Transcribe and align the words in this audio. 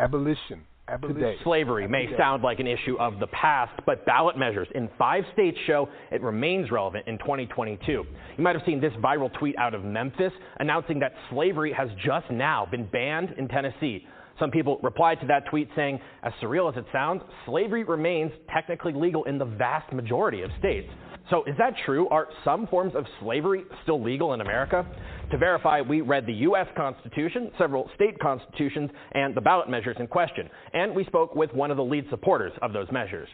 abolition. 0.00 0.64
Today. 1.14 1.36
Slavery 1.44 1.86
may 1.86 2.08
sound 2.18 2.42
like 2.42 2.58
an 2.58 2.66
issue 2.66 2.98
of 2.98 3.20
the 3.20 3.28
past, 3.28 3.70
but 3.86 4.04
ballot 4.06 4.36
measures 4.36 4.66
in 4.74 4.88
five 4.98 5.22
states 5.32 5.56
show 5.64 5.88
it 6.10 6.20
remains 6.20 6.72
relevant 6.72 7.06
in 7.06 7.16
2022. 7.18 7.86
You 7.92 8.04
might 8.38 8.56
have 8.56 8.66
seen 8.66 8.80
this 8.80 8.92
viral 8.94 9.32
tweet 9.38 9.56
out 9.56 9.72
of 9.72 9.84
Memphis 9.84 10.32
announcing 10.58 10.98
that 10.98 11.12
slavery 11.30 11.72
has 11.72 11.90
just 12.04 12.28
now 12.32 12.66
been 12.68 12.86
banned 12.86 13.34
in 13.38 13.46
Tennessee. 13.46 14.04
Some 14.40 14.50
people 14.50 14.80
replied 14.82 15.20
to 15.20 15.26
that 15.28 15.46
tweet 15.48 15.68
saying, 15.76 16.00
as 16.24 16.32
surreal 16.42 16.68
as 16.72 16.76
it 16.76 16.86
sounds, 16.92 17.22
slavery 17.46 17.84
remains 17.84 18.32
technically 18.52 18.92
legal 18.92 19.22
in 19.24 19.38
the 19.38 19.44
vast 19.44 19.92
majority 19.92 20.42
of 20.42 20.50
states. 20.58 20.90
So 21.30 21.44
is 21.44 21.54
that 21.58 21.74
true? 21.86 22.08
Are 22.08 22.26
some 22.44 22.66
forms 22.66 22.94
of 22.96 23.06
slavery 23.20 23.62
still 23.84 24.02
legal 24.02 24.34
in 24.34 24.40
America? 24.40 24.84
To 25.30 25.38
verify, 25.38 25.80
we 25.80 26.00
read 26.00 26.26
the 26.26 26.32
U.S. 26.32 26.66
Constitution, 26.76 27.52
several 27.56 27.88
state 27.94 28.18
constitutions, 28.18 28.90
and 29.12 29.32
the 29.32 29.40
ballot 29.40 29.70
measures 29.70 29.96
in 30.00 30.08
question. 30.08 30.50
And 30.74 30.92
we 30.92 31.04
spoke 31.04 31.36
with 31.36 31.54
one 31.54 31.70
of 31.70 31.76
the 31.76 31.84
lead 31.84 32.06
supporters 32.10 32.52
of 32.62 32.72
those 32.72 32.88
measures. 32.90 33.28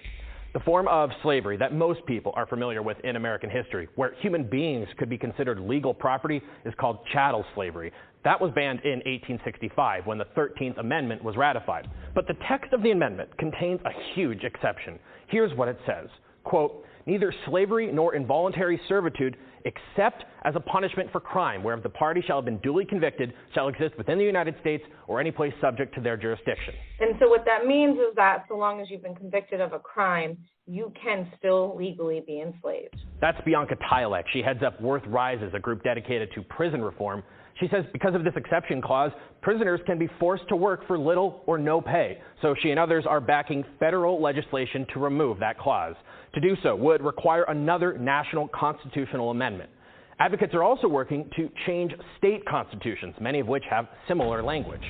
The 0.53 0.61
form 0.61 0.89
of 0.89 1.11
slavery 1.23 1.57
that 1.57 1.75
most 1.75 2.05
people 2.07 2.33
are 2.37 2.47
familiar 2.47 2.83
with 2.83 2.99
in 3.03 3.17
American 3.17 3.49
history, 3.49 3.89
where 3.95 4.15
human 4.21 4.45
beings 4.45 4.89
could 4.99 5.09
be 5.09 5.19
considered 5.19 5.59
legal 5.61 5.95
property, 5.95 6.43
is 6.67 6.75
called 6.79 6.99
chattel 7.15 7.45
slavery. 7.55 7.93
That 8.25 8.41
was 8.41 8.53
banned 8.55 8.81
in 8.81 9.01
1865 9.07 10.07
when 10.07 10.19
the 10.19 10.27
13th 10.37 10.79
Amendment 10.79 11.25
was 11.25 11.37
ratified. 11.37 11.89
But 12.15 12.27
the 12.27 12.37
text 12.47 12.73
of 12.75 12.83
the 12.83 12.91
amendment 12.91 13.37
contains 13.39 13.81
a 13.87 14.15
huge 14.15 14.45
exception. 14.45 14.99
Here's 15.29 15.55
what 15.57 15.69
it 15.69 15.79
says. 15.87 16.09
Quote, 16.45 16.86
neither 17.07 17.33
slavery 17.47 17.91
nor 17.93 18.15
involuntary 18.15 18.81
servitude 18.89 19.37
except 19.65 20.25
as 20.45 20.55
a 20.55 20.61
punishment 20.61 21.11
for 21.11 21.21
crime, 21.21 21.63
whereof 21.65 21.83
the 21.83 21.89
party 21.89 22.23
shall 22.25 22.37
have 22.37 22.45
been 22.45 22.59
duly 22.59 22.85
convicted, 22.85 23.33
shall 23.53 23.69
exist 23.69 23.97
within 23.99 24.17
the 24.17 24.25
United 24.25 24.55
States 24.61 24.85
or 25.09 25.21
any 25.21 25.33
place 25.33 25.53
subject 25.61 25.95
to 25.95 26.01
their 26.01 26.17
jurisdiction. 26.17 26.73
And 27.01 27.17
so 27.19 27.29
what 27.29 27.45
that 27.47 27.67
means 27.67 27.99
is 27.99 28.15
that 28.15 28.45
so 28.49 28.57
long 28.57 28.81
as 28.81 28.89
you've 28.91 29.03
been 29.03 29.17
convicted 29.17 29.61
of 29.61 29.73
a 29.73 29.79
crime, 29.79 30.39
you 30.67 30.93
can 31.01 31.31
still 31.39 31.77
legally 31.77 32.23
be 32.27 32.41
enslaved. 32.41 32.97
That's 33.21 33.39
Bianca 33.45 33.77
Tylek. 33.91 34.25
She 34.33 34.43
heads 34.43 34.63
up 34.65 34.81
Worth 34.81 35.05
Rises, 35.07 35.53
a 35.55 35.59
group 35.59 35.83
dedicated 35.83 36.31
to 36.35 36.43
prison 36.43 36.83
reform. 36.83 37.23
She 37.59 37.69
says 37.69 37.85
because 37.93 38.15
of 38.15 38.23
this 38.23 38.35
exception 38.37 38.83
clause, 38.83 39.13
prisoners 39.41 39.81
can 39.87 39.99
be 39.99 40.09
forced 40.21 40.47
to 40.49 40.57
work 40.57 40.87
for 40.87 40.99
little 40.99 41.43
or 41.47 41.57
no 41.57 41.81
pay. 41.81 42.19
So 42.43 42.55
she 42.63 42.71
and 42.71 42.79
others 42.79 43.05
are 43.09 43.21
backing 43.21 43.65
federal 43.81 44.21
legislation 44.21 44.87
to 44.93 45.01
remove 45.01 45.39
that 45.39 45.59
clause. 45.59 45.95
To 46.37 46.41
do 46.43 46.55
so 46.63 46.77
would 46.77 47.03
require 47.03 47.45
another 47.45 47.97
national 47.97 48.49
constitutional 48.49 49.31
amendment. 49.31 49.71
Advocates 50.19 50.53
are 50.53 50.63
also 50.63 50.87
working 50.87 51.31
to 51.35 51.49
change 51.67 51.93
state 52.19 52.45
constitutions, 52.45 53.15
many 53.19 53.41
of 53.41 53.47
which 53.47 53.65
have 53.71 53.87
similar 54.07 54.43
language. 54.43 54.83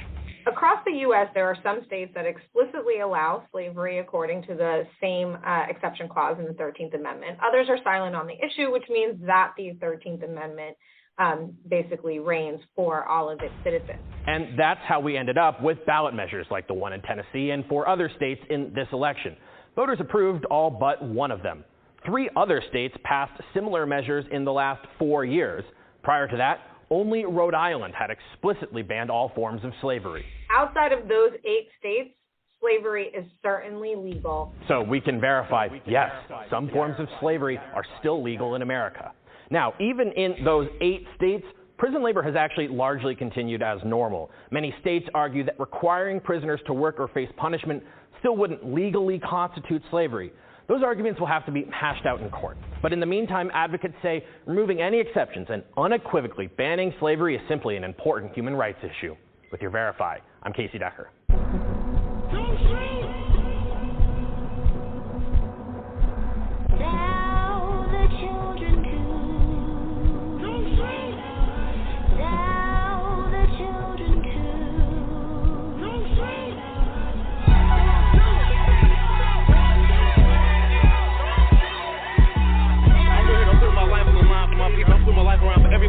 Across 0.49 0.79
the 0.85 0.93
U.S., 1.03 1.29
there 1.35 1.47
are 1.47 1.57
some 1.63 1.83
states 1.87 2.11
that 2.17 2.27
explicitly 2.27 2.99
allow 2.99 3.45
slavery 3.53 4.01
according 4.01 4.43
to 4.43 4.55
the 4.57 4.89
same 5.01 5.39
uh, 5.47 5.67
exception 5.69 6.09
clause 6.09 6.37
in 6.41 6.47
the 6.47 6.55
13th 6.55 6.97
Amendment. 6.97 7.39
Others 7.49 7.69
are 7.69 7.79
silent 7.85 8.17
on 8.17 8.27
the 8.27 8.35
issue, 8.35 8.73
which 8.73 8.89
means 8.89 9.17
that 9.25 9.53
the 9.57 9.79
13th 9.81 10.25
Amendment 10.25 10.77
um, 11.19 11.55
basically 11.69 12.19
reigns 12.19 12.61
for 12.75 13.05
all 13.05 13.31
of 13.31 13.39
its 13.41 13.55
citizens. 13.63 14.01
And 14.27 14.59
that's 14.59 14.81
how 14.83 14.99
we 14.99 15.17
ended 15.17 15.39
up 15.39 15.63
with 15.63 15.79
ballot 15.87 16.13
measures 16.13 16.47
like 16.51 16.67
the 16.67 16.75
one 16.75 16.93
in 16.93 17.03
Tennessee 17.03 17.51
and 17.51 17.65
for 17.67 17.89
other 17.89 18.11
states 18.17 18.41
in 18.51 18.73
this 18.75 18.89
election. 18.93 19.37
Voters 19.77 19.99
approved 20.01 20.47
all 20.47 20.71
but 20.71 21.03
one 21.05 21.31
of 21.31 21.43
them. 21.43 21.63
Three 22.05 22.31
other 22.35 22.63
states 22.71 22.97
passed 23.05 23.39
similar 23.53 23.85
measures 23.85 24.25
in 24.33 24.45
the 24.45 24.53
last 24.53 24.85
four 24.99 25.25
years. 25.25 25.65
Prior 26.03 26.27
to 26.27 26.37
that, 26.39 26.61
only 26.89 27.27
Rhode 27.27 27.55
Island 27.55 27.95
had 27.95 28.09
explicitly 28.11 28.83
banned 28.83 29.11
all 29.11 29.31
forms 29.35 29.63
of 29.65 29.73
slavery. 29.83 30.25
Outside 30.51 30.93
of 30.93 31.09
those 31.09 31.33
eight 31.45 31.69
states, 31.79 32.15
slavery 32.61 33.11
is 33.15 33.25
certainly 33.43 33.95
legal. 33.97 34.53
So 34.67 34.83
we 34.83 35.01
can 35.01 35.21
verify, 35.21 35.69
yes, 35.87 36.11
some 36.49 36.71
forms 36.71 36.95
of 36.99 37.07
slavery 37.21 37.59
are 37.75 37.85
still 37.99 38.23
legal 38.23 38.55
in 38.55 38.63
America. 38.63 39.13
Now, 39.51 39.75
even 39.79 40.11
in 40.13 40.37
those 40.45 40.69
eight 40.81 41.07
states, 41.17 41.45
prison 41.77 42.03
labor 42.03 42.23
has 42.23 42.35
actually 42.35 42.69
largely 42.69 43.15
continued 43.15 43.63
as 43.63 43.79
normal. 43.85 44.31
Many 44.51 44.75
states 44.81 45.07
argue 45.13 45.45
that 45.45 45.61
requiring 45.61 46.21
prisoners 46.21 46.61
to 46.67 46.73
work 46.73 46.99
or 46.99 47.09
face 47.09 47.29
punishment 47.37 47.83
still 48.27 48.37
wouldn't 48.37 48.75
legally 48.75 49.21
constitute 49.21 49.81
slavery. 49.89 50.33
Those 50.67 50.83
arguments 50.83 51.21
will 51.21 51.29
have 51.29 51.47
to 51.47 51.53
be 51.53 51.65
hashed 51.73 52.05
out 52.07 52.21
in 52.21 52.29
court. 52.31 52.57
But 52.83 52.93
in 52.93 52.99
the 52.99 53.07
meantime, 53.07 53.53
advocates 53.55 53.95
say 54.03 54.25
removing 54.47 54.83
any 54.83 54.99
exceptions 54.99 55.47
and 55.49 55.63
unequivocally 55.77 56.49
banning 56.49 56.93
slavery 56.99 57.37
is 57.37 57.43
simply 57.49 57.77
an 57.77 57.85
important 57.85 58.33
human 58.33 58.57
rights 58.57 58.81
issue. 58.83 59.15
With 59.53 59.61
your 59.61 59.71
Verify, 59.71 60.19
I'm 60.43 60.53
Casey 60.53 60.77
Decker. 60.77 61.09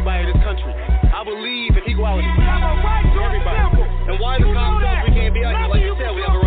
Everybody 0.08 0.24
in 0.24 0.32
this 0.32 0.44
country. 0.44 0.72
I 1.12 1.24
believe 1.24 1.76
in 1.76 1.84
equality 1.84 2.28
for 2.32 3.20
everybody. 3.20 3.60
And 4.08 4.16
why 4.20 4.38
the 4.40 4.48
cops 4.56 4.80
we 5.04 5.12
can't 5.12 5.34
be 5.34 5.44
out 5.44 5.52
here? 5.52 5.68
Like 5.68 5.82
you 5.84 5.94
said, 6.00 6.14
we 6.16 6.22
have 6.24 6.37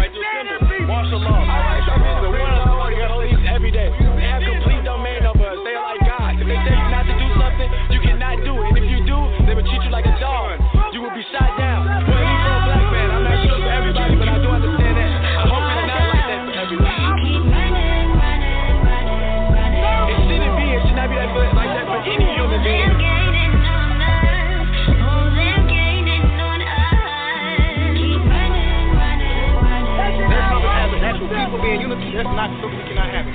that's 32.22 32.38
not 32.38 32.54
something 32.62 32.78
we 32.78 32.86
cannot 32.86 33.10
have. 33.10 33.26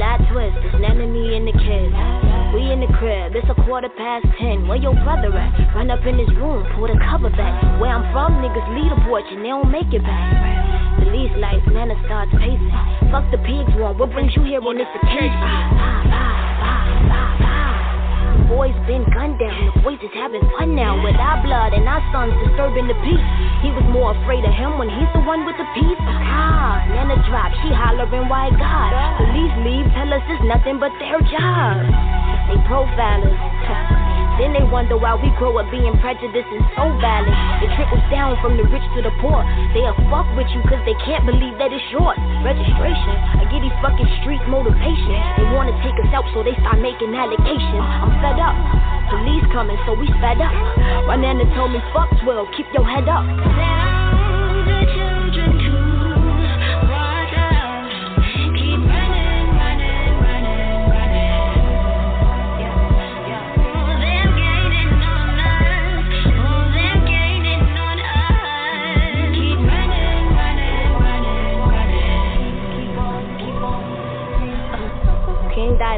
Plot 0.00 0.20
twist, 0.32 0.56
and 0.80 1.44
the 1.44 1.52
kids. 1.60 1.92
We 2.56 2.72
in 2.72 2.80
the 2.80 2.88
crib, 2.96 3.36
it's 3.36 3.44
a 3.52 3.56
quarter 3.68 3.92
past 3.92 4.24
ten. 4.40 4.64
Where 4.64 4.80
your 4.80 4.96
brother 5.04 5.28
at? 5.36 5.76
Run 5.76 5.90
up 5.90 6.00
in 6.06 6.16
his 6.16 6.28
room, 6.40 6.64
pull 6.72 6.88
the 6.88 6.96
cover 7.04 7.28
back. 7.28 7.52
Where 7.80 7.92
I'm 7.92 8.08
from, 8.16 8.40
niggas 8.40 8.64
leave 8.72 8.88
the 8.88 9.00
porch 9.04 9.28
and 9.28 9.44
they 9.44 9.52
don't 9.52 9.68
make 9.70 9.92
it 9.92 10.00
back. 10.00 11.04
Police 11.04 11.36
lights, 11.36 11.68
man, 11.68 11.90
it 11.90 12.00
starts 12.08 12.32
pacing. 12.32 12.72
Fuck 13.12 13.28
the 13.28 13.38
pigs 13.44 13.76
one, 13.76 13.98
what 13.98 14.08
brings 14.16 14.32
you 14.36 14.42
here 14.44 14.64
on 14.64 14.78
this 14.80 14.88
occasion? 15.04 16.47
Boys 18.48 18.74
been 18.88 19.04
gunned 19.12 19.38
down. 19.38 19.70
The 19.76 19.80
boys 19.84 20.00
is 20.00 20.10
having 20.16 20.40
fun 20.56 20.74
now 20.74 20.96
with 21.04 21.14
our 21.20 21.38
blood 21.44 21.76
and 21.76 21.84
our 21.84 22.00
sons 22.10 22.32
disturbing 22.48 22.88
the 22.88 22.96
peace. 23.04 23.28
He 23.60 23.68
was 23.70 23.84
more 23.92 24.16
afraid 24.16 24.42
of 24.42 24.52
him 24.56 24.80
when 24.80 24.88
he's 24.88 25.12
the 25.12 25.22
one 25.22 25.44
with 25.44 25.56
the 25.60 25.68
peace. 25.76 26.00
Ah, 26.00 26.80
Nana 26.88 27.20
drop, 27.28 27.52
she 27.60 27.68
hollering, 27.70 28.26
why 28.32 28.48
God? 28.56 28.90
Police 29.20 29.56
leave, 29.62 29.86
tell 29.92 30.08
us 30.10 30.24
it's 30.32 30.44
nothing 30.48 30.80
but 30.80 30.90
their 30.98 31.20
job. 31.28 31.84
They 32.48 32.58
profilers. 32.64 33.97
Then 34.38 34.54
they 34.54 34.62
wonder 34.62 34.94
why 34.94 35.18
we 35.18 35.34
grow 35.34 35.58
up 35.58 35.66
being 35.74 35.92
prejudiced 35.98 36.46
and 36.46 36.64
so 36.78 36.86
violent. 37.02 37.34
It 37.66 37.74
trickles 37.74 38.06
down 38.08 38.38
from 38.38 38.54
the 38.54 38.64
rich 38.70 38.86
to 38.94 39.00
the 39.02 39.10
poor. 39.18 39.42
They'll 39.74 39.98
fuck 40.06 40.30
with 40.38 40.46
you 40.54 40.62
cause 40.70 40.78
they 40.86 40.94
can't 41.02 41.26
believe 41.26 41.58
that 41.58 41.74
it's 41.74 41.84
yours. 41.90 42.16
Registration, 42.46 43.14
I 43.38 43.50
get 43.50 43.60
these 43.66 43.74
fucking 43.82 44.10
street 44.22 44.42
motivation. 44.46 45.18
They 45.42 45.46
wanna 45.50 45.74
take 45.82 45.98
us 45.98 46.10
out 46.14 46.24
so 46.30 46.46
they 46.46 46.54
start 46.62 46.78
making 46.78 47.10
allegations. 47.10 47.86
I'm 47.98 48.14
fed 48.22 48.38
up. 48.38 48.54
Police 49.10 49.46
coming, 49.50 49.78
so 49.86 49.98
we 49.98 50.06
sped 50.06 50.38
up. 50.38 50.54
My 51.10 51.16
nana 51.16 51.42
told 51.56 51.72
me, 51.72 51.80
fuck 51.90 52.08
12, 52.22 52.46
keep 52.54 52.66
your 52.76 52.86
head 52.86 53.08
up. 53.08 53.87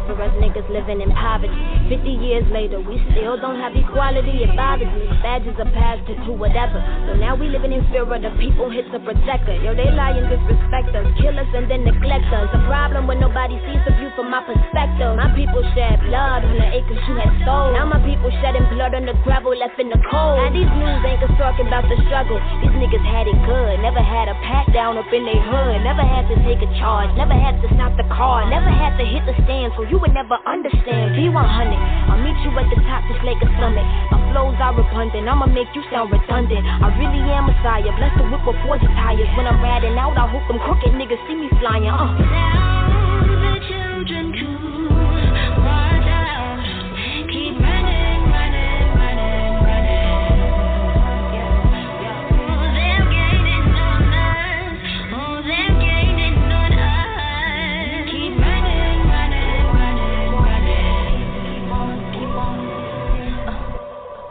for 0.06 0.21
us 0.23 0.32
niggas 0.37 0.69
living 0.69 1.00
in 1.00 1.11
poverty. 1.12 1.80
50 1.90 2.06
years 2.22 2.46
later, 2.54 2.78
we 2.78 3.02
still 3.10 3.34
don't 3.34 3.58
have 3.58 3.75
equality. 3.75 4.46
It 4.46 4.54
bothers 4.54 4.87
me. 4.94 5.10
Badges 5.26 5.58
are 5.58 5.66
passed 5.75 6.06
to 6.06 6.14
do 6.22 6.38
whatever. 6.38 6.78
So 7.10 7.19
now 7.19 7.34
we 7.34 7.50
living 7.50 7.75
in 7.75 7.82
fear 7.90 8.06
of 8.06 8.14
the 8.22 8.31
people 8.38 8.70
hit 8.70 8.87
the 8.94 9.02
protector. 9.02 9.58
Yo, 9.58 9.75
they 9.75 9.90
lie 9.90 10.14
and 10.14 10.31
disrespect 10.31 10.94
us, 10.94 11.10
kill 11.19 11.34
us 11.34 11.50
and 11.50 11.66
then 11.66 11.82
neglect 11.82 12.31
us. 12.31 12.46
A 12.54 12.62
problem 12.70 13.10
when 13.10 13.19
nobody 13.19 13.58
sees 13.66 13.82
the 13.82 13.90
view 13.98 14.14
from 14.14 14.31
my 14.31 14.38
perspective. 14.46 15.19
My 15.19 15.34
people 15.34 15.66
shed 15.75 15.98
blood 16.06 16.46
on 16.46 16.54
the 16.54 16.69
acres 16.70 17.02
you 17.10 17.19
had 17.19 17.34
stole. 17.42 17.75
Now 17.75 17.90
my 17.90 17.98
people 18.06 18.31
shedding 18.38 18.70
blood 18.70 18.94
on 18.94 19.10
the 19.10 19.19
gravel 19.26 19.50
left 19.58 19.75
in 19.82 19.90
the 19.90 19.98
cold. 20.06 20.38
Now 20.38 20.54
these 20.54 20.70
news 20.70 21.02
anchors 21.02 21.34
talking 21.43 21.66
about 21.66 21.90
the 21.90 21.98
struggle. 22.06 22.38
These 22.62 22.70
niggas 22.78 23.02
had 23.02 23.26
it 23.26 23.38
good. 23.43 23.82
Never 23.82 23.98
had 23.98 24.31
a 24.31 24.38
pat 24.46 24.70
down 24.70 24.94
up 24.94 25.10
in 25.10 25.26
their 25.26 25.43
hood. 25.43 25.82
Never 25.82 26.06
had 26.06 26.31
to 26.31 26.38
take 26.46 26.62
a 26.62 26.70
charge. 26.78 27.10
Never 27.19 27.34
had 27.34 27.58
to 27.58 27.69
stop 27.75 27.98
the 27.98 28.06
car. 28.14 28.46
Never 28.46 28.70
had 28.70 28.94
to 28.94 29.04
hit 29.04 29.26
the 29.26 29.34
stand, 29.43 29.75
so 29.75 29.82
you 29.82 29.98
would 29.98 30.14
never 30.14 30.38
understand. 30.46 31.19
B100, 31.19 31.80
I'll 32.11 32.21
meet 32.21 32.38
you 32.44 32.50
at 32.55 32.69
the 32.69 32.79
top 32.87 33.03
just 33.09 33.23
like 33.25 33.41
a 33.43 33.49
summit. 33.59 33.87
My 34.12 34.19
flows 34.32 34.59
are 34.61 34.75
abundant. 34.75 35.29
I'ma 35.29 35.47
make 35.47 35.73
you 35.75 35.82
sound 35.91 36.12
redundant. 36.12 36.67
I 36.67 36.93
really 36.99 37.23
am 37.32 37.47
Messiah. 37.47 37.91
Bless 37.97 38.15
the 38.19 38.25
whip 38.29 38.44
with 38.47 38.59
forged 38.67 38.88
tires. 38.99 39.31
When 39.37 39.47
I'm 39.47 39.61
riding 39.62 39.97
out, 39.97 40.17
I 40.17 40.27
hope 40.29 40.47
them 40.49 40.59
crooked 40.61 40.93
niggas 40.93 41.21
see 41.27 41.35
me 41.35 41.49
flying. 41.61 41.88
Uh. 41.88 43.00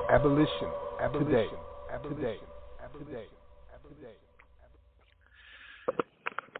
Abolition. 0.09 0.73
Abolition. 0.99 1.29
Today. 1.29 1.49
Abolition. 1.93 2.49
Abolition. 2.81 3.29
Abolition. 3.69 4.17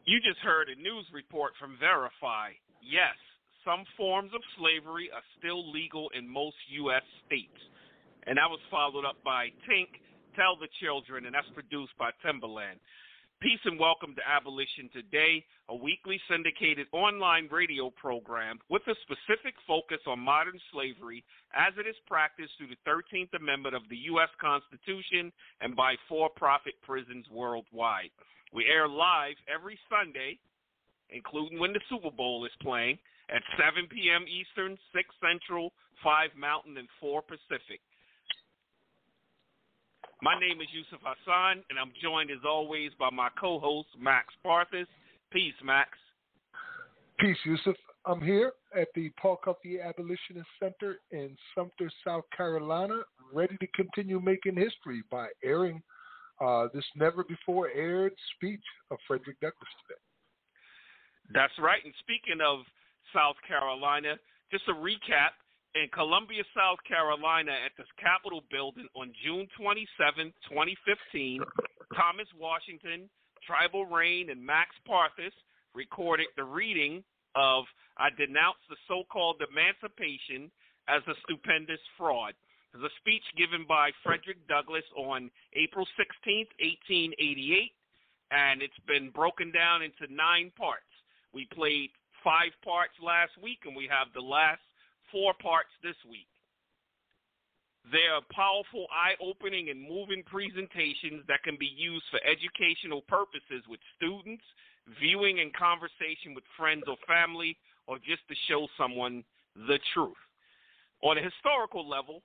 You 0.06 0.18
just 0.22 0.38
heard 0.46 0.69
a 0.69 0.78
news 0.78 1.06
report 1.13 1.54
from 1.57 1.74
Verify. 1.81 2.54
Yes, 2.81 3.18
some 3.66 3.86
forms 3.98 4.30
of 4.34 4.42
slavery 4.57 5.10
are 5.10 5.25
still 5.38 5.66
legal 5.69 6.10
in 6.13 6.30
most 6.30 6.57
U.S. 6.86 7.01
states. 7.25 7.57
And 8.30 8.38
that 8.38 8.50
was 8.50 8.62
followed 8.69 9.06
up 9.06 9.18
by 9.25 9.50
Tink, 9.66 9.98
Tell 10.38 10.54
the 10.54 10.69
Children, 10.78 11.25
and 11.25 11.34
that's 11.34 11.50
produced 11.57 11.98
by 11.98 12.13
Timbaland. 12.22 12.78
Peace 13.42 13.64
and 13.64 13.80
welcome 13.80 14.14
to 14.16 14.28
Abolition 14.28 14.92
Today, 14.92 15.46
a 15.70 15.76
weekly 15.76 16.20
syndicated 16.30 16.88
online 16.92 17.48
radio 17.50 17.90
program 17.90 18.60
with 18.68 18.82
a 18.92 19.00
specific 19.08 19.56
focus 19.66 20.04
on 20.08 20.20
modern 20.20 20.60
slavery 20.74 21.24
as 21.56 21.72
it 21.80 21.88
is 21.88 21.96
practiced 22.06 22.52
through 22.58 22.68
the 22.68 22.84
13th 22.84 23.32
Amendment 23.40 23.80
of 23.80 23.88
the 23.90 23.96
U.S. 24.12 24.28
Constitution 24.44 25.32
and 25.62 25.74
by 25.74 25.96
for 26.10 26.28
profit 26.36 26.74
prisons 26.84 27.24
worldwide. 27.32 28.12
We 28.52 28.68
air 28.68 28.90
live 28.90 29.40
every 29.48 29.80
Sunday, 29.88 30.38
including 31.10 31.60
when 31.60 31.72
the 31.72 31.80
Super 31.88 32.12
Bowl 32.12 32.44
is 32.44 32.52
playing, 32.60 33.00
at 33.32 33.40
7 33.56 33.88
p.m. 33.88 34.28
Eastern, 34.28 34.76
6 34.92 35.08
Central, 35.24 35.72
5 36.04 36.36
Mountain, 36.36 36.76
and 36.76 36.90
4 37.00 37.22
Pacific. 37.24 37.80
My 40.21 40.38
name 40.38 40.60
is 40.60 40.68
Yusuf 40.74 41.00
Hassan, 41.01 41.63
and 41.69 41.80
I'm 41.80 41.94
joined 42.01 42.30
as 42.30 42.44
always 42.45 42.92
by 43.00 43.10
my 43.10 43.30
co-host 43.39 43.88
Max 43.98 44.33
Parthas. 44.45 44.88
Peace, 45.31 45.54
Max. 45.63 45.92
Peace, 47.19 47.38
Yusuf. 47.45 47.75
I'm 48.06 48.21
here 48.21 48.51
at 48.75 48.89
the 48.95 49.12
Paul 49.21 49.39
Cuffe 49.42 49.80
Abolitionist 49.81 50.48
Center 50.62 50.98
in 51.12 51.38
Sumter, 51.56 51.89
South 52.06 52.25
Carolina, 52.36 53.01
ready 53.33 53.56
to 53.62 53.68
continue 53.68 54.19
making 54.19 54.57
history 54.57 55.04
by 55.10 55.27
airing 55.42 55.81
uh, 56.42 56.68
this 56.74 56.86
never 56.98 57.24
before 57.24 57.69
aired 57.74 58.13
speech 58.36 58.63
of 58.92 58.98
Frederick 59.07 59.39
Douglass 59.39 59.69
today. 59.88 60.00
That's 61.33 61.54
right. 61.60 61.80
And 61.86 61.94
speaking 62.00 62.42
of 62.45 62.60
South 63.13 63.36
Carolina, 63.48 64.16
just 64.51 64.63
a 64.68 64.74
recap 64.74 65.39
in 65.75 65.88
Columbia, 65.94 66.44
South 66.56 66.80
Carolina, 66.88 67.51
at 67.51 67.71
the 67.77 67.86
Capitol 68.01 68.42
building 68.50 68.88
on 68.95 69.13
June 69.24 69.48
27, 69.57 70.33
2015, 70.50 71.42
Thomas 71.95 72.27
Washington, 72.38 73.10
Tribal 73.45 73.86
Raine, 73.86 74.30
and 74.30 74.44
Max 74.44 74.71
Parthas 74.88 75.33
recorded 75.75 76.27
the 76.36 76.44
reading 76.44 77.04
of 77.36 77.66
I 77.98 78.10
Denounce 78.18 78.57
the 78.69 78.77
So 78.88 79.04
Called 79.12 79.42
Emancipation 79.45 80.50
as 80.88 81.04
a 81.06 81.13
Stupendous 81.25 81.81
Fraud. 81.98 82.33
It 82.74 82.77
was 82.77 82.89
a 82.89 83.00
speech 83.01 83.25
given 83.38 83.66
by 83.68 83.92
Frederick 84.04 84.42
Douglass 84.48 84.86
on 84.98 85.30
April 85.54 85.86
16, 85.98 86.48
1888, 86.57 87.74
and 88.31 88.62
it's 88.62 88.77
been 88.88 89.10
broken 89.10 89.51
down 89.51 89.81
into 89.81 90.06
nine 90.10 90.51
parts. 90.57 90.89
We 91.33 91.45
played 91.54 91.89
five 92.24 92.54
parts 92.63 92.94
last 93.01 93.33
week, 93.42 93.66
and 93.66 93.75
we 93.75 93.89
have 93.89 94.13
the 94.13 94.21
last 94.21 94.62
four 95.12 95.34
parts 95.42 95.70
this 95.84 95.98
week. 96.10 96.28
They 97.92 98.06
are 98.12 98.22
powerful, 98.30 98.86
eye 98.92 99.16
opening, 99.24 99.70
and 99.70 99.82
moving 99.82 100.22
presentations 100.28 101.26
that 101.28 101.42
can 101.44 101.58
be 101.58 101.72
used 101.74 102.06
for 102.12 102.20
educational 102.22 103.02
purposes 103.08 103.66
with 103.68 103.80
students, 103.98 104.44
viewing 105.00 105.40
and 105.40 105.54
conversation 105.56 106.36
with 106.36 106.44
friends 106.58 106.84
or 106.88 106.98
family, 107.08 107.58
or 107.88 107.98
just 107.98 108.22
to 108.30 108.36
show 108.48 108.68
someone 108.78 109.24
the 109.56 109.80
truth. 109.94 110.20
On 111.02 111.18
a 111.18 111.24
historical 111.24 111.88
level, 111.88 112.22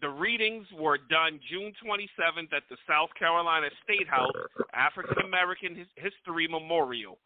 the 0.00 0.08
readings 0.08 0.66
were 0.76 0.98
done 0.98 1.40
June 1.48 1.72
27th 1.84 2.52
at 2.52 2.64
the 2.68 2.76
South 2.88 3.10
Carolina 3.18 3.68
State 3.84 4.08
House 4.08 4.32
African 4.74 5.24
American 5.24 5.86
History 5.96 6.48
Memorial, 6.48 7.18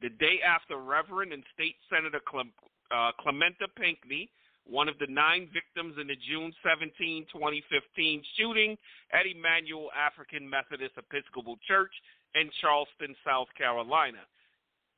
the 0.00 0.10
day 0.10 0.40
after 0.46 0.76
Reverend 0.76 1.32
and 1.32 1.42
State 1.54 1.76
Senator 1.90 2.20
uh, 2.34 3.12
Clementa 3.20 3.66
Pinckney 3.76 4.30
one 4.68 4.88
of 4.88 4.98
the 5.00 5.08
nine 5.08 5.48
victims 5.52 5.96
in 5.98 6.06
the 6.06 6.16
June 6.28 6.52
17, 6.60 7.26
2015 7.32 8.22
shooting 8.36 8.76
at 9.16 9.24
Emanuel 9.24 9.88
African 9.96 10.44
Methodist 10.44 10.92
Episcopal 11.00 11.56
Church 11.66 11.92
in 12.36 12.50
Charleston, 12.60 13.16
South 13.24 13.48
Carolina. 13.56 14.20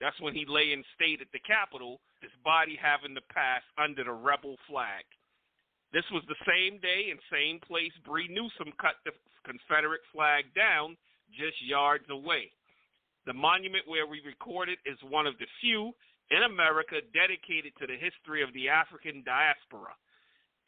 That's 0.01 0.19
when 0.21 0.35
he 0.35 0.45
lay 0.49 0.73
in 0.73 0.83
state 0.99 1.21
at 1.23 1.31
the 1.33 1.39
Capitol, 1.47 2.01
his 2.21 2.35
body 2.43 2.75
having 2.75 3.15
to 3.15 3.23
pass 3.31 3.63
under 3.79 4.03
the 4.03 4.13
rebel 4.13 4.57
flag. 4.67 5.07
This 5.93 6.07
was 6.11 6.23
the 6.27 6.39
same 6.47 6.81
day 6.81 7.11
and 7.11 7.21
same 7.31 7.61
place 7.63 7.95
Bree 8.05 8.29
Newsome 8.29 8.75
cut 8.81 8.99
the 9.05 9.13
Confederate 9.47 10.03
flag 10.13 10.51
down 10.55 10.97
just 11.31 11.63
yards 11.63 12.07
away. 12.11 12.51
The 13.27 13.33
monument 13.33 13.87
where 13.87 14.07
we 14.07 14.21
recorded 14.25 14.79
is 14.87 14.97
one 15.09 15.27
of 15.27 15.37
the 15.39 15.47
few 15.61 15.93
in 16.31 16.43
America 16.43 17.03
dedicated 17.13 17.73
to 17.79 17.87
the 17.87 17.99
history 17.99 18.43
of 18.43 18.53
the 18.55 18.69
African 18.69 19.23
diaspora. 19.25 19.93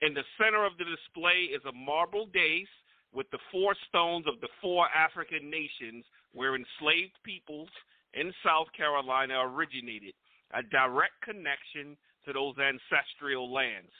In 0.02 0.12
the 0.14 0.26
center 0.37 0.66
of 0.66 0.76
the 0.76 0.85
display 0.85 1.49
is 1.54 1.62
a 1.64 1.73
marble 1.73 2.26
dais 2.26 2.68
with 3.12 3.30
the 3.30 3.38
four 3.50 3.76
stones 3.88 4.26
of 4.26 4.40
the 4.40 4.50
four 4.61 4.88
African 4.90 5.49
nations 5.49 6.04
where 6.32 6.56
enslaved 6.56 7.16
peoples 7.25 7.71
in 8.14 8.32
South 8.44 8.66
Carolina 8.76 9.38
originated, 9.40 10.14
a 10.52 10.62
direct 10.62 11.16
connection 11.23 11.97
to 12.26 12.32
those 12.32 12.56
ancestral 12.59 13.52
lands. 13.52 13.92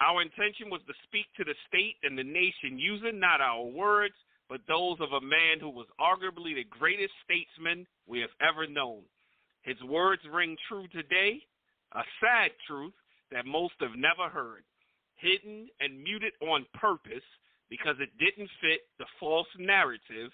Our 0.00 0.22
intention 0.22 0.68
was 0.68 0.82
to 0.86 0.94
speak 1.04 1.26
to 1.36 1.44
the 1.44 1.54
state 1.68 1.96
and 2.02 2.18
the 2.18 2.24
nation 2.24 2.78
using 2.78 3.18
not 3.20 3.40
our 3.40 3.64
words, 3.64 4.14
but 4.48 4.60
those 4.68 4.98
of 5.00 5.12
a 5.12 5.20
man 5.20 5.58
who 5.60 5.70
was 5.70 5.86
arguably 6.00 6.54
the 6.54 6.64
greatest 6.70 7.12
statesman 7.24 7.86
we 8.06 8.20
have 8.20 8.30
ever 8.40 8.66
known. 8.66 9.02
His 9.62 9.80
words 9.82 10.22
ring 10.32 10.56
true 10.68 10.86
today, 10.88 11.42
a 11.92 12.02
sad 12.20 12.52
truth 12.66 12.94
that 13.32 13.46
most 13.46 13.74
have 13.80 13.96
never 13.96 14.30
heard, 14.30 14.62
hidden 15.16 15.68
and 15.80 16.02
muted 16.02 16.32
on 16.40 16.66
purpose 16.74 17.26
because 17.68 17.96
it 17.98 18.10
didn't 18.18 18.50
fit 18.60 18.86
the 18.98 19.06
false 19.18 19.50
narrative. 19.58 20.30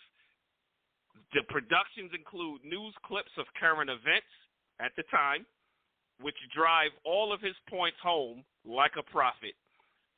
The 1.32 1.42
productions 1.48 2.12
include 2.12 2.64
news 2.64 2.94
clips 3.06 3.32
of 3.38 3.46
current 3.58 3.88
events 3.88 4.28
at 4.80 4.92
the 4.96 5.04
time, 5.10 5.46
which 6.20 6.36
drive 6.54 6.90
all 7.04 7.32
of 7.32 7.40
his 7.40 7.56
points 7.70 7.96
home 8.02 8.44
like 8.64 8.92
a 8.98 9.10
prophet. 9.10 9.56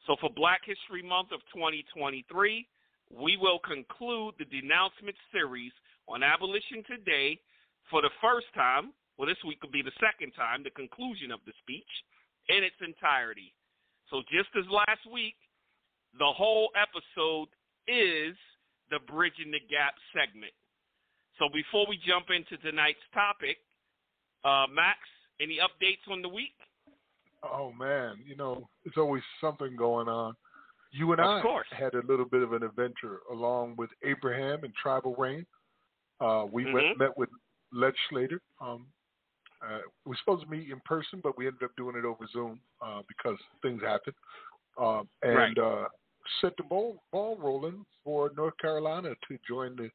So 0.07 0.17
for 0.21 0.29
Black 0.35 0.61
History 0.67 1.07
Month 1.07 1.31
of 1.33 1.41
2023, 1.55 2.67
we 3.11 3.37
will 3.37 3.59
conclude 3.59 4.35
the 4.39 4.45
denouncement 4.47 5.17
series 5.33 5.73
on 6.09 6.23
abolition 6.23 6.85
today 6.87 7.39
for 7.91 8.03
the 8.03 8.11
first 8.21 8.47
time 8.55 8.93
well, 9.17 9.29
this 9.29 9.39
week 9.47 9.63
will 9.63 9.71
be 9.71 9.83
the 9.83 9.95
second 10.03 10.33
time, 10.35 10.63
the 10.65 10.75
conclusion 10.75 11.31
of 11.31 11.39
the 11.47 11.53
speech 11.63 11.89
in 12.49 12.67
its 12.67 12.77
entirety. 12.83 13.55
So, 14.11 14.23
just 14.27 14.51
as 14.59 14.67
last 14.71 15.07
week, 15.11 15.39
the 16.19 16.27
whole 16.35 16.71
episode 16.75 17.49
is 17.87 18.35
the 18.91 18.99
Bridging 19.07 19.55
the 19.55 19.63
Gap 19.71 19.95
segment. 20.11 20.53
So, 21.39 21.47
before 21.47 21.87
we 21.89 21.99
jump 22.03 22.27
into 22.35 22.59
tonight's 22.59 23.03
topic, 23.15 23.59
uh, 24.43 24.67
Max, 24.67 24.99
any 25.41 25.59
updates 25.63 26.03
on 26.11 26.23
the 26.23 26.29
week? 26.29 26.59
Oh 27.43 27.73
man, 27.73 28.17
you 28.27 28.37
know, 28.37 28.69
it's 28.85 28.97
always 28.97 29.23
something 29.41 29.77
going 29.77 30.09
on. 30.09 30.35
You 30.97 31.11
and 31.11 31.21
of 31.21 31.27
I 31.27 31.41
course. 31.43 31.67
had 31.73 31.95
a 31.95 32.07
little 32.07 32.25
bit 32.25 32.43
of 32.43 32.53
an 32.53 32.63
adventure 32.63 33.19
along 33.31 33.75
with 33.77 33.91
Abraham 34.05 34.63
and 34.63 34.73
Tribal 34.81 35.17
Raine. 35.17 35.45
Uh, 36.21 36.47
we 36.51 36.65
Mhm. 36.65 36.73
went 36.73 36.99
met 36.99 37.19
with 37.19 37.29
legislator. 37.73 38.41
Um, 38.61 38.87
uh, 39.61 39.81
we 40.05 40.11
were 40.11 40.17
supposed 40.17 40.45
to 40.45 40.51
meet 40.51 40.71
in 40.71 40.81
person, 40.81 41.21
but 41.21 41.37
we 41.37 41.47
ended 41.49 41.65
up 41.65 41.75
doing 41.77 41.97
it 41.97 42.05
over 42.05 42.27
Zoom 42.29 42.61
uh, 42.81 43.03
because 43.09 43.39
things 43.61 43.83
happened. 43.83 44.15
Um, 44.79 45.09
and 45.23 45.35
Right. 45.37 45.59
uh, 45.59 45.89
set 46.41 46.57
the 46.57 46.63
ball 46.63 47.03
ball 47.11 47.37
rolling 47.37 47.85
for 48.05 48.31
North 48.37 48.57
Carolina 48.59 49.15
to 49.29 49.39
join 49.49 49.75
the 49.77 49.91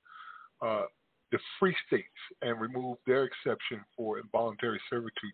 uh, 0.62 0.88
the 1.32 1.40
free 1.60 1.76
states 1.88 2.20
and 2.42 2.60
remove 2.60 2.98
their 3.06 3.24
exception 3.24 3.86
for 3.96 4.20
involuntary 4.20 4.82
servitude. 4.90 5.34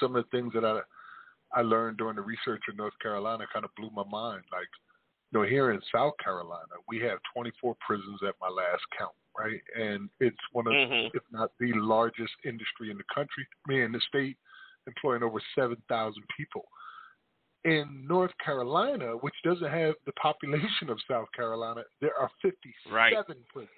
Some 0.00 0.16
of 0.16 0.24
the 0.24 0.30
things 0.30 0.54
that 0.54 0.64
I 0.64 0.80
I 1.54 1.62
learned 1.62 1.98
during 1.98 2.16
the 2.16 2.22
research 2.22 2.62
in 2.68 2.76
North 2.76 2.98
Carolina 3.00 3.46
kind 3.52 3.64
of 3.64 3.70
blew 3.76 3.90
my 3.90 4.04
mind. 4.10 4.42
Like, 4.52 4.68
you 5.30 5.40
know, 5.40 5.46
here 5.46 5.70
in 5.70 5.80
South 5.92 6.14
Carolina, 6.22 6.74
we 6.88 7.00
have 7.00 7.18
24 7.32 7.76
prisons 7.80 8.20
at 8.26 8.34
my 8.40 8.48
last 8.48 8.82
count, 8.98 9.14
right? 9.38 9.62
And 9.76 10.10
it's 10.20 10.36
one 10.52 10.66
of, 10.66 10.72
Mhm. 10.72 11.10
if 11.14 11.22
not 11.30 11.50
the 11.58 11.72
largest 11.74 12.34
industry 12.44 12.90
in 12.90 12.98
the 12.98 13.04
country, 13.04 13.46
I 13.66 13.70
mean, 13.70 13.80
in 13.82 13.92
the 13.92 14.00
state, 14.00 14.36
employing 14.86 15.22
over 15.22 15.40
7,000 15.54 16.26
people. 16.36 16.68
In 17.64 18.06
North 18.06 18.36
Carolina, 18.38 19.16
which 19.16 19.34
doesn't 19.42 19.70
have 19.70 19.94
the 20.04 20.12
population 20.12 20.90
of 20.90 21.00
South 21.02 21.30
Carolina, 21.32 21.82
there 22.00 22.16
are 22.18 22.28
57 22.42 22.92
Right. 22.94 23.48
prisons, 23.48 23.70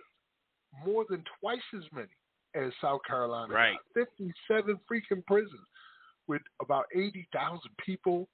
more 0.84 1.04
than 1.04 1.22
twice 1.40 1.62
as 1.74 1.90
many 1.92 2.12
as 2.54 2.74
South 2.80 3.02
Carolina. 3.04 3.52
Right. 3.52 3.78
57 3.94 4.78
freaking 4.90 5.24
prisons 5.26 5.68
with 6.28 6.42
about 6.60 6.86
80,000 6.94 7.60
people 7.84 8.28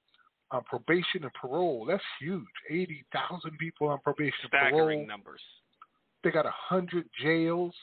on 0.51 0.63
probation 0.65 1.23
and 1.25 1.33
parole. 1.35 1.85
That's 1.87 2.03
huge. 2.21 2.45
80,000 2.71 3.57
people 3.59 3.89
on 3.89 3.99
probation 4.01 4.35
and 4.43 4.49
Staggering 4.51 4.99
parole. 5.01 5.07
numbers. 5.07 5.41
They 6.23 6.31
got 6.31 6.45
100 6.45 7.09
jails. 7.21 7.75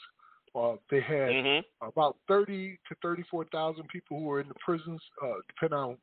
Uh, 0.55 0.75
they 0.89 1.01
had 1.01 1.33
Mhm. 1.33 1.63
about 1.81 2.17
30 2.27 2.77
to 2.87 2.95
34,000 3.01 3.87
people 3.89 4.19
who 4.19 4.25
were 4.25 4.39
in 4.39 4.47
the 4.47 4.55
prisons, 4.55 5.01
uh, 5.21 5.35
depending 5.47 5.77
on 5.79 5.97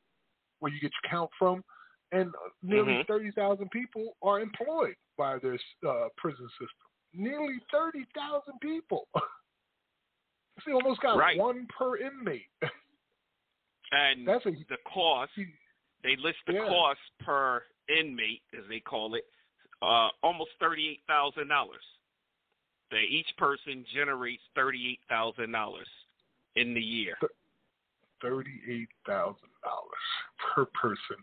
where 0.60 0.72
you 0.72 0.80
get 0.80 0.92
your 1.02 1.10
count 1.10 1.30
from. 1.38 1.64
And 2.12 2.34
nearly 2.62 2.94
Mhm. 2.94 3.06
30,000 3.06 3.68
people 3.70 4.16
are 4.22 4.40
employed 4.40 4.96
by 5.16 5.38
this 5.38 5.60
uh, 5.84 6.08
prison 6.16 6.48
system. 6.50 6.88
Nearly 7.12 7.58
30,000 7.70 8.60
people. 8.60 9.08
See, 10.64 10.72
almost 10.72 11.00
got 11.00 11.16
Right. 11.18 11.38
one 11.38 11.66
per 11.66 11.96
inmate. 11.98 12.48
And 13.92 14.26
That's 14.26 14.44
a 14.46 14.50
the 14.50 14.78
cost, 14.92 15.32
they 16.02 16.16
list 16.16 16.38
the 16.46 16.54
Yeah. 16.54 16.68
cost 16.68 17.00
per 17.20 17.64
inmate, 17.88 18.42
as 18.56 18.64
they 18.68 18.80
call 18.80 19.14
it, 19.14 19.24
uh, 19.82 20.10
almost 20.22 20.50
thirty-eight 20.58 21.02
thousand 21.06 21.48
dollars. 21.48 21.84
That 22.90 23.02
each 23.02 23.28
person 23.36 23.84
generates 23.92 24.42
thirty-eight 24.54 25.00
thousand 25.08 25.52
dollars 25.52 25.88
in 26.54 26.74
the 26.74 26.82
year. 26.82 27.16
thirty-eight 28.20 28.88
thousand 29.06 29.50
dollars 29.62 30.06
per 30.38 30.64
person 30.66 31.16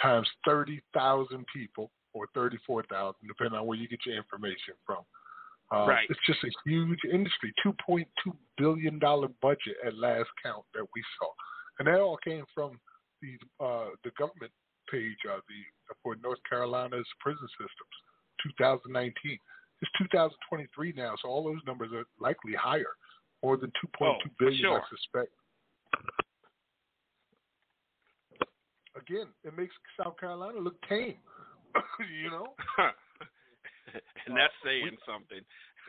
times 0.00 0.28
thirty 0.44 0.80
thousand 0.94 1.44
people, 1.52 1.90
or 2.12 2.26
thirty-four 2.34 2.82
thousand, 2.84 3.26
depending 3.28 3.58
on 3.58 3.66
where 3.66 3.76
you 3.78 3.88
get 3.88 4.04
your 4.06 4.16
information 4.16 4.74
from. 4.86 5.04
Uh, 5.72 5.86
Right. 5.86 6.10
It's 6.10 6.20
just 6.26 6.42
a 6.44 6.50
huge 6.64 7.00
industry. 7.04 7.52
Two 7.62 7.74
point 7.84 8.08
two 8.22 8.36
billion 8.56 8.98
dollar 8.98 9.28
budget 9.40 9.76
at 9.84 9.96
last 9.96 10.28
count 10.42 10.64
that 10.74 10.86
we 10.94 11.02
saw, 11.18 11.28
and 11.80 11.88
that 11.88 11.98
all 11.98 12.18
came 12.22 12.44
from 12.54 12.78
the 13.22 13.64
uh, 13.64 13.88
the 14.04 14.12
government 14.16 14.52
page 14.92 15.16
uh, 15.28 15.40
the 15.48 15.94
for 16.02 16.14
North 16.22 16.38
Carolina's 16.48 17.06
prison 17.18 17.48
systems, 17.58 17.96
2019. 18.60 19.12
It's 19.82 19.90
2023 19.98 20.92
now, 20.94 21.14
so 21.20 21.28
all 21.28 21.42
those 21.42 21.64
numbers 21.66 21.90
are 21.94 22.04
likely 22.20 22.52
higher, 22.52 22.92
more 23.42 23.56
than 23.56 23.72
2.2 23.82 24.06
oh, 24.06 24.14
billion, 24.38 24.60
sure. 24.60 24.78
I 24.78 24.84
suspect. 24.92 25.32
Again, 28.94 29.28
it 29.42 29.56
makes 29.56 29.74
South 30.02 30.20
Carolina 30.20 30.60
look 30.60 30.76
tame. 30.86 31.16
you 32.22 32.30
know, 32.30 32.52
and 34.26 34.36
that's 34.36 34.52
saying 34.62 34.96
something. 35.06 35.40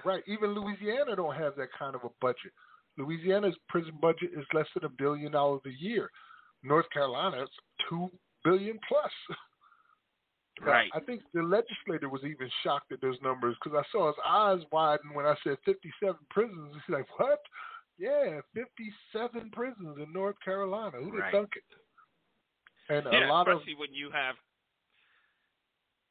right? 0.05 0.23
Even 0.27 0.53
Louisiana 0.53 1.17
don't 1.17 1.35
have 1.35 1.55
that 1.57 1.69
kind 1.77 1.95
of 1.95 2.01
a 2.05 2.09
budget. 2.21 2.53
Louisiana's 3.01 3.55
prison 3.69 3.93
budget 4.01 4.31
is 4.37 4.45
less 4.53 4.67
than 4.73 4.85
a 4.85 4.89
billion 4.89 5.31
dollars 5.31 5.61
a 5.65 5.83
year. 5.83 6.09
North 6.63 6.85
Carolina's 6.93 7.49
two 7.89 8.09
billion 8.43 8.79
plus. 8.87 9.11
Right. 10.61 10.91
I 10.93 10.99
think 10.99 11.21
the 11.33 11.41
legislator 11.41 12.07
was 12.07 12.21
even 12.23 12.47
shocked 12.61 12.91
at 12.91 13.01
those 13.01 13.17
numbers 13.23 13.55
because 13.63 13.83
I 13.83 13.91
saw 13.91 14.07
his 14.07 14.15
eyes 14.27 14.59
widen 14.71 15.13
when 15.13 15.25
I 15.25 15.33
said 15.43 15.57
57 15.65 16.15
prisons. 16.29 16.73
He's 16.73 16.93
like, 16.93 17.07
"What? 17.17 17.39
Yeah, 17.97 18.41
57 18.53 19.49
prisons 19.51 19.97
in 19.97 20.13
North 20.13 20.35
Carolina. 20.43 20.97
Who'd 20.97 21.15
have 21.15 21.21
Right. 21.21 21.31
thunk 21.31 21.55
it?" 21.55 21.63
And 22.89 23.07
yeah, 23.11 23.27
a 23.27 23.31
lot 23.31 23.47
of 23.47 23.57
especially 23.57 23.75
when 23.75 23.93
you 23.93 24.11
have. 24.11 24.35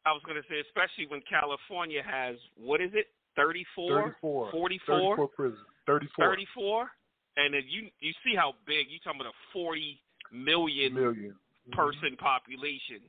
I 0.07 0.13
was 0.13 0.23
going 0.25 0.43
to 0.43 0.49
say, 0.49 0.59
especially 0.61 1.07
when 1.07 1.21
California 1.23 2.03
has 2.03 2.37
what 2.57 2.81
is 2.81 2.91
it, 2.95 3.13
34, 3.37 4.03
34, 4.03 4.51
44, 4.51 4.97
34 4.97 5.29
prisons, 5.29 5.67
34 5.87 6.25
34, 6.27 6.91
and 7.37 7.55
then 7.55 7.63
you 7.69 7.89
you 8.01 8.13
see 8.25 8.35
how 8.37 8.55
big 8.67 8.87
you 8.91 8.99
talking 9.05 9.21
about 9.21 9.33
a 9.33 9.37
40 9.53 10.01
million 10.33 10.95
million. 10.95 11.35
Mhm. 11.69 11.73
person 11.73 12.17
population. 12.17 13.01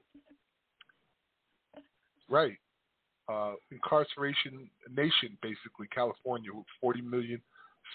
Right. 2.29 2.57
Uh, 3.29 3.53
incarceration 3.71 4.69
nation, 4.89 5.37
basically, 5.41 5.87
California, 5.93 6.51
with 6.53 6.65
40 6.79 7.01
million 7.01 7.41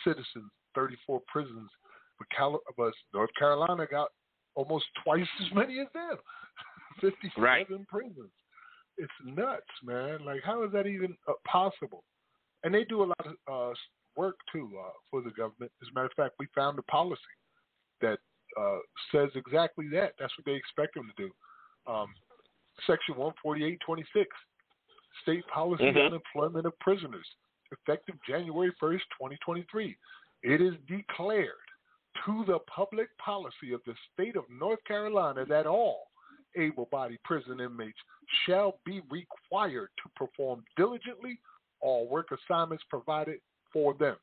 citizens, 0.04 0.50
34 0.74 1.20
prisons. 1.26 1.70
But, 2.18 2.28
Cal- 2.30 2.60
but 2.76 2.92
North 3.12 3.30
Carolina 3.38 3.86
got 3.90 4.08
almost 4.54 4.86
twice 5.04 5.26
as 5.44 5.52
many 5.54 5.80
as 5.80 5.88
them 5.92 6.16
57 7.00 7.42
Right. 7.42 7.66
prisons. 7.88 8.30
It's 8.98 9.12
nuts, 9.24 9.66
man. 9.82 10.24
Like, 10.24 10.42
how 10.42 10.62
is 10.64 10.72
that 10.72 10.86
even 10.86 11.16
uh, 11.28 11.32
possible? 11.46 12.04
And 12.64 12.72
they 12.74 12.84
do 12.84 13.02
a 13.02 13.04
lot 13.12 13.26
of 13.26 13.72
uh, 13.72 13.74
work, 14.16 14.36
too, 14.52 14.70
uh, 14.78 14.90
for 15.10 15.22
the 15.22 15.30
government. 15.30 15.72
As 15.82 15.88
a 15.90 15.94
matter 15.94 16.06
of 16.06 16.12
fact, 16.12 16.34
we 16.38 16.46
found 16.54 16.78
a 16.78 16.82
policy 16.82 17.20
that 18.00 18.18
uh, 18.58 18.78
says 19.12 19.30
exactly 19.34 19.88
that. 19.92 20.12
That's 20.18 20.32
what 20.38 20.44
they 20.46 20.54
expect 20.54 20.94
them 20.94 21.10
to 21.16 21.22
do. 21.26 21.30
Um, 21.90 22.14
Section 22.86 23.14
14826, 23.14 24.28
State 25.22 25.46
Policy 25.48 25.84
Mhm. 25.84 26.06
on 26.06 26.14
Employment 26.14 26.66
of 26.66 26.78
Prisoners, 26.78 27.26
effective 27.72 28.20
January 28.22 28.72
1st, 28.80 29.04
2023. 29.16 29.96
It 30.42 30.60
is 30.60 30.76
declared 30.86 31.54
to 32.24 32.44
the 32.44 32.58
public 32.60 33.16
policy 33.18 33.72
of 33.72 33.82
the 33.84 33.94
state 34.12 34.36
of 34.36 34.48
North 34.48 34.82
Carolina 34.84 35.44
that 35.46 35.66
all 35.66 36.10
able 36.56 36.86
bodied 36.86 37.22
prison 37.24 37.60
inmates 37.60 37.98
shall 38.44 38.80
be 38.84 39.00
required 39.10 39.90
to 40.02 40.08
perform 40.16 40.64
diligently 40.76 41.38
all 41.80 42.08
work 42.08 42.32
assignments 42.32 42.84
provided 42.84 43.40
for 43.76 43.92
them. 43.92 44.16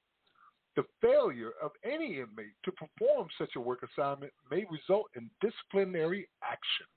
The 0.75 0.83
failure 0.99 1.51
of 1.61 1.69
any 1.85 2.15
inmate 2.15 2.55
to 2.65 2.71
perform 2.71 3.27
such 3.37 3.51
a 3.55 3.59
work 3.59 3.83
assignment 3.83 4.33
may 4.49 4.65
result 4.71 5.05
in 5.15 5.29
disciplinary 5.39 6.27
action. 6.41 6.87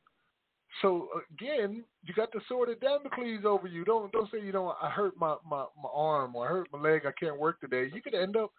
So 0.81 1.09
again, 1.31 1.85
you 2.03 2.15
got 2.15 2.33
the 2.33 2.41
sword 2.49 2.71
of 2.71 2.81
Damocles 2.81 3.45
over 3.45 3.67
you. 3.67 3.85
Don't 3.85 4.11
don't 4.13 4.31
say 4.31 4.41
you 4.41 4.53
know 4.53 4.75
I 4.81 4.89
hurt 4.89 5.13
my, 5.19 5.37
my, 5.49 5.67
my 5.83 5.91
arm 5.93 6.35
or 6.35 6.47
I 6.47 6.49
hurt 6.49 6.69
my 6.73 6.79
leg. 6.79 7.03
I 7.07 7.13
can't 7.21 7.39
work 7.39 7.61
today. 7.61 7.91
You 7.95 8.01
could 8.01 8.15
end 8.15 8.37
up 8.37 8.51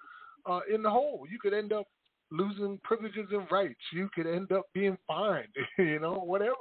uh, 0.46 0.60
in 0.72 0.84
the 0.84 0.90
hole. 0.90 1.26
You 1.30 1.40
could 1.40 1.54
end 1.54 1.74
up 1.74 1.88
losing 2.30 2.80
privileges 2.84 3.28
and 3.32 3.50
rights. 3.52 3.80
You 3.92 4.10
could 4.14 4.28
end 4.28 4.52
up 4.52 4.66
being 4.74 4.98
fined. 5.08 5.48
you 5.80 6.00
know, 6.00 6.14
whatever. 6.14 6.54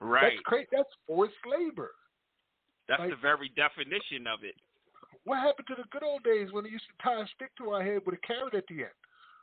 Right. 0.00 0.32
That's 0.34 0.42
great. 0.44 0.66
That's 0.72 0.88
forced 1.06 1.34
labor. 1.48 1.92
That's 2.88 2.98
like- 2.98 3.10
the 3.10 3.16
very 3.16 3.52
definition 3.54 4.26
of 4.26 4.42
it. 4.42 4.56
What 5.24 5.38
happened 5.38 5.68
to 5.68 5.74
the 5.76 5.88
good 5.90 6.02
old 6.02 6.22
days 6.24 6.48
when 6.52 6.64
they 6.64 6.70
used 6.70 6.86
to 6.90 7.02
tie 7.02 7.20
a 7.22 7.26
stick 7.34 7.54
to 7.58 7.70
our 7.70 7.82
head 7.82 8.02
with 8.04 8.16
a 8.16 8.26
carrot 8.26 8.54
at 8.54 8.64
the 8.66 8.86
end? 8.86 8.98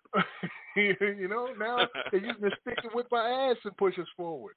you 0.75 1.27
know, 1.27 1.53
now 1.57 1.87
they're 2.11 2.25
using 2.25 2.45
a 2.45 2.55
stick 2.61 2.77
to 2.83 2.89
whip 2.93 3.07
our 3.11 3.51
ass 3.51 3.57
and 3.63 3.77
push 3.77 3.97
us 3.99 4.07
forward. 4.17 4.55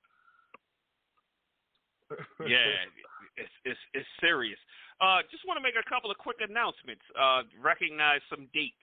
yeah, 2.41 2.89
it's 3.37 3.53
it's 3.65 3.81
it's 3.95 4.09
serious. 4.21 4.59
Uh, 5.01 5.25
just 5.31 5.47
want 5.47 5.57
to 5.57 5.63
make 5.63 5.75
a 5.79 5.89
couple 5.89 6.11
of 6.11 6.19
quick 6.19 6.37
announcements. 6.45 7.03
Uh, 7.17 7.43
recognize 7.61 8.21
some 8.29 8.49
dates. 8.53 8.77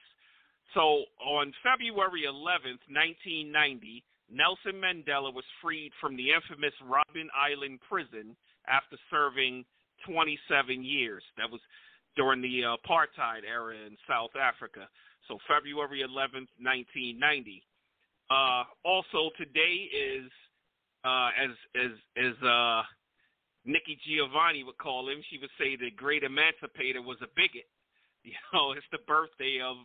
So 0.73 1.05
on 1.21 1.53
February 1.65 2.29
11th, 2.29 2.85
1990, 2.89 4.03
Nelson 4.29 4.77
Mandela 4.77 5.33
was 5.33 5.45
freed 5.61 5.91
from 6.01 6.15
the 6.15 6.29
infamous 6.29 6.73
Robben 6.85 7.29
Island 7.33 7.79
prison 7.89 8.37
after 8.67 8.97
serving 9.09 9.65
27 10.05 10.83
years. 10.83 11.23
That 11.37 11.49
was 11.49 11.61
during 12.15 12.41
the 12.41 12.61
apartheid 12.61 13.43
era 13.47 13.75
in 13.75 13.97
South 14.07 14.31
Africa. 14.39 14.87
So 15.27 15.37
February 15.47 16.01
11th, 16.01 16.49
1990. 16.59 17.63
Uh, 18.29 18.63
also 18.85 19.29
today 19.37 19.89
is 19.89 20.29
uh, 21.03 21.29
as 21.37 21.49
as 21.75 21.91
as 22.17 22.35
uh, 22.43 22.83
Nikki 23.65 23.97
Giovanni 24.05 24.63
would 24.63 24.77
call 24.77 25.09
him. 25.09 25.21
She 25.29 25.37
would 25.39 25.49
say 25.57 25.75
the 25.75 25.91
great 25.91 26.23
emancipator 26.23 27.01
was 27.01 27.17
a 27.21 27.27
bigot. 27.35 27.67
You 28.21 28.35
know, 28.51 28.73
it's 28.73 28.85
the 28.91 28.99
birthday 29.07 29.63
of 29.63 29.77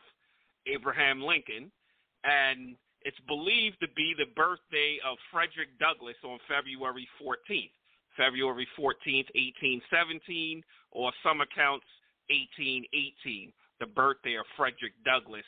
Abraham 0.66 1.22
Lincoln, 1.22 1.70
and 2.24 2.74
it's 3.02 3.20
believed 3.28 3.78
to 3.80 3.86
be 3.94 4.12
the 4.18 4.26
birthday 4.34 4.98
of 5.06 5.16
Frederick 5.30 5.78
Douglass 5.78 6.18
on 6.24 6.40
February 6.50 7.06
14th. 7.22 7.70
February 8.16 8.66
14th, 8.76 9.30
1817, 9.86 10.64
or 10.90 11.12
some 11.22 11.40
accounts 11.42 11.86
1818, 12.28 13.52
the 13.80 13.86
birthday 13.86 14.34
of 14.36 14.44
Frederick 14.56 14.92
Douglass, 15.04 15.44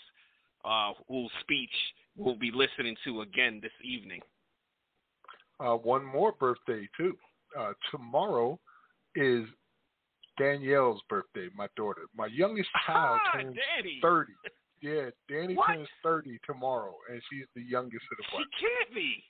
uh, 0.64 0.92
whose 1.09 1.30
speech 1.40 1.71
we'll 2.16 2.35
be 2.37 2.50
listening 2.52 2.97
to 3.04 3.21
again 3.23 3.61
this 3.62 3.73
evening. 3.85 4.21
Uh, 5.61 5.75
one 5.75 6.04
more 6.04 6.33
birthday, 6.33 6.88
too. 6.97 7.16
Uh, 7.59 7.73
tomorrow 7.90 8.59
is 9.14 9.45
Danielle's 10.38 11.00
birthday, 11.09 11.49
my 11.56 11.66
daughter. 11.76 12.02
My 12.14 12.26
youngest 12.26 12.68
child 12.87 13.21
ah, 13.25 13.33
turns 13.38 13.56
Danny. 13.76 13.99
30. 14.02 14.33
Yeah, 14.83 15.09
Danny 15.28 15.54
What? 15.54 15.68
turns 15.68 15.88
30 16.02 16.38
tomorrow, 16.45 16.95
and 17.11 17.23
she's 17.30 17.47
the 17.54 17.62
youngest 17.62 18.04
of 18.12 18.18
the 18.18 18.25
bunch. 18.33 18.47
She 18.59 18.66
can't 18.66 18.95
be. 18.95 19.25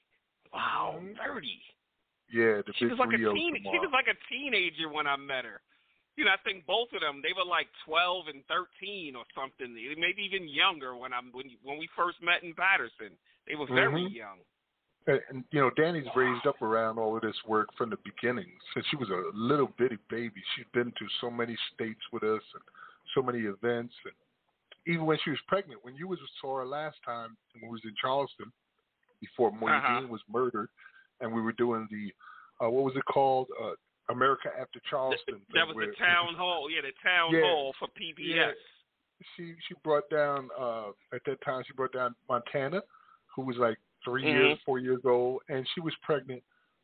Wow, 0.52 0.98
Mhm. 1.00 1.16
30. 1.18 1.62
Yeah, 2.28 2.62
the 2.66 2.72
She 2.74 2.86
big 2.86 2.92
was 2.92 2.98
like 2.98 3.14
a 3.14 3.18
teen. 3.18 3.54
She 3.62 3.78
was 3.78 3.90
like 3.92 4.08
a 4.08 4.14
teenager 4.28 4.88
when 4.88 5.06
I 5.06 5.16
met 5.16 5.44
her. 5.44 5.60
You 6.16 6.24
know, 6.24 6.32
I 6.32 6.40
think 6.44 6.64
both 6.66 6.88
of 6.94 7.00
them 7.00 7.20
they 7.22 7.32
were 7.36 7.44
like 7.44 7.68
12 7.84 8.28
and 8.28 8.42
13 8.48 9.14
or 9.16 9.24
something. 9.36 9.72
Maybe 9.74 10.22
even 10.24 10.48
younger 10.48 10.96
when 10.96 11.12
I'm 11.12 11.30
when 11.32 11.50
when 11.62 11.78
we 11.78 11.88
first 11.96 12.18
met 12.22 12.42
in 12.42 12.54
Patterson. 12.54 13.16
They 13.46 13.54
were 13.54 13.66
very 13.66 14.02
Mhm. 14.02 14.14
young. 14.14 14.38
And, 15.06 15.20
and 15.28 15.44
you 15.52 15.60
know, 15.60 15.70
Danny's 15.70 16.08
raised 16.16 16.46
up 16.48 16.60
around 16.62 16.98
all 16.98 17.14
of 17.14 17.22
this 17.22 17.36
work 17.46 17.72
from 17.76 17.90
the 17.90 17.96
beginning. 17.98 18.50
Since 18.74 18.86
she 18.86 18.96
was 18.96 19.08
a 19.10 19.30
little 19.34 19.68
bitty 19.78 19.98
baby, 20.10 20.42
she's 20.56 20.66
been 20.72 20.90
to 20.98 21.08
so 21.20 21.30
many 21.30 21.56
states 21.74 22.00
with 22.10 22.24
us 22.24 22.42
and 22.54 22.62
so 23.14 23.22
many 23.22 23.46
events. 23.46 23.94
And 24.04 24.14
even 24.86 25.06
when 25.06 25.18
she 25.22 25.30
was 25.30 25.38
pregnant, 25.46 25.84
when 25.84 25.94
you 25.94 26.08
was 26.08 26.18
saw 26.40 26.58
her 26.58 26.66
last 26.66 26.96
time, 27.04 27.36
when 27.52 27.70
we 27.70 27.74
was 27.74 27.84
in 27.84 27.94
Charleston, 28.00 28.50
before 29.20 29.52
Moyne 29.52 29.74
Uh-huh. 29.74 30.00
Dean 30.00 30.08
was 30.08 30.22
murdered, 30.28 30.70
and 31.20 31.32
we 31.32 31.40
were 31.40 31.52
doing 31.52 31.86
the 31.90 32.12
uh, 32.58 32.70
what 32.70 32.84
was 32.84 32.96
it 32.96 33.04
called? 33.04 33.48
Uh, 33.62 33.74
America 34.08 34.50
After 34.58 34.80
Charleston. 34.88 35.40
That 35.54 35.66
was 35.66 35.76
the 35.76 35.92
town 35.98 36.34
hall. 36.34 36.70
Yeah, 36.70 36.82
the 36.82 36.92
town 37.02 37.32
Yeah. 37.34 37.40
hall 37.42 37.74
for 37.78 37.88
PBS. 37.88 38.34
Yeah. 38.34 38.52
she 39.34 39.54
she 39.66 39.74
brought 39.82 40.08
down 40.10 40.50
uh 40.58 40.90
at 41.12 41.24
that 41.24 41.40
time 41.42 41.62
she 41.66 41.72
brought 41.72 41.92
down 41.92 42.14
Montana, 42.28 42.82
who 43.34 43.42
was 43.42 43.56
like 43.56 43.78
3 44.04 44.22
Mhm. 44.22 44.32
years, 44.32 44.58
four 44.64 44.78
years 44.78 45.00
old, 45.04 45.42
and 45.48 45.66
she 45.74 45.80
was 45.80 45.94
pregnant 46.02 46.42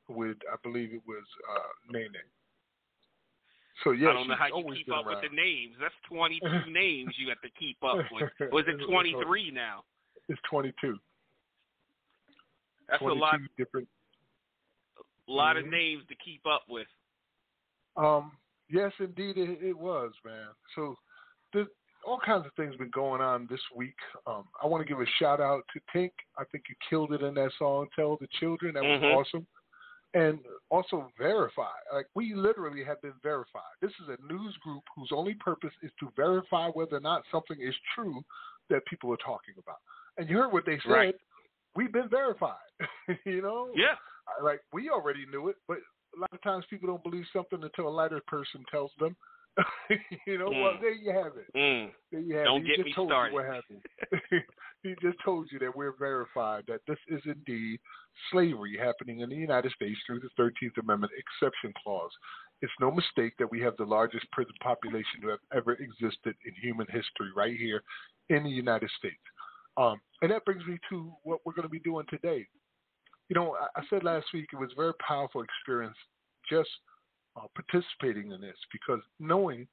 with 0.09 0.38
I 0.52 0.57
believe 0.62 0.93
it 0.95 1.02
was 1.07 1.25
uh 1.49 1.69
Nene. 1.91 2.17
So 3.85 3.91
yeah, 3.93 4.11
I 4.11 4.12
don't 4.14 4.29
know 4.29 4.35
how 4.37 4.47
you 4.47 4.75
keep 4.75 4.88
up 4.93 5.07
around. 5.07 5.23
with 5.23 5.31
the 5.31 5.37
names. 5.37 5.76
That's 5.81 5.95
22 6.09 6.41
names 6.71 7.14
you 7.19 7.29
have 7.29 7.41
to 7.43 7.50
keep 7.50 7.83
up 7.85 7.99
with. 8.11 8.31
Was 8.52 8.64
it 8.69 8.79
23 8.87 9.50
now? 9.50 9.85
It's 10.29 10.41
22. 10.49 10.99
That's 12.88 13.00
a 13.02 13.05
lot, 13.07 13.41
different. 13.57 13.88
lot 15.26 15.57
of 15.57 15.64
Mhm. 15.64 15.71
names 15.71 16.07
to 16.09 16.14
keep 16.17 16.47
up 16.47 16.69
with. 16.69 16.87
Um, 17.96 18.32
yes, 18.70 18.92
indeed, 18.99 19.37
it, 19.37 19.58
it 19.62 19.76
was, 19.78 20.12
man. 20.25 20.49
So 20.75 20.96
all 22.06 22.18
kinds 22.25 22.46
of 22.46 22.52
things 22.54 22.75
been 22.76 22.90
going 22.90 23.20
on 23.20 23.46
this 23.50 23.61
week. 23.75 23.94
Um, 24.26 24.44
I 24.62 24.66
want 24.66 24.87
to 24.87 24.88
give 24.88 25.00
a 25.00 25.06
shout 25.18 25.40
out 25.40 25.62
to 25.72 25.80
Tink. 25.96 26.11
I 26.38 26.44
think 26.50 26.64
you 26.68 26.75
killed 26.88 27.12
it 27.12 27.22
in 27.22 27.34
that 27.34 27.50
song, 27.58 27.87
"Tell 27.94 28.16
the 28.16 28.26
Children." 28.40 28.75
That 28.75 28.82
was 28.84 29.00
Mhm. 29.00 29.14
awesome. 29.14 29.46
And 30.14 30.44
also 30.70 31.11
verify. 31.16 31.72
Like 31.92 32.06
we 32.14 32.34
literally 32.34 32.84
have 32.84 33.00
been 33.00 33.14
verified. 33.22 33.75
This 33.80 33.99
is 34.00 34.08
a 34.08 34.16
news 34.22 34.56
group 34.58 34.82
whose 34.94 35.11
only 35.11 35.34
purpose 35.34 35.72
is 35.82 35.92
to 36.00 36.11
verify 36.11 36.68
whether 36.68 36.96
or 36.96 37.00
not 37.00 37.25
something 37.30 37.58
is 37.61 37.75
true 37.94 38.22
that 38.68 38.84
people 38.87 39.12
are 39.12 39.18
talking 39.18 39.54
about. 39.56 39.78
And 40.18 40.28
you 40.28 40.37
heard 40.37 40.52
what 40.52 40.66
they 40.66 40.78
said. 40.80 40.90
Right. 40.90 41.20
We've 41.75 41.93
been 41.93 42.08
verified. 42.08 42.58
you 43.25 43.40
know. 43.40 43.71
Yeah. 43.75 43.97
Like 44.43 44.62
we 44.73 44.90
already 44.90 45.25
knew 45.26 45.49
it, 45.49 45.56
but 45.67 45.78
a 46.16 46.20
lot 46.20 46.32
of 46.32 46.42
times 46.42 46.64
people 46.70 46.88
don't 46.88 47.02
believe 47.02 47.25
something 47.32 47.62
until 47.62 47.88
a 47.88 47.90
lighter 47.90 48.20
person 48.26 48.64
tells 48.70 48.90
them. 48.98 49.16
you 50.26 50.38
know, 50.38 50.46
well 50.48 50.72
Mm. 50.75 50.80
there 50.80 50.94
you 50.94 51.12
have 51.12 51.32
it. 51.36 51.46
Mm. 51.54 51.90
There 52.10 52.20
you 52.20 52.36
have 52.36 52.46
Don't 52.46 52.60
it. 52.62 52.64
He 52.64 52.68
get 52.68 52.76
just 52.76 52.86
me 52.86 52.94
told 52.94 53.08
started. 53.10 53.30
you 53.32 53.34
what 53.36 53.44
happened. 53.46 53.82
he 54.82 54.94
just 55.02 55.18
told 55.25 55.48
you 55.52 55.58
that 55.58 55.76
we're 55.76 55.94
verified 55.98 56.64
that 56.68 56.80
this 56.88 56.98
is 57.08 57.20
indeed 57.26 57.78
slavery 58.30 58.78
happening 58.82 59.20
in 59.20 59.28
the 59.28 59.36
United 59.36 59.70
States 59.72 59.98
through 60.06 60.20
the 60.20 60.30
Thirteenth 60.36 60.78
Amendment 60.78 61.12
exception 61.18 61.72
clause. 61.82 62.10
It's 62.62 62.72
no 62.80 62.90
mistake 62.90 63.34
that 63.38 63.50
we 63.50 63.60
have 63.60 63.76
the 63.76 63.84
largest 63.84 64.25
prison 64.32 64.54
population 64.62 65.20
to 65.22 65.28
have 65.28 65.40
ever 65.54 65.72
existed 65.72 66.34
in 66.46 66.54
human 66.62 66.86
history 66.86 67.28
right 67.36 67.56
here 67.56 67.82
in 68.30 68.44
the 68.44 68.50
United 68.50 68.88
States. 68.98 69.16
Um, 69.76 70.00
and 70.22 70.30
that 70.30 70.44
brings 70.44 70.64
me 70.66 70.78
to 70.90 71.12
what 71.25 71.40
we're 71.44 71.54
going 71.54 71.64
to 71.64 71.68
be 71.68 71.80
doing 71.80 72.06
today. 72.08 72.46
You 73.28 73.35
know, 73.35 73.56
I, 73.76 73.82
said 73.89 74.04
last 74.04 74.26
week 74.35 74.47
it 74.52 74.56
was 74.56 74.71
a 74.73 74.80
very 74.80 74.93
powerful 75.06 75.43
experience 75.43 75.97
just 76.49 76.69
uh, 77.37 77.47
participating 77.54 78.32
in 78.32 78.41
this 78.41 78.56
because 78.73 79.00
knowing 79.19 79.67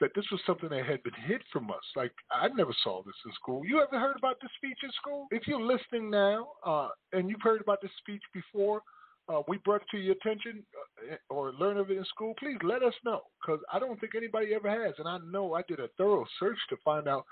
that 0.00 0.10
this 0.14 0.24
was 0.30 0.40
something 0.46 0.68
that 0.68 0.84
had 0.84 1.02
been 1.02 1.14
hid 1.26 1.40
from 1.52 1.70
us. 1.70 1.82
Like 1.94 2.12
I 2.30 2.48
never 2.48 2.74
saw 2.84 3.02
this 3.02 3.14
in 3.24 3.32
school. 3.32 3.64
You 3.64 3.80
ever 3.80 3.98
heard 3.98 4.16
about 4.16 4.36
this 4.42 4.50
speech 4.56 4.78
in 4.82 4.90
school? 5.00 5.26
If 5.30 5.46
you're 5.46 5.62
listening 5.62 6.10
now 6.10 6.48
uh, 6.64 6.88
and 7.12 7.30
you've 7.30 7.42
heard 7.42 7.62
about 7.62 7.80
this 7.80 7.90
speech 7.98 8.22
before, 8.34 8.82
uh, 9.28 9.42
we 9.48 9.58
brought 9.58 9.82
it 9.82 9.88
to 9.90 9.98
your 9.98 10.14
attention 10.14 10.64
uh, 11.10 11.16
or 11.30 11.52
learned 11.52 11.80
of 11.80 11.90
it 11.90 11.96
in 11.96 12.04
school, 12.04 12.34
please 12.38 12.58
let 12.62 12.82
us 12.82 12.94
know 13.04 13.22
because 13.40 13.60
I 13.72 13.78
don't 13.78 13.98
think 13.98 14.14
anybody 14.14 14.54
ever 14.54 14.68
has. 14.70 14.94
And 14.98 15.08
I 15.08 15.18
know 15.30 15.54
I 15.54 15.62
did 15.66 15.80
a 15.80 15.88
thorough 15.96 16.26
search 16.38 16.58
to 16.68 16.76
find 16.84 17.08
out 17.08 17.24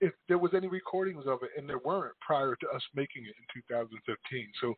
if 0.00 0.12
there 0.28 0.38
was 0.38 0.52
any 0.54 0.68
recordings 0.68 1.24
of 1.26 1.42
it, 1.42 1.50
and 1.56 1.68
there 1.68 1.78
weren't 1.78 2.14
prior 2.20 2.54
to 2.54 2.68
us 2.68 2.82
making 2.94 3.24
it 3.24 3.34
in 3.38 3.62
2015. 3.62 4.46
So 4.60 4.74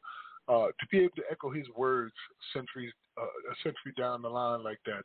uh, 0.51 0.67
to 0.67 0.87
be 0.91 0.99
able 0.99 1.15
to 1.15 1.23
echo 1.31 1.51
his 1.51 1.67
words 1.77 2.13
centuries, 2.53 2.93
uh, 3.17 3.23
a 3.23 3.55
century 3.63 3.93
down 3.97 4.21
the 4.21 4.29
line 4.29 4.65
like 4.65 4.81
that 4.85 5.03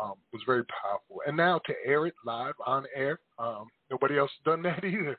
um, 0.00 0.14
was 0.32 0.42
very 0.46 0.64
powerful. 0.64 1.22
And 1.26 1.36
now 1.36 1.60
to 1.66 1.74
air 1.86 2.06
it 2.06 2.14
live 2.24 2.54
on 2.66 2.84
air, 2.94 3.18
um, 3.38 3.68
nobody 3.90 4.18
else 4.18 4.30
has 4.38 4.52
done 4.52 4.62
that 4.68 4.84
either. 4.84 5.16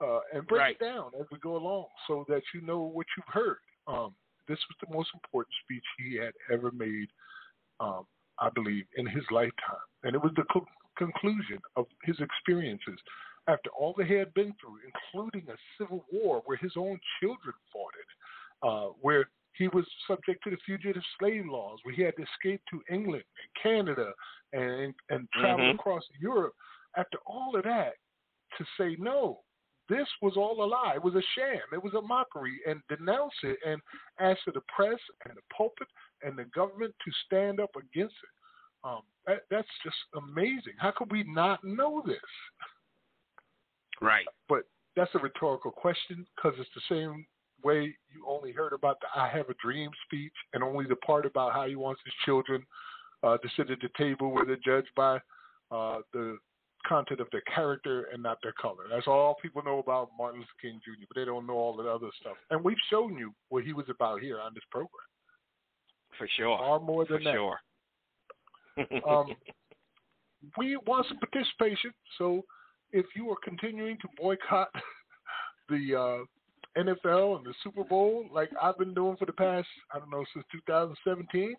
Uh, 0.00 0.20
and 0.32 0.46
break 0.46 0.60
Right. 0.60 0.76
it 0.80 0.84
down 0.84 1.10
as 1.18 1.26
we 1.32 1.38
go 1.38 1.56
along 1.56 1.86
so 2.06 2.24
that 2.28 2.42
you 2.54 2.60
know 2.60 2.80
what 2.80 3.06
you've 3.16 3.34
heard. 3.34 3.58
Um, 3.88 4.14
this 4.46 4.58
was 4.68 4.76
the 4.80 4.94
most 4.94 5.10
important 5.12 5.52
speech 5.64 5.84
he 5.98 6.16
had 6.16 6.32
ever 6.52 6.70
made, 6.70 7.08
um, 7.80 8.06
I 8.38 8.48
believe, 8.50 8.84
in 8.96 9.06
his 9.06 9.24
lifetime. 9.32 9.86
And 10.04 10.14
it 10.14 10.22
was 10.22 10.32
the 10.36 10.44
co- 10.52 10.66
conclusion 10.96 11.58
of 11.74 11.86
his 12.04 12.16
experiences 12.20 12.98
after 13.48 13.70
all 13.70 13.94
that 13.96 14.06
he 14.06 14.14
had 14.14 14.32
been 14.34 14.54
through, 14.60 14.78
including 14.86 15.48
a 15.50 15.56
civil 15.78 16.04
war 16.12 16.42
where 16.44 16.58
his 16.58 16.72
own 16.76 17.00
children 17.20 17.54
fought 17.72 17.94
it, 17.98 18.06
uh, 18.62 18.88
where 19.00 19.28
he 19.52 19.68
was 19.68 19.84
subject 20.06 20.42
to 20.44 20.50
the 20.50 20.56
fugitive 20.64 21.02
slave 21.18 21.44
laws, 21.46 21.78
where 21.82 21.94
he 21.94 22.02
had 22.02 22.14
to 22.16 22.22
escape 22.22 22.60
to 22.70 22.82
England 22.92 23.24
and 23.24 23.62
Canada 23.62 24.12
and 24.52 24.94
and 25.10 25.28
travel 25.32 25.64
Mhm. 25.66 25.74
across 25.74 26.04
Europe. 26.20 26.54
After 26.96 27.18
all 27.26 27.54
of 27.56 27.64
that, 27.64 27.96
to 28.56 28.64
say 28.76 28.96
no, 28.96 29.42
this 29.88 30.08
was 30.20 30.36
all 30.36 30.62
a 30.62 30.66
lie. 30.66 30.94
It 30.94 31.02
was 31.02 31.14
a 31.14 31.22
sham. 31.34 31.62
It 31.72 31.82
was 31.82 31.94
a 31.94 32.02
mockery, 32.02 32.60
and 32.66 32.82
denounce 32.88 33.34
it 33.42 33.58
and 33.64 33.80
ask 34.18 34.42
for 34.42 34.52
the 34.52 34.62
press 34.62 35.00
and 35.24 35.36
the 35.36 35.42
pulpit 35.50 35.88
and 36.22 36.38
the 36.38 36.44
government 36.46 36.94
to 37.04 37.10
stand 37.24 37.60
up 37.60 37.74
against 37.76 38.14
it. 38.14 38.30
Um, 38.84 39.02
that, 39.26 39.42
that's 39.50 39.68
just 39.82 39.96
amazing. 40.14 40.74
How 40.78 40.92
could 40.92 41.10
we 41.10 41.24
not 41.24 41.62
know 41.64 42.02
this? 42.06 42.18
Right. 44.00 44.26
But 44.48 44.64
that's 44.94 45.14
a 45.14 45.18
rhetorical 45.18 45.70
question 45.70 46.26
because 46.36 46.58
it's 46.58 46.70
the 46.74 46.94
same 46.94 47.26
way 47.64 47.94
you 48.12 48.24
only 48.26 48.52
heard 48.52 48.72
about 48.72 48.98
the 49.00 49.06
I 49.14 49.28
Have 49.28 49.48
a 49.48 49.54
Dream 49.62 49.90
speech 50.06 50.32
and 50.52 50.62
only 50.62 50.86
the 50.86 50.96
part 50.96 51.26
about 51.26 51.52
how 51.52 51.66
he 51.66 51.76
wants 51.76 52.00
his 52.04 52.14
children 52.24 52.64
uh, 53.22 53.36
to 53.38 53.48
sit 53.56 53.70
at 53.70 53.78
the 53.80 53.88
table 53.96 54.30
where 54.30 54.44
they're 54.44 54.56
judged 54.64 54.90
by 54.96 55.16
uh, 55.70 55.98
the 56.12 56.38
content 56.86 57.20
of 57.20 57.28
their 57.32 57.42
character 57.54 58.08
and 58.12 58.22
not 58.22 58.38
their 58.42 58.54
color. 58.60 58.84
That's 58.90 59.06
all 59.06 59.36
people 59.42 59.62
know 59.64 59.78
about 59.78 60.10
Martin 60.16 60.40
Luther 60.40 60.50
King 60.62 60.80
Jr., 60.84 61.04
but 61.08 61.20
they 61.20 61.24
don't 61.24 61.46
know 61.46 61.54
all 61.54 61.76
the 61.76 61.88
other 61.88 62.08
stuff. 62.20 62.36
And 62.50 62.64
we've 62.64 62.76
shown 62.90 63.16
you 63.18 63.32
what 63.48 63.64
he 63.64 63.72
was 63.72 63.86
about 63.88 64.20
here 64.20 64.40
on 64.40 64.54
this 64.54 64.64
program. 64.70 64.90
For 66.16 66.28
sure. 66.36 66.58
Far 66.58 66.80
more 66.80 67.06
For 67.06 67.14
than 67.14 67.24
that. 67.24 67.34
sure. 67.34 67.58
Um, 69.08 69.34
we 70.56 70.76
want 70.86 71.04
some 71.08 71.18
participation. 71.18 71.90
So 72.16 72.44
if 72.92 73.06
you 73.16 73.28
are 73.30 73.36
continuing 73.42 73.96
to 73.98 74.08
boycott 74.16 74.68
the 75.68 75.96
uh, 75.98 76.24
NFL 76.76 77.38
and 77.38 77.46
the 77.46 77.54
Super 77.62 77.84
Bowl, 77.84 78.26
like 78.32 78.50
I've 78.60 78.78
been 78.78 78.94
doing 78.94 79.16
for 79.16 79.26
the 79.26 79.32
past, 79.32 79.68
I 79.94 79.98
don't 79.98 80.10
know, 80.10 80.24
since 80.34 80.44
2017, 80.52 81.54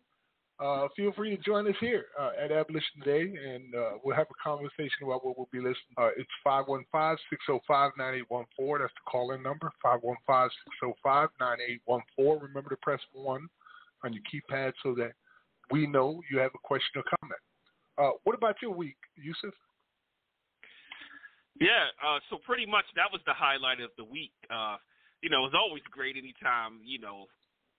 uh, 0.60 0.88
feel 0.96 1.12
free 1.14 1.36
to 1.36 1.42
join 1.42 1.68
us 1.68 1.76
here 1.80 2.06
uh, 2.20 2.32
at 2.42 2.52
Abolition 2.52 3.02
Today, 3.02 3.34
and 3.34 3.74
uh, 3.74 3.92
we'll 4.04 4.16
have 4.16 4.28
a 4.30 4.36
conversation 4.44 5.06
about 5.06 5.26
what 5.26 5.38
we'll 5.38 5.48
be 5.54 5.60
listening. 5.60 5.96
Uh, 5.98 6.10
it's 6.18 6.30
515-605-9814. 6.46 8.80
That's 8.80 8.94
the 8.94 9.02
call-in 9.10 9.42
number, 9.42 9.72
515-605-9814. 9.86 12.42
Remember 12.42 12.70
to 12.70 12.78
press 12.82 13.00
1 13.14 13.50
on 14.04 14.14
your 14.14 14.22
keypad 14.24 14.74
so 14.84 14.94
that 14.96 15.14
we 15.72 15.88
know 15.88 16.22
you 16.30 16.40
have 16.40 16.52
a 16.54 16.60
question 16.62 17.02
or 17.02 17.04
comment. 17.22 17.40
Uh, 17.98 18.12
what 18.26 18.36
about 18.36 18.62
your 18.62 18.72
week, 18.72 18.98
Yusuf? 19.16 19.54
Yeah, 21.60 21.88
uh, 22.06 22.20
so 22.30 22.38
pretty 22.46 22.66
much 22.66 22.86
that 22.96 23.12
was 23.12 23.22
the 23.26 23.34
highlight 23.34 23.80
of 23.80 23.92
the 23.98 24.04
week. 24.04 24.34
You 25.22 25.30
know, 25.30 25.46
it's 25.46 25.56
always 25.56 25.84
great 25.92 26.16
anytime, 26.18 26.80
you 26.86 27.00
know, 27.00 27.26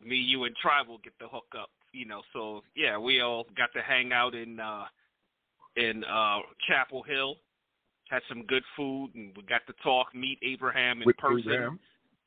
me, 0.01 0.17
you, 0.17 0.45
and 0.45 0.55
Tribal 0.57 0.99
get 1.03 1.15
the 1.19 1.29
hook 1.29 1.47
up 1.59 1.71
you 1.93 2.07
know, 2.07 2.23
so 2.33 2.63
yeah, 2.77 2.99
we 2.99 3.21
all 3.21 3.47
got 3.57 3.73
to 3.75 3.83
hang 3.83 4.13
out 4.13 4.35
in 4.35 4.61
uh 4.61 4.85
in 5.77 6.05
uh 6.05 6.39
Chapel 6.69 7.03
Hill, 7.03 7.37
had 8.09 8.23
some 8.29 8.45
good 8.47 8.63
food, 8.77 9.11
and 9.15 9.33
we 9.37 9.43
got 9.45 9.67
to 9.67 9.75
talk, 9.83 10.15
meet 10.15 10.39
Abraham 10.43 11.03
in 11.03 11.07
With 11.07 11.17
person. 11.17 11.53
Abraham. 11.53 11.81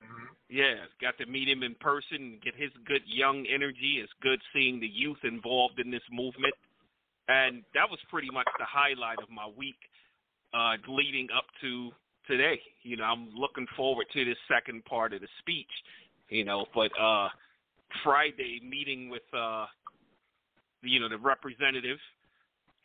Mm-hmm. 0.04 0.26
Yeah, 0.49 0.76
got 1.02 1.17
to 1.17 1.26
meet 1.26 1.47
him 1.47 1.63
in 1.63 1.76
person 1.76 2.17
and 2.17 2.41
get 2.41 2.56
his 2.56 2.71
good 2.86 3.02
young 3.06 3.45
energy. 3.52 3.99
It's 4.04 4.12
good 4.21 4.39
seeing 4.54 4.80
the 4.80 4.88
youth 4.88 5.23
involved 5.23 5.80
in 5.80 5.89
this 5.89 6.04
movement. 6.12 6.54
And 7.30 7.63
that 7.73 7.89
was 7.89 7.99
pretty 8.12 8.30
much 8.30 8.47
the 8.60 8.65
highlight 8.67 9.19
of 9.23 9.30
my 9.32 9.47
week 9.58 9.80
uh, 10.54 10.76
leading 10.88 11.30
up 11.36 11.45
to 11.62 11.91
today. 12.28 12.60
You 12.84 12.98
know, 12.98 13.04
I'm 13.04 13.30
looking 13.36 13.68
forward 13.76 14.08
to 14.14 14.26
this 14.26 14.38
second 14.48 14.86
part 14.86 15.14
of 15.14 15.22
the 15.22 15.28
speech, 15.40 15.72
you 16.30 16.46
know, 16.46 16.66
but 16.74 16.92
uh, 17.00 17.30
Friday 18.04 18.62
meeting 18.68 19.10
with 19.10 19.24
uh, 19.38 19.66
you 20.82 21.00
know 21.00 21.10
the 21.10 21.18
representative 21.18 21.98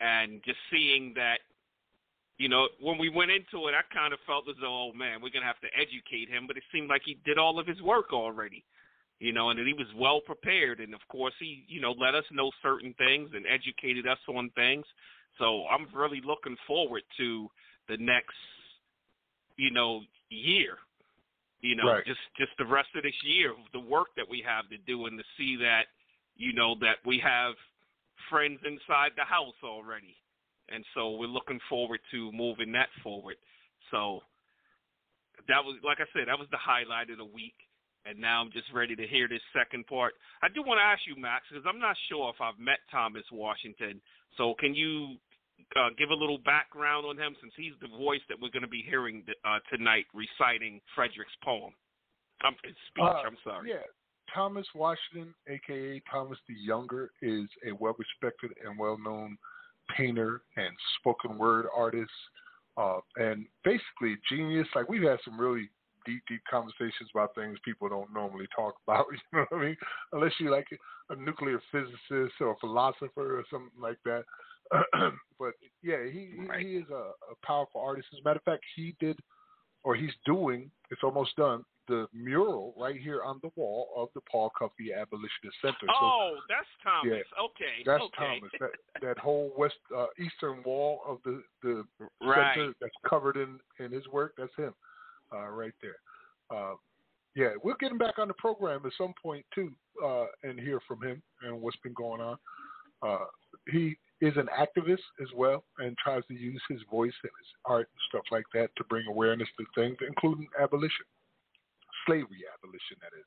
and 0.01 0.41
just 0.45 0.59
seeing 0.71 1.13
that 1.17 1.39
you 2.39 2.49
know 2.49 2.69
when 2.81 2.99
we 2.99 3.09
went 3.09 3.31
into 3.31 3.67
it 3.67 3.75
I 3.75 3.83
kind 3.93 4.13
of 4.13 4.21
felt 4.27 4.45
as 4.49 4.57
though 4.61 4.91
oh 4.91 4.93
man 4.95 5.21
we're 5.21 5.31
to 5.31 5.41
have 5.43 5.61
to 5.61 5.69
educate 5.75 6.29
him 6.29 6.47
but 6.47 6.57
it 6.57 6.63
seemed 6.73 6.89
like 6.89 7.03
he 7.05 7.19
did 7.25 7.39
all 7.39 7.59
of 7.59 7.67
his 7.67 7.81
work 7.83 8.13
already 8.13 8.65
you 9.19 9.33
know 9.33 9.51
and 9.51 9.59
that 9.59 9.67
he 9.67 9.75
was 9.75 9.89
well 9.97 10.21
prepared 10.21 10.81
and 10.81 10.95
of 10.95 11.01
course 11.11 11.35
he 11.41 11.65
you 11.69 11.81
know 11.81 11.93
let 11.93 12.15
us 12.15 12.25
know 12.31 12.51
certain 12.63 12.95
things 12.99 13.31
and 13.35 13.45
educated 13.47 14.07
us 14.07 14.19
on 14.29 14.51
things 14.55 14.85
so 15.39 15.65
I'm 15.67 15.87
really 15.95 16.23
looking 16.25 16.57
forward 16.67 17.03
to 17.19 17.49
the 17.89 17.97
next 17.97 18.37
you 19.59 19.71
know 19.71 20.01
year 20.31 20.79
you 21.61 21.75
know, 21.75 21.91
right. 21.91 22.07
just 22.07 22.21
just 22.39 22.53
the 22.59 22.67
rest 22.67 22.89
of 22.95 23.03
this 23.03 23.19
year, 23.25 23.55
the 23.73 23.81
work 23.81 24.09
that 24.17 24.29
we 24.29 24.45
have 24.47 24.69
to 24.71 24.79
do, 24.87 25.07
and 25.07 25.19
to 25.19 25.25
see 25.37 25.57
that, 25.57 25.91
you 26.37 26.53
know, 26.53 26.77
that 26.81 27.03
we 27.05 27.19
have 27.19 27.55
friends 28.31 28.61
inside 28.65 29.11
the 29.17 29.25
house 29.25 29.59
already, 29.65 30.15
and 30.69 30.85
so 30.95 31.17
we're 31.17 31.27
looking 31.27 31.59
forward 31.69 32.01
to 32.13 32.31
moving 32.31 32.71
that 32.73 32.89
forward. 33.03 33.37
So 33.91 34.21
that 35.49 35.65
was, 35.65 35.79
like 35.83 35.99
I 35.99 36.07
said, 36.15 36.29
that 36.29 36.39
was 36.39 36.49
the 36.53 36.63
highlight 36.63 37.11
of 37.11 37.19
the 37.19 37.25
week, 37.25 37.59
and 38.07 38.21
now 38.21 38.41
I'm 38.41 38.53
just 38.53 38.71
ready 38.73 38.95
to 38.95 39.07
hear 39.07 39.27
this 39.27 39.43
second 39.51 39.87
part. 39.89 40.15
I 40.43 40.49
do 40.55 40.63
want 40.63 40.79
to 40.79 40.87
ask 40.87 41.03
you, 41.11 41.21
Max, 41.21 41.47
because 41.51 41.67
I'm 41.67 41.81
not 41.81 41.97
sure 42.09 42.31
if 42.31 42.41
I've 42.41 42.59
met 42.63 42.79
Thomas 42.89 43.27
Washington. 43.33 44.01
So 44.37 44.55
can 44.61 44.77
you 44.77 45.19
uh, 45.77 45.91
give 45.99 46.11
a 46.11 46.15
little 46.15 46.39
background 46.39 47.07
on 47.07 47.17
him 47.17 47.37
since 47.41 47.53
he's 47.57 47.73
the 47.81 47.89
voice 47.89 48.21
that 48.29 48.39
we're 48.41 48.51
going 48.51 48.63
to 48.63 48.69
be 48.69 48.85
hearing 48.87 49.25
uh, 49.45 49.59
tonight 49.75 50.07
reciting 50.15 50.81
Frederick's 50.95 51.37
poem. 51.45 51.73
Um, 52.47 52.55
speech, 52.63 53.03
uh, 53.03 53.27
I'm 53.27 53.37
sorry. 53.45 53.71
Yeah. 53.71 53.87
Thomas 54.35 54.67
Washington, 54.75 55.35
aka 55.49 56.01
Thomas 56.11 56.39
the 56.49 56.55
Younger, 56.55 57.11
is 57.23 57.49
a 57.67 57.73
well 57.73 57.97
respected 57.99 58.57
and 58.65 58.79
well 58.79 58.99
known 58.99 59.39
painter 59.97 60.43
and 60.57 60.71
spoken 61.01 61.39
word 61.39 61.67
artist. 61.75 62.11
Uh, 62.77 63.01
and 63.17 63.47
basically 63.65 64.17
genius. 64.31 64.69
Like 64.75 64.89
we've 64.89 65.03
had 65.03 65.19
some 65.25 65.41
really 65.41 65.69
deep, 66.07 66.23
deep 66.29 66.41
conversations 66.49 67.11
about 67.13 67.35
things 67.35 67.59
people 67.65 67.89
don't 67.89 68.13
normally 68.13 68.47
talk 68.55 68.75
about. 68.87 69.07
You 69.11 69.39
know 69.39 69.47
what 69.49 69.59
I 69.61 69.65
mean? 69.65 69.77
Unless 70.13 70.33
you're 70.39 70.53
like 70.53 70.69
a 71.11 71.17
nuclear 71.17 71.61
physicist 71.73 72.35
or 72.41 72.53
a 72.53 72.59
philosopher 72.61 73.39
or 73.39 73.45
something 73.51 73.81
like 73.81 73.99
that. 74.05 74.25
but 75.39 75.53
yeah, 75.83 76.05
he 76.11 76.31
right. 76.49 76.65
he 76.65 76.77
is 76.77 76.85
a, 76.91 77.13
a 77.33 77.47
powerful 77.47 77.81
artist. 77.81 78.09
As 78.13 78.21
a 78.21 78.25
matter 78.25 78.39
of 78.39 78.45
fact, 78.45 78.65
he 78.77 78.95
did, 79.01 79.19
or 79.85 79.95
he's 79.95 80.13
doing. 80.25 80.71
It's 80.91 81.03
almost 81.03 81.37
done. 81.37 81.65
The 81.87 82.07
mural 82.13 82.75
right 82.79 83.01
here 83.01 83.23
on 83.23 83.41
the 83.43 83.49
wall 83.57 83.89
of 83.97 84.09
the 84.15 84.21
Paul 84.31 84.51
Cuffe 84.59 84.93
Abolitionist 84.95 85.57
Center. 85.63 85.87
Oh, 85.89 86.35
so, 86.35 86.41
that's 86.47 86.67
Thomas. 86.85 87.25
Yeah, 87.27 87.45
okay, 87.45 87.83
that's 87.87 88.03
okay. 88.03 88.39
Thomas. 88.41 88.51
That 88.61 88.71
that 89.07 89.19
whole 89.19 89.53
west 89.57 89.77
uh, 89.97 90.07
eastern 90.19 90.63
wall 90.65 91.01
of 91.09 91.19
the 91.25 91.43
the 91.63 91.85
right. 92.21 92.55
center 92.55 92.75
that's 92.81 92.93
covered 93.09 93.37
in 93.37 93.59
in 93.83 93.91
his 93.91 94.07
work. 94.09 94.35
That's 94.37 94.55
him, 94.57 94.75
uh, 95.33 95.49
right 95.49 95.73
there. 95.81 95.97
Uh, 96.51 96.75
yeah, 97.35 97.51
we'll 97.63 97.77
get 97.79 97.93
him 97.93 97.99
back 97.99 98.19
on 98.19 98.29
the 98.29 98.35
program 98.35 98.83
at 98.85 98.93
some 98.99 99.15
point 99.23 99.47
too, 99.55 99.73
uh, 100.05 100.27
and 100.43 100.59
hear 100.59 100.81
from 100.87 101.03
him 101.03 101.23
and 101.43 101.61
what's 101.61 101.77
been 101.79 101.95
going 101.95 102.21
on. 102.21 102.37
Uh, 103.03 103.25
he 103.71 103.97
is 104.21 104.35
an 104.37 104.49
activist 104.59 105.07
as 105.23 105.29
well 105.37 105.65
and 105.79 105.97
tries 105.97 106.25
to 106.27 106.35
use 106.35 106.61
his 106.69 106.81
voice 106.91 107.15
and 107.23 107.33
his 107.39 107.49
art 107.65 107.89
and 107.93 108.01
stuff 108.09 108.25
like 108.33 108.45
that 108.53 108.69
to 108.77 108.85
bring 108.85 109.07
awareness 109.09 109.49
to 109.59 109.65
things, 109.75 109.97
including 110.07 110.49
abolition, 110.61 111.07
slavery 112.07 112.43
abolition, 112.55 112.97
that 113.01 113.17
is. 113.19 113.27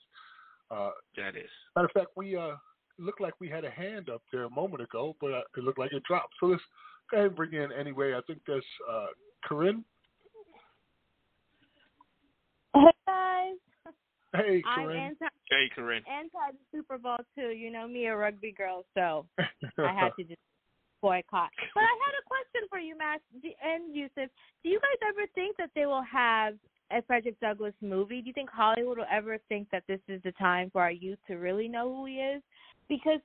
Uh, 0.69 0.91
that 1.17 1.35
is. 1.35 1.49
Matter 1.75 1.87
of 1.87 1.91
fact, 1.91 2.11
we 2.15 2.35
uh, 2.35 2.55
looked 2.97 3.21
like 3.21 3.33
we 3.39 3.49
had 3.49 3.65
a 3.65 3.69
hand 3.69 4.09
up 4.09 4.21
there 4.31 4.43
a 4.43 4.49
moment 4.49 4.81
ago, 4.81 5.15
but 5.19 5.33
uh, 5.33 5.41
it 5.57 5.63
looked 5.63 5.79
like 5.79 5.91
it 5.93 6.03
dropped. 6.03 6.33
So 6.39 6.47
let's 6.47 6.61
go 7.09 7.17
ahead 7.17 7.27
and 7.27 7.35
bring 7.35 7.53
in 7.53 7.71
anyway. 7.71 8.13
I 8.13 8.21
think 8.27 8.39
that's 8.47 8.65
uh, 8.89 9.07
Corinne. 9.45 9.83
Hey 12.73 12.91
guys. 13.05 13.55
Hey, 14.33 14.63
I'm 14.65 14.85
Corinne. 14.85 14.97
anti 14.97 15.25
hey, 15.49 15.69
Corinne. 15.75 16.03
anti 16.09 16.51
the 16.53 16.77
Super 16.77 16.97
Bowl 16.97 17.17
too. 17.37 17.49
You 17.49 17.69
know 17.69 17.87
me, 17.87 18.05
a 18.05 18.15
rugby 18.15 18.53
girl, 18.57 18.85
so 18.93 19.25
I 19.77 19.93
had 19.93 20.11
to 20.17 20.23
just 20.23 20.39
boycott. 21.01 21.49
But 21.73 21.83
I 21.83 21.95
had 22.05 22.13
a 22.19 22.25
question 22.27 22.67
for 22.69 22.79
you, 22.79 22.97
Max 22.97 23.21
and 23.33 23.95
Yusuf. 23.95 24.29
Do 24.63 24.69
you 24.69 24.79
guys 24.79 25.09
ever 25.09 25.27
think 25.35 25.57
that 25.57 25.71
they 25.75 25.85
will 25.85 26.03
have 26.03 26.55
a 26.91 27.01
Frederick 27.03 27.39
Douglass 27.39 27.73
movie? 27.81 28.21
Do 28.21 28.27
you 28.27 28.33
think 28.33 28.49
Hollywood 28.49 28.97
will 28.97 29.05
ever 29.11 29.37
think 29.49 29.69
that 29.71 29.83
this 29.87 29.99
is 30.07 30.21
the 30.23 30.31
time 30.33 30.69
for 30.71 30.81
our 30.81 30.91
youth 30.91 31.19
to 31.27 31.35
really 31.35 31.67
know 31.67 31.93
who 31.93 32.05
he 32.05 32.15
is? 32.15 32.41
Because 32.89 33.19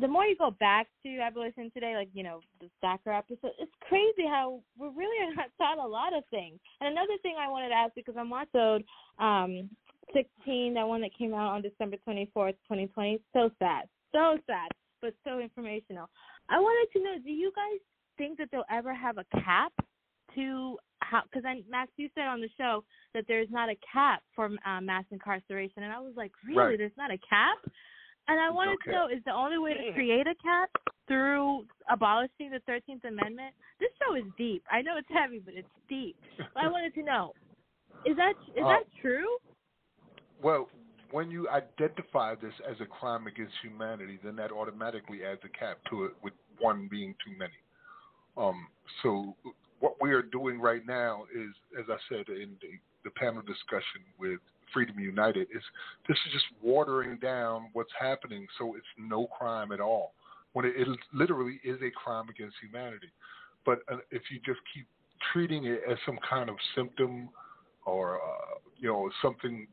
the 0.00 0.08
more 0.08 0.24
you 0.24 0.36
go 0.36 0.52
back 0.52 0.86
to 1.02 1.18
abolition 1.18 1.70
today, 1.72 1.94
like 1.96 2.08
you 2.12 2.22
know 2.22 2.40
the 2.60 2.68
Stacker 2.78 3.12
episode, 3.12 3.52
it's 3.58 3.72
crazy 3.80 4.26
how 4.26 4.60
we 4.78 4.88
really 4.88 5.34
not 5.36 5.50
taught 5.58 5.84
a 5.84 5.88
lot 5.88 6.16
of 6.16 6.24
things. 6.30 6.58
And 6.80 6.92
another 6.92 7.18
thing 7.22 7.34
I 7.38 7.48
wanted 7.48 7.70
to 7.70 7.74
ask 7.74 7.94
because 7.94 8.14
I'm 8.16 8.32
also 8.32 8.78
um 9.18 9.68
16, 10.14 10.74
that 10.74 10.88
one 10.88 11.00
that 11.02 11.10
came 11.16 11.34
out 11.34 11.52
on 11.52 11.62
December 11.62 11.96
24th, 12.06 12.56
2020. 12.64 13.20
So 13.32 13.50
sad, 13.58 13.84
so 14.12 14.38
sad, 14.46 14.68
but 15.02 15.14
so 15.24 15.38
informational. 15.38 16.08
I 16.48 16.58
wanted 16.58 16.92
to 16.98 17.04
know, 17.04 17.14
do 17.22 17.30
you 17.30 17.52
guys 17.54 17.80
think 18.16 18.38
that 18.38 18.48
they'll 18.50 18.64
ever 18.70 18.94
have 18.94 19.18
a 19.18 19.24
cap 19.40 19.72
to 20.34 20.76
how? 21.00 21.22
Because 21.24 21.44
Max, 21.68 21.90
you 21.96 22.08
said 22.14 22.26
on 22.26 22.40
the 22.40 22.48
show 22.56 22.84
that 23.14 23.24
there's 23.28 23.48
not 23.50 23.68
a 23.68 23.76
cap 23.92 24.22
for 24.34 24.50
uh, 24.66 24.80
mass 24.80 25.04
incarceration, 25.10 25.82
and 25.82 25.92
I 25.92 26.00
was 26.00 26.14
like, 26.16 26.32
really? 26.46 26.58
Right. 26.58 26.78
There's 26.78 26.96
not 26.96 27.10
a 27.10 27.18
cap? 27.18 27.58
And 28.28 28.38
I 28.38 28.50
wanted 28.50 28.76
to 28.84 28.92
know, 28.92 29.08
is 29.08 29.22
the 29.24 29.32
only 29.32 29.58
way 29.58 29.72
to 29.74 29.92
create 29.94 30.26
a 30.26 30.34
cap 30.42 30.68
through 31.06 31.64
abolishing 31.90 32.50
the 32.50 32.60
Thirteenth 32.66 33.04
Amendment? 33.04 33.54
This 33.80 33.88
show 34.02 34.16
is 34.16 34.24
deep. 34.36 34.62
I 34.70 34.82
know 34.82 34.96
it's 34.98 35.08
heavy, 35.10 35.40
but 35.42 35.54
it's 35.54 35.68
deep. 35.88 36.16
But 36.36 36.64
I 36.64 36.68
wanted 36.76 36.92
to 36.94 37.02
know, 37.02 37.32
is 38.04 38.16
that 38.16 38.34
is 38.54 38.64
Uh, 38.64 38.68
that 38.68 38.84
true? 39.00 39.28
Well, 40.42 40.68
when 41.10 41.30
you 41.30 41.48
identify 41.48 42.34
this 42.34 42.52
as 42.68 42.76
a 42.80 42.86
crime 42.86 43.26
against 43.26 43.54
humanity, 43.62 44.18
then 44.22 44.36
that 44.36 44.52
automatically 44.52 45.20
adds 45.24 45.40
a 45.44 45.58
cap 45.58 45.78
to 45.90 46.04
it, 46.04 46.12
with 46.22 46.34
one 46.58 46.88
being 46.90 47.14
too 47.24 47.36
many. 47.38 47.52
Um, 48.36 48.66
so 49.02 49.34
what 49.80 49.96
we 50.00 50.12
are 50.12 50.22
doing 50.22 50.60
right 50.60 50.86
now 50.86 51.24
is, 51.34 51.50
as 51.78 51.86
I 51.88 51.96
said 52.08 52.28
in 52.28 52.56
the, 52.60 52.78
the 53.04 53.10
panel 53.10 53.42
discussion 53.42 54.02
with 54.18 54.40
Freedom 54.72 54.98
United, 54.98 55.48
is 55.54 55.62
this 56.08 56.18
is 56.26 56.32
just 56.32 56.46
watering 56.62 57.18
down 57.18 57.70
what's 57.72 57.92
happening, 57.98 58.46
so 58.58 58.74
it's 58.76 58.86
no 58.98 59.26
crime 59.26 59.72
at 59.72 59.80
all. 59.80 60.12
When 60.52 60.66
it, 60.66 60.74
it 60.76 60.88
literally 61.12 61.60
is 61.64 61.78
a 61.82 61.90
crime 61.90 62.28
against 62.28 62.56
humanity. 62.60 63.12
But 63.64 63.80
uh, 63.90 63.98
if 64.10 64.22
you 64.30 64.40
just 64.44 64.60
keep 64.74 64.86
treating 65.32 65.66
it 65.66 65.82
as 65.90 65.98
some 66.06 66.18
kind 66.28 66.48
of 66.48 66.56
symptom 66.74 67.28
or 67.86 68.16
uh, 68.16 68.58
you 68.78 68.88
know 68.88 69.10
something 69.22 69.66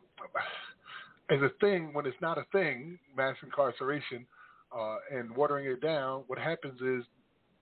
as 1.29 1.41
a 1.41 1.49
thing 1.59 1.93
when 1.93 2.05
it's 2.05 2.19
not 2.21 2.37
a 2.37 2.45
thing, 2.51 2.99
mass 3.15 3.35
incarceration, 3.43 4.25
uh, 4.75 4.97
and 5.11 5.35
watering 5.35 5.65
it 5.65 5.81
down, 5.81 6.23
what 6.27 6.37
happens 6.37 6.79
is 6.81 7.03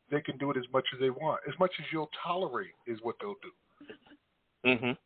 they 0.10 0.22
can 0.22 0.38
do 0.38 0.52
it 0.52 0.58
as 0.58 0.66
much 0.74 0.86
as 0.94 1.00
they 1.00 1.10
want. 1.10 1.40
As 1.48 1.54
much 1.60 1.72
as 1.80 1.86
you'll 1.92 2.10
tolerate 2.22 2.74
is 2.88 3.00
what 3.02 3.16
they'll 3.20 3.36
do. 3.42 3.96
Mhm. 4.66 4.98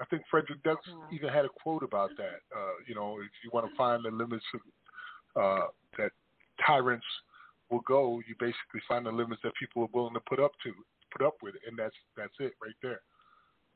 I 0.00 0.04
think 0.06 0.26
Frederick 0.26 0.62
Douglass 0.62 0.94
even 1.12 1.28
had 1.28 1.44
a 1.44 1.48
quote 1.48 1.82
about 1.82 2.10
that. 2.16 2.40
Uh, 2.54 2.72
you 2.86 2.94
know, 2.94 3.20
if 3.20 3.30
you 3.44 3.50
want 3.52 3.68
to 3.68 3.76
find 3.76 4.04
the 4.04 4.10
limits 4.10 4.44
of, 4.54 4.60
uh, 5.42 5.66
that 5.96 6.12
tyrants 6.58 7.06
will 7.70 7.80
go, 7.80 8.20
you 8.26 8.34
basically 8.38 8.80
find 8.88 9.06
the 9.06 9.12
limits 9.12 9.40
that 9.42 9.54
people 9.54 9.82
are 9.84 9.90
willing 9.92 10.14
to 10.14 10.20
put 10.20 10.40
up 10.40 10.52
to 10.60 10.74
put 11.10 11.24
up 11.24 11.40
with, 11.42 11.54
it, 11.54 11.62
and 11.66 11.78
that's 11.78 11.94
that's 12.16 12.34
it 12.40 12.54
right 12.60 12.74
there. 12.82 13.00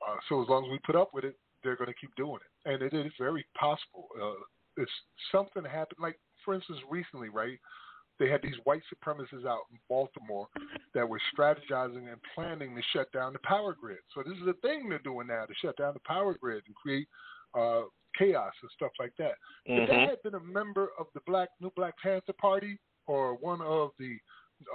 Uh, 0.06 0.16
so 0.28 0.42
as 0.42 0.48
long 0.48 0.64
as 0.64 0.70
we 0.70 0.78
put 0.80 0.96
up 0.96 1.14
with 1.14 1.24
it, 1.24 1.38
they're 1.62 1.76
going 1.76 1.88
to 1.88 2.00
keep 2.00 2.14
doing 2.16 2.38
it, 2.40 2.70
and 2.70 2.82
it 2.82 2.94
is 2.94 3.12
very 3.18 3.44
possible. 3.58 4.08
Uh, 4.20 4.40
it's 4.76 4.90
something 5.32 5.64
happened, 5.64 5.98
like 6.00 6.18
for 6.44 6.54
instance, 6.54 6.78
recently, 6.90 7.28
right? 7.28 7.58
They 8.18 8.28
had 8.28 8.42
these 8.42 8.56
white 8.64 8.82
supremacists 8.92 9.46
out 9.46 9.62
in 9.70 9.78
Baltimore 9.88 10.48
that 10.94 11.08
were 11.08 11.20
strategizing 11.36 12.10
and 12.10 12.20
planning 12.34 12.74
to 12.74 12.82
shut 12.92 13.10
down 13.12 13.32
the 13.32 13.38
power 13.44 13.76
grid. 13.80 13.98
So 14.14 14.22
this 14.24 14.36
is 14.38 14.48
a 14.48 14.54
thing 14.66 14.88
they're 14.88 14.98
doing 14.98 15.28
now 15.28 15.44
to 15.44 15.54
shut 15.62 15.76
down 15.76 15.94
the 15.94 16.00
power 16.04 16.34
grid 16.40 16.64
and 16.66 16.74
create 16.74 17.06
uh, 17.56 17.82
chaos 18.18 18.52
and 18.62 18.70
stuff 18.74 18.90
like 18.98 19.12
that. 19.18 19.34
Mm-hmm. 19.68 19.82
If 19.82 19.88
they 19.88 20.00
had 20.00 20.22
been 20.24 20.34
a 20.34 20.40
member 20.40 20.88
of 20.98 21.06
the 21.14 21.20
Black 21.26 21.48
New 21.60 21.70
Black 21.76 21.94
Panther 22.02 22.32
Party 22.40 22.78
or 23.06 23.34
one 23.36 23.60
of 23.60 23.90
the 23.98 24.16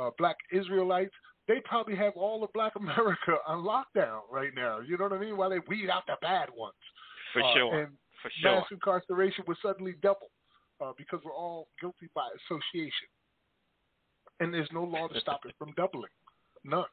uh, 0.02 0.12
Black 0.18 0.38
Israelites, 0.52 1.14
they 1.48 1.60
probably 1.66 1.96
have 1.96 2.14
all 2.16 2.44
of 2.44 2.52
Black 2.54 2.74
America 2.80 3.38
on 3.48 3.64
lockdown 3.64 4.22
right 4.32 4.52
now. 4.56 4.80
You 4.80 4.98
know 4.98 5.06
what 5.06 5.14
I 5.14 5.20
mean? 5.20 5.38
While 5.38 5.50
they 5.50 5.60
weed 5.68 5.90
out 5.90 6.04
the 6.08 6.16
bad 6.22 6.50
ones. 6.56 6.76
For 7.34 7.42
Uh, 7.44 7.54
sure. 7.54 7.80
And 7.82 7.98
For 8.22 8.30
sure. 8.42 8.56
mass 8.56 8.66
incarceration 8.72 9.44
would 9.48 9.58
suddenly 9.62 9.96
double 10.02 10.30
uh, 10.82 10.94
because 10.98 11.20
we're 11.26 11.34
all 11.34 11.68
guilty 11.82 12.10
by 12.16 12.28
association. 12.46 13.08
And 14.40 14.54
there's 14.54 14.70
no 14.72 14.84
law 14.84 15.08
to 15.08 15.20
stop 15.20 15.42
it 15.46 15.54
from 15.58 15.72
doubling. 15.78 16.12
None. 16.64 16.86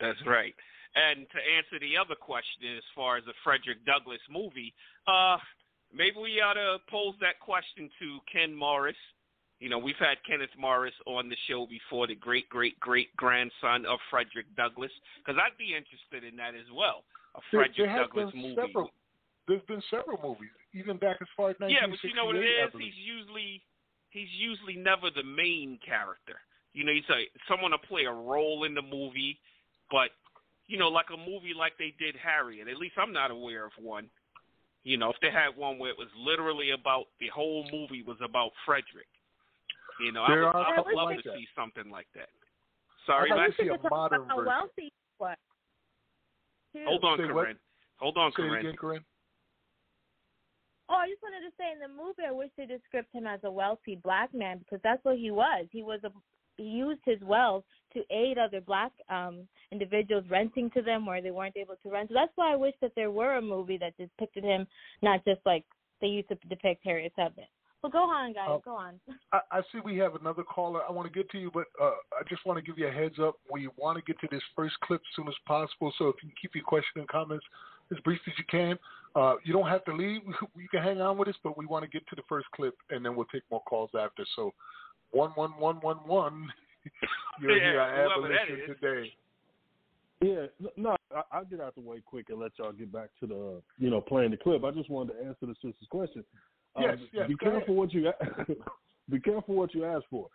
That's 0.00 0.18
right. 0.26 0.54
And 0.96 1.26
to 1.30 1.38
answer 1.56 1.78
the 1.78 1.96
other 1.96 2.16
question, 2.16 2.76
as 2.76 2.82
far 2.96 3.16
as 3.18 3.24
the 3.24 3.34
Frederick 3.44 3.84
Douglass 3.86 4.20
movie, 4.28 4.74
uh, 5.06 5.38
maybe 5.94 6.16
we 6.20 6.40
ought 6.40 6.54
to 6.54 6.78
pose 6.90 7.14
that 7.20 7.38
question 7.38 7.88
to 8.00 8.18
Ken 8.32 8.52
Morris. 8.54 8.96
You 9.60 9.68
know, 9.68 9.78
we've 9.78 10.00
had 10.00 10.16
Kenneth 10.24 10.56
Morris 10.58 10.96
on 11.06 11.28
the 11.28 11.36
show 11.46 11.68
before, 11.68 12.06
the 12.08 12.16
great, 12.16 12.48
great, 12.48 12.80
great 12.80 13.14
grandson 13.16 13.84
of 13.84 14.00
Frederick 14.08 14.48
Douglass, 14.56 14.90
because 15.20 15.36
I'd 15.36 15.56
be 15.60 15.76
interested 15.76 16.24
in 16.24 16.36
that 16.40 16.56
as 16.56 16.64
well. 16.72 17.04
A 17.36 17.44
There, 17.52 17.68
Frederick 17.68 17.76
there 17.76 17.92
has 17.92 18.08
Douglass 18.08 18.32
movie. 18.34 18.56
several. 18.56 18.90
There's 19.46 19.62
been 19.68 19.82
several 19.90 20.16
movies, 20.22 20.54
even 20.72 20.96
back 20.96 21.20
as 21.20 21.28
far 21.36 21.52
as 21.52 21.60
1968. 21.60 21.76
Yeah, 21.76 21.86
but 21.92 22.00
you 22.08 22.16
know 22.16 22.24
what 22.24 22.40
it 22.40 22.48
is? 22.48 22.72
He's 22.72 22.96
usually 22.96 23.60
he's 24.10 24.32
usually 24.38 24.80
never 24.80 25.10
the 25.12 25.26
main 25.26 25.78
character. 25.84 26.40
You 26.72 26.84
know, 26.84 26.92
he's 26.92 27.08
a 27.10 27.28
someone 27.44 27.72
to 27.72 27.82
play 27.84 28.08
a 28.08 28.14
role 28.14 28.64
in 28.64 28.74
the 28.74 28.82
movie, 28.82 29.38
but 29.90 30.10
you 30.70 30.78
know, 30.78 30.88
like 30.88 31.10
a 31.12 31.18
movie 31.18 31.52
like 31.52 31.74
they 31.76 31.92
did 31.98 32.14
Harriet. 32.16 32.68
At 32.68 32.78
least 32.78 32.94
I'm 32.96 33.12
not 33.12 33.30
aware 33.30 33.66
of 33.66 33.72
one. 33.76 34.08
You 34.84 34.96
know, 34.96 35.10
if 35.10 35.20
they 35.20 35.30
had 35.30 35.58
one 35.58 35.78
where 35.78 35.90
it 35.90 35.98
was 35.98 36.08
literally 36.16 36.70
about 36.70 37.12
the 37.18 37.28
whole 37.28 37.66
movie 37.70 38.02
was 38.06 38.16
about 38.22 38.52
Frederick. 38.64 39.10
You 40.00 40.12
know, 40.12 40.24
There 40.28 40.44
I 40.44 40.46
would, 40.46 40.56
are 40.56 40.64
I 40.64 40.68
would 40.70 40.76
couple 40.76 40.96
love 40.96 41.08
like 41.10 41.22
to 41.22 41.28
that. 41.30 41.36
see 41.38 41.46
something 41.56 41.90
like 41.90 42.06
that. 42.14 42.28
Sorry, 43.06 43.30
I'd 43.32 43.36
like 43.36 43.56
to 43.56 43.62
see 43.62 43.68
a 43.68 43.78
modern 43.88 44.22
about 44.22 44.28
how 44.28 44.36
version. 44.36 44.46
wealthy 44.46 44.82
he 44.88 44.92
was. 45.18 45.36
too. 46.72 46.84
Hold 46.86 47.04
on, 47.04 47.18
Say? 47.18 47.26
Corinne. 47.26 47.58
Hold 47.96 48.16
on, 48.16 48.30
Say 48.32 48.36
Corinne. 48.36 48.66
again, 48.66 48.76
Corinne. 48.76 49.04
Oh, 50.88 50.94
I 50.94 51.08
just 51.08 51.22
wanted 51.22 51.46
to 51.46 51.52
say 51.56 51.70
in 51.72 51.78
the 51.78 51.88
movie, 51.88 52.22
I 52.26 52.32
wish 52.32 52.50
they 52.56 52.66
described 52.66 53.06
him 53.12 53.26
as 53.26 53.40
a 53.44 53.50
wealthy 53.50 53.96
black 54.02 54.34
man 54.34 54.58
because 54.58 54.80
that's 54.82 55.04
what 55.04 55.18
he 55.18 55.30
was. 55.30 55.66
He 55.70 55.82
was 55.82 56.00
a 56.04 56.10
he 56.56 56.64
used 56.66 57.00
his 57.06 57.20
wealth 57.22 57.64
to 57.94 58.02
aid 58.10 58.36
other 58.36 58.60
black 58.60 58.92
um 59.08 59.46
individuals 59.72 60.24
renting 60.28 60.68
to 60.70 60.82
them 60.82 61.06
where 61.06 61.22
they 61.22 61.30
weren't 61.30 61.56
able 61.56 61.76
to 61.82 61.90
rent. 61.90 62.08
So 62.08 62.14
that's 62.14 62.32
why 62.34 62.52
I 62.52 62.56
wish 62.56 62.74
that 62.80 62.92
there 62.96 63.10
were 63.10 63.36
a 63.36 63.42
movie 63.42 63.78
that 63.78 63.96
depicted 63.96 64.44
him 64.44 64.66
not 65.00 65.24
just 65.24 65.40
like 65.46 65.64
they 66.00 66.08
used 66.08 66.28
to 66.28 66.34
depict 66.48 66.84
Harriet 66.84 67.12
Tubman. 67.16 67.46
Well, 67.82 67.90
go 67.90 67.98
on, 68.10 68.32
guys. 68.32 68.46
Oh. 68.48 68.62
go 68.64 68.74
on. 68.74 69.00
I, 69.32 69.40
I 69.50 69.60
see 69.72 69.78
we 69.84 69.96
have 69.98 70.14
another 70.14 70.42
caller. 70.42 70.80
I 70.86 70.92
want 70.92 71.10
to 71.10 71.16
get 71.16 71.30
to 71.30 71.38
you, 71.38 71.50
but 71.52 71.64
uh, 71.80 71.92
I 72.18 72.22
just 72.28 72.44
want 72.44 72.58
to 72.58 72.62
give 72.62 72.78
you 72.78 72.88
a 72.88 72.92
heads 72.92 73.16
up. 73.20 73.36
We 73.50 73.68
want 73.76 73.96
to 73.98 74.04
get 74.04 74.20
to 74.20 74.28
this 74.30 74.42
first 74.54 74.74
clip 74.84 75.00
as 75.00 75.16
soon 75.16 75.28
as 75.28 75.34
possible. 75.46 75.92
So 75.98 76.08
if 76.08 76.16
you 76.22 76.28
can 76.28 76.36
keep 76.40 76.54
your 76.54 76.64
question 76.64 77.00
and 77.00 77.08
comments 77.08 77.44
as 77.90 77.98
brief 78.00 78.20
as 78.26 78.34
you 78.38 78.44
can, 78.50 78.78
uh, 79.16 79.34
you 79.44 79.52
don't 79.52 79.68
have 79.68 79.84
to 79.86 79.94
leave. 79.94 80.20
You 80.56 80.68
can 80.70 80.82
hang 80.82 81.00
on 81.00 81.16
with 81.16 81.28
us, 81.28 81.34
but 81.42 81.56
we 81.56 81.66
want 81.66 81.84
to 81.84 81.90
get 81.90 82.06
to 82.08 82.16
the 82.16 82.22
first 82.28 82.46
clip, 82.54 82.74
and 82.90 83.04
then 83.04 83.16
we'll 83.16 83.26
take 83.26 83.42
more 83.50 83.62
calls 83.62 83.90
after. 83.98 84.24
So 84.36 84.52
one 85.10 85.30
one 85.30 85.52
one 85.58 85.76
one 85.76 85.96
one. 86.06 86.48
You're 87.40 87.56
Yeah, 87.56 87.64
here 87.64 87.80
on 87.80 87.90
whoever 87.90 88.28
that 88.28 88.42
Abolition 88.42 88.76
today. 88.80 89.12
Yeah, 90.22 90.68
no, 90.76 90.96
I, 91.14 91.22
I'll 91.32 91.44
get 91.46 91.60
out 91.60 91.74
the 91.74 91.80
way 91.80 92.02
quick 92.04 92.26
and 92.28 92.38
let 92.38 92.52
y'all 92.58 92.72
get 92.72 92.92
back 92.92 93.08
to 93.20 93.26
the, 93.26 93.62
you 93.78 93.88
know, 93.88 94.02
playing 94.02 94.32
the 94.32 94.36
clip. 94.36 94.64
I 94.64 94.70
just 94.70 94.90
wanted 94.90 95.14
to 95.14 95.20
answer 95.20 95.46
the 95.46 95.54
sister's 95.54 95.88
question. 95.90 96.24
Yes, 96.78 96.98
Uh, 97.00 97.06
yes, 97.12 97.28
Be 97.28 97.36
careful 97.36 97.74
what 97.74 97.92
you 97.92 98.10
be 99.10 99.20
careful 99.20 99.54
what 99.54 99.74
you 99.74 99.84
ask 99.84 100.04
for. 100.10 100.28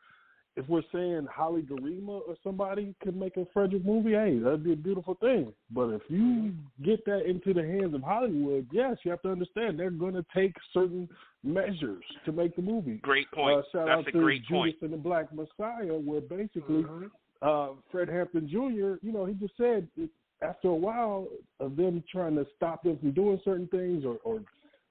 If 0.57 0.69
we're 0.69 0.83
saying 0.93 1.27
Haile 1.29 1.61
Gerima 1.61 2.21
or 2.25 2.35
somebody 2.41 2.95
could 3.03 3.15
make 3.15 3.35
a 3.35 3.45
Frederick 3.53 3.83
movie, 3.83 4.11
hey, 4.13 4.39
that'd 4.39 4.63
be 4.63 4.71
a 4.71 4.77
beautiful 4.77 5.15
thing. 5.15 5.51
But 5.69 5.89
if 5.89 6.01
you 6.07 6.53
get 6.81 7.03
that 7.05 7.25
into 7.29 7.53
the 7.53 7.61
hands 7.61 7.93
of 7.93 8.01
Hollywood, 8.01 8.65
yes, 8.71 8.95
you 9.03 9.11
have 9.11 9.21
to 9.23 9.31
understand 9.31 9.77
they're 9.77 9.89
going 9.89 10.13
to 10.13 10.25
take 10.33 10.55
certain 10.73 11.09
measures 11.43 12.03
to 12.23 12.31
make 12.31 12.55
the 12.55 12.61
movie. 12.61 12.99
Great 13.03 13.29
point. 13.31 13.59
Uh, 13.59 13.61
shout 13.73 13.87
That's 13.87 13.99
out 13.99 14.07
a 14.07 14.11
to 14.13 14.19
great 14.19 14.43
Judas 14.45 14.51
point. 14.51 14.75
and 14.81 14.93
the 14.93 14.97
Black 14.97 15.27
Messiah, 15.33 15.93
where 15.93 16.21
basically 16.21 16.83
Mhm. 16.83 17.11
uh, 17.41 17.73
Fred 17.91 18.07
Hampton 18.07 18.47
Jr., 18.47 18.95
you 19.05 19.11
know, 19.11 19.25
he 19.25 19.33
just 19.33 19.57
said 19.57 19.89
it, 19.97 20.09
after 20.41 20.69
a 20.69 20.75
while 20.75 21.27
of 21.59 21.75
them 21.75 22.01
trying 22.09 22.35
to 22.35 22.45
stop 22.55 22.81
them 22.83 22.97
from 22.97 23.11
doing 23.11 23.39
certain 23.43 23.67
things 23.67 24.05
or, 24.05 24.19
or 24.23 24.41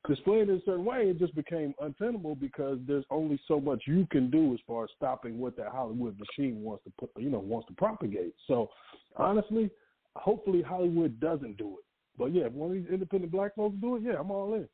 displaying 0.06 0.48
in 0.48 0.56
a 0.56 0.60
certain 0.64 0.84
way, 0.84 1.08
it 1.08 1.18
just 1.18 1.34
became 1.34 1.74
untenable 1.80 2.34
because 2.34 2.78
there's 2.86 3.04
only 3.10 3.40
so 3.48 3.60
much 3.60 3.82
you 3.86 4.06
can 4.10 4.30
do 4.30 4.52
as 4.52 4.60
far 4.66 4.84
as 4.84 4.90
stopping 4.96 5.38
what 5.38 5.56
that 5.56 5.68
Hollywood 5.68 6.18
machine 6.18 6.62
wants 6.62 6.84
to 6.84 6.92
put, 6.98 7.10
you 7.16 7.30
know, 7.30 7.38
wants 7.38 7.68
to 7.68 7.74
propagate. 7.74 8.34
So, 8.46 8.68
honestly, 9.16 9.70
hopefully 10.16 10.62
Hollywood 10.62 11.18
doesn't 11.20 11.56
do 11.56 11.78
it. 11.78 11.84
But 12.18 12.32
yeah, 12.32 12.44
if 12.44 12.52
one 12.52 12.70
of 12.70 12.76
these 12.76 12.86
independent 12.90 13.32
black 13.32 13.56
folks 13.56 13.76
do 13.80 13.96
it, 13.96 14.02
yeah, 14.02 14.14
I'm 14.18 14.30
all 14.30 14.54
in. 14.54 14.68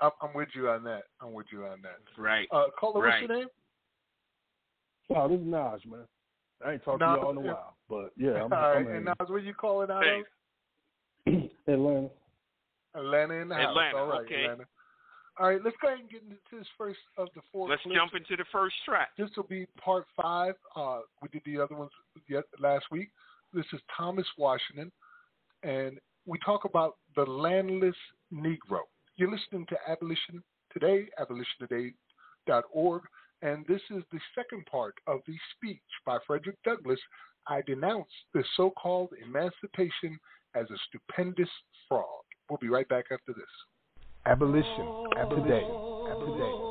I'm, 0.00 0.10
I'm 0.22 0.34
with 0.34 0.48
you 0.54 0.68
on 0.68 0.84
that. 0.84 1.04
I'm 1.20 1.32
with 1.32 1.46
you 1.50 1.64
on 1.66 1.82
that. 1.82 1.98
Right. 2.16 2.46
Uh, 2.52 2.66
caller, 2.78 3.02
Right. 3.02 3.20
what's 3.20 3.32
your 3.32 3.38
name? 3.40 3.48
Oh, 5.10 5.28
this 5.28 5.40
is 5.40 5.46
Naj, 5.46 5.86
man. 5.90 6.06
I 6.64 6.72
ain't 6.72 6.84
talked 6.84 7.00
to 7.00 7.06
y'all 7.06 7.30
in 7.30 7.36
a 7.36 7.40
while, 7.40 7.76
but 7.88 8.10
yeah, 8.16 8.44
I'm, 8.44 8.52
All 8.52 8.58
I'm 8.58 8.86
right, 8.86 8.86
and 8.86 8.96
in. 8.98 9.04
now 9.04 9.14
where 9.26 9.38
you 9.38 9.54
calling 9.54 9.90
out 9.90 10.04
Hey. 10.04 10.22
of? 11.26 11.50
Atlanta. 11.66 12.10
Atlanta 12.98 13.34
in 13.34 13.48
the 13.48 13.54
house. 13.54 13.76
All 13.94 14.06
right, 14.06 14.24
okay. 14.24 14.44
Atlanta. 14.44 14.64
All 15.38 15.48
right, 15.48 15.60
let's 15.64 15.76
go 15.80 15.88
ahead 15.88 16.00
and 16.00 16.10
get 16.10 16.22
into 16.22 16.36
this 16.50 16.66
first 16.76 16.98
of 17.16 17.28
the 17.36 17.42
four 17.52 17.68
Let's 17.68 17.82
clips. 17.82 17.96
jump 17.96 18.12
into 18.14 18.36
the 18.36 18.44
first 18.50 18.74
track. 18.84 19.10
This 19.16 19.30
will 19.36 19.44
be 19.44 19.66
part 19.80 20.04
five. 20.20 20.54
Uh, 20.74 21.00
we 21.22 21.28
did 21.28 21.42
the 21.46 21.62
other 21.62 21.76
ones 21.76 21.92
yet 22.28 22.44
last 22.58 22.86
week. 22.90 23.10
This 23.52 23.64
is 23.72 23.80
Thomas 23.96 24.26
Washington, 24.36 24.90
and 25.62 25.98
we 26.26 26.38
talk 26.44 26.64
about 26.64 26.96
the 27.14 27.22
landless 27.22 27.94
Negro. 28.34 28.80
You're 29.16 29.30
listening 29.30 29.64
to 29.68 29.76
Abolition 29.88 30.42
Today, 30.72 31.06
abolitiontoday.org, 31.18 33.02
and 33.42 33.64
this 33.66 33.80
is 33.90 34.02
the 34.12 34.20
second 34.34 34.66
part 34.66 34.94
of 35.06 35.20
the 35.26 35.34
speech 35.56 35.80
by 36.04 36.18
Frederick 36.26 36.56
Douglass. 36.64 37.00
I 37.46 37.62
denounce 37.66 38.10
the 38.34 38.44
so-called 38.56 39.10
emancipation 39.24 40.18
as 40.54 40.66
a 40.70 40.76
stupendous 40.88 41.48
fraud. 41.88 42.04
We'll 42.48 42.58
be 42.58 42.68
right 42.68 42.88
back 42.88 43.06
after 43.12 43.32
this. 43.32 43.44
Abolition. 44.26 45.08
Today. 45.30 45.64
Today. 45.64 46.67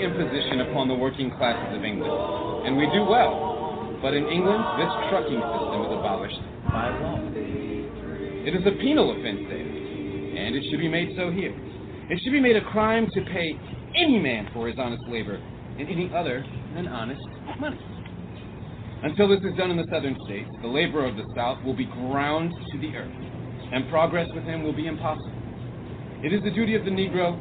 Imposition 0.00 0.60
upon 0.70 0.88
the 0.88 0.94
working 0.94 1.30
classes 1.36 1.76
of 1.76 1.84
England, 1.84 2.12
and 2.66 2.76
we 2.76 2.86
do 2.94 3.04
well. 3.04 3.98
But 4.00 4.14
in 4.14 4.26
England, 4.28 4.62
this 4.78 4.92
trucking 5.10 5.42
system 5.42 5.78
is 5.86 5.92
abolished 5.92 6.42
by 6.70 6.88
law. 7.02 7.18
It 8.46 8.54
is 8.54 8.64
a 8.66 8.74
penal 8.80 9.10
offense 9.10 9.42
there, 9.50 9.68
and 10.38 10.54
it 10.54 10.64
should 10.70 10.80
be 10.80 10.88
made 10.88 11.14
so 11.16 11.30
here. 11.30 11.52
It 12.08 12.20
should 12.22 12.32
be 12.32 12.40
made 12.40 12.56
a 12.56 12.64
crime 12.70 13.08
to 13.12 13.20
pay 13.26 13.58
any 13.94 14.18
man 14.18 14.48
for 14.54 14.68
his 14.68 14.78
honest 14.78 15.02
labor 15.08 15.36
in 15.78 15.86
any 15.86 16.10
other 16.14 16.44
than 16.74 16.88
honest 16.88 17.22
money. 17.60 17.78
Until 19.02 19.28
this 19.28 19.40
is 19.40 19.56
done 19.56 19.70
in 19.70 19.76
the 19.76 19.86
southern 19.90 20.16
states, 20.24 20.50
the 20.62 20.68
labor 20.68 21.04
of 21.06 21.16
the 21.16 21.24
South 21.34 21.62
will 21.64 21.76
be 21.76 21.84
ground 21.84 22.52
to 22.72 22.78
the 22.78 22.96
earth, 22.96 23.12
and 23.72 23.88
progress 23.90 24.28
with 24.34 24.44
him 24.44 24.62
will 24.62 24.72
be 24.72 24.86
impossible. 24.86 25.32
It 26.22 26.32
is 26.32 26.42
the 26.42 26.50
duty 26.50 26.74
of 26.74 26.84
the 26.84 26.90
Negro 26.90 27.38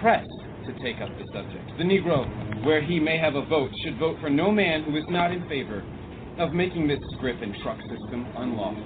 press 0.00 0.26
to 0.68 0.78
take 0.84 1.00
up 1.00 1.08
the 1.16 1.24
subject. 1.32 1.64
The 1.78 1.84
Negro, 1.84 2.28
where 2.64 2.84
he 2.84 3.00
may 3.00 3.16
have 3.18 3.34
a 3.34 3.44
vote, 3.46 3.70
should 3.82 3.98
vote 3.98 4.16
for 4.20 4.28
no 4.28 4.52
man 4.52 4.84
who 4.84 4.96
is 4.96 5.04
not 5.08 5.32
in 5.32 5.48
favor 5.48 5.82
of 6.38 6.52
making 6.52 6.86
this 6.86 7.00
scrip 7.16 7.40
and 7.40 7.56
truck 7.62 7.78
system 7.88 8.28
unlawful. 8.36 8.84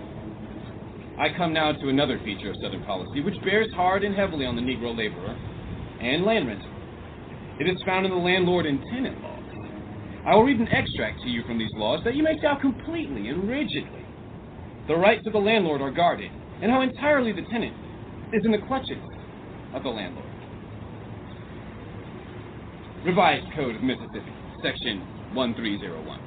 I 1.18 1.28
come 1.36 1.52
now 1.52 1.72
to 1.72 1.88
another 1.88 2.20
feature 2.24 2.50
of 2.50 2.56
Southern 2.62 2.84
policy 2.84 3.20
which 3.20 3.34
bears 3.44 3.70
hard 3.74 4.04
and 4.04 4.14
heavily 4.14 4.46
on 4.46 4.56
the 4.56 4.62
Negro 4.62 4.96
laborer 4.96 5.36
and 6.00 6.24
land 6.24 6.46
renter. 6.46 6.70
It 7.60 7.68
is 7.68 7.82
found 7.84 8.06
in 8.06 8.12
the 8.12 8.18
landlord 8.18 8.64
and 8.64 8.80
tenant 8.90 9.20
laws. 9.20 9.42
I 10.24 10.34
will 10.34 10.44
read 10.44 10.60
an 10.60 10.68
extract 10.68 11.20
to 11.22 11.28
you 11.28 11.42
from 11.44 11.58
these 11.58 11.72
laws 11.74 12.00
that 12.04 12.14
you 12.14 12.22
may 12.22 12.38
how 12.40 12.58
completely 12.58 13.28
and 13.28 13.48
rigidly 13.48 14.06
the 14.88 14.96
rights 14.96 15.26
of 15.26 15.32
the 15.32 15.38
landlord 15.38 15.80
are 15.80 15.90
guarded, 15.90 16.30
and 16.60 16.70
how 16.70 16.82
entirely 16.82 17.32
the 17.32 17.42
tenant 17.50 17.74
is 18.32 18.44
in 18.44 18.50
the 18.50 18.58
clutches 18.66 19.02
of 19.74 19.82
the 19.82 19.88
landlord. 19.88 20.31
Revised 23.04 23.46
Code 23.56 23.74
of 23.74 23.82
Mississippi, 23.82 24.32
Section 24.62 25.00
1301. 25.34 26.20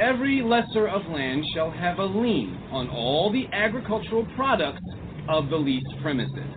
Every 0.00 0.42
lessor 0.42 0.88
of 0.88 1.06
land 1.06 1.44
shall 1.54 1.70
have 1.70 2.00
a 2.00 2.04
lien 2.04 2.58
on 2.72 2.88
all 2.90 3.30
the 3.32 3.46
agricultural 3.52 4.26
products 4.34 4.82
of 5.28 5.50
the 5.50 5.56
leased 5.56 5.86
premises, 6.02 6.52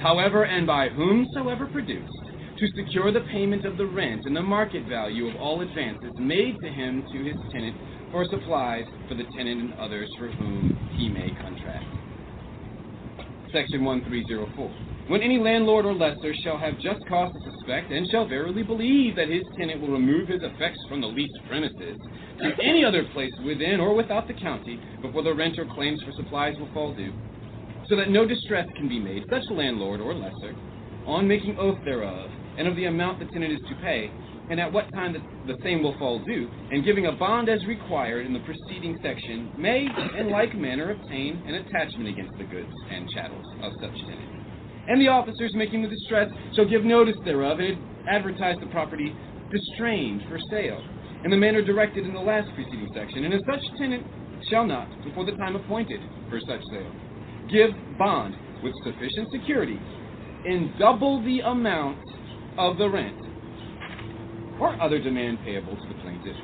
however 0.00 0.46
and 0.46 0.66
by 0.66 0.88
whomsoever 0.88 1.66
produced, 1.66 2.08
to 2.58 2.66
secure 2.74 3.12
the 3.12 3.20
payment 3.30 3.66
of 3.66 3.76
the 3.76 3.84
rent 3.84 4.24
and 4.24 4.34
the 4.34 4.42
market 4.42 4.86
value 4.88 5.28
of 5.28 5.36
all 5.36 5.60
advances 5.60 6.12
made 6.18 6.58
to 6.62 6.68
him 6.70 7.04
to 7.12 7.24
his 7.24 7.36
tenant 7.52 7.76
for 8.10 8.24
supplies 8.30 8.86
for 9.06 9.16
the 9.16 9.24
tenant 9.36 9.60
and 9.60 9.74
others 9.74 10.08
for 10.16 10.28
whom 10.28 10.74
he 10.96 11.10
may 11.10 11.28
contract. 11.42 11.84
Section 13.52 13.84
1304. 13.84 14.93
When 15.06 15.20
any 15.20 15.38
landlord 15.38 15.84
or 15.84 15.92
lessor 15.92 16.32
shall 16.42 16.56
have 16.56 16.80
just 16.80 17.06
cause 17.06 17.30
to 17.30 17.50
suspect 17.52 17.92
and 17.92 18.08
shall 18.10 18.26
verily 18.26 18.62
believe 18.62 19.16
that 19.16 19.28
his 19.28 19.42
tenant 19.58 19.82
will 19.82 19.90
remove 19.92 20.28
his 20.28 20.42
effects 20.42 20.78
from 20.88 21.02
the 21.02 21.06
leased 21.06 21.38
premises 21.46 21.98
to 22.40 22.54
any 22.62 22.86
other 22.86 23.04
place 23.12 23.32
within 23.44 23.80
or 23.80 23.94
without 23.94 24.26
the 24.26 24.32
county 24.32 24.80
before 25.02 25.22
the 25.22 25.34
rent 25.34 25.58
or 25.58 25.66
claims 25.66 26.00
for 26.02 26.12
supplies 26.12 26.58
will 26.58 26.72
fall 26.72 26.94
due, 26.94 27.12
so 27.86 27.96
that 27.96 28.08
no 28.08 28.26
distress 28.26 28.66
can 28.76 28.88
be 28.88 28.98
made, 28.98 29.24
such 29.28 29.42
landlord 29.50 30.00
or 30.00 30.14
lessor, 30.14 30.56
on 31.06 31.28
making 31.28 31.58
oath 31.58 31.78
thereof, 31.84 32.30
and 32.56 32.66
of 32.66 32.74
the 32.74 32.86
amount 32.86 33.18
the 33.18 33.26
tenant 33.26 33.52
is 33.52 33.60
to 33.68 33.74
pay, 33.82 34.10
and 34.48 34.58
at 34.58 34.72
what 34.72 34.90
time 34.94 35.12
the, 35.12 35.52
the 35.52 35.62
same 35.62 35.82
will 35.82 35.96
fall 35.98 36.18
due, 36.24 36.48
and 36.70 36.82
giving 36.82 37.06
a 37.06 37.12
bond 37.12 37.50
as 37.50 37.62
required 37.66 38.24
in 38.24 38.32
the 38.32 38.40
preceding 38.40 38.98
section, 39.02 39.52
may 39.58 39.86
in 40.18 40.30
like 40.30 40.54
manner 40.54 40.92
obtain 40.92 41.42
an 41.46 41.56
attachment 41.56 42.08
against 42.08 42.32
the 42.38 42.44
goods 42.44 42.72
and 42.90 43.06
chattels 43.10 43.44
of 43.62 43.72
such 43.82 43.94
tenant. 44.08 44.33
And 44.88 45.00
the 45.00 45.08
officers 45.08 45.52
making 45.54 45.82
the 45.82 45.88
distress 45.88 46.30
shall 46.54 46.68
give 46.68 46.84
notice 46.84 47.16
thereof, 47.24 47.58
and 47.60 47.78
advertise 48.08 48.56
the 48.60 48.66
property 48.66 49.14
distrained 49.50 50.22
for 50.28 50.38
sale, 50.50 50.82
in 51.24 51.30
the 51.30 51.36
manner 51.36 51.62
directed 51.62 52.06
in 52.06 52.12
the 52.12 52.20
last 52.20 52.48
preceding 52.54 52.88
section, 52.94 53.24
and 53.24 53.32
as 53.32 53.40
such 53.46 53.62
tenant 53.78 54.04
shall 54.50 54.66
not, 54.66 54.88
before 55.04 55.24
the 55.24 55.32
time 55.32 55.56
appointed 55.56 56.00
for 56.28 56.38
such 56.40 56.60
sale, 56.70 56.92
give 57.50 57.70
bond 57.98 58.34
with 58.62 58.74
sufficient 58.84 59.30
security 59.30 59.80
in 60.44 60.72
double 60.78 61.22
the 61.24 61.40
amount 61.40 61.98
of 62.58 62.76
the 62.76 62.88
rent 62.88 63.16
or 64.60 64.80
other 64.80 64.98
demand 64.98 65.38
payable 65.44 65.76
to 65.76 65.88
the 65.88 66.00
plaintiff. 66.02 66.36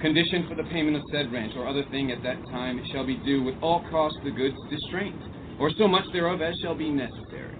Condition 0.00 0.46
for 0.48 0.54
the 0.54 0.68
payment 0.70 0.96
of 0.96 1.02
said 1.10 1.32
rent 1.32 1.52
or 1.56 1.66
other 1.66 1.84
thing 1.90 2.10
at 2.10 2.22
that 2.22 2.36
time 2.50 2.80
shall 2.92 3.06
be 3.06 3.16
due 3.16 3.42
with 3.42 3.54
all 3.62 3.84
cost 3.90 4.16
the 4.24 4.30
goods 4.30 4.56
distrained, 4.70 5.20
or 5.58 5.70
so 5.78 5.88
much 5.88 6.04
thereof 6.12 6.42
as 6.42 6.54
shall 6.62 6.74
be 6.74 6.90
necessary. 6.90 7.53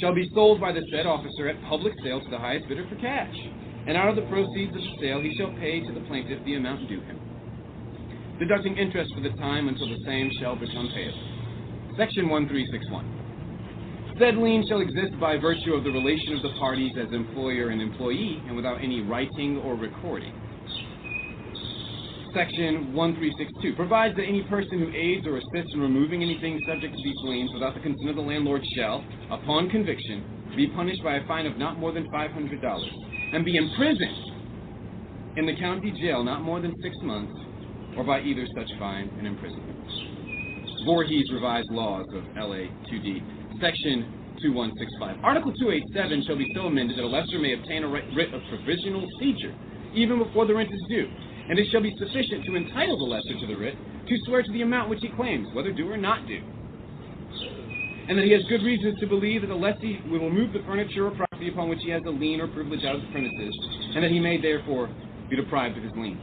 Shall 0.00 0.14
be 0.14 0.30
sold 0.34 0.60
by 0.60 0.72
the 0.72 0.82
said 0.90 1.06
officer 1.06 1.48
at 1.48 1.62
public 1.62 1.94
sale 2.02 2.20
to 2.20 2.30
the 2.30 2.38
highest 2.38 2.68
bidder 2.68 2.86
for 2.88 2.96
cash, 2.96 3.34
and 3.86 3.96
out 3.96 4.08
of 4.08 4.16
the 4.16 4.22
proceeds 4.22 4.74
of 4.74 4.82
the 4.82 4.96
sale 5.00 5.20
he 5.20 5.34
shall 5.36 5.52
pay 5.52 5.80
to 5.80 5.92
the 5.92 6.00
plaintiff 6.00 6.42
the 6.44 6.54
amount 6.54 6.88
due 6.88 7.00
him, 7.00 7.20
deducting 8.38 8.76
interest 8.76 9.14
for 9.14 9.20
the 9.20 9.30
time 9.38 9.68
until 9.68 9.88
the 9.88 10.02
same 10.04 10.30
shall 10.40 10.56
become 10.56 10.88
payable. 10.94 11.22
Section 11.96 12.28
1361. 12.28 14.18
Said 14.18 14.36
lien 14.36 14.64
shall 14.68 14.80
exist 14.80 15.18
by 15.20 15.36
virtue 15.36 15.74
of 15.74 15.84
the 15.84 15.90
relation 15.90 16.34
of 16.34 16.42
the 16.42 16.54
parties 16.58 16.92
as 16.98 17.12
employer 17.12 17.68
and 17.70 17.80
employee, 17.80 18.42
and 18.46 18.56
without 18.56 18.82
any 18.82 19.00
writing 19.02 19.58
or 19.58 19.74
recording. 19.76 20.34
Section 22.34 22.92
1362 22.92 23.76
provides 23.76 24.16
that 24.16 24.26
any 24.26 24.42
person 24.50 24.80
who 24.82 24.90
aids 24.90 25.24
or 25.24 25.38
assists 25.38 25.72
in 25.72 25.80
removing 25.80 26.20
anything 26.20 26.60
subject 26.66 26.92
to 26.92 27.02
these 27.04 27.16
liens 27.22 27.50
without 27.54 27.74
the 27.74 27.80
consent 27.80 28.10
of 28.10 28.16
the 28.16 28.22
landlord 28.22 28.60
shall, 28.74 29.04
upon 29.30 29.70
conviction, 29.70 30.50
be 30.56 30.66
punished 30.66 31.02
by 31.04 31.14
a 31.14 31.26
fine 31.28 31.46
of 31.46 31.56
not 31.56 31.78
more 31.78 31.92
than 31.92 32.10
$500 32.10 32.34
and 33.32 33.44
be 33.44 33.56
imprisoned 33.56 34.18
in 35.36 35.46
the 35.46 35.54
county 35.56 35.94
jail 36.02 36.24
not 36.24 36.42
more 36.42 36.60
than 36.60 36.74
six 36.82 36.96
months 37.02 37.32
or 37.96 38.02
by 38.02 38.20
either 38.20 38.46
such 38.56 38.68
fine 38.80 39.08
and 39.16 39.28
imprisonment. 39.28 39.70
Voorhees 40.84 41.30
Revised 41.32 41.70
Laws 41.70 42.06
of 42.14 42.24
LA 42.34 42.66
2D, 42.90 43.22
Section 43.60 44.10
2165. 44.42 45.22
Article 45.22 45.52
287 45.54 46.24
shall 46.26 46.36
be 46.36 46.50
so 46.52 46.66
amended 46.66 46.98
that 46.98 47.04
a 47.04 47.06
lessor 47.06 47.38
may 47.38 47.54
obtain 47.54 47.84
a 47.84 47.88
writ 47.88 48.34
of 48.34 48.42
provisional 48.50 49.06
seizure 49.20 49.54
even 49.94 50.18
before 50.18 50.44
the 50.44 50.54
rent 50.54 50.68
is 50.74 50.82
due, 50.88 51.08
and 51.48 51.58
it 51.58 51.66
shall 51.70 51.82
be 51.82 51.94
sufficient 51.98 52.44
to 52.46 52.56
entitle 52.56 52.98
the 52.98 53.04
lessor 53.04 53.38
to 53.40 53.46
the 53.46 53.56
writ 53.56 53.76
to 54.08 54.16
swear 54.26 54.42
to 54.42 54.52
the 54.52 54.62
amount 54.62 54.90
which 54.90 55.00
he 55.00 55.08
claims, 55.08 55.48
whether 55.54 55.72
due 55.72 55.90
or 55.90 55.96
not 55.96 56.26
due, 56.26 56.42
and 58.08 58.18
that 58.18 58.24
he 58.24 58.32
has 58.32 58.42
good 58.48 58.62
reasons 58.62 58.98
to 59.00 59.06
believe 59.06 59.40
that 59.40 59.48
the 59.48 59.54
lessee 59.54 60.00
will 60.10 60.20
remove 60.20 60.52
the 60.52 60.62
furniture 60.66 61.06
or 61.06 61.10
property 61.12 61.48
upon 61.48 61.68
which 61.68 61.80
he 61.82 61.90
has 61.90 62.02
a 62.06 62.10
lien 62.10 62.40
or 62.40 62.48
privilege 62.48 62.84
out 62.84 62.96
of 62.96 63.00
the 63.00 63.10
premises, 63.12 63.54
and 63.94 64.04
that 64.04 64.10
he 64.10 64.20
may 64.20 64.40
therefore 64.40 64.90
be 65.30 65.36
deprived 65.36 65.76
of 65.76 65.82
his 65.82 65.92
lien. 65.96 66.20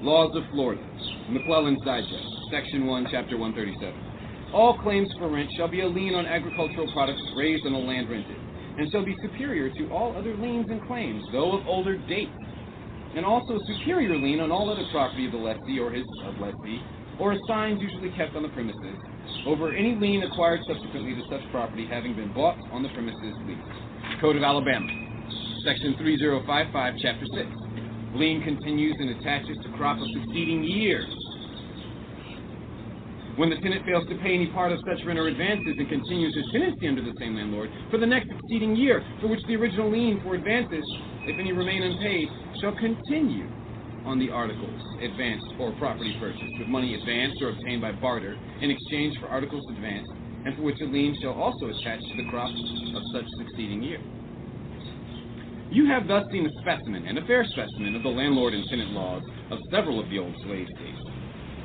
Laws 0.00 0.34
of 0.34 0.44
Florida, 0.50 0.82
McClellan's 1.28 1.82
Digest, 1.84 2.28
Section 2.50 2.86
1, 2.86 3.08
Chapter 3.10 3.36
137. 3.36 4.52
All 4.52 4.78
claims 4.78 5.08
for 5.18 5.28
rent 5.28 5.50
shall 5.56 5.68
be 5.68 5.80
a 5.80 5.88
lien 5.88 6.14
on 6.14 6.26
agricultural 6.26 6.90
products 6.92 7.22
raised 7.36 7.66
on 7.66 7.72
the 7.72 7.78
land 7.78 8.08
rented, 8.08 8.36
and 8.78 8.90
shall 8.90 9.04
be 9.04 9.16
superior 9.22 9.70
to 9.70 9.90
all 9.90 10.16
other 10.16 10.36
liens 10.36 10.66
and 10.70 10.84
claims, 10.86 11.22
though 11.32 11.52
of 11.52 11.66
older 11.66 11.96
date, 12.08 12.30
and 13.16 13.24
also 13.24 13.56
a 13.56 13.66
superior 13.66 14.16
lien 14.16 14.40
on 14.40 14.50
all 14.50 14.70
other 14.70 14.84
property 14.90 15.26
of 15.26 15.32
the 15.32 15.38
lessee 15.38 15.78
or 15.78 15.90
his 15.90 16.04
lessee, 16.40 16.82
or 17.20 17.32
assigns 17.32 17.80
usually 17.80 18.10
kept 18.16 18.34
on 18.34 18.42
the 18.42 18.48
premises, 18.50 18.98
over 19.46 19.72
any 19.72 19.94
lien 19.94 20.22
acquired 20.22 20.60
subsequently 20.66 21.14
to 21.14 21.22
such 21.30 21.40
property 21.50 21.86
having 21.86 22.14
been 22.14 22.32
bought 22.34 22.58
on 22.72 22.82
the 22.82 22.88
premises 22.90 23.34
leased. 23.46 24.20
Code 24.20 24.36
of 24.36 24.42
Alabama, 24.42 24.86
Section 25.64 25.94
3055, 25.98 26.94
Chapter 27.00 27.26
6. 27.26 27.48
Lien 28.14 28.42
continues 28.42 28.94
and 28.98 29.10
attaches 29.10 29.56
to 29.62 29.70
crop 29.76 29.98
of 29.98 30.06
succeeding 30.12 30.62
years. 30.62 31.06
When 33.36 33.50
the 33.50 33.56
tenant 33.56 33.84
fails 33.84 34.06
to 34.08 34.14
pay 34.22 34.34
any 34.34 34.46
part 34.50 34.70
of 34.70 34.78
such 34.86 35.04
rent 35.04 35.18
or 35.18 35.26
advances 35.26 35.74
and 35.78 35.88
continues 35.88 36.34
his 36.36 36.46
tenancy 36.52 36.86
under 36.86 37.02
the 37.02 37.14
same 37.18 37.34
landlord 37.34 37.68
for 37.90 37.98
the 37.98 38.06
next 38.06 38.28
succeeding 38.28 38.76
year, 38.76 39.02
for 39.20 39.26
which 39.26 39.40
the 39.48 39.56
original 39.56 39.90
lien 39.90 40.20
for 40.22 40.34
advances, 40.36 40.84
if 41.26 41.38
any 41.38 41.52
remain 41.52 41.82
unpaid, 41.82 42.28
shall 42.60 42.74
continue 42.76 43.48
on 44.04 44.18
the 44.18 44.30
articles 44.30 44.80
advanced 45.00 45.46
or 45.58 45.72
property 45.72 46.14
purchased 46.20 46.58
with 46.58 46.68
money 46.68 46.94
advanced 46.94 47.40
or 47.40 47.50
obtained 47.50 47.80
by 47.80 47.92
barter 47.92 48.36
in 48.60 48.70
exchange 48.70 49.16
for 49.18 49.28
articles 49.28 49.64
advanced, 49.70 50.10
and 50.44 50.54
for 50.56 50.62
which 50.62 50.80
a 50.80 50.84
lien 50.84 51.16
shall 51.22 51.32
also 51.32 51.68
attach 51.68 52.00
to 52.00 52.16
the 52.16 52.28
crop 52.28 52.50
of 52.50 53.02
such 53.12 53.24
succeeding 53.38 53.82
year. 53.82 54.00
You 55.70 55.86
have 55.86 56.06
thus 56.06 56.24
seen 56.30 56.46
a 56.46 56.52
specimen, 56.60 57.06
and 57.06 57.18
a 57.18 57.24
fair 57.24 57.44
specimen, 57.44 57.96
of 57.96 58.02
the 58.02 58.08
landlord 58.08 58.54
and 58.54 58.64
tenant 58.68 58.90
laws 58.90 59.22
of 59.50 59.58
several 59.70 59.98
of 59.98 60.08
the 60.10 60.18
old 60.18 60.34
slave 60.44 60.68
states. 60.76 61.00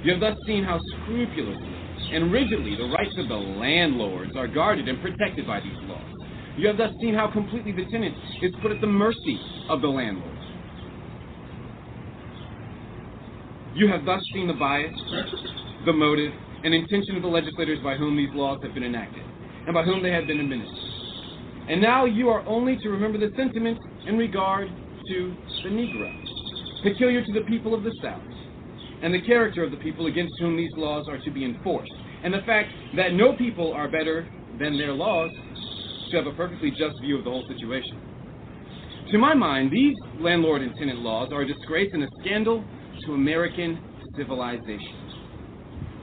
You 0.04 0.13
have 0.13 0.22
thus 0.22 0.38
seen 0.48 0.63
how 0.63 0.80
scrupulously 1.04 1.76
and 2.12 2.32
rigidly 2.32 2.76
the 2.76 2.89
rights 2.95 3.13
of 3.17 3.28
the 3.28 3.36
landlords 3.36 4.32
are 4.36 4.48
guarded 4.48 4.88
and 4.88 5.02
protected 5.02 5.45
by 5.45 5.60
these 5.60 5.78
laws. 5.84 6.09
You 6.58 6.68
have 6.68 6.78
thus 6.78 6.92
seen 7.02 7.14
how 7.14 7.32
completely 7.32 7.72
the 7.72 7.86
tenant 7.92 8.16
is 8.42 8.54
put 8.62 8.72
at 8.72 8.82
the 8.82 8.88
mercy 8.88 9.40
of 9.70 9.82
the 9.82 9.88
landlord. 9.88 10.36
You 13.76 13.88
have 13.88 14.04
thus 14.04 14.22
seen 14.34 14.48
the 14.48 14.54
bias, 14.54 14.94
the 15.86 15.94
motive, 15.94 16.34
and 16.64 16.74
intention 16.74 17.16
of 17.16 17.22
the 17.22 17.28
legislators 17.28 17.80
by 17.84 17.96
whom 17.96 18.18
these 18.18 18.34
laws 18.34 18.60
have 18.64 18.74
been 18.74 18.84
enacted, 18.84 19.24
and 19.66 19.74
by 19.74 19.84
whom 19.84 20.04
they 20.04 20.12
have 20.12 20.28
been 20.28 20.40
administered. 20.40 20.76
And 21.70 21.82
now 21.82 22.06
you 22.06 22.30
are 22.30 22.46
only 22.46 22.78
to 22.78 22.90
remember 22.90 23.18
the 23.18 23.32
sentiment 23.38 23.78
in 24.08 24.18
regard 24.18 24.68
to 25.08 25.36
the 25.64 25.70
Negro, 25.70 26.12
peculiar 26.84 27.24
to 27.24 27.32
the 27.32 27.42
people 27.42 27.74
of 27.74 27.84
the 27.84 27.94
South, 28.02 28.22
and 29.02 29.14
the 29.14 29.22
character 29.22 29.64
of 29.64 29.72
the 29.72 29.78
people 29.78 30.08
against 30.08 30.34
whom 30.40 30.58
these 30.58 30.72
laws 30.76 31.08
are 31.08 31.19
to 31.19 31.32
be 31.32 31.46
enforced, 31.46 31.92
and 32.23 32.34
the 32.34 32.42
fact 32.46 32.69
that 32.98 33.13
no 33.13 33.34
people 33.38 33.71
are 33.71 33.88
better 33.88 34.28
than 34.60 34.78
their 34.78 34.92
laws 34.92 35.32
to 36.12 36.18
have 36.18 36.28
a 36.28 36.34
perfectly 36.34 36.72
just 36.72 37.00
view 37.02 37.18
of 37.18 37.24
the 37.24 37.30
whole 37.30 37.46
situation. 37.48 38.00
To 39.12 39.18
my 39.18 39.34
mind, 39.34 39.72
these 39.72 39.96
landlord 40.20 40.62
and 40.62 40.76
tenant 40.76 41.00
laws 41.00 41.30
are 41.32 41.42
a 41.42 41.48
disgrace 41.48 41.90
and 41.94 42.04
a 42.04 42.08
scandal 42.22 42.64
to 43.06 43.14
American 43.14 43.80
civilization. 44.16 44.96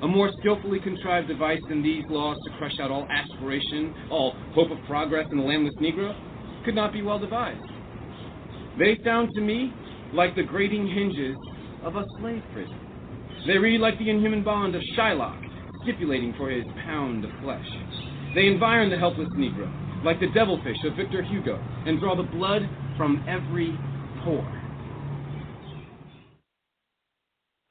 A 0.03 0.09
more 0.09 0.31
skillfully 0.41 0.81
contrived 0.81 1.29
device 1.29 1.61
than 1.69 1.83
these 1.83 2.05
laws 2.09 2.37
to 2.45 2.59
crush 2.59 2.79
out 2.81 2.91
all 2.91 3.07
aspiration, 3.09 3.95
all 4.11 4.35
hope 4.55 4.71
of 4.71 4.79
progress 4.87 5.27
in 5.31 5.39
the 5.39 5.45
landless 5.45 5.75
Negro 5.81 6.15
could 6.65 6.75
not 6.75 6.93
be 6.93 7.03
well 7.03 7.19
devised. 7.19 7.63
They 8.79 8.99
sound 9.05 9.31
to 9.35 9.41
me 9.41 9.73
like 10.13 10.35
the 10.35 10.43
grating 10.43 10.87
hinges 10.87 11.37
of 11.83 11.97
a 11.97 12.05
slave 12.19 12.43
prison. 12.53 12.79
They 13.47 13.57
read 13.57 13.81
like 13.81 13.99
the 13.99 14.11
inhuman 14.11 14.43
bond 14.43 14.75
of 14.75 14.83
Shylock, 14.97 15.41
stipulating 15.83 16.35
for 16.37 16.51
his 16.51 16.65
pound 16.85 17.25
of 17.25 17.31
flesh. 17.43 17.67
They 18.35 18.49
environ 18.49 18.91
the 18.91 18.99
helpless 18.99 19.29
Negro, 19.31 19.71
like 20.05 20.21
the 20.21 20.29
devilfish 20.35 20.77
of 20.85 20.97
Victor 20.97 21.23
Hugo, 21.23 21.59
and 21.87 22.01
draw 22.01 22.17
the 22.17 22.23
blood 22.23 22.63
from 22.97 23.25
every 23.29 23.77
pore. 24.25 24.63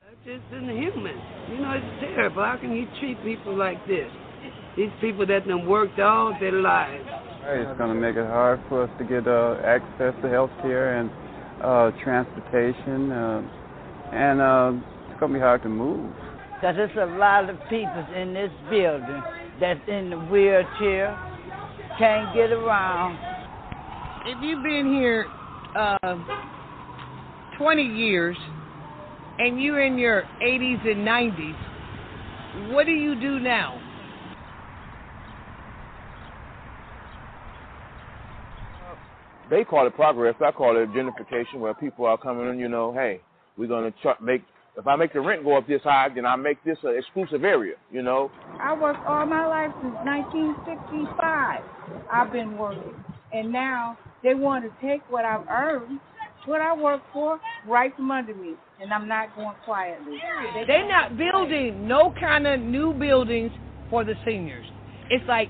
It's 0.02 0.42
just 0.42 0.54
inhuman. 0.54 1.18
You 1.52 1.60
know, 1.60 1.74
it's 1.76 2.02
terrible. 2.02 2.44
How 2.44 2.58
can 2.60 2.76
you 2.76 2.88
treat 3.00 3.22
people 3.24 3.56
like 3.58 3.86
this? 3.88 4.10
These 4.78 4.90
people 5.00 5.26
that 5.28 5.48
done 5.48 5.68
worked 5.68 6.00
all 6.00 6.36
their 6.40 6.52
lives. 6.52 7.06
It's 7.48 7.78
going 7.78 7.94
to 7.94 8.00
make 8.00 8.16
it 8.16 8.26
hard 8.26 8.60
for 8.68 8.84
us 8.84 8.90
to 8.98 9.06
get 9.06 9.28
uh, 9.28 9.58
access 9.64 10.14
to 10.22 10.30
health 10.30 10.50
care 10.62 10.98
and 11.00 11.10
uh, 11.62 11.92
transportation, 12.04 13.12
uh, 13.12 13.42
and 14.12 14.42
uh, 14.42 14.72
it's 15.10 15.20
going 15.20 15.32
to 15.32 15.38
be 15.38 15.42
hard 15.42 15.62
to 15.64 15.70
move. 15.70 16.12
Because 16.56 16.76
there's 16.76 16.98
a 16.98 17.18
lot 17.18 17.50
of 17.50 17.58
people 17.70 18.06
in 18.16 18.34
this 18.34 18.52
building 18.70 19.22
that's 19.62 19.80
in 19.88 20.10
the 20.10 20.18
wheelchair, 20.18 21.14
can't 21.98 22.34
get 22.36 22.52
around. 22.52 23.18
If 24.26 24.42
you've 24.42 24.64
been 24.64 24.92
here 24.94 25.28
uh, 25.76 26.18
20 27.58 27.84
years 27.84 28.38
and 29.40 29.62
you're 29.62 29.86
in 29.86 29.98
your 29.98 30.24
80s 30.42 30.88
and 30.88 31.08
90s, 31.08 32.74
what 32.74 32.86
do 32.86 32.92
you 32.92 33.20
do 33.20 33.40
now? 33.40 33.82
They 39.50 39.64
call 39.64 39.86
it 39.86 39.96
progress. 39.96 40.36
I 40.44 40.52
call 40.52 40.76
it 40.78 40.90
gentrification, 40.92 41.60
where 41.60 41.74
people 41.74 42.06
are 42.06 42.18
coming 42.18 42.50
in. 42.50 42.58
You 42.60 42.68
know, 42.68 42.92
hey, 42.94 43.22
we're 43.58 43.68
gonna 43.68 43.92
ch- 43.92 44.20
make. 44.22 44.42
If 44.78 44.88
I 44.88 44.96
make 44.96 45.14
the 45.14 45.22
rent 45.22 45.44
go 45.44 45.58
up 45.58 45.68
this 45.68 45.82
high, 45.84 46.10
then 46.14 46.26
I 46.26 46.36
make 46.36 46.62
this 46.64 46.78
an 46.84 46.96
exclusive 46.98 47.44
area. 47.44 47.76
You 47.92 48.04
know. 48.04 48.32
I 48.60 48.74
worked 48.74 49.06
all 49.06 49.26
my 49.26 49.46
life 49.48 49.72
since 49.82 49.96
1965. 50.04 51.64
I've 52.12 52.32
been 52.32 52.58
working, 52.58 52.94
and 53.34 53.52
now 53.52 53.98
they 54.24 54.34
want 54.34 54.66
to 54.66 54.86
take 54.86 55.02
what 55.10 55.24
I've 55.24 55.48
earned, 55.48 56.00
what 56.46 56.62
I 56.62 56.76
work 56.76 57.02
for, 57.14 57.40
right 57.68 57.96
from 57.96 58.12
under 58.12 58.36
me, 58.36 58.54
and 58.82 58.92
I'm 58.94 59.08
not 59.08 59.36
going 59.36 59.56
quietly. 59.64 60.18
They're 60.68 60.88
not 60.88 61.18
building 61.18 61.88
no 61.88 62.14
kind 62.20 62.46
of 62.46 62.60
new 62.60 62.94
buildings 62.94 63.52
for 63.90 64.04
the 64.04 64.14
seniors. 64.26 64.66
It's 65.10 65.28
like 65.28 65.50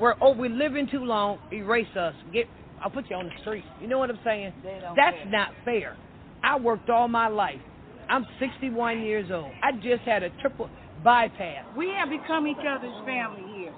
we're 0.00 0.14
oh 0.20 0.32
we're 0.32 0.50
living 0.50 0.88
too 0.90 1.04
long. 1.04 1.38
Erase 1.52 1.94
us. 1.96 2.14
Get 2.32 2.46
I'll 2.82 2.90
put 2.90 3.08
you 3.10 3.16
on 3.16 3.26
the 3.26 3.32
street. 3.40 3.64
You 3.80 3.88
know 3.88 3.98
what 3.98 4.10
I'm 4.10 4.18
saying? 4.24 4.52
That's 4.96 5.16
care. 5.16 5.26
not 5.26 5.48
fair. 5.64 5.96
I 6.42 6.58
worked 6.58 6.90
all 6.90 7.08
my 7.08 7.28
life. 7.28 7.60
I'm 8.08 8.26
61 8.38 9.02
years 9.02 9.30
old. 9.32 9.50
I 9.62 9.72
just 9.72 10.02
had 10.04 10.22
a 10.22 10.30
triple 10.40 10.70
bypass. 11.02 11.64
We 11.76 11.90
have 11.96 12.08
become 12.08 12.46
each 12.46 12.62
other's 12.66 13.04
family 13.04 13.42
here. 13.56 13.72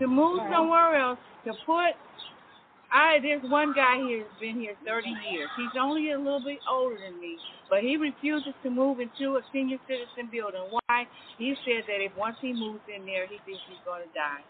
To 0.00 0.06
move 0.06 0.40
somewhere 0.50 0.96
else, 0.96 1.18
to 1.44 1.52
put, 1.66 1.92
I 2.92 3.18
there's 3.22 3.42
one 3.50 3.72
guy 3.74 3.96
here 3.96 4.24
who's 4.24 4.40
been 4.40 4.60
here 4.60 4.74
30 4.86 5.08
years. 5.30 5.48
He's 5.56 5.76
only 5.80 6.12
a 6.12 6.18
little 6.18 6.42
bit 6.44 6.58
older 6.70 6.96
than 6.96 7.20
me, 7.20 7.36
but 7.68 7.80
he 7.80 7.96
refuses 7.96 8.54
to 8.62 8.70
move 8.70 9.00
into 9.00 9.36
a 9.36 9.40
senior 9.52 9.78
citizen 9.86 10.30
building. 10.32 10.60
Why? 10.70 11.04
He 11.38 11.54
said 11.64 11.84
that 11.86 12.02
if 12.04 12.12
once 12.16 12.36
he 12.40 12.52
moves 12.52 12.80
in 12.94 13.04
there, 13.04 13.26
he 13.26 13.36
thinks 13.44 13.60
he's 13.68 13.80
going 13.84 14.02
to 14.02 14.12
die. 14.14 14.40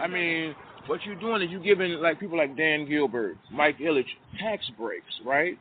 I 0.00 0.08
mean, 0.08 0.54
what 0.86 1.00
you're 1.04 1.14
doing 1.14 1.42
is 1.42 1.50
you're 1.50 1.62
giving 1.62 1.92
like 1.94 2.18
people 2.18 2.36
like 2.36 2.56
Dan 2.56 2.88
Gilbert, 2.88 3.36
Mike 3.52 3.78
Ilitch, 3.78 4.10
tax 4.40 4.64
breaks, 4.76 5.06
right? 5.24 5.56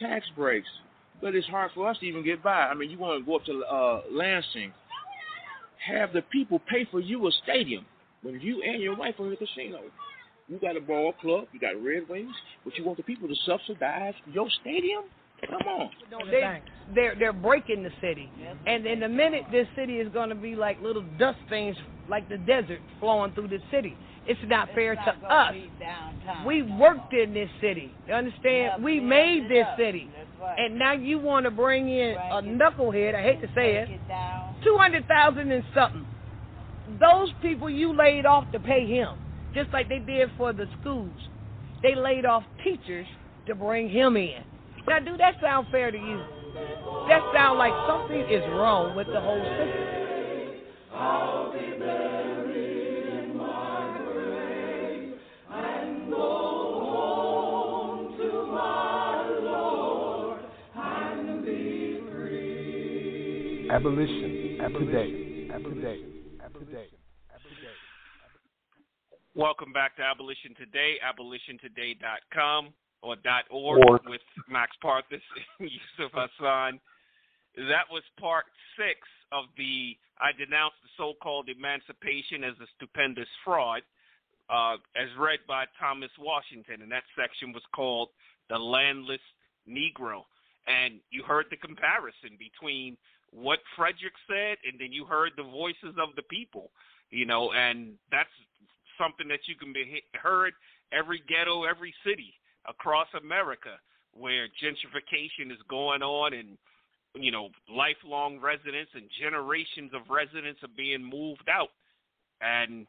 Tax 0.00 0.24
breaks. 0.36 0.68
But 1.20 1.34
it's 1.34 1.46
hard 1.48 1.70
for 1.74 1.88
us 1.88 1.98
to 1.98 2.06
even 2.06 2.24
get 2.24 2.42
by. 2.42 2.50
I 2.50 2.74
mean, 2.74 2.90
you 2.90 2.98
want 2.98 3.20
to 3.20 3.26
go 3.26 3.36
up 3.36 3.44
to 3.46 3.64
uh, 3.64 4.02
Lansing, 4.10 4.72
have 5.84 6.12
the 6.12 6.22
people 6.22 6.60
pay 6.70 6.86
for 6.90 7.00
you 7.00 7.26
a 7.26 7.30
stadium 7.42 7.84
when 8.22 8.40
you 8.40 8.62
and 8.62 8.82
your 8.82 8.96
wife 8.96 9.14
are 9.18 9.24
in 9.24 9.30
the 9.30 9.36
casino. 9.36 9.80
You 10.48 10.58
got 10.58 10.76
a 10.76 10.80
ball 10.80 11.12
club, 11.20 11.46
you 11.52 11.60
got 11.60 11.82
Red 11.82 12.08
Wings, 12.08 12.34
but 12.64 12.76
you 12.76 12.84
want 12.84 12.96
the 12.96 13.02
people 13.02 13.28
to 13.28 13.34
subsidize 13.44 14.14
your 14.32 14.48
stadium? 14.60 15.04
Come 15.46 15.68
on. 15.68 15.90
They, 16.30 16.62
they're 16.94 17.14
they're 17.16 17.32
breaking 17.32 17.84
the 17.84 17.92
city, 18.00 18.28
and 18.66 18.86
in 18.86 19.04
a 19.04 19.08
minute, 19.08 19.44
this 19.52 19.68
city 19.76 19.98
is 19.98 20.12
going 20.12 20.30
to 20.30 20.34
be 20.34 20.56
like 20.56 20.80
little 20.82 21.04
dust 21.16 21.38
things, 21.48 21.76
like 22.08 22.28
the 22.28 22.38
desert 22.38 22.80
flowing 22.98 23.32
through 23.34 23.48
the 23.48 23.60
city. 23.70 23.96
It's 24.28 24.40
not 24.46 24.68
fair 24.74 24.94
to 24.94 25.10
us. 25.26 25.54
We 26.46 26.62
worked 26.62 27.14
in 27.14 27.32
this 27.32 27.48
city. 27.62 27.92
You 28.06 28.14
understand? 28.14 28.84
We 28.84 29.00
made 29.00 29.48
this 29.48 29.66
city, 29.78 30.10
and 30.58 30.78
now 30.78 30.92
you 30.92 31.18
want 31.18 31.44
to 31.46 31.50
bring 31.50 31.88
in 31.88 32.14
a 32.14 32.42
knucklehead. 32.42 33.14
I 33.14 33.22
hate 33.22 33.40
to 33.40 33.48
say 33.54 33.76
it. 33.76 33.88
Two 34.62 34.76
hundred 34.76 35.08
thousand 35.08 35.50
and 35.50 35.64
something. 35.74 36.06
Those 37.00 37.32
people 37.42 37.70
you 37.70 37.96
laid 37.96 38.26
off 38.26 38.50
to 38.52 38.60
pay 38.60 38.86
him, 38.86 39.18
just 39.54 39.70
like 39.72 39.88
they 39.88 39.98
did 39.98 40.30
for 40.36 40.52
the 40.52 40.66
schools. 40.80 41.10
They 41.82 41.94
laid 41.94 42.26
off 42.26 42.44
teachers 42.62 43.06
to 43.46 43.54
bring 43.54 43.88
him 43.88 44.16
in. 44.16 44.42
Now, 44.86 44.98
do 45.00 45.16
that 45.16 45.34
sound 45.40 45.68
fair 45.70 45.90
to 45.90 45.98
you? 45.98 46.22
That 47.08 47.20
sound 47.34 47.58
like 47.58 47.72
something 47.86 48.20
is 48.20 48.42
wrong 48.50 48.96
with 48.96 49.06
the 49.06 49.20
whole 49.20 49.42
system. 49.42 49.98
Abolition. 63.70 64.56
Today. 64.80 65.10
Today. 65.52 66.00
Today. 66.58 66.88
Welcome 69.34 69.72
back 69.72 69.94
to 69.96 70.02
Abolition 70.02 70.54
Today, 70.56 70.96
abolitiontoday.com 71.04 72.72
or 73.02 73.16
.org 73.50 73.78
Org. 73.86 74.00
with 74.06 74.22
Max 74.48 74.72
Parthas 74.82 75.20
and 75.60 75.70
Yusuf 75.98 76.12
Hassan. 76.14 76.80
That 77.56 77.84
was 77.92 78.02
part 78.18 78.46
six 78.76 79.00
of 79.32 79.44
the 79.58 79.96
I 80.18 80.32
denounced 80.32 80.80
the 80.82 80.90
so-called 80.96 81.48
emancipation 81.48 82.44
as 82.44 82.54
a 82.62 82.66
stupendous 82.76 83.28
fraud, 83.44 83.82
uh, 84.48 84.76
as 84.96 85.08
read 85.18 85.40
by 85.46 85.64
Thomas 85.78 86.10
Washington, 86.18 86.80
and 86.80 86.90
that 86.90 87.04
section 87.14 87.52
was 87.52 87.62
called 87.74 88.08
"The 88.48 88.58
Landless 88.58 89.20
Negro." 89.68 90.24
And 90.66 91.00
you 91.10 91.22
heard 91.22 91.46
the 91.50 91.56
comparison 91.56 92.36
between 92.38 92.96
what 93.32 93.58
Frederick 93.76 94.14
said, 94.26 94.56
and 94.66 94.80
then 94.80 94.92
you 94.92 95.04
heard 95.04 95.32
the 95.36 95.42
voices 95.44 95.96
of 96.00 96.14
the 96.16 96.22
people. 96.22 96.70
You 97.10 97.24
know, 97.24 97.52
and 97.52 97.94
that's 98.10 98.28
something 99.00 99.28
that 99.28 99.40
you 99.46 99.54
can 99.56 99.72
be 99.72 99.84
he- 99.84 100.18
heard 100.18 100.52
every 100.92 101.22
ghetto, 101.28 101.64
every 101.64 101.94
city 102.04 102.34
across 102.68 103.08
America 103.14 103.78
where 104.12 104.48
gentrification 104.62 105.50
is 105.50 105.58
going 105.68 106.02
on 106.02 106.34
and 106.34 106.58
you 107.14 107.32
know 107.32 107.48
lifelong 107.70 108.38
residents 108.40 108.90
and 108.94 109.04
generations 109.20 109.92
of 109.94 110.02
residents 110.10 110.62
are 110.62 110.76
being 110.76 111.02
moved 111.02 111.48
out 111.48 111.70
and 112.40 112.86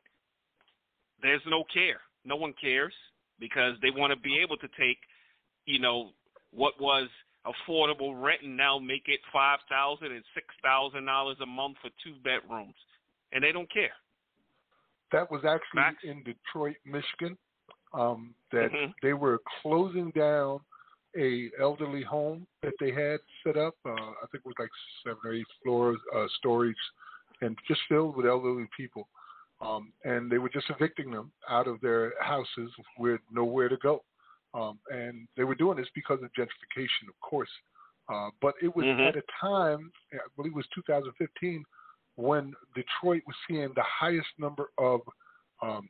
there's 1.22 1.42
no 1.48 1.64
care 1.74 2.02
no 2.26 2.36
one 2.36 2.54
cares 2.60 2.94
because 3.40 3.74
they 3.82 3.92
want 3.92 4.12
to 4.12 4.20
be 4.20 4.40
able 4.44 4.58
to 4.58 4.68
take 4.80 4.98
you 5.66 5.80
know 5.80 6.10
what 6.52 6.74
was 6.80 7.08
affordable 7.46 8.22
rent 8.22 8.42
and 8.44 8.56
now 8.56 8.78
make 8.78 9.04
it 9.08 9.20
five 9.32 9.60
thousand 9.70 10.12
and 10.12 10.24
six 10.34 10.48
thousand 10.62 11.06
dollars 11.06 11.38
a 11.42 11.46
month 11.46 11.78
for 11.82 11.90
two 12.04 12.16
bedrooms 12.24 12.76
and 13.32 13.44
they 13.44 13.52
don't 13.52 13.72
care 13.72 13.94
That 15.12 15.32
was 15.32 15.44
actually 15.46 16.10
in 16.10 16.24
Detroit, 16.24 16.76
Michigan. 16.86 17.38
Um, 17.94 18.36
that 18.52 18.72
Mhm. 18.72 18.94
they 19.02 19.14
were 19.14 19.40
closing 19.62 20.12
down 20.12 20.60
a 21.18 21.50
elderly 21.60 22.04
home 22.04 22.46
that 22.62 22.74
they 22.80 22.92
had 22.92 23.20
set 23.44 23.58
up. 23.58 23.74
Uh, 23.84 23.92
I 23.92 24.26
think 24.30 24.44
it 24.44 24.46
was 24.46 24.60
like 24.60 24.70
seven 25.04 25.20
or 25.26 25.34
eight 25.34 25.48
floors, 25.64 26.00
uh, 26.14 26.28
stories, 26.38 26.78
and 27.42 27.58
just 27.68 27.82
filled 27.90 28.16
with 28.16 28.28
elderly 28.28 28.68
people. 28.78 29.08
Um, 29.62 29.92
and 30.04 30.30
they 30.32 30.38
were 30.38 30.50
just 30.50 30.70
evicting 30.70 31.10
them 31.10 31.32
out 31.48 31.68
of 31.68 31.82
their 31.82 32.14
houses 32.22 32.72
with 33.00 33.22
nowhere 33.32 33.70
to 33.70 33.78
go. 33.78 34.04
Um, 34.54 34.80
and 34.92 35.28
they 35.38 35.44
were 35.44 35.56
doing 35.56 35.78
this 35.78 35.88
because 35.94 36.20
of 36.24 36.30
gentrification, 36.34 37.08
of 37.08 37.20
course. 37.22 37.50
Uh, 38.08 38.30
but 38.42 38.56
it 38.62 38.76
was 38.76 38.86
Mhm. 38.86 39.08
at 39.08 39.16
a 39.16 39.22
time, 39.40 39.92
I 40.14 40.18
believe 40.36 40.54
it 40.54 40.56
was 40.56 40.68
2015, 40.70 41.64
when 42.16 42.56
Detroit 42.74 43.24
was 43.28 43.36
seeing 43.48 43.72
the 43.74 43.84
highest 43.84 44.38
number 44.40 44.72
of 44.78 45.02
um, 45.62 45.90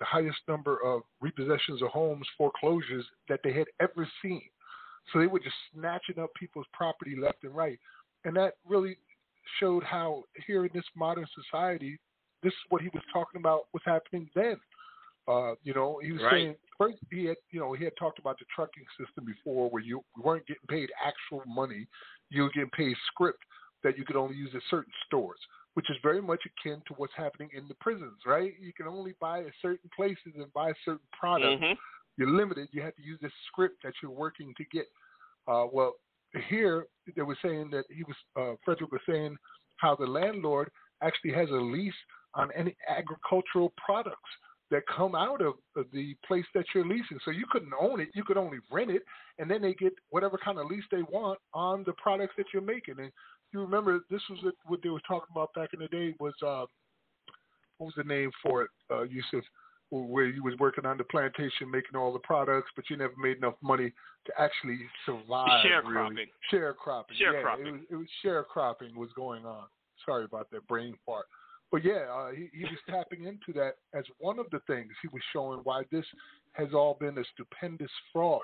the 0.00 0.04
highest 0.04 0.40
number 0.48 0.82
of 0.82 1.02
repossessions 1.22 1.80
of 1.80 1.88
homes, 1.88 2.28
foreclosures 2.36 3.08
that 3.28 3.40
they 3.44 3.52
had 3.52 3.68
ever 3.78 4.08
seen. 4.20 4.42
So 5.12 5.20
they 5.20 5.28
were 5.28 5.38
just 5.38 5.54
snatching 5.72 6.18
up 6.18 6.34
people's 6.34 6.66
property 6.72 7.14
left 7.14 7.44
and 7.44 7.54
right, 7.54 7.78
and 8.24 8.36
that 8.36 8.56
really 8.66 8.98
showed 9.60 9.84
how 9.84 10.24
here 10.46 10.64
in 10.64 10.72
this 10.74 10.84
modern 10.96 11.26
society, 11.28 11.98
this 12.42 12.52
is 12.52 12.58
what 12.70 12.82
he 12.82 12.88
was 12.88 13.04
talking 13.12 13.40
about 13.40 13.66
was 13.72 13.82
happening 13.84 14.28
then. 14.34 14.60
Uh, 15.26 15.54
you 15.62 15.72
know, 15.72 15.98
he 16.02 16.12
was 16.12 16.22
Right. 16.22 16.32
saying 16.32 16.56
first 16.76 16.98
he 17.10 17.24
had 17.24 17.36
you 17.50 17.60
know 17.60 17.72
he 17.72 17.84
had 17.84 17.96
talked 17.96 18.18
about 18.18 18.38
the 18.38 18.44
trucking 18.54 18.84
system 18.98 19.24
before 19.24 19.70
where 19.70 19.82
you 19.82 20.04
weren't 20.16 20.46
getting 20.46 20.66
paid 20.68 20.90
actual 21.02 21.42
money, 21.46 21.86
you 22.30 22.42
were 22.42 22.50
getting 22.50 22.70
paid 22.70 22.96
script 23.08 23.42
that 23.82 23.96
you 23.96 24.04
could 24.04 24.16
only 24.16 24.36
use 24.36 24.50
at 24.54 24.62
certain 24.70 24.92
stores, 25.06 25.38
which 25.74 25.88
is 25.90 25.96
very 26.02 26.20
much 26.20 26.42
akin 26.46 26.82
to 26.86 26.94
what's 26.94 27.12
happening 27.16 27.48
in 27.54 27.68
the 27.68 27.74
prisons, 27.74 28.18
right? 28.26 28.54
You 28.60 28.72
can 28.72 28.86
only 28.86 29.14
buy 29.20 29.40
at 29.40 29.52
certain 29.60 29.90
places 29.94 30.32
and 30.34 30.52
buy 30.52 30.72
certain 30.84 31.06
products. 31.12 31.62
Mhm. 31.62 31.78
You're 32.16 32.30
limited. 32.30 32.68
You 32.72 32.82
have 32.82 32.96
to 32.96 33.02
use 33.02 33.20
this 33.20 33.32
script 33.48 33.82
that 33.82 33.94
you're 34.02 34.10
working 34.10 34.54
to 34.56 34.64
get. 34.64 34.86
Uh, 35.46 35.66
well, 35.70 35.94
here 36.48 36.86
they 37.14 37.22
were 37.22 37.36
saying 37.42 37.70
that 37.70 37.84
he 37.90 38.02
was 38.04 38.16
uh, 38.36 38.56
Frederick 38.64 38.92
was 38.92 39.00
saying 39.06 39.36
how 39.76 39.94
the 39.94 40.06
landlord 40.06 40.70
actually 41.02 41.32
has 41.32 41.48
a 41.50 41.54
lease 41.54 41.94
on 42.34 42.50
any 42.52 42.76
agricultural 42.88 43.72
products 43.76 44.30
that 44.74 44.82
come 44.88 45.14
out 45.14 45.40
of, 45.40 45.54
of 45.76 45.86
the 45.92 46.16
place 46.26 46.44
that 46.52 46.64
you're 46.74 46.84
leasing. 46.84 47.18
So 47.24 47.30
you 47.30 47.44
couldn't 47.48 47.72
own 47.80 48.00
it; 48.00 48.08
you 48.12 48.24
could 48.24 48.36
only 48.36 48.58
rent 48.72 48.90
it, 48.90 49.02
and 49.38 49.48
then 49.48 49.62
they 49.62 49.72
get 49.74 49.92
whatever 50.10 50.36
kind 50.36 50.58
of 50.58 50.66
lease 50.66 50.82
they 50.90 51.02
want 51.02 51.38
on 51.52 51.84
the 51.86 51.92
products 51.92 52.34
that 52.38 52.46
you're 52.52 52.60
making. 52.60 52.96
And 52.98 53.12
you 53.52 53.60
remember 53.60 54.00
this 54.10 54.20
was 54.28 54.52
what- 54.66 54.82
they 54.82 54.88
were 54.90 55.00
talking 55.06 55.28
about 55.30 55.54
back 55.54 55.74
in 55.74 55.78
the 55.78 55.86
day 55.86 56.16
was 56.18 56.34
uh, 56.42 56.66
what 57.78 57.86
was 57.86 57.94
the 57.96 58.02
name 58.02 58.32
for 58.42 58.62
it, 58.62 58.70
uh, 58.90 59.02
Yusuf? 59.02 59.44
Where 59.90 60.26
you 60.26 60.42
was 60.42 60.54
working 60.58 60.86
on 60.86 60.98
the 60.98 61.04
plantation, 61.04 61.70
making 61.70 61.94
all 61.94 62.12
the 62.12 62.18
products, 62.18 62.68
but 62.74 62.90
you 62.90 62.96
never 62.96 63.14
made 63.16 63.36
enough 63.36 63.54
money 63.62 63.92
to 64.26 64.32
actually 64.40 64.80
survive. 65.06 65.64
Sharecropping. 65.64 66.16
Really. 66.16 66.32
Sharecropping. 66.52 67.14
Yeah, 67.20 67.68
it 67.68 67.72
was, 67.72 67.80
it 67.90 67.94
was 67.94 68.08
sharecropping 68.24 68.96
was 68.96 69.10
going 69.14 69.46
on. 69.46 69.66
Sorry 70.04 70.24
about 70.24 70.50
that 70.50 70.66
brain 70.66 70.94
part. 71.06 71.26
But 71.74 71.84
yeah, 71.84 72.06
uh, 72.08 72.30
he, 72.30 72.48
he 72.56 72.62
was 72.62 72.78
tapping 72.88 73.24
into 73.24 73.52
that 73.58 73.72
as 73.98 74.04
one 74.20 74.38
of 74.38 74.46
the 74.52 74.60
things 74.68 74.92
he 75.02 75.08
was 75.08 75.22
showing 75.32 75.58
why 75.64 75.82
this 75.90 76.04
has 76.52 76.68
all 76.72 76.96
been 77.00 77.18
a 77.18 77.24
stupendous 77.32 77.90
fraud. 78.12 78.42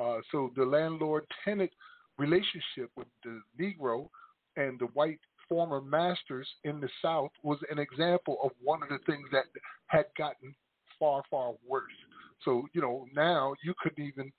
Uh, 0.00 0.16
so 0.32 0.50
the 0.56 0.64
landlord-tenant 0.64 1.70
relationship 2.18 2.90
with 2.96 3.06
the 3.22 3.40
Negro 3.56 4.08
and 4.56 4.80
the 4.80 4.86
white 4.94 5.20
former 5.48 5.80
masters 5.80 6.48
in 6.64 6.80
the 6.80 6.88
South 7.00 7.30
was 7.44 7.60
an 7.70 7.78
example 7.78 8.38
of 8.42 8.50
one 8.60 8.82
of 8.82 8.88
the 8.88 8.98
things 9.06 9.28
that 9.30 9.44
had 9.86 10.06
gotten 10.18 10.52
far, 10.98 11.22
far 11.30 11.52
worse. 11.64 11.84
So, 12.44 12.66
you 12.72 12.80
know, 12.80 13.06
now 13.14 13.54
you 13.62 13.74
couldn't 13.80 14.04
even 14.04 14.32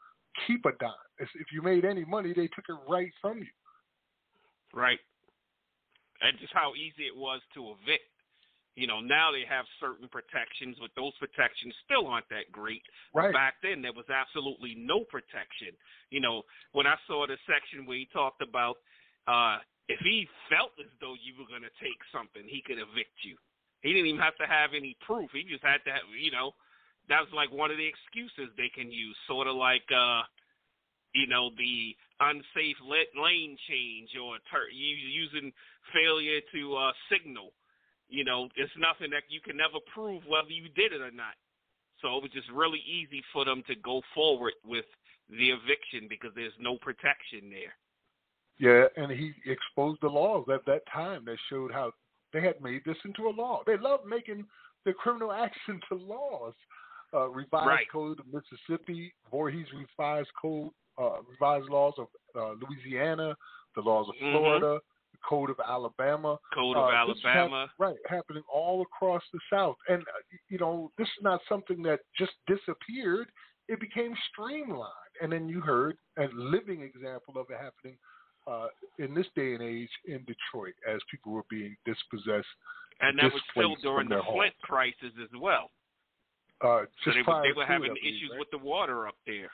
keep 0.46 0.66
a 0.66 0.72
dime. 0.82 0.92
If 1.18 1.48
you 1.54 1.62
made 1.62 1.86
any 1.86 2.04
money, 2.04 2.34
they 2.36 2.48
took 2.48 2.66
it 2.68 2.76
right 2.90 3.14
from 3.22 3.38
you. 3.38 3.54
Right. 4.74 5.00
And 6.20 6.38
just 6.42 6.52
how 6.52 6.74
easy 6.76 7.04
it 7.04 7.16
was 7.16 7.40
to 7.54 7.76
evict. 7.82 8.04
You 8.76 8.88
know, 8.88 9.02
now 9.02 9.30
they 9.30 9.46
have 9.46 9.66
certain 9.80 10.10
protections, 10.10 10.78
but 10.82 10.90
those 10.98 11.14
protections 11.22 11.74
still 11.86 12.08
aren't 12.10 12.28
that 12.30 12.50
great. 12.52 12.82
Right. 13.14 13.32
Back 13.32 13.62
then, 13.62 13.82
there 13.82 13.94
was 13.94 14.10
absolutely 14.10 14.74
no 14.74 15.06
protection. 15.06 15.78
You 16.10 16.22
know, 16.22 16.42
when 16.74 16.88
I 16.88 16.98
saw 17.06 17.28
the 17.28 17.38
section 17.46 17.86
where 17.86 18.02
he 18.02 18.10
talked 18.10 18.42
about 18.42 18.82
uh, 19.28 19.62
if 19.88 20.00
he 20.00 20.28
felt 20.48 20.72
as 20.80 20.92
though 21.00 21.16
you 21.20 21.36
were 21.36 21.48
going 21.48 21.66
to 21.66 21.76
take 21.84 22.00
something, 22.12 22.44
he 22.48 22.64
could 22.64 22.80
evict 22.80 23.18
you. 23.24 23.36
He 23.84 23.92
didn't 23.92 24.16
even 24.16 24.24
have 24.24 24.40
to 24.40 24.48
have 24.48 24.72
any 24.72 24.96
proof. 25.04 25.28
He 25.36 25.44
just 25.44 25.64
had 25.64 25.84
to 25.84 25.92
have, 25.92 26.08
you 26.16 26.32
know, 26.32 26.56
that 27.12 27.20
was 27.20 27.34
like 27.36 27.52
one 27.52 27.68
of 27.68 27.76
the 27.76 27.88
excuses 27.88 28.48
they 28.56 28.72
can 28.72 28.88
use, 28.88 29.16
sort 29.28 29.48
of 29.48 29.60
like, 29.60 29.84
uh, 29.92 30.24
you 31.12 31.28
know, 31.28 31.52
the 31.60 31.92
unsafe 32.24 32.80
lane 32.88 33.60
change 33.68 34.16
or 34.16 34.40
tur- 34.48 34.72
using 34.72 35.52
failure 35.92 36.40
to 36.56 36.62
uh, 36.80 36.92
signal. 37.12 37.52
You 38.14 38.24
know, 38.24 38.48
it's 38.56 38.72
nothing 38.78 39.10
that 39.10 39.24
you 39.30 39.42
can 39.42 39.58
never 39.58 39.82
prove 39.92 40.22
whether 40.28 40.54
you 40.54 40.70
did 40.78 40.94
it 40.94 41.02
or 41.02 41.10
not. 41.10 41.34
So 42.00 42.16
it 42.16 42.22
was 42.22 42.32
just 42.32 42.46
really 42.54 42.84
easy 42.86 43.24
for 43.34 43.44
them 43.44 43.64
to 43.66 43.74
go 43.74 44.04
forward 44.14 44.54
with 44.64 44.86
the 45.32 45.50
eviction 45.50 46.06
because 46.08 46.30
there's 46.36 46.54
no 46.60 46.78
protection 46.78 47.50
there. 47.50 47.74
Yeah, 48.60 48.86
and 49.02 49.12
he 49.12 49.34
exposed 49.50 50.02
the 50.02 50.10
laws 50.10 50.46
at 50.54 50.64
that 50.68 50.84
time 50.94 51.26
that 51.26 51.38
showed 51.50 51.72
how 51.72 51.92
they 52.34 52.42
had 52.42 52.62
made 52.62 52.86
this 52.86 52.98
into 53.04 53.30
a 53.30 53.34
law. 53.34 53.64
They 53.66 53.78
love 53.78 54.02
making 54.08 54.46
the 54.86 54.94
criminal 54.94 55.32
acts 55.46 55.58
into 55.68 56.04
laws. 56.04 56.54
Uh, 57.16 57.30
revised 57.30 57.68
Right. 57.68 57.90
code 57.92 58.20
of 58.20 58.26
Mississippi, 58.28 59.12
Voorhees 59.32 59.68
revised 59.74 60.30
code, 60.40 60.70
uh, 61.00 61.18
revised 61.28 61.70
laws 61.70 61.94
of 61.98 62.08
uh, 62.36 62.54
Louisiana, 62.62 63.36
the 63.76 63.82
laws 63.82 64.08
of 64.10 64.16
Mhm. 64.16 64.32
Florida, 64.32 64.82
code 65.28 65.50
of 65.50 65.60
Alabama. 65.66 66.38
Code 66.54 66.78
of 66.78 66.84
Uh, 66.84 67.12
is 67.12 67.22
hap- 67.24 67.36
Alabama. 67.36 67.72
right, 67.78 67.98
happening 68.08 68.44
all 68.52 68.82
across 68.82 69.24
the 69.32 69.40
South. 69.50 69.78
And, 69.88 70.02
uh, 70.04 70.12
you 70.50 70.58
know, 70.58 70.92
this 70.98 71.08
is 71.08 71.22
not 71.24 71.42
something 71.50 71.82
that 71.84 72.02
just 72.18 72.34
disappeared. 72.48 73.32
It 73.68 73.80
became 73.80 74.16
streamlined. 74.30 74.92
And 75.22 75.32
then 75.32 75.48
you 75.48 75.62
heard 75.62 75.98
a 76.18 76.28
living 76.34 76.82
example 76.82 77.38
of 77.38 77.50
it 77.50 77.58
happening 77.60 77.98
uh, 78.46 78.68
in 79.00 79.14
this 79.14 79.28
day 79.36 79.54
and 79.54 79.62
age 79.64 79.90
in 80.06 80.26
Detroit 80.26 80.74
as 80.86 81.00
people 81.10 81.32
were 81.32 81.46
being 81.50 81.76
dispossessed. 81.86 82.48
And 83.00 83.18
that 83.20 83.32
was 83.32 83.42
still 83.52 83.76
during 83.82 84.10
the. 84.10 84.22
Flint 84.24 84.54
crisis 84.62 85.14
as 85.22 85.30
well. 85.40 85.72
Uh, 86.62 86.86
So 87.04 87.12
they, 87.12 87.22
were- 87.26 87.42
they 87.42 87.54
were 87.54 87.66
having 87.66 87.96
issues 87.98 88.30
right? 88.32 88.40
with 88.40 88.52
the 88.52 88.58
water 88.58 89.08
up 89.08 89.16
there. 89.26 89.50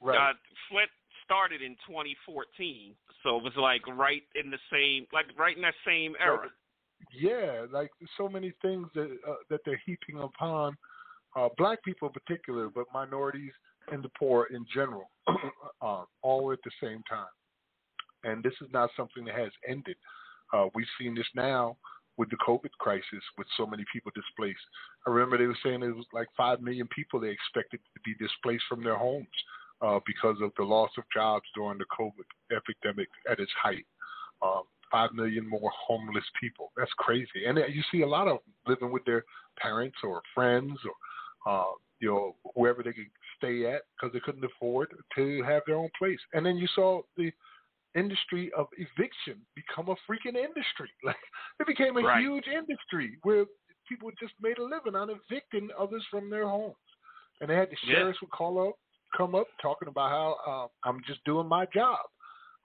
Right. 0.00 0.30
Uh, 0.30 0.34
Flint 0.68 0.90
started 1.24 1.62
in 1.62 1.72
2014, 1.86 2.94
so 3.22 3.38
it 3.38 3.42
was 3.42 3.52
like 3.56 3.86
right 3.86 4.22
in 4.34 4.50
the 4.50 4.58
same, 4.70 5.06
like 5.12 5.26
right 5.38 5.56
in 5.56 5.62
that 5.62 5.74
same 5.86 6.14
era. 6.20 6.48
Yeah, 7.12 7.66
like 7.72 7.90
so 8.16 8.28
many 8.28 8.52
things 8.62 8.86
that 8.94 9.10
uh, 9.28 9.34
that 9.50 9.60
they're 9.64 9.80
heaping 9.84 10.20
upon 10.20 10.76
uh, 11.36 11.48
black 11.56 11.82
people 11.84 12.08
in 12.08 12.14
particular, 12.14 12.68
but 12.68 12.84
minorities 12.92 13.52
and 13.92 14.02
the 14.02 14.10
poor 14.18 14.48
in 14.50 14.64
general, 14.72 15.10
uh, 15.82 16.04
all 16.22 16.52
at 16.52 16.58
the 16.64 16.70
same 16.82 17.02
time. 17.08 17.26
And 18.24 18.42
this 18.42 18.54
is 18.62 18.68
not 18.72 18.90
something 18.96 19.24
that 19.26 19.34
has 19.34 19.50
ended. 19.68 19.96
Uh, 20.52 20.66
we've 20.74 20.86
seen 20.98 21.14
this 21.14 21.26
now 21.34 21.76
with 22.16 22.30
the 22.30 22.36
COVID 22.36 22.70
crisis, 22.78 23.22
with 23.36 23.46
so 23.56 23.66
many 23.66 23.84
people 23.92 24.12
displaced. 24.14 24.60
I 25.06 25.10
remember 25.10 25.36
they 25.36 25.46
were 25.46 25.58
saying 25.62 25.82
it 25.82 25.94
was 25.94 26.06
like 26.14 26.28
five 26.36 26.62
million 26.62 26.88
people 26.94 27.20
they 27.20 27.28
expected 27.28 27.80
to 27.94 28.00
be 28.04 28.14
displaced 28.14 28.64
from 28.68 28.82
their 28.82 28.96
homes 28.96 29.26
uh, 29.80 30.00
because 30.06 30.36
of 30.42 30.50
the 30.56 30.64
loss 30.64 30.90
of 30.98 31.04
jobs 31.12 31.44
during 31.54 31.78
the 31.78 31.84
COVID 31.98 32.56
epidemic 32.56 33.08
at 33.30 33.40
its 33.40 33.52
height. 33.62 33.86
Um, 34.42 34.62
five 34.90 35.12
million 35.12 35.48
more 35.48 35.70
homeless 35.76 36.24
people. 36.40 36.70
That's 36.76 36.92
crazy. 36.98 37.46
And 37.46 37.58
uh, 37.58 37.66
you 37.66 37.82
see 37.90 38.02
a 38.02 38.06
lot 38.06 38.28
of 38.28 38.38
living 38.66 38.92
with 38.92 39.04
their 39.04 39.24
parents 39.58 39.96
or 40.04 40.22
friends 40.34 40.78
or, 40.84 41.52
uh, 41.52 41.72
you 42.00 42.08
know, 42.08 42.36
wherever 42.54 42.82
they 42.82 42.92
could 42.92 43.06
stay 43.38 43.66
at 43.66 43.82
because 43.96 44.12
they 44.12 44.20
couldn't 44.20 44.44
afford 44.44 44.90
to 45.16 45.42
have 45.42 45.62
their 45.66 45.76
own 45.76 45.90
place. 45.98 46.20
And 46.32 46.44
then 46.46 46.56
you 46.56 46.68
saw 46.74 47.02
the 47.16 47.32
industry 47.94 48.52
of 48.56 48.66
eviction 48.76 49.40
become 49.54 49.88
a 49.88 49.96
freaking 50.10 50.36
industry. 50.36 50.90
Like 51.04 51.16
it 51.60 51.66
became 51.66 51.96
a 51.96 52.02
Right. 52.02 52.20
huge 52.20 52.46
industry 52.46 53.18
where 53.22 53.46
people 53.88 54.10
just 54.20 54.34
made 54.40 54.58
a 54.58 54.62
living 54.62 54.94
on 54.94 55.10
evicting 55.10 55.68
others 55.78 56.04
from 56.10 56.30
their 56.30 56.48
homes. 56.48 56.74
And 57.40 57.50
they 57.50 57.56
had 57.56 57.70
the 57.70 57.76
Yeah. 57.82 57.94
sheriffs 57.98 58.20
would 58.20 58.30
call 58.30 58.68
up, 58.68 58.74
come 59.16 59.34
up 59.34 59.46
talking 59.60 59.88
about 59.88 60.10
how 60.10 60.36
uh, 60.84 60.88
I'm 60.88 61.00
just 61.06 61.24
doing 61.24 61.46
my 61.46 61.66
job 61.72 61.98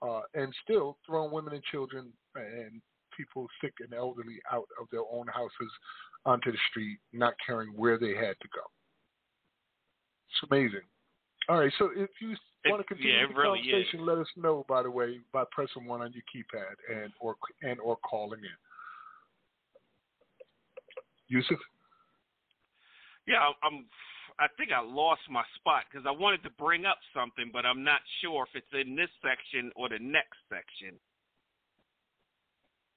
uh, 0.02 0.22
and 0.34 0.52
still 0.64 0.96
throwing 1.06 1.32
women 1.32 1.54
and 1.54 1.62
children 1.64 2.12
and 2.34 2.80
people 3.16 3.46
sick 3.60 3.74
and 3.80 3.92
elderly 3.92 4.38
out 4.52 4.66
of 4.80 4.86
their 4.90 5.02
own 5.12 5.26
houses 5.28 5.72
onto 6.24 6.52
the 6.52 6.58
street, 6.70 6.98
not 7.12 7.34
caring 7.44 7.70
where 7.76 7.98
they 7.98 8.14
had 8.14 8.36
to 8.40 8.48
go. 8.54 8.62
It's 10.28 10.50
amazing. 10.50 10.86
All 11.48 11.58
right, 11.58 11.72
so 11.78 11.90
if 11.96 12.10
you 12.20 12.36
It- 12.64 12.70
want 12.70 12.82
to 12.82 12.86
continue 12.86 13.14
yeah, 13.14 13.26
the 13.26 13.34
really 13.34 13.60
is. 13.60 13.66
conversation, 13.66 14.06
let 14.06 14.18
us 14.18 14.28
know. 14.36 14.64
By 14.68 14.82
the 14.82 14.90
way, 14.90 15.20
by 15.32 15.44
pressing 15.50 15.86
one 15.86 16.02
on 16.02 16.12
your 16.12 16.22
keypad 16.32 16.74
and 16.94 17.12
or 17.20 17.34
and 17.62 17.80
or 17.80 17.96
calling 17.98 18.40
in. 18.40 18.56
Yusuf, 21.28 21.58
Yeah, 23.26 23.52
I'm. 23.62 23.86
I 24.40 24.46
think 24.56 24.70
I 24.72 24.80
lost 24.80 25.20
my 25.30 25.44
spot 25.56 25.84
because 25.90 26.06
I 26.08 26.10
wanted 26.10 26.42
to 26.44 26.50
bring 26.58 26.86
up 26.86 26.96
something, 27.14 27.50
but 27.52 27.66
I'm 27.66 27.84
not 27.84 28.00
sure 28.22 28.46
if 28.48 28.56
it's 28.56 28.72
in 28.72 28.96
this 28.96 29.10
section 29.20 29.70
or 29.76 29.90
the 29.90 29.98
next 30.00 30.38
section. 30.48 30.96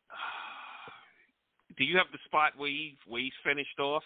Do 1.77 1.83
you 1.83 1.97
have 1.97 2.07
the 2.13 2.19
spot 2.25 2.53
where 2.55 2.69
he 2.69 2.97
where 3.07 3.21
he's 3.21 3.33
finished 3.43 3.77
off? 3.79 4.03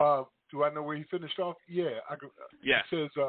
uh, 0.00 0.24
do 0.50 0.64
I 0.64 0.72
know 0.72 0.82
where 0.82 0.96
he 0.96 1.04
finished 1.04 1.38
off? 1.38 1.56
Yeah, 1.68 2.00
I, 2.10 2.16
could- 2.16 2.30
Yes. 2.62 2.84
It 2.90 3.10
says. 3.16 3.22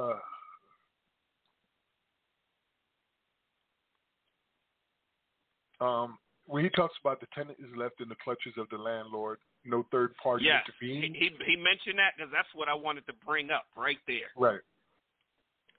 Uh, 5.82 5.86
um, 5.86 6.18
where 6.46 6.62
he 6.64 6.70
talks 6.70 6.96
about 7.04 7.20
the 7.20 7.28
tenant 7.34 7.58
is 7.60 7.76
left 7.76 8.02
in 8.02 8.10
the 8.10 8.16
clutches 8.24 8.54
of 8.58 8.68
the 8.70 8.78
landlord, 8.78 9.40
no 9.66 9.86
third 9.92 10.16
party 10.18 10.46
Yes. 10.46 10.64
intervenes. 10.68 11.16
He, 11.16 11.30
he 11.30 11.52
he 11.52 11.56
mentioned 11.56 11.98
that 12.00 12.14
because 12.18 12.32
that's 12.32 12.50
what 12.54 12.68
I 12.68 12.74
wanted 12.74 13.06
to 13.08 13.14
bring 13.26 13.52
up 13.52 13.66
right 13.76 14.00
there. 14.08 14.32
Right. 14.38 14.62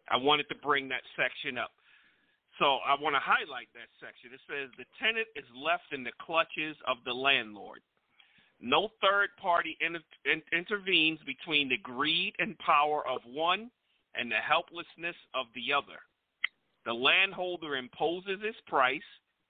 I 0.08 0.16
wanted 0.16 0.48
to 0.48 0.54
bring 0.56 0.88
that 0.88 1.02
section 1.16 1.58
up. 1.58 1.72
So 2.58 2.78
I 2.86 2.94
want 3.00 3.16
to 3.16 3.20
highlight 3.20 3.68
that 3.74 3.90
section. 3.98 4.30
It 4.32 4.40
says 4.46 4.70
the 4.78 4.86
tenant 5.02 5.26
is 5.34 5.44
left 5.56 5.92
in 5.92 6.04
the 6.04 6.12
clutches 6.20 6.76
of 6.86 6.98
the 7.04 7.12
landlord. 7.12 7.80
No 8.60 8.88
third 9.02 9.30
party 9.40 9.76
inter- 9.80 10.00
in- 10.24 10.42
intervenes 10.56 11.18
between 11.26 11.68
the 11.68 11.78
greed 11.78 12.34
and 12.38 12.56
power 12.58 13.06
of 13.08 13.20
one 13.26 13.70
and 14.14 14.30
the 14.30 14.36
helplessness 14.36 15.16
of 15.34 15.46
the 15.54 15.72
other. 15.72 15.98
The 16.86 16.94
landholder 16.94 17.76
imposes 17.76 18.40
his 18.40 18.54
price, 18.68 19.02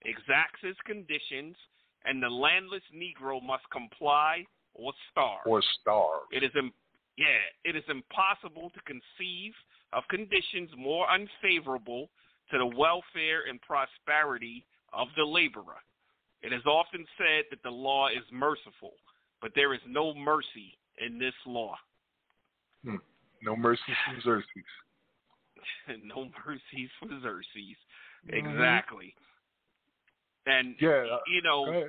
exacts 0.03 0.61
his 0.62 0.76
conditions, 0.87 1.57
and 2.05 2.23
the 2.23 2.29
landless 2.29 2.83
Negro 2.95 3.43
must 3.43 3.65
comply 3.71 4.45
or 4.75 4.93
starve. 5.11 5.47
Or 5.47 5.63
starve. 5.81 6.23
It 6.33 6.43
is 6.43 6.51
Im- 6.57 6.73
yeah, 7.17 7.43
it 7.65 7.77
is 7.77 7.85
impossible 7.89 8.71
to 8.71 8.81
conceive 8.81 9.53
of 9.93 10.03
conditions 10.11 10.71
more 10.77 11.07
unfavorable 11.11 12.11
to 12.51 12.59
the 12.59 12.67
welfare 12.67 13.45
and 13.49 13.61
prosperity 13.63 14.67
of 14.93 15.09
the 15.17 15.25
laborer. 15.25 15.81
It 16.43 16.53
is 16.53 16.65
often 16.67 17.07
said 17.17 17.45
that 17.51 17.63
the 17.63 17.71
law 17.71 18.09
is 18.09 18.25
merciful, 18.31 18.93
but 19.41 19.53
there 19.55 19.73
is 19.75 19.81
no 19.89 20.13
mercy 20.15 20.77
in 21.05 21.19
this 21.19 21.35
law. 21.47 21.77
Hmm. 22.85 22.97
No 23.43 23.57
mercy 23.57 23.83
from 24.07 24.21
Xerxes. 24.23 24.65
no 26.05 26.29
mercies 26.47 26.91
for 26.99 27.09
Xerxes. 27.23 27.77
Mhm. 28.27 28.35
Exactly. 28.35 29.15
And 30.47 30.74
Yeah, 30.80 31.18
you 31.26 31.42
know, 31.42 31.88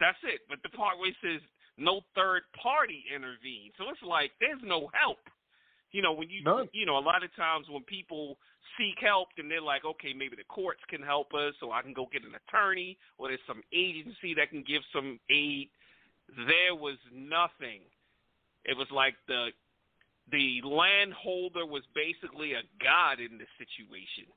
that's 0.00 0.18
it. 0.22 0.40
But 0.48 0.58
the 0.62 0.70
part 0.70 0.98
where 0.98 1.10
it 1.10 1.16
says 1.22 1.40
no 1.76 2.02
third 2.14 2.42
party 2.60 3.04
intervene, 3.14 3.72
so 3.78 3.90
it's 3.90 4.02
like 4.02 4.32
there's 4.40 4.62
no 4.62 4.90
help. 4.92 5.18
You 5.90 6.02
know, 6.02 6.12
when 6.12 6.28
you 6.28 6.42
you 6.72 6.84
know, 6.84 6.98
a 6.98 7.00
lot 7.00 7.24
of 7.24 7.34
times 7.34 7.66
when 7.70 7.82
people 7.84 8.36
seek 8.76 9.00
help, 9.00 9.28
then 9.36 9.48
they're 9.48 9.62
like, 9.62 9.84
okay, 9.84 10.12
maybe 10.12 10.36
the 10.36 10.44
courts 10.44 10.80
can 10.88 11.02
help 11.02 11.32
us, 11.32 11.54
or 11.62 11.72
I 11.72 11.82
can 11.82 11.94
go 11.94 12.06
get 12.12 12.22
an 12.24 12.32
attorney, 12.36 12.98
or 13.16 13.28
there's 13.28 13.40
some 13.46 13.62
agency 13.72 14.34
that 14.36 14.50
can 14.50 14.62
give 14.62 14.82
some 14.92 15.18
aid. 15.30 15.70
There 16.36 16.76
was 16.76 16.98
nothing. 17.12 17.80
It 18.64 18.76
was 18.76 18.86
like 18.92 19.14
the 19.26 19.48
the 20.30 20.60
landholder 20.62 21.64
was 21.64 21.82
basically 21.94 22.52
a 22.52 22.62
god 22.82 23.18
in 23.18 23.38
this 23.38 23.48
situation. 23.56 24.28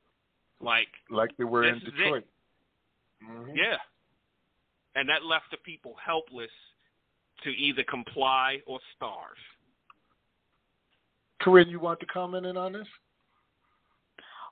Like 0.61 0.87
Like 1.09 1.35
they 1.37 1.43
were 1.43 1.65
in 1.65 1.79
Detroit. 1.79 2.23
it. 2.23 2.27
Detroit. 3.21 3.47
Mhm. 3.47 3.57
Yeah. 3.57 3.77
And 4.95 5.07
that 5.07 5.23
left 5.23 5.45
the 5.51 5.57
people 5.57 5.95
helpless 5.95 6.51
to 7.43 7.49
either 7.49 7.83
comply 7.83 8.61
or 8.65 8.79
starve. 8.95 9.37
Corinne, 11.41 11.69
you 11.69 11.79
want 11.79 11.99
to 12.01 12.05
comment 12.07 12.45
in 12.45 12.57
on 12.57 12.73
this? 12.73 12.87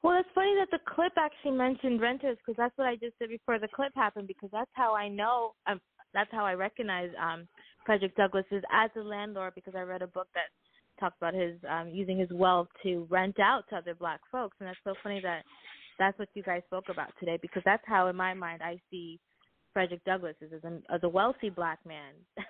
Well, 0.01 0.17
it's 0.17 0.29
funny 0.33 0.55
that 0.55 0.71
the 0.71 0.79
clip 0.91 1.13
actually 1.17 1.51
mentioned 1.51 2.01
renters 2.01 2.37
because 2.37 2.55
that's 2.57 2.77
what 2.77 2.87
I 2.87 2.95
just 2.95 3.19
did 3.19 3.29
before 3.29 3.59
the 3.59 3.67
clip 3.67 3.91
happened 3.95 4.27
because 4.27 4.49
that's 4.51 4.71
how 4.73 4.95
I 4.95 5.09
know 5.09 5.53
um, 5.67 5.81
that's 6.13 6.31
how 6.31 6.45
I 6.45 6.53
recognize 6.53 7.09
um, 7.21 7.47
Frederick 7.85 8.15
Douglass 8.15 8.45
is 8.51 8.63
as 8.71 8.89
a 8.95 9.01
landlord 9.01 9.53
because 9.55 9.75
I 9.75 9.81
read 9.81 10.01
a 10.01 10.07
book 10.07 10.27
that 10.33 10.45
talks 10.99 11.17
about 11.21 11.33
his 11.33 11.57
um, 11.69 11.89
using 11.89 12.17
his 12.17 12.29
wealth 12.31 12.67
to 12.83 13.05
rent 13.09 13.39
out 13.39 13.65
to 13.69 13.75
other 13.75 13.93
black 13.93 14.21
folks 14.31 14.55
and 14.59 14.69
that's 14.69 14.79
so 14.83 14.93
funny 15.03 15.19
that 15.21 15.43
that's 15.99 16.17
what 16.17 16.29
you 16.33 16.41
guys 16.41 16.61
spoke 16.65 16.89
about 16.89 17.11
today 17.19 17.37
because 17.41 17.61
that's 17.65 17.83
how 17.85 18.07
in 18.07 18.15
my 18.15 18.33
mind 18.33 18.61
I 18.63 18.79
see 18.89 19.19
Frederick 19.73 20.03
Douglass 20.05 20.35
is 20.41 20.51
as, 20.53 20.61
an, 20.63 20.81
as 20.89 21.01
a 21.03 21.09
wealthy 21.09 21.49
black 21.49 21.79
man 21.85 22.13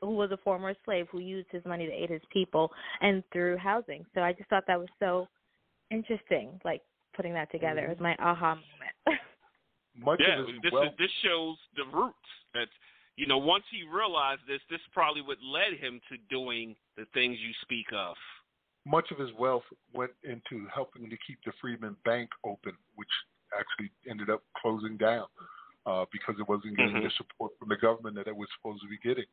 who 0.00 0.10
was 0.10 0.30
a 0.32 0.36
former 0.38 0.74
slave 0.84 1.06
who 1.12 1.20
used 1.20 1.48
his 1.50 1.64
money 1.64 1.86
to 1.86 1.92
aid 1.92 2.10
his 2.10 2.22
people 2.32 2.70
and 3.00 3.22
through 3.32 3.56
housing. 3.58 4.04
So 4.14 4.22
I 4.22 4.32
just 4.32 4.48
thought 4.50 4.64
that 4.66 4.78
was 4.78 4.88
so 4.98 5.28
interesting, 5.90 6.60
like 6.64 6.82
putting 7.14 7.34
that 7.34 7.50
together 7.52 7.82
Mhm. 7.82 7.92
as 7.92 8.00
my 8.00 8.16
aha 8.18 8.56
moment. 8.56 8.96
Much 9.96 10.20
yeah, 10.20 10.40
of 10.40 10.46
this 10.62 10.72
wealth 10.72 10.92
is, 10.92 10.98
this 10.98 11.10
shows 11.22 11.56
the 11.76 11.84
roots. 11.84 12.28
That 12.52 12.68
you 13.16 13.26
know, 13.26 13.38
once 13.38 13.64
he 13.70 13.84
realized 13.84 14.40
this, 14.48 14.60
this 14.68 14.80
probably 14.92 15.22
what 15.22 15.40
led 15.40 15.74
him 15.74 16.00
to 16.08 16.16
doing 16.28 16.74
the 16.96 17.04
things 17.14 17.38
you 17.38 17.52
speak 17.62 17.86
of. 17.92 18.16
Much 18.86 19.10
of 19.10 19.18
his 19.18 19.30
wealth 19.38 19.64
went 19.94 20.12
into 20.24 20.66
helping 20.74 21.08
to 21.10 21.16
keep 21.26 21.38
the 21.44 21.52
Freedmen 21.60 21.96
Bank 22.04 22.30
open, 22.44 22.72
which 22.96 23.08
actually 23.58 23.90
ended 24.08 24.30
up 24.30 24.42
closing 24.60 24.96
down 24.96 25.26
uh, 25.86 26.04
because 26.12 26.34
it 26.38 26.48
wasn't 26.48 26.76
getting 26.76 26.96
Mhm. 26.96 27.02
the 27.04 27.10
support 27.10 27.52
from 27.58 27.68
the 27.68 27.76
government 27.76 28.16
that 28.16 28.26
it 28.26 28.34
was 28.36 28.48
supposed 28.56 28.82
to 28.82 28.88
be 28.88 28.98
getting. 28.98 29.26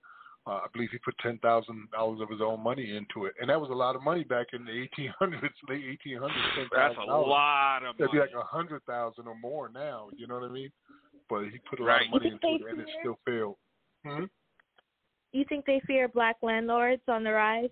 Uh, 0.48 0.62
I 0.64 0.68
believe 0.74 0.90
he 0.92 0.98
put 0.98 1.16
ten 1.20 1.38
thousand 1.40 1.90
dollars 1.92 2.20
of 2.20 2.30
his 2.30 2.42
own 2.42 2.62
money 2.62 2.96
into 2.98 3.26
it, 3.26 3.36
and 3.40 3.50
that 3.50 3.62
was 3.62 3.70
a 3.70 3.74
lot 3.74 3.96
of 3.96 4.02
money 4.02 4.24
back 4.24 4.48
in 4.54 4.66
the 4.66 4.72
eighteen 4.72 5.14
hundreds, 5.20 5.54
late 5.70 5.86
eighteen 5.86 6.18
hundreds. 6.18 6.70
That's 6.74 6.98
a 6.98 7.02
lot 7.02 7.84
of 7.84 7.96
money. 7.96 7.96
That'd 8.00 8.00
money. 8.00 8.12
be 8.12 8.20
like 8.20 8.44
a 8.44 8.48
hundred 8.48 8.84
thousand 8.86 9.28
or 9.28 9.36
more 9.36 9.70
now. 9.70 10.10
You 10.18 10.26
know 10.28 10.40
what 10.40 10.50
I 10.50 10.52
mean? 10.52 10.72
But 11.30 11.44
he 11.50 11.60
put 11.70 11.80
a 11.80 11.84
lot 11.84 12.02
of 12.02 12.10
money 12.10 12.28
into 12.32 12.66
it, 12.66 12.72
and 12.72 12.82
it 12.82 12.88
still 13.02 13.20
failed. 13.26 13.58
Hmm? 14.06 14.26
you 15.32 15.46
think 15.48 15.66
they 15.66 15.80
fear 15.88 16.08
black 16.10 16.36
landlords 16.42 17.04
on 17.08 17.24
the 17.24 17.32
rise? 17.32 17.70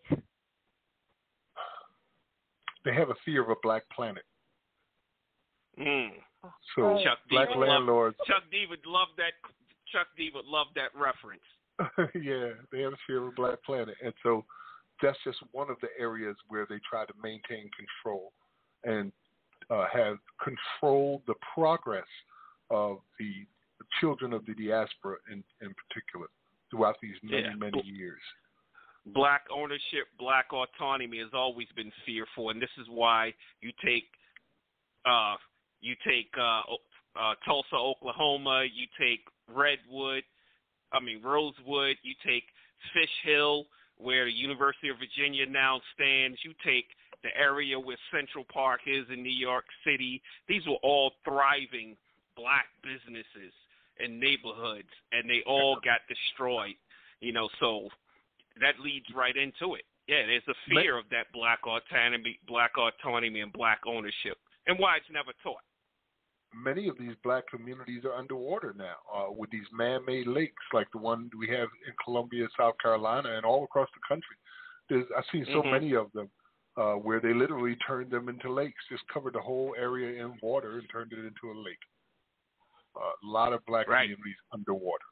They 2.86 2.94
have 2.94 3.10
a 3.10 3.16
fear 3.26 3.42
of 3.44 3.50
a 3.50 3.56
black 3.62 3.84
planet. 3.96 4.24
Mm. 5.80 6.10
So 6.76 7.00
Chuck 7.04 7.20
D 7.30 7.36
black 7.36 7.50
love- 7.50 7.60
landlords 7.60 8.18
Chuck 8.28 8.44
D 8.52 8.66
would 8.70 8.86
love 8.86 9.10
that. 9.18 9.34
Chuck 9.92 10.08
D 10.18 10.32
would 10.34 10.46
love 10.46 10.68
that 10.76 10.92
reference. 10.96 11.44
yeah, 12.16 12.52
they 12.72 12.82
have 12.82 12.94
a 12.94 12.98
fear 13.08 13.20
of 13.22 13.28
a 13.28 13.32
black 13.32 13.62
planet, 13.64 13.96
and 14.04 14.14
so 14.24 14.46
that's 15.02 15.18
just 15.24 15.38
one 15.54 15.70
of 15.70 15.78
the 15.82 15.88
areas 15.98 16.36
where 16.50 16.66
they 16.70 16.80
try 16.90 17.06
to 17.06 17.14
maintain 17.24 17.70
control 17.72 18.34
and 18.84 19.12
uh, 19.70 19.86
have 19.92 20.18
controlled 20.44 21.22
the 21.28 21.36
progress 21.54 22.08
of 22.70 22.98
the 23.18 23.32
children 24.02 24.34
of 24.34 24.46
the 24.46 24.54
diaspora 24.56 25.16
in, 25.32 25.42
in 25.62 25.74
particular 25.88 26.28
throughout 26.70 26.98
these 27.02 27.16
many 27.24 27.44
Yeah. 27.44 27.56
many 27.56 27.82
years. 27.86 28.22
Black 29.08 29.44
ownership, 29.54 30.08
black 30.18 30.48
autonomy 30.54 31.20
has 31.20 31.30
always 31.34 31.68
been 31.76 31.92
fearful, 32.06 32.50
and 32.50 32.62
this 32.62 32.70
is 32.80 32.88
why 32.90 33.34
you 33.62 33.72
take 33.84 34.06
uh, 35.06 35.36
you 35.82 35.96
take 36.06 36.30
uh, 36.38 36.62
uh, 37.20 37.34
Tulsa, 37.46 37.76
Oklahoma, 37.76 38.66
you 38.66 38.86
take 39.00 39.22
Redwood, 39.54 40.24
I 40.92 41.00
mean 41.00 41.22
Rosewood, 41.24 41.98
you 42.04 42.14
take 42.26 42.44
Fish 42.94 43.10
Hill, 43.24 43.66
where 43.98 44.26
the 44.26 44.32
University 44.32 44.90
of 44.90 44.98
Virginia 44.98 45.46
now 45.46 45.82
stands. 45.96 46.38
You 46.44 46.54
take 46.66 46.86
the 47.24 47.30
area 47.38 47.80
where 47.80 47.98
Central 48.12 48.46
Park 48.52 48.82
is 48.88 49.06
in 49.12 49.24
New 49.24 49.30
York 49.30 49.66
City. 49.86 50.22
These 50.48 50.66
were 50.68 50.80
all 50.84 51.12
thriving 51.24 51.96
black 52.36 52.68
businesses 52.84 53.54
and 54.00 54.20
neighborhoods, 54.20 54.88
and 55.12 55.30
they 55.30 55.44
all 55.46 55.76
got 55.84 56.00
destroyed. 56.08 56.76
You 57.20 57.34
know, 57.34 57.50
so 57.60 57.90
that 58.62 58.80
leads 58.80 59.06
right 59.16 59.36
into 59.36 59.76
it. 59.76 59.86
Yeah, 60.08 60.26
there's 60.26 60.48
a 60.48 60.56
fear 60.70 60.98
of 60.98 61.06
that 61.12 61.32
black 61.34 61.60
autonomy, 61.68 62.40
black 62.48 62.72
autonomy, 62.78 63.42
and 63.42 63.54
black 63.54 63.82
ownership, 63.86 64.38
and 64.66 64.80
why 64.80 64.98
it's 64.98 65.06
never 65.12 65.32
taught. 65.44 65.62
Many 66.52 66.88
of 66.88 66.98
these 66.98 67.14
black 67.24 67.48
communities 67.48 68.06
are 68.06 68.16
underwater 68.16 68.74
now 68.76 68.96
uh, 69.14 69.32
with 69.32 69.52
these 69.52 69.68
man-made 69.72 70.26
lakes, 70.26 70.64
like 70.74 70.88
the 70.92 70.98
one 70.98 71.30
we 71.38 71.48
have 71.50 71.70
in 71.86 71.94
Columbia, 72.04 72.48
South 72.58 72.74
Carolina, 72.82 73.36
and 73.36 73.46
all 73.46 73.64
across 73.64 73.88
the 73.94 74.02
country. 74.08 74.36
There's, 74.90 75.06
I've 75.16 75.26
seen 75.32 75.46
so 75.54 75.62
Mhm. 75.62 75.72
many 75.72 75.94
of 75.94 76.12
them 76.14 76.32
uh, 76.76 76.96
where 76.96 77.20
they 77.20 77.34
literally 77.34 77.76
turned 77.86 78.10
them 78.10 78.30
into 78.30 78.50
lakes, 78.52 78.84
just 78.90 79.08
covered 79.14 79.34
the 79.34 79.42
whole 79.42 79.76
area 79.78 80.24
in 80.26 80.40
water 80.42 80.80
and 80.80 80.90
turned 80.90 81.14
it 81.14 81.20
into 81.20 81.52
a 81.52 81.58
lake. 81.62 81.84
Uh, 82.96 83.12
a 83.24 83.28
lot 83.28 83.54
of 83.54 83.64
black 83.66 83.88
Right. 83.88 84.10
communities 84.10 84.38
underwater. 84.52 85.06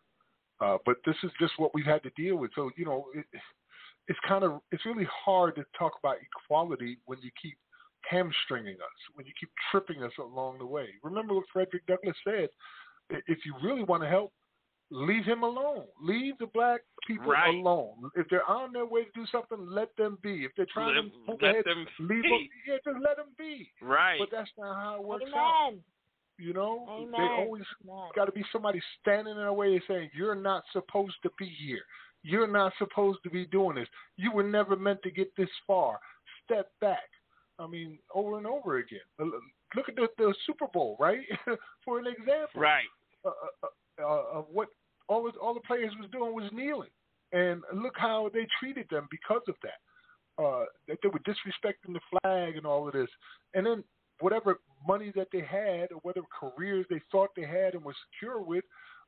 Uh, 0.60 0.78
but 0.86 0.97
this 1.05 1.16
is 1.24 1.32
just 1.39 1.53
what 1.58 1.72
we've 1.74 1.86
had 1.86 2.01
to 2.03 2.10
deal 2.18 2.36
with. 2.38 2.51
So 2.55 2.70
you 2.78 2.86
know, 2.86 3.05
it, 3.14 3.26
it's 4.08 4.20
kind 4.28 4.43
of 4.43 4.62
it's 4.72 4.86
really 4.86 5.08
hard 5.26 5.55
to 5.55 5.66
talk 5.78 5.93
about 6.03 6.18
equality 6.22 6.97
when 7.05 7.20
you 7.22 7.30
keep 7.41 7.58
hamstringing 8.10 8.76
us, 8.76 8.99
when 9.16 9.26
you 9.26 9.34
keep 9.39 9.49
tripping 9.72 10.03
us 10.03 10.14
along 10.20 10.60
the 10.60 10.66
way. 10.66 10.88
Remember 11.03 11.34
what 11.36 11.45
Frederick 11.51 11.86
Douglass 11.88 12.16
said: 12.26 12.49
if 13.10 13.39
you 13.45 13.53
really 13.62 13.84
want 13.84 14.01
to 14.03 14.10
help, 14.10 14.32
leave 14.89 15.26
him 15.26 15.43
alone. 15.43 15.84
Leave 16.01 16.38
the 16.39 16.47
black 16.47 16.82
people 17.05 17.28
Right. 17.32 17.53
alone. 17.53 18.10
If 18.16 18.28
they're 18.30 18.49
on 18.49 18.72
their 18.74 18.86
way 18.86 19.03
to 19.03 19.12
do 19.14 19.26
something, 19.32 19.58
let 19.70 19.89
them 19.97 20.18
be. 20.24 20.45
If 20.45 20.51
they're 20.55 20.66
trying 20.74 20.95
Let- 20.95 21.12
to 21.12 21.20
move 21.28 21.41
let 21.41 21.51
ahead, 21.51 21.66
them 21.66 21.86
leave 21.99 22.24
be. 22.24 22.30
them. 22.30 22.47
Yeah, 22.68 22.78
just 22.86 23.03
let 23.03 23.18
them 23.18 23.28
be. 23.38 23.70
Right. 23.82 24.20
But 24.20 24.30
that's 24.32 24.49
not 24.58 24.76
how 24.76 24.95
it 24.95 25.03
works 25.03 25.26
out. 25.36 25.74
Amen. 26.39 26.47
You 26.47 26.53
know, 26.53 26.85
Amen. 26.89 27.11
they 27.17 27.43
always 27.43 27.63
got 28.15 28.25
to 28.25 28.31
be 28.31 28.43
somebody 28.51 28.81
standing 29.01 29.31
in 29.31 29.38
their 29.38 29.53
way 29.53 29.73
and 29.73 29.81
saying, 29.88 30.09
"You're 30.15 30.35
not 30.35 30.63
supposed 30.71 31.15
to 31.23 31.31
be 31.38 31.47
here. 31.65 31.81
You're 32.23 32.47
not 32.47 32.73
supposed 32.77 33.19
to 33.23 33.29
be 33.29 33.45
doing 33.45 33.75
this. 33.75 33.88
You 34.17 34.31
were 34.31 34.43
never 34.43 34.75
meant 34.75 35.01
to 35.03 35.11
get 35.11 35.35
this 35.35 35.49
far. 35.65 35.99
Step 36.45 36.69
back." 36.81 37.09
I 37.59 37.65
mean, 37.67 37.97
over 38.13 38.38
and 38.38 38.45
over 38.45 38.77
again. 38.77 38.99
Uh, 39.19 39.25
Look 39.75 39.89
at 39.89 39.95
the, 39.95 40.07
the 40.17 40.33
Super 40.45 40.67
Bowl, 40.73 40.95
right? 40.97 41.19
For 41.83 41.99
an 41.99 42.07
example, 42.07 42.61
Right. 42.61 42.85
uh, 43.25 43.29
uh, 43.63 43.67
uh, 44.01 44.39
of 44.39 44.45
what 44.49 44.69
all 45.09 45.23
the, 45.23 45.31
all 45.39 45.53
the 45.53 45.59
players 45.61 45.91
was 45.99 46.09
doing 46.11 46.33
was 46.33 46.49
kneeling, 46.53 46.89
and 47.33 47.63
look 47.73 47.95
how 47.97 48.29
they 48.33 48.47
treated 48.59 48.88
them 48.89 49.07
because 49.11 49.41
of 49.49 49.55
that. 49.63 50.41
Uh, 50.41 50.65
that 50.88 50.99
they 51.03 51.09
were 51.09 51.19
disrespecting 51.19 51.93
the 51.93 51.99
flag 52.21 52.55
and 52.55 52.65
all 52.65 52.88
of 52.88 52.93
this, 52.93 53.09
and 53.55 53.65
then 53.65 53.83
whatever 54.19 54.59
money 54.88 55.11
that 55.15 55.27
they 55.31 55.41
had 55.41 55.91
or 55.91 55.99
whatever 56.03 56.27
careers 56.39 56.85
they 56.89 57.01
thought 57.11 57.29
they 57.35 57.45
had 57.45 57.73
and 57.73 57.83
were 57.83 57.95
secure 58.11 58.41
with 58.41 58.63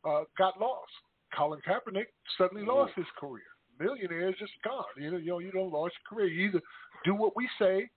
uh, 0.07 0.23
got 0.37 0.59
lost. 0.59 0.91
Colin 1.35 1.59
Kaepernick 1.67 2.07
suddenly 2.37 2.65
lost 2.65 2.93
his 2.95 3.05
career. 3.19 3.43
Millionaire 3.79 4.29
is 4.29 4.35
just 4.39 4.51
gone. 4.63 4.83
You 4.97 5.11
know, 5.11 5.17
you 5.17 5.27
know, 5.27 5.39
you 5.39 5.51
don't 5.51 5.71
lost 5.71 5.93
your 6.11 6.17
career. 6.17 6.27
You 6.33 6.49
either 6.49 6.61
do 7.05 7.15
what 7.15 7.35
we 7.35 7.47
say 7.59 7.87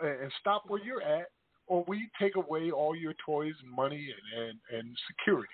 and 0.00 0.30
stop 0.40 0.64
where 0.66 0.82
you're 0.82 1.02
at, 1.02 1.26
or 1.66 1.84
we 1.86 2.08
take 2.20 2.36
away 2.36 2.70
all 2.70 2.96
your 2.96 3.14
toys 3.24 3.54
and 3.62 3.70
money 3.70 4.08
and 4.34 4.42
and, 4.48 4.58
and 4.78 4.96
security. 5.08 5.48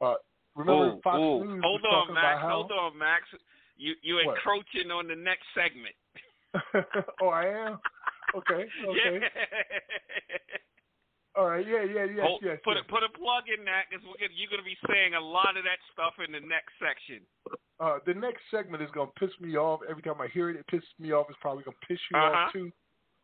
Uh, 0.00 0.14
remember 0.56 0.96
Ooh, 0.96 1.00
Fox 1.02 1.18
ooh. 1.18 1.44
News 1.44 1.62
Hold 1.62 1.82
was 1.82 1.90
on, 1.92 2.00
talking 2.00 2.14
Max. 2.14 2.24
about 2.24 2.40
how 2.42 2.54
Hold 2.54 2.72
on, 2.72 2.98
Max. 2.98 3.22
You 3.76 3.94
you 4.02 4.16
What? 4.16 4.36
encroaching 4.36 4.90
on 4.90 5.06
the 5.06 5.16
next 5.16 5.44
segment. 5.54 5.94
oh, 7.22 7.28
I 7.28 7.46
am. 7.46 7.78
Okay, 8.34 8.66
okay. 8.88 9.20
All 11.38 11.46
right. 11.46 11.64
Yeah, 11.66 11.84
yeah, 11.84 12.04
yes, 12.10 12.26
Hold- 12.26 12.42
yes. 12.42 12.58
put 12.64 12.74
yes. 12.74 12.84
a 12.86 12.90
put 12.90 13.02
a 13.06 13.08
plug 13.14 13.46
in 13.46 13.64
that 13.64 13.86
because 13.88 14.02
you're 14.34 14.50
going 14.50 14.62
to 14.62 14.66
be 14.66 14.78
saying 14.90 15.14
a 15.14 15.20
lot 15.20 15.56
of 15.56 15.62
that 15.62 15.78
stuff 15.94 16.14
in 16.18 16.32
the 16.32 16.42
next 16.42 16.74
section. 16.82 17.22
Uh, 17.78 17.98
the 18.04 18.14
next 18.14 18.42
segment 18.50 18.82
is 18.82 18.90
gonna 18.92 19.10
piss 19.18 19.30
me 19.40 19.56
off. 19.56 19.80
Every 19.88 20.02
time 20.02 20.20
I 20.20 20.28
hear 20.28 20.50
it, 20.50 20.56
it 20.56 20.66
pisses 20.66 20.90
me 20.98 21.12
off. 21.12 21.26
It's 21.30 21.38
probably 21.40 21.64
gonna 21.64 21.80
piss 21.86 21.98
you 22.10 22.18
Uh-huh. 22.18 22.36
off 22.36 22.52
too. 22.52 22.72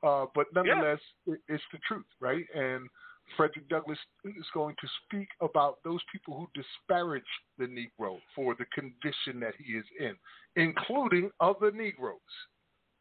Uh, 0.02 0.26
but 0.34 0.46
nonetheless, 0.54 1.00
it, 1.26 1.40
it's 1.48 1.64
the 1.72 1.78
truth, 1.86 2.06
right? 2.20 2.46
And 2.54 2.88
Frederick 3.36 3.68
Douglass 3.68 3.98
is 4.24 4.46
going 4.54 4.76
to 4.80 4.88
speak 5.04 5.28
about 5.40 5.82
those 5.84 6.00
people 6.12 6.36
who 6.38 6.46
disparage 6.54 7.26
the 7.58 7.66
Negro 7.66 8.20
for 8.34 8.54
the 8.54 8.66
condition 8.66 9.40
that 9.40 9.54
he 9.58 9.72
is 9.72 9.84
in, 9.98 10.14
including 10.54 11.30
other 11.40 11.72
Negroes. 11.72 12.20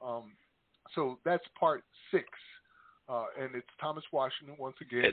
Um, 0.04 0.34
so 0.96 1.20
that's 1.26 1.44
part 1.60 1.84
six, 2.12 2.26
uh, 3.10 3.26
and 3.40 3.56
it's 3.56 3.68
Thomas 3.80 4.04
Washington 4.12 4.56
once 4.60 4.76
again. 4.82 5.12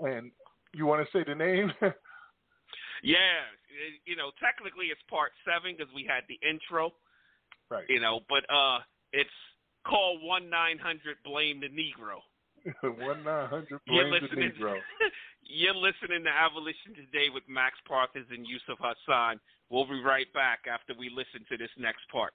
And 0.00 0.30
you 0.74 0.86
want 0.86 1.04
to 1.06 1.18
say 1.18 1.24
the 1.26 1.34
name? 1.34 1.72
Yeah, 3.02 3.48
it- 3.72 4.00
you 4.04 4.14
know, 4.14 4.30
technically 4.44 4.86
it's 4.92 5.00
part 5.08 5.32
seven 5.44 5.74
because 5.76 5.92
we 5.94 6.04
had 6.04 6.24
the 6.28 6.36
intro. 6.46 6.92
Right. 7.70 7.84
You 7.88 7.98
know, 7.98 8.20
but 8.28 8.44
uh, 8.52 8.80
it's 9.12 9.30
call 9.86 10.18
one 10.20 10.50
nine 10.50 10.76
hundred 10.78 11.16
blame 11.24 11.60
the 11.60 11.68
Negro. 11.68 12.20
One 13.00 13.24
nine 13.24 13.48
hundred 13.48 13.80
You're 13.86 14.04
blame 14.10 14.20
the 14.20 14.36
listening. 14.36 14.52
Negro. 14.60 14.76
You're 15.42 15.74
listening 15.74 16.24
to 16.24 16.28
Abolition 16.28 16.92
Today 16.94 17.32
with 17.32 17.42
Max 17.48 17.76
Parthas 17.88 18.28
and 18.30 18.44
Yusuf 18.46 18.76
Hassan. 18.78 19.40
We'll 19.70 19.88
be 19.88 20.02
right 20.02 20.30
back 20.34 20.68
after 20.70 20.92
we 20.98 21.08
listen 21.08 21.40
to 21.48 21.56
this 21.56 21.70
next 21.78 22.02
part. 22.12 22.34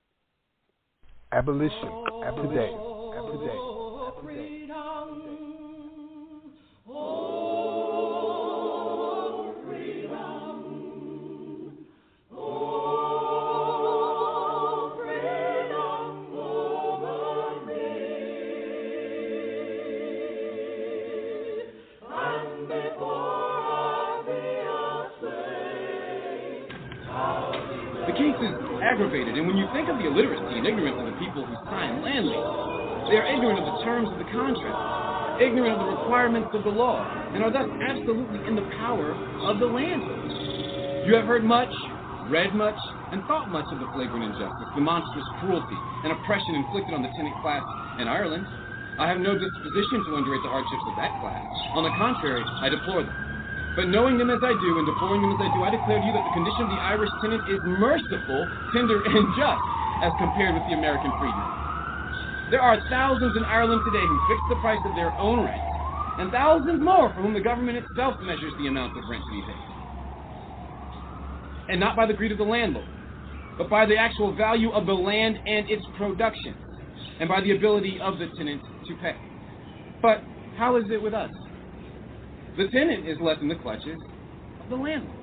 Abolition. 1.32 1.94
Today. 2.42 2.74
Today. 2.74 3.85
The 4.16 4.22
case 28.14 28.36
is 28.40 28.56
aggravated, 28.82 29.36
and 29.36 29.46
when 29.46 29.58
you 29.58 29.68
think 29.74 29.90
of 29.90 29.98
the 29.98 30.08
illiteracy 30.08 30.58
and 30.58 30.66
ignorance 30.66 30.96
of 31.00 31.06
the 31.06 31.20
people 31.20 31.46
who 31.46 31.56
sign 31.66 32.02
land 32.02 32.28
leases, 32.28 32.85
they 33.10 33.22
are 33.22 33.28
ignorant 33.30 33.62
of 33.62 33.66
the 33.70 33.78
terms 33.86 34.10
of 34.10 34.18
the 34.18 34.30
contract, 34.34 35.42
ignorant 35.42 35.78
of 35.78 35.80
the 35.86 35.92
requirements 35.94 36.50
of 36.58 36.66
the 36.66 36.74
law, 36.74 37.06
and 37.34 37.46
are 37.46 37.54
thus 37.54 37.70
absolutely 37.86 38.42
in 38.50 38.58
the 38.58 38.66
power 38.82 39.14
of 39.46 39.62
the 39.62 39.70
landlord. 39.70 41.06
You 41.06 41.14
have 41.14 41.30
heard 41.30 41.46
much, 41.46 41.70
read 42.34 42.58
much, 42.58 42.78
and 43.14 43.22
thought 43.30 43.54
much 43.54 43.70
of 43.70 43.78
the 43.78 43.86
flagrant 43.94 44.26
injustice, 44.26 44.70
the 44.74 44.82
monstrous 44.82 45.28
cruelty 45.38 45.78
and 46.02 46.18
oppression 46.18 46.58
inflicted 46.58 46.98
on 46.98 47.06
the 47.06 47.14
tenant 47.14 47.38
class 47.46 47.62
in 48.02 48.10
Ireland. 48.10 48.42
I 48.98 49.06
have 49.06 49.22
no 49.22 49.38
disposition 49.38 50.02
to 50.10 50.18
underrate 50.18 50.42
the 50.42 50.50
hardships 50.50 50.86
of 50.90 50.96
that 50.98 51.14
class. 51.22 51.46
On 51.78 51.86
the 51.86 51.94
contrary, 52.00 52.42
I 52.64 52.74
deplore 52.74 53.06
them. 53.06 53.14
But 53.76 53.92
knowing 53.92 54.18
them 54.18 54.32
as 54.32 54.40
I 54.42 54.56
do 54.58 54.80
and 54.80 54.88
deploring 54.88 55.22
them 55.22 55.36
as 55.36 55.42
I 55.46 55.50
do, 55.54 55.62
I 55.62 55.70
declare 55.70 56.00
to 56.00 56.06
you 56.08 56.16
that 56.16 56.26
the 56.26 56.34
condition 56.34 56.64
of 56.66 56.72
the 56.74 56.82
Irish 56.82 57.12
tenant 57.22 57.44
is 57.52 57.60
merciful, 57.68 58.42
tender, 58.74 59.04
and 59.06 59.30
just 59.36 59.64
as 60.02 60.12
compared 60.18 60.56
with 60.58 60.66
the 60.66 60.74
American 60.74 61.12
freedman. 61.20 61.45
There 62.56 62.64
are 62.64 62.80
thousands 62.90 63.36
in 63.36 63.44
Ireland 63.44 63.82
today 63.84 64.08
who 64.08 64.18
fix 64.30 64.40
the 64.48 64.56
price 64.64 64.80
of 64.86 64.96
their 64.96 65.12
own 65.20 65.44
rent, 65.44 65.60
and 66.20 66.32
thousands 66.32 66.82
more 66.82 67.12
for 67.14 67.22
whom 67.22 67.34
the 67.34 67.42
government 67.42 67.78
itself 67.78 68.16
measures 68.22 68.54
the 68.58 68.68
amount 68.68 68.98
of 68.98 69.04
rent 69.12 69.22
to 69.28 69.32
be 69.36 69.42
paid. 69.42 69.60
And 71.68 71.82
not 71.82 71.98
by 71.98 72.06
the 72.06 72.14
greed 72.14 72.32
of 72.32 72.38
the 72.38 72.46
landlord, 72.46 72.88
but 73.58 73.70
by 73.70 73.86
the 73.86 73.98
actual 73.98 74.34
value 74.38 74.72
of 74.72 74.86
the 74.86 74.94
land 74.94 75.36
and 75.46 75.70
its 75.70 75.84
production, 75.98 76.56
and 77.20 77.28
by 77.28 77.42
the 77.42 77.58
ability 77.58 78.00
of 78.02 78.20
the 78.20 78.28
tenant 78.38 78.62
to 78.88 78.96
pay. 79.02 79.18
But 80.02 80.24
how 80.56 80.78
is 80.78 80.86
it 80.90 81.04
with 81.04 81.14
us? 81.14 81.32
The 82.56 82.70
tenant 82.70 83.06
is 83.06 83.18
left 83.20 83.42
in 83.42 83.50
the 83.50 83.56
clutches 83.56 84.00
of 84.64 84.70
the 84.70 84.78
landlord. 84.78 85.20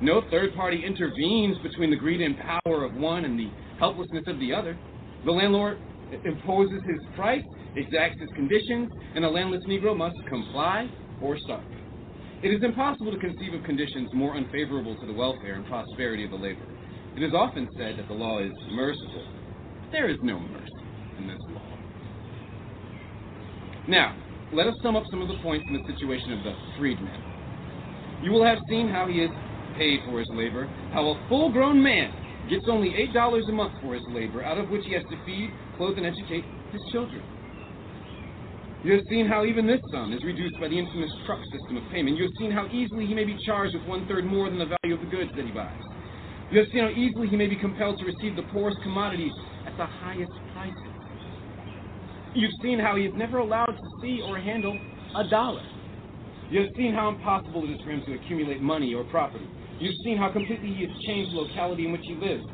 No 0.00 0.22
third 0.30 0.54
party 0.54 0.84
intervenes 0.86 1.58
between 1.64 1.90
the 1.90 1.96
greed 1.96 2.20
and 2.20 2.36
power 2.38 2.84
of 2.84 2.94
one 2.94 3.24
and 3.24 3.36
the 3.36 3.50
helplessness 3.80 4.28
of 4.28 4.38
the 4.38 4.54
other. 4.54 4.78
The 5.24 5.32
landlord 5.32 5.80
imposes 6.24 6.82
his 6.84 7.00
price, 7.14 7.42
exacts 7.76 8.20
his 8.20 8.30
conditions, 8.34 8.90
and 9.14 9.24
the 9.24 9.28
landless 9.28 9.62
Negro 9.66 9.96
must 9.96 10.16
comply 10.28 10.88
or 11.22 11.36
starve. 11.38 11.64
It 12.42 12.48
is 12.52 12.62
impossible 12.62 13.12
to 13.12 13.18
conceive 13.18 13.54
of 13.54 13.64
conditions 13.64 14.10
more 14.12 14.36
unfavorable 14.36 14.94
to 15.00 15.06
the 15.06 15.12
welfare 15.12 15.54
and 15.54 15.66
prosperity 15.66 16.24
of 16.24 16.30
the 16.30 16.36
laborer. 16.36 16.68
It 17.16 17.22
is 17.22 17.32
often 17.32 17.68
said 17.78 17.98
that 17.98 18.08
the 18.08 18.14
law 18.14 18.40
is 18.40 18.52
merciful. 18.70 19.24
There 19.90 20.08
is 20.08 20.18
no 20.22 20.38
mercy 20.38 20.84
in 21.18 21.26
this 21.26 21.40
law. 21.48 21.62
Now, 23.88 24.14
let 24.52 24.66
us 24.66 24.74
sum 24.82 24.96
up 24.96 25.04
some 25.10 25.22
of 25.22 25.28
the 25.28 25.38
points 25.42 25.64
in 25.68 25.74
the 25.74 25.92
situation 25.92 26.32
of 26.32 26.44
the 26.44 26.54
freedman. 26.78 27.20
You 28.22 28.32
will 28.32 28.44
have 28.44 28.58
seen 28.68 28.88
how 28.88 29.06
he 29.06 29.20
is 29.20 29.30
paid 29.76 30.00
for 30.06 30.18
his 30.18 30.28
labor, 30.32 30.66
how 30.92 31.08
a 31.08 31.28
full 31.28 31.50
grown 31.50 31.82
man 31.82 32.12
gets 32.50 32.64
only 32.68 32.90
$8 33.14 33.48
a 33.48 33.52
month 33.52 33.72
for 33.82 33.94
his 33.94 34.04
labor, 34.10 34.42
out 34.42 34.58
of 34.58 34.68
which 34.70 34.84
he 34.86 34.92
has 34.92 35.02
to 35.10 35.16
feed, 35.24 35.50
clothe, 35.76 35.98
and 35.98 36.06
educate 36.06 36.44
his 36.72 36.80
children. 36.92 37.22
You 38.84 38.92
have 38.92 39.02
seen 39.10 39.26
how 39.26 39.44
even 39.44 39.66
this 39.66 39.80
sum 39.90 40.12
is 40.12 40.22
reduced 40.22 40.60
by 40.60 40.68
the 40.68 40.78
infamous 40.78 41.10
truck 41.26 41.40
system 41.50 41.76
of 41.76 41.82
payment. 41.90 42.16
You 42.16 42.24
have 42.24 42.36
seen 42.38 42.50
how 42.50 42.68
easily 42.70 43.06
he 43.06 43.14
may 43.14 43.24
be 43.24 43.36
charged 43.44 43.74
with 43.74 43.86
one 43.88 44.06
third 44.06 44.24
more 44.24 44.48
than 44.48 44.58
the 44.58 44.70
value 44.78 44.94
of 44.94 45.00
the 45.00 45.10
goods 45.10 45.30
that 45.34 45.44
he 45.44 45.50
buys. 45.50 45.80
You 46.50 46.60
have 46.60 46.68
seen 46.72 46.82
how 46.82 46.90
easily 46.90 47.26
he 47.26 47.36
may 47.36 47.48
be 47.48 47.56
compelled 47.56 47.98
to 47.98 48.04
receive 48.04 48.36
the 48.36 48.46
poorest 48.52 48.78
commodities 48.82 49.32
at 49.66 49.76
the 49.76 49.86
highest 49.86 50.30
prices. 50.54 50.94
You've 52.34 52.54
seen 52.62 52.78
how 52.78 52.94
he 52.94 53.04
is 53.06 53.14
never 53.16 53.38
allowed 53.38 53.74
to 53.74 53.88
see 54.00 54.22
or 54.22 54.38
handle 54.38 54.78
a 55.16 55.24
dollar. 55.28 55.64
You 56.50 56.60
have 56.60 56.70
seen 56.76 56.94
how 56.94 57.08
impossible 57.08 57.64
it 57.64 57.74
is 57.74 57.80
for 57.82 57.90
him 57.90 58.02
to 58.06 58.14
accumulate 58.14 58.60
money 58.62 58.94
or 58.94 59.02
property. 59.04 59.48
You've 59.80 59.98
seen 60.04 60.16
how 60.16 60.30
completely 60.30 60.72
he 60.72 60.86
has 60.86 60.94
changed 61.06 61.32
the 61.32 61.40
locality 61.40 61.86
in 61.86 61.92
which 61.92 62.04
he 62.04 62.14
lives. 62.14 62.44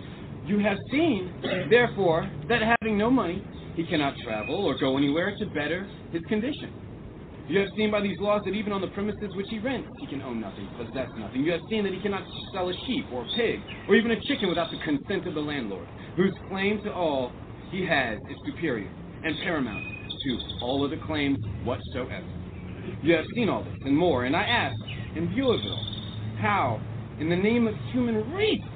You 0.45 0.59
have 0.59 0.78
seen, 0.90 1.32
therefore, 1.70 2.28
that 2.49 2.61
having 2.62 2.99
no 2.99 3.11
money, 3.11 3.45
he 3.76 3.86
cannot 3.86 4.14
travel 4.24 4.66
or 4.66 4.78
go 4.78 4.97
anywhere 4.99 5.34
to 5.38 5.47
better 5.47 5.88
his 6.11 6.22
condition. 6.28 6.72
You 7.49 7.59
have 7.61 7.68
seen 7.76 7.90
by 7.90 8.01
these 8.01 8.18
laws 8.18 8.43
that 8.45 8.55
even 8.55 8.72
on 8.72 8.80
the 8.80 8.88
premises 8.88 9.30
which 9.34 9.47
he 9.51 9.59
rents, 9.59 9.88
he 10.01 10.07
can 10.07 10.22
own 10.22 10.40
nothing, 10.40 10.68
possess 10.76 11.09
nothing. 11.18 11.43
You 11.43 11.53
have 11.53 11.61
seen 11.68 11.84
that 11.84 11.93
he 11.93 12.01
cannot 12.01 12.22
sell 12.53 12.68
a 12.68 12.74
sheep 12.86 13.05
or 13.12 13.22
a 13.22 13.28
pig 13.36 13.61
or 13.88 13.95
even 13.95 14.11
a 14.11 14.20
chicken 14.22 14.49
without 14.49 14.70
the 14.70 14.78
consent 14.84 15.26
of 15.26 15.34
the 15.34 15.40
landlord, 15.40 15.86
whose 16.16 16.32
claim 16.49 16.82
to 16.82 16.93
all 16.93 17.32
he 17.70 17.84
has 17.86 18.18
is 18.30 18.36
superior 18.47 18.90
and 19.24 19.36
paramount 19.43 19.84
to 20.24 20.38
all 20.62 20.84
other 20.84 20.99
claims 21.07 21.38
whatsoever. 21.64 22.26
You 23.03 23.14
have 23.14 23.24
seen 23.34 23.49
all 23.49 23.64
this 23.64 23.78
and 23.84 23.97
more, 23.97 24.24
and 24.24 24.34
I 24.34 24.43
ask, 24.43 24.76
in 25.16 25.28
view 25.34 25.51
of 25.51 25.61
it 25.61 25.66
all, 25.66 25.86
how, 26.40 26.80
in 27.18 27.28
the 27.28 27.36
name 27.36 27.66
of 27.66 27.74
human 27.93 28.32
reason, 28.32 28.72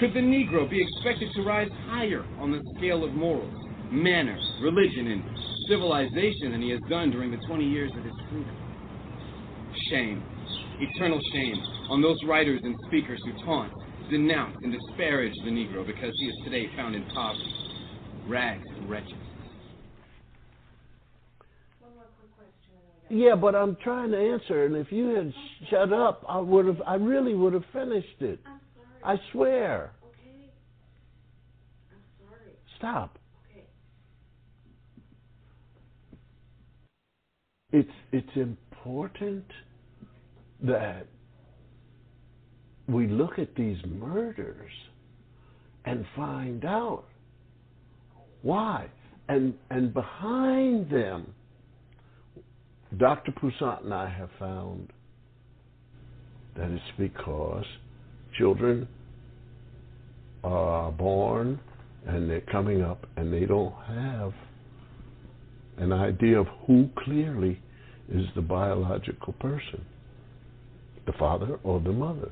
could 0.00 0.14
the 0.14 0.20
Negro 0.20 0.68
be 0.68 0.80
expected 0.80 1.30
to 1.34 1.42
rise 1.42 1.68
higher 1.88 2.24
on 2.38 2.50
the 2.50 2.62
scale 2.78 3.04
of 3.04 3.12
morals, 3.12 3.52
manners, 3.92 4.40
religion, 4.62 5.08
and 5.08 5.22
civilization 5.68 6.52
than 6.52 6.62
he 6.62 6.70
has 6.70 6.80
done 6.88 7.10
during 7.10 7.30
the 7.30 7.36
20 7.46 7.68
years 7.68 7.92
of 7.98 8.02
his 8.02 8.14
freedom? 8.30 8.56
Shame, 9.90 10.22
eternal 10.80 11.20
shame, 11.34 11.56
on 11.90 12.00
those 12.00 12.16
writers 12.26 12.62
and 12.64 12.74
speakers 12.86 13.20
who 13.26 13.44
taunt, 13.44 13.74
denounce, 14.10 14.56
and 14.62 14.72
disparage 14.72 15.34
the 15.44 15.50
Negro 15.50 15.86
because 15.86 16.14
he 16.18 16.26
is 16.28 16.34
today 16.44 16.70
found 16.76 16.94
in 16.94 17.04
poverty, 17.10 17.52
rags, 18.26 18.64
and 18.78 18.88
wretched. 18.88 19.18
Yeah, 23.10 23.34
but 23.34 23.54
I'm 23.54 23.76
trying 23.82 24.12
to 24.12 24.18
answer, 24.18 24.64
and 24.64 24.76
if 24.76 24.90
you 24.92 25.08
had 25.08 25.34
shut 25.68 25.92
up, 25.92 26.24
I 26.28 26.38
would 26.38 26.64
have. 26.64 26.80
I 26.86 26.94
really 26.94 27.34
would 27.34 27.52
have 27.54 27.64
finished 27.72 28.20
it. 28.20 28.38
I 29.04 29.16
swear. 29.32 29.92
Stop. 32.78 33.18
It's 37.72 37.88
it's 38.12 38.36
important 38.36 39.44
that 40.62 41.06
we 42.88 43.06
look 43.06 43.38
at 43.38 43.54
these 43.54 43.78
murders 43.86 44.72
and 45.84 46.04
find 46.16 46.64
out 46.64 47.04
why. 48.42 48.88
And, 49.28 49.54
and 49.70 49.94
behind 49.94 50.90
them, 50.90 51.32
Dr. 52.96 53.32
Poussaint 53.32 53.84
and 53.84 53.94
I 53.94 54.08
have 54.08 54.30
found 54.38 54.92
that 56.56 56.68
it's 56.68 56.82
because 56.98 57.64
children 58.40 58.88
are 60.42 60.90
born 60.90 61.60
and 62.06 62.28
they're 62.28 62.40
coming 62.52 62.82
up 62.82 63.06
and 63.16 63.32
they 63.32 63.44
don't 63.44 63.74
have 63.86 64.32
an 65.78 65.92
idea 65.92 66.40
of 66.40 66.46
who 66.66 66.88
clearly 67.04 67.60
is 68.12 68.26
the 68.34 68.42
biological 68.42 69.34
person 69.34 69.84
the 71.06 71.12
father 71.18 71.58
or 71.64 71.80
the 71.80 71.92
mother, 71.92 72.30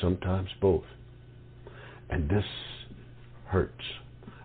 sometimes 0.00 0.48
both. 0.60 0.84
And 2.10 2.28
this 2.28 2.44
hurts. 3.46 3.72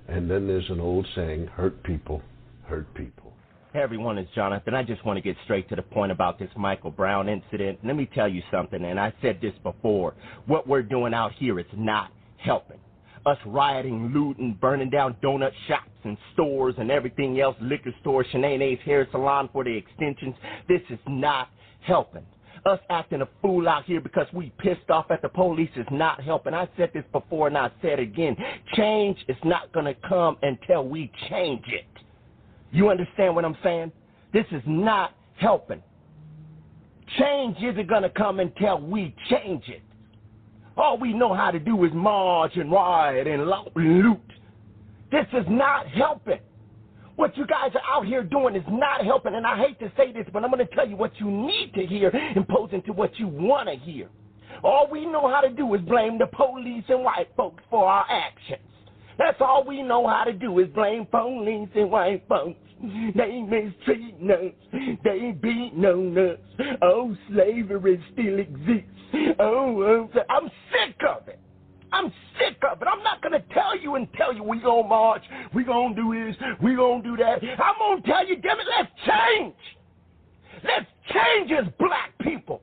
And 0.08 0.30
then 0.32 0.48
there's 0.48 0.70
an 0.70 0.80
old 0.80 1.06
saying 1.16 1.48
hurt 1.48 1.84
people 1.84 2.22
hurt 2.66 2.92
people. 2.96 3.27
Hey 3.74 3.82
everyone, 3.82 4.18
it's 4.18 4.34
Jonathan. 4.34 4.74
I 4.74 4.84
just 4.84 5.06
want 5.06 5.18
to 5.18 5.22
get 5.22 5.36
straight 5.44 5.68
to 5.68 5.76
the 5.76 5.82
point 5.82 6.10
about 6.10 6.40
this 6.40 6.50
Michael 6.56 6.90
Brown 6.90 7.28
incident. 7.28 7.80
Let 7.84 7.98
me 7.98 8.10
tell 8.16 8.30
you 8.30 8.42
something, 8.50 8.82
and 8.82 8.98
I 8.98 9.14
said 9.22 9.40
this 9.42 9.54
before. 9.62 10.16
What 10.46 10.70
we're 10.70 10.82
doing 10.82 11.14
out 11.14 11.34
here 11.34 11.60
is 11.60 11.66
not 11.76 12.10
helping. 12.38 12.80
Us 13.26 13.38
rioting, 13.46 14.14
looting, 14.14 14.58
burning 14.62 14.90
down 14.90 15.18
donut 15.22 15.52
shops 15.68 15.92
and 16.06 16.18
stores 16.32 16.76
and 16.78 16.90
everything 16.90 17.42
else, 17.42 17.58
liquor 17.60 17.94
stores, 18.00 18.26
Shanae's 18.32 18.80
hair 18.86 19.06
salon 19.12 19.50
for 19.52 19.66
the 19.66 19.76
extensions. 19.76 20.36
This 20.70 20.82
is 20.90 21.00
not 21.06 21.50
helping. 21.82 22.26
Us 22.66 22.80
acting 22.90 23.22
a 23.22 23.28
fool 23.42 23.68
out 23.68 23.84
here 23.84 24.00
because 24.00 24.28
we 24.34 24.54
pissed 24.60 24.90
off 24.90 25.12
at 25.12 25.22
the 25.22 25.30
police 25.30 25.72
is 25.76 25.88
not 25.92 26.24
helping. 26.24 26.54
I 26.54 26.70
said 26.78 26.92
this 26.94 27.04
before 27.12 27.50
and 27.50 27.58
I 27.58 27.70
said 27.82 28.00
again. 28.00 28.38
Change 28.76 29.18
is 29.28 29.38
not 29.44 29.74
going 29.74 29.86
to 29.86 29.96
come 30.08 30.38
until 30.42 30.88
we 30.88 31.12
change 31.30 31.66
it. 31.68 32.07
You 32.72 32.90
understand 32.90 33.36
what 33.36 33.46
I'm 33.46 33.58
saying? 33.64 33.92
This 34.34 34.46
is 34.52 34.62
not 34.66 35.16
helping. 35.38 35.82
Change 37.18 37.58
isn't 37.62 37.88
going 37.88 38.04
to 38.04 38.10
come 38.10 38.40
until 38.40 38.82
we 38.82 39.16
change 39.30 39.64
it. 39.68 39.82
All 40.76 40.98
we 40.98 41.14
know 41.14 41.34
how 41.34 41.52
to 41.52 41.60
do 41.60 41.84
is 41.86 41.92
march 41.94 42.52
and 42.56 42.72
riot 42.72 43.28
and 43.28 43.46
loot. 43.76 44.20
This 45.12 45.26
is 45.34 45.46
not 45.48 45.88
helping. 45.88 46.40
What 47.16 47.36
you 47.36 47.48
guys 47.48 47.72
are 47.74 47.96
out 47.96 48.06
here 48.06 48.24
doing 48.24 48.56
is 48.56 48.64
not 48.70 49.04
helping. 49.04 49.34
And 49.34 49.48
I 49.48 49.58
hate 49.58 49.80
to 49.80 49.92
say 49.98 50.12
this, 50.12 50.28
but 50.32 50.44
I'm 50.44 50.52
going 50.52 50.66
to 50.66 50.76
tell 50.76 50.88
you 50.88 50.96
what 50.96 51.14
you 51.20 51.32
need 51.32 51.72
to 51.74 51.86
hear 51.86 52.12
imposing 52.36 52.84
to 52.84 52.94
what 52.94 53.18
you 53.18 53.28
want 53.28 53.70
to 53.70 53.76
hear. 53.76 54.10
All 54.64 54.88
we 54.92 55.06
know 55.06 55.28
how 55.28 55.42
to 55.42 55.50
do 55.50 55.74
is 55.74 55.82
blame 55.82 56.20
the 56.20 56.28
police 56.28 56.84
and 56.90 57.04
white 57.04 57.30
folks 57.36 57.64
for 57.70 57.88
our 57.88 58.06
actions. 58.10 58.62
That's 59.18 59.38
all 59.42 59.64
we 59.68 59.82
know 59.82 60.08
how 60.08 60.24
to 60.26 60.34
do 60.34 60.60
is 60.60 60.68
blame 60.70 61.06
police 61.06 61.70
and 61.76 61.92
white 61.92 62.24
folks. 62.28 62.60
They 62.82 63.42
mistreating 63.42 64.30
us. 64.30 64.54
They 65.04 65.32
beat 65.32 65.74
on 65.74 66.18
us. 66.18 66.38
Oh, 66.82 67.16
slavery 67.30 68.04
still 68.14 68.40
exists. 68.40 69.38
Oh, 69.40 69.82
oh, 69.84 70.10
I'm 70.30 70.50
sick 70.72 70.96
of 71.08 71.28
it. 71.28 71.40
I'm 71.92 72.12
sick 72.38 72.58
of 72.70 72.82
it. 72.82 72.88
I'm 72.88 73.04
not 73.04 73.22
to 73.34 73.54
tell 73.54 73.78
you 73.78 73.96
and 73.96 74.08
tell 74.14 74.34
you 74.36 74.44
we 74.44 74.60
to 74.60 74.84
march, 74.84 75.24
we 75.56 75.64
to 75.64 75.94
do 75.96 76.14
this, 76.14 76.36
we 76.62 76.76
to 76.76 77.02
do 77.04 77.18
that. 77.18 77.40
I'm 77.42 78.02
to 78.02 78.08
tell 78.08 78.28
you, 78.28 78.36
damn 78.36 78.60
it, 78.60 78.68
let's 78.78 78.92
change. 79.08 79.56
Let's 80.64 80.86
change 81.14 81.52
as 81.52 81.72
black 81.80 82.12
people. 82.22 82.62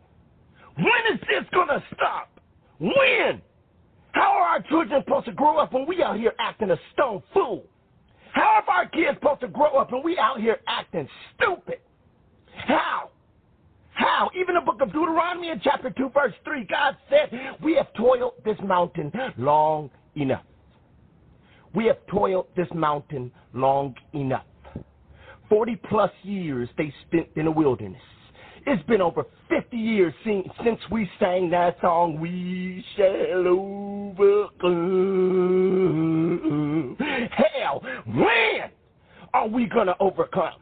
When 0.77 1.15
is 1.15 1.21
this 1.21 1.49
to 1.69 1.83
stop? 1.95 2.41
When? 2.79 3.41
How 4.15 4.33
are 4.39 4.47
our 4.47 4.62
children 4.62 5.03
supposed 5.05 5.27
to 5.27 5.33
grow 5.33 5.59
up 5.59 5.73
when 5.73 5.87
we 5.87 6.03
out 6.03 6.17
here 6.17 6.35
acting 6.39 6.71
a 6.71 6.77
stone 6.93 7.23
fool? 7.33 7.65
How 8.33 8.62
are 8.67 8.75
our 8.77 8.89
kids 8.89 9.19
supposed 9.19 9.41
to 9.41 9.49
grow 9.49 9.77
up 9.77 9.93
when 9.93 10.05
we 10.05 10.17
out 10.19 10.41
here 10.41 10.59
acting 10.69 11.09
stupid? 11.35 11.81
How? 12.55 13.11
How? 13.93 14.31
Even 14.41 14.55
the 14.55 14.61
book 14.61 14.81
of 14.81 14.93
Deuteronomy 14.93 15.51
in 15.51 15.61
chapter 15.62 15.91
2, 15.91 16.11
verse 16.15 16.33
3, 16.45 16.65
God 16.65 16.97
said, 17.11 17.57
We 17.62 17.75
have 17.75 17.93
toiled 17.95 18.35
this 18.45 18.57
mountain 18.65 19.12
long 19.37 19.91
enough. 20.15 20.45
We 21.75 21.87
have 21.87 21.99
toiled 22.07 22.47
this 22.57 22.69
mountain 22.73 23.33
long 23.53 23.97
enough. 24.12 24.47
40 25.49 25.77
plus 25.89 26.12
years 26.23 26.69
they 26.79 26.95
spent 27.09 27.29
in 27.35 27.47
the 27.47 27.51
wilderness. 27.51 28.01
It's 28.67 28.83
been 28.85 29.03
over 29.03 29.25
50 29.51 29.77
years 29.77 30.15
since 30.25 30.79
we 30.91 31.07
sang 31.21 31.51
that 31.51 31.77
song, 31.83 32.19
We 32.19 32.83
Shall 32.97 33.47
Overcome. 33.47 34.57
Hell, 37.31 37.83
when 38.07 38.71
are 39.35 39.49
we 39.49 39.67
going 39.67 39.89
to 39.89 39.97
overcome? 40.01 40.55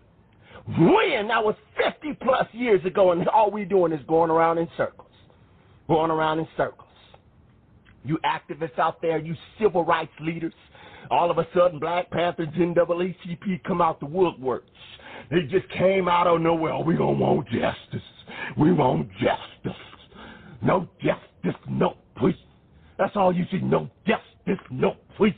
When? 0.66 1.28
That 1.28 1.44
was 1.44 1.54
50 1.76 2.14
plus 2.22 2.48
years 2.52 2.84
ago, 2.84 3.12
and 3.12 3.28
all 3.28 3.52
we're 3.52 3.64
doing 3.66 3.92
is 3.92 4.04
going 4.08 4.30
around 4.30 4.58
in 4.58 4.68
circles. 4.76 5.08
Going 5.86 6.10
around 6.10 6.40
in 6.40 6.48
circles. 6.56 6.88
You 8.04 8.18
activists 8.24 8.80
out 8.80 9.00
there, 9.00 9.18
you 9.18 9.36
civil 9.60 9.84
rights 9.84 10.10
leaders, 10.20 10.54
all 11.08 11.30
of 11.30 11.38
a 11.38 11.46
sudden 11.54 11.78
Black 11.78 12.10
Panthers, 12.10 12.48
NAACP 12.56 13.62
come 13.64 13.80
out 13.80 14.00
the 14.00 14.06
woodworks. 14.06 14.62
They 15.32 15.42
just 15.44 15.66
came 15.70 16.08
out 16.08 16.26
of 16.26 16.42
nowhere. 16.42 16.78
We 16.84 16.94
don't 16.94 17.18
want 17.18 17.48
justice. 17.48 18.06
We 18.58 18.70
want 18.70 19.10
justice. 19.12 19.80
No 20.60 20.86
justice, 21.02 21.60
no 21.68 21.96
peace. 22.20 22.36
That's 22.98 23.16
all 23.16 23.34
you 23.34 23.46
see. 23.50 23.58
No 23.58 23.88
justice, 24.06 24.62
no 24.70 24.96
peace. 25.18 25.32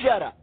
Shut 0.00 0.22
up. 0.22 0.38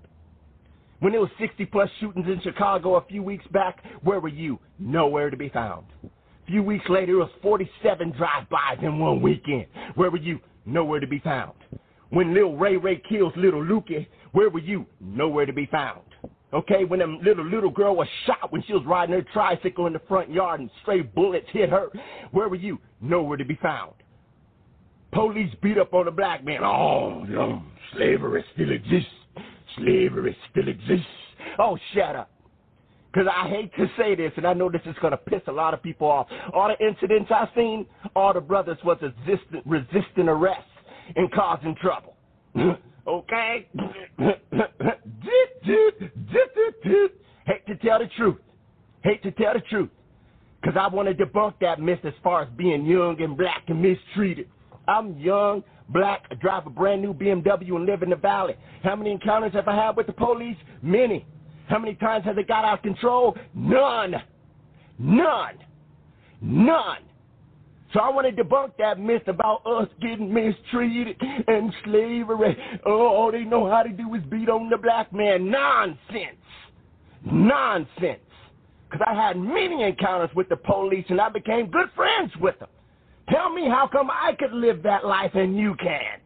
When 0.99 1.13
there 1.13 1.22
was 1.22 1.30
60 1.39 1.65
plus 1.68 1.89
shootings 2.01 2.28
in 2.28 2.41
Chicago 2.41 2.95
a 2.95 3.05
few 3.05 3.24
weeks 3.24 3.45
back, 3.53 3.84
where 4.03 4.20
were 4.20 4.28
you? 4.28 4.59
Nowhere 4.80 5.30
to 5.30 5.38
be 5.38 5.47
found. 5.47 5.86
A 6.03 6.45
few 6.47 6.61
weeks 6.61 6.86
later, 6.89 7.13
it 7.13 7.18
was 7.18 7.30
47 7.41 8.11
drive-bys 8.18 8.80
in 8.82 8.99
one 8.99 9.22
weekend. 9.22 9.68
Where 9.95 10.11
were 10.11 10.18
you? 10.18 10.39
Nowhere 10.65 10.99
to 10.99 11.07
be 11.07 11.20
found. 11.20 11.53
When 12.09 12.34
Lil 12.34 12.55
Ray 12.55 12.76
Ray 12.76 13.01
kills 13.07 13.34
Little 13.38 13.63
Lukey, 13.63 14.07
where 14.34 14.49
were 14.49 14.59
you? 14.59 14.86
Nowhere 14.99 15.45
to 15.45 15.53
be 15.53 15.68
found. 15.68 16.01
Okay, 16.53 16.85
when 16.85 17.01
a 17.01 17.05
little 17.05 17.45
little 17.45 17.69
girl 17.69 17.95
was 17.95 18.07
shot 18.25 18.51
when 18.51 18.63
she 18.63 18.73
was 18.73 18.83
riding 18.85 19.13
her 19.13 19.25
tricycle 19.33 19.85
in 19.87 19.93
the 19.93 20.01
front 20.07 20.31
yard 20.31 20.61
and 20.61 20.69
stray 20.81 21.01
bullets 21.01 21.47
hit 21.51 21.69
her, 21.69 21.87
where 22.31 22.47
were 22.47 22.55
you? 22.55 22.79
Nowhere 23.01 23.37
to 23.37 23.45
be 23.45 23.55
found. 23.61 23.93
Police 25.11 25.53
beat 25.61 25.77
up 25.77 25.93
on 25.93 26.07
a 26.07 26.11
black 26.11 26.45
man. 26.45 26.63
Oh, 26.63 27.23
no, 27.23 27.63
slavery 27.93 28.45
still 28.53 28.71
exists. 28.71 29.09
Slavery 29.77 30.35
still 30.51 30.67
exists. 30.67 31.05
Oh, 31.59 31.77
shut 31.93 32.15
up. 32.15 32.29
Because 33.11 33.27
I 33.33 33.49
hate 33.49 33.73
to 33.77 33.87
say 33.97 34.15
this, 34.15 34.31
and 34.37 34.45
I 34.45 34.53
know 34.53 34.69
this 34.69 34.81
is 34.85 34.95
going 35.01 35.11
to 35.11 35.17
piss 35.17 35.41
a 35.47 35.51
lot 35.51 35.73
of 35.73 35.81
people 35.81 36.07
off. 36.07 36.27
All 36.53 36.67
the 36.67 36.85
incidents 36.85 37.31
I've 37.33 37.47
seen, 37.55 37.85
all 38.15 38.33
the 38.33 38.41
brothers 38.41 38.77
was 38.83 38.97
resisting 39.65 40.29
arrest 40.29 40.67
and 41.15 41.31
causing 41.31 41.75
trouble. 41.81 42.15
okay? 43.07 43.67
hate 47.45 47.65
to 47.67 47.75
tell 47.77 47.99
the 47.99 48.07
truth. 48.15 48.37
Hate 49.03 49.23
to 49.23 49.31
tell 49.31 49.53
the 49.53 49.61
truth. 49.69 49.89
Because 50.61 50.77
I 50.79 50.93
want 50.93 51.07
to 51.07 51.25
debunk 51.25 51.53
that 51.61 51.79
myth 51.79 51.99
as 52.03 52.13
far 52.23 52.43
as 52.43 52.49
being 52.57 52.85
young 52.85 53.21
and 53.21 53.37
black 53.37 53.63
and 53.67 53.81
mistreated. 53.81 54.49
I'm 54.87 55.17
young, 55.17 55.63
black, 55.89 56.25
I 56.31 56.35
drive 56.35 56.65
a 56.65 56.69
brand 56.69 57.01
new 57.01 57.13
BMW 57.13 57.75
and 57.75 57.85
live 57.85 58.03
in 58.03 58.09
the 58.09 58.15
valley. 58.15 58.55
How 58.83 58.95
many 58.95 59.11
encounters 59.11 59.53
have 59.53 59.67
I 59.67 59.75
had 59.75 59.95
with 59.95 60.07
the 60.07 60.13
police? 60.13 60.57
Many. 60.81 61.25
How 61.67 61.79
many 61.79 61.95
times 61.95 62.25
has 62.25 62.37
it 62.37 62.47
got 62.47 62.65
out 62.65 62.79
of 62.79 62.83
control? 62.83 63.35
None. 63.53 64.15
None. 64.97 65.57
None. 66.41 66.97
So 67.93 68.01
I 68.01 68.09
want 68.09 68.27
to 68.27 68.43
debunk 68.43 68.71
that 68.79 68.99
myth 68.99 69.27
about 69.27 69.65
us 69.65 69.88
getting 70.01 70.33
mistreated 70.33 71.15
and 71.47 71.71
slavery. 71.85 72.57
Oh, 72.85 73.07
all 73.07 73.31
they 73.31 73.43
know 73.43 73.69
how 73.69 73.83
to 73.83 73.89
do 73.89 74.13
is 74.15 74.21
beat 74.29 74.49
on 74.49 74.69
the 74.69 74.77
black 74.77 75.13
man. 75.13 75.49
Nonsense. 75.49 76.38
Nonsense. 77.23 78.19
Because 78.89 79.05
I 79.07 79.13
had 79.13 79.38
many 79.38 79.83
encounters 79.83 80.29
with 80.35 80.49
the 80.49 80.57
police 80.57 81.05
and 81.09 81.19
I 81.19 81.29
became 81.29 81.69
good 81.69 81.89
friends 81.95 82.31
with 82.39 82.59
them. 82.59 82.69
Tell 83.29 83.51
me 83.51 83.67
how 83.67 83.88
come 83.91 84.09
I 84.09 84.33
could 84.38 84.53
live 84.53 84.83
that 84.83 85.05
life 85.05 85.31
and 85.33 85.57
you 85.57 85.75
can't? 85.75 86.23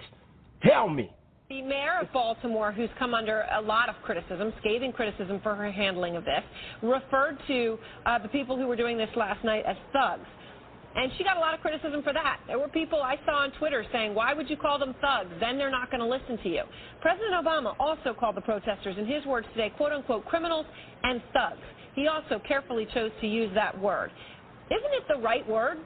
Tell 0.63 0.87
me. 0.87 1.11
The 1.49 1.61
mayor 1.61 1.99
of 2.01 2.13
Baltimore, 2.13 2.71
who's 2.71 2.89
come 2.97 3.13
under 3.13 3.45
a 3.51 3.61
lot 3.61 3.89
of 3.89 3.95
criticism, 4.03 4.53
scathing 4.61 4.93
criticism 4.93 5.41
for 5.43 5.53
her 5.53 5.71
handling 5.71 6.15
of 6.15 6.23
this, 6.23 6.43
referred 6.81 7.37
to 7.47 7.77
uh, 8.05 8.19
the 8.19 8.29
people 8.29 8.55
who 8.55 8.67
were 8.67 8.75
doing 8.75 8.97
this 8.97 9.09
last 9.15 9.43
night 9.43 9.65
as 9.67 9.75
thugs. 9.91 10.25
And 10.95 11.11
she 11.17 11.23
got 11.23 11.37
a 11.37 11.39
lot 11.39 11.53
of 11.53 11.61
criticism 11.61 12.03
for 12.03 12.11
that. 12.13 12.41
There 12.47 12.59
were 12.59 12.67
people 12.67 13.01
I 13.01 13.15
saw 13.25 13.43
on 13.43 13.51
Twitter 13.59 13.85
saying, 13.93 14.13
why 14.13 14.33
would 14.33 14.49
you 14.49 14.57
call 14.57 14.77
them 14.77 14.93
thugs? 15.01 15.31
Then 15.39 15.57
they're 15.57 15.71
not 15.71 15.89
going 15.89 16.01
to 16.01 16.07
listen 16.07 16.37
to 16.43 16.49
you. 16.49 16.63
President 17.01 17.33
Obama 17.33 17.75
also 17.79 18.13
called 18.13 18.35
the 18.35 18.41
protesters, 18.41 18.97
in 18.97 19.05
his 19.07 19.25
words 19.25 19.47
today, 19.55 19.71
quote 19.77 19.93
unquote, 19.93 20.25
criminals 20.25 20.65
and 21.03 21.21
thugs. 21.33 21.61
He 21.95 22.07
also 22.07 22.41
carefully 22.45 22.87
chose 22.93 23.11
to 23.21 23.27
use 23.27 23.51
that 23.55 23.79
word. 23.79 24.11
Isn't 24.69 24.93
it 24.93 25.03
the 25.07 25.21
right 25.21 25.47
word? 25.47 25.77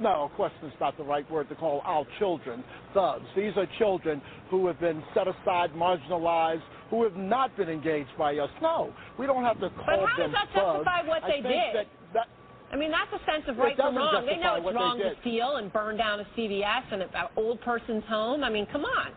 no, 0.00 0.24
of 0.24 0.32
course 0.32 0.52
it's 0.62 0.76
not 0.80 0.96
the 0.96 1.04
right 1.04 1.28
word 1.30 1.48
to 1.48 1.54
call 1.54 1.80
our 1.84 2.04
children 2.18 2.62
thugs. 2.92 3.24
These 3.34 3.52
are 3.56 3.66
children 3.78 4.20
who 4.50 4.66
have 4.66 4.78
been 4.80 5.02
set 5.14 5.26
aside, 5.26 5.70
marginalized, 5.72 6.62
who 6.90 7.02
have 7.04 7.16
not 7.16 7.56
been 7.56 7.68
engaged 7.68 8.10
by 8.18 8.36
us. 8.36 8.50
No, 8.62 8.92
we 9.18 9.26
don't 9.26 9.42
have 9.42 9.58
to 9.60 9.70
call 9.70 9.86
them 9.86 10.06
thugs. 10.06 10.06
But 10.06 10.08
how 10.08 10.16
does 10.16 10.32
that 10.32 10.48
thugs. 10.54 10.84
justify 10.84 11.08
what 11.08 11.22
they 11.26 11.40
did? 11.40 11.86
I 12.72 12.76
mean, 12.76 12.90
that's 12.90 13.12
a 13.12 13.24
sense 13.30 13.44
of 13.48 13.58
right 13.58 13.76
doesn't 13.76 13.94
wrong. 13.94 14.26
They 14.26 14.36
know 14.36 14.56
it's 14.56 14.74
wrong 14.74 14.98
to 14.98 15.12
steal 15.20 15.56
and 15.56 15.72
burn 15.72 15.96
down 15.96 16.20
a 16.20 16.26
CVS 16.36 16.92
and 16.92 17.02
an 17.02 17.08
old 17.36 17.60
person's 17.60 18.04
home. 18.08 18.42
I 18.44 18.50
mean, 18.50 18.66
come 18.72 18.84
on. 18.84 19.12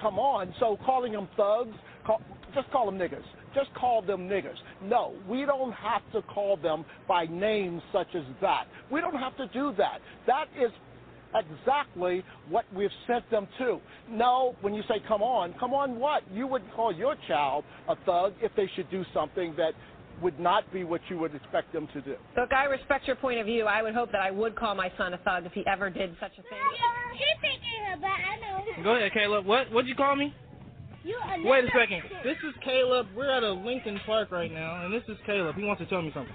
come 0.00 0.18
on. 0.18 0.54
So 0.58 0.78
calling 0.84 1.12
them 1.12 1.28
thugs, 1.36 1.76
call, 2.06 2.20
just 2.54 2.70
call 2.70 2.86
them 2.86 2.98
niggas. 2.98 3.24
Just 3.54 3.72
call 3.74 4.02
them 4.02 4.28
niggers. 4.28 4.56
No, 4.82 5.14
we 5.28 5.44
don't 5.44 5.72
have 5.72 6.02
to 6.12 6.22
call 6.22 6.56
them 6.56 6.84
by 7.08 7.26
names 7.26 7.82
such 7.92 8.08
as 8.14 8.22
that. 8.40 8.64
We 8.90 9.00
don't 9.00 9.16
have 9.18 9.36
to 9.38 9.46
do 9.48 9.72
that. 9.76 10.00
That 10.26 10.46
is 10.56 10.70
exactly 11.34 12.24
what 12.48 12.64
we've 12.74 12.90
sent 13.06 13.28
them 13.30 13.46
to. 13.58 13.80
No, 14.08 14.56
when 14.62 14.74
you 14.74 14.82
say 14.88 14.96
come 15.06 15.22
on, 15.22 15.54
come 15.58 15.74
on 15.74 15.98
what? 15.98 16.22
You 16.32 16.46
would 16.46 16.62
call 16.74 16.94
your 16.94 17.16
child 17.28 17.64
a 17.88 17.96
thug 18.04 18.34
if 18.40 18.52
they 18.56 18.68
should 18.76 18.90
do 18.90 19.04
something 19.14 19.54
that 19.56 19.72
would 20.22 20.38
not 20.38 20.70
be 20.72 20.84
what 20.84 21.00
you 21.08 21.18
would 21.18 21.34
expect 21.34 21.72
them 21.72 21.88
to 21.92 22.00
do. 22.00 22.16
Look, 22.36 22.52
I 22.52 22.64
respect 22.64 23.06
your 23.06 23.16
point 23.16 23.40
of 23.40 23.46
view. 23.46 23.64
I 23.64 23.82
would 23.82 23.94
hope 23.94 24.12
that 24.12 24.20
I 24.20 24.30
would 24.30 24.56
call 24.56 24.74
my 24.74 24.92
son 24.98 25.14
a 25.14 25.18
thug 25.18 25.46
if 25.46 25.52
he 25.52 25.64
ever 25.66 25.90
did 25.90 26.14
such 26.20 26.32
a 26.32 26.42
thing. 26.42 26.58
He's 27.14 27.40
picking 27.40 27.84
her, 27.88 27.96
but 28.00 28.06
I 28.06 28.36
know. 28.40 28.82
Go 28.84 28.96
ahead, 28.96 29.12
Caleb. 29.12 29.46
What 29.46 29.70
what'd 29.72 29.88
you 29.88 29.94
call 29.94 30.16
me? 30.16 30.34
You 31.02 31.16
Wait 31.44 31.64
a 31.64 31.68
nigga. 31.68 31.80
second. 31.80 32.02
This 32.24 32.36
is 32.46 32.54
Caleb. 32.62 33.06
We're 33.16 33.30
at 33.30 33.42
a 33.42 33.52
Lincoln 33.52 33.98
Park 34.04 34.30
right 34.30 34.52
now, 34.52 34.84
and 34.84 34.92
this 34.92 35.02
is 35.08 35.16
Caleb. 35.24 35.56
He 35.56 35.64
wants 35.64 35.80
to 35.80 35.88
tell 35.88 36.02
me 36.02 36.10
something. 36.12 36.34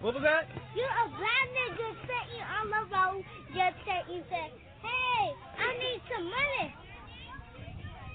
What 0.00 0.14
was 0.14 0.22
that? 0.22 0.48
You 0.74 0.84
a 0.84 1.08
black 1.08 1.46
nigga 1.52 1.88
sitting 2.02 2.42
on 2.42 2.70
the 2.70 2.94
road 2.94 3.24
just 3.52 3.76
said 3.84 4.06
you 4.08 4.22
said, 4.30 4.50
Hey, 4.80 5.24
I 5.58 5.68
need 5.76 6.00
some 6.08 6.24
money. 6.24 6.74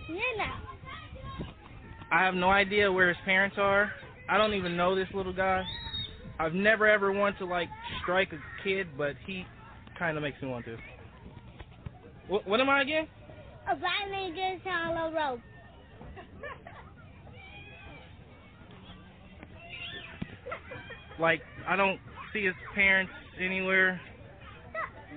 You 0.09 0.37
know. 0.37 0.55
I 2.11 2.23
have 2.25 2.35
no 2.35 2.49
idea 2.49 2.91
where 2.91 3.09
his 3.09 3.17
parents 3.25 3.57
are. 3.59 3.91
I 4.29 4.37
don't 4.37 4.53
even 4.53 4.77
know 4.77 4.95
this 4.95 5.07
little 5.13 5.33
guy. 5.33 5.63
I've 6.39 6.53
never 6.53 6.87
ever 6.87 7.11
wanted 7.11 7.39
to 7.39 7.45
like 7.45 7.69
strike 8.01 8.31
a 8.33 8.63
kid, 8.63 8.87
but 8.97 9.15
he 9.25 9.45
kind 9.97 10.17
of 10.17 10.23
makes 10.23 10.41
me 10.41 10.47
want 10.47 10.65
to. 10.65 10.77
What, 12.27 12.47
what 12.47 12.59
am 12.59 12.69
I 12.69 12.81
again? 12.81 13.07
A 13.71 13.75
black 13.75 14.07
nigga 14.09 14.55
is 14.55 14.61
on 14.65 14.97
a 14.97 15.15
rope. 15.15 15.39
Like 21.19 21.41
I 21.67 21.75
don't 21.75 21.99
see 22.33 22.45
his 22.45 22.55
parents 22.73 23.11
anywhere. 23.39 24.01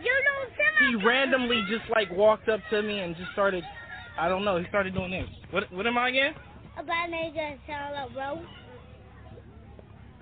You 0.02 0.12
don't 0.12 1.00
He 1.00 1.06
randomly 1.06 1.62
just 1.70 1.90
like 1.90 2.10
walked 2.10 2.48
up 2.48 2.60
to 2.70 2.82
me 2.82 3.00
and 3.00 3.16
just 3.16 3.32
started. 3.32 3.64
I 4.18 4.28
don't 4.28 4.44
know. 4.44 4.58
He 4.58 4.66
started 4.68 4.94
doing 4.94 5.10
this. 5.10 5.28
What 5.50 5.72
what 5.72 5.86
am 5.86 5.96
I 5.98 6.10
again? 6.10 6.34
A 6.78 6.82
black 6.82 7.08
nigga 7.08 7.54
is 7.54 7.60
on 7.68 7.94
a 7.94 8.06
road. 8.14 8.46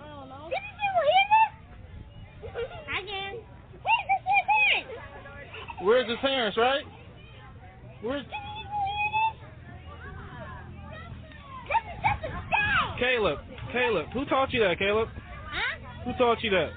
I 0.00 0.08
don't 0.08 0.28
know. 0.28 0.48
Did 0.48 0.54
you 0.54 0.74
hear 0.78 0.78
this? 0.78 0.83
Again. 3.00 3.34
Where's 3.82 4.06
the 4.06 4.18
parents? 4.46 4.90
Where's 5.82 6.08
his 6.08 6.18
parents? 6.20 6.56
Right? 6.56 6.84
Where's 8.02 8.24
This 8.24 8.32
is 11.90 11.98
just 12.02 12.24
a 12.24 12.28
stay. 12.46 13.00
Caleb? 13.00 13.38
Caleb, 13.72 14.06
who 14.12 14.24
taught 14.26 14.52
you 14.52 14.60
that, 14.60 14.78
Caleb? 14.78 15.08
Huh? 15.50 15.78
Who 16.04 16.12
taught 16.18 16.42
you 16.42 16.50
that? 16.50 16.70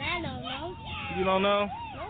I 0.00 0.22
don't 0.22 0.42
know. 0.42 0.76
You 1.18 1.24
don't 1.24 1.42
know? 1.42 1.66
No, 1.96 2.06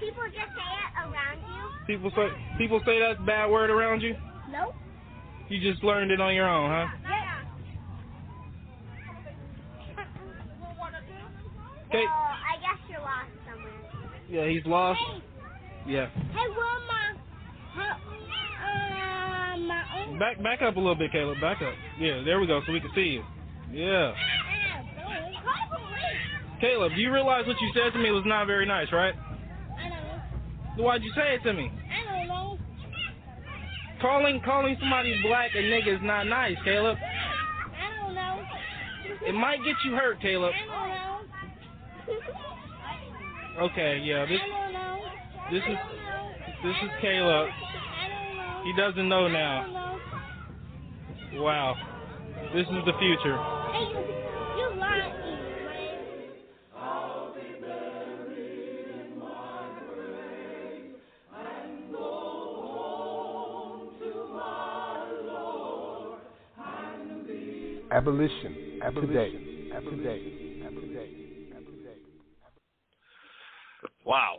people 0.00 0.24
just 0.26 0.36
say 0.36 0.70
it 0.80 0.96
around 0.98 1.38
you. 1.40 1.86
People 1.86 2.10
say 2.16 2.28
people 2.56 2.80
say 2.86 2.98
that's 3.00 3.20
a 3.20 3.24
bad 3.24 3.50
word 3.50 3.70
around 3.70 4.00
you. 4.00 4.16
Nope. 4.50 4.74
You 5.48 5.60
just 5.60 5.84
learned 5.84 6.10
it 6.10 6.20
on 6.20 6.34
your 6.34 6.48
own, 6.48 6.70
huh? 6.70 6.86
Yeah. 7.02 7.24
Okay. 11.94 12.06
Well, 12.06 12.10
I 12.10 12.58
guess 12.58 12.80
you're 12.90 13.00
lost 13.00 13.30
somewhere. 13.46 13.70
Yeah, 14.28 14.48
he's 14.48 14.66
lost. 14.66 15.00
Yeah. 15.86 16.08
Hey, 16.10 16.48
well, 16.50 16.80
my, 16.90 17.14
uh, 17.78 19.56
my 19.58 19.82
own. 20.02 20.18
Back 20.18 20.42
back 20.42 20.62
up 20.62 20.74
a 20.74 20.78
little 20.80 20.96
bit, 20.96 21.12
Caleb. 21.12 21.40
Back 21.40 21.62
up. 21.62 21.74
Yeah, 22.00 22.22
there 22.24 22.40
we 22.40 22.48
go, 22.48 22.60
so 22.66 22.72
we 22.72 22.80
can 22.80 22.90
see 22.96 23.14
you. 23.14 23.22
Yeah. 23.70 24.12
Caleb, 26.60 26.92
do 26.96 27.00
you 27.00 27.12
realize 27.12 27.46
what 27.46 27.60
you 27.60 27.70
said 27.74 27.92
to 27.92 27.98
me 27.98 28.10
was 28.10 28.24
not 28.26 28.46
very 28.46 28.66
nice, 28.66 28.90
right? 28.90 29.14
I 29.78 29.88
don't 29.88 30.02
know. 30.78 30.84
Why'd 30.84 31.02
you 31.04 31.12
say 31.14 31.34
it 31.34 31.42
to 31.44 31.52
me? 31.52 31.70
I 31.70 32.18
don't 32.18 32.26
know. 32.28 32.58
Calling 34.00 34.40
calling 34.44 34.76
somebody 34.80 35.20
black 35.22 35.50
a 35.54 35.58
nigga 35.58 35.94
is 35.94 36.00
not 36.02 36.24
nice, 36.26 36.56
Caleb. 36.64 36.98
I 36.98 38.04
don't 38.04 38.14
know. 38.14 38.42
It 39.26 39.34
might 39.34 39.58
get 39.64 39.76
you 39.84 39.92
hurt, 39.94 40.20
Caleb. 40.20 40.54
I 40.54 40.66
don't 40.66 40.88
know. 40.88 41.13
Okay, 43.60 43.98
yeah, 44.04 44.26
this 44.26 44.40
I 44.42 44.48
don't 44.48 44.72
know. 44.72 45.04
this 45.52 45.62
is 45.62 45.78
this 46.64 46.76
is 46.82 46.90
Caleb. 47.00 47.48
I 47.50 48.08
don't 48.08 48.36
know. 48.36 48.62
He 48.64 48.72
doesn't 48.76 49.08
know 49.08 49.26
I 49.26 49.28
don't 49.28 49.32
now. 49.32 50.00
know. 51.32 51.42
Wow. 51.42 51.76
This 52.52 52.66
is 52.66 52.84
the 52.84 52.92
future. 52.98 53.36
Hey, 53.72 53.86
you, 53.90 53.98
you 54.58 54.76
lied, 54.76 55.20
man. 55.20 55.44
Abolition. 67.92 68.80
Abolition. 68.82 69.08
Today. 69.08 69.80
Today. 69.96 70.43
Wow. 74.04 74.36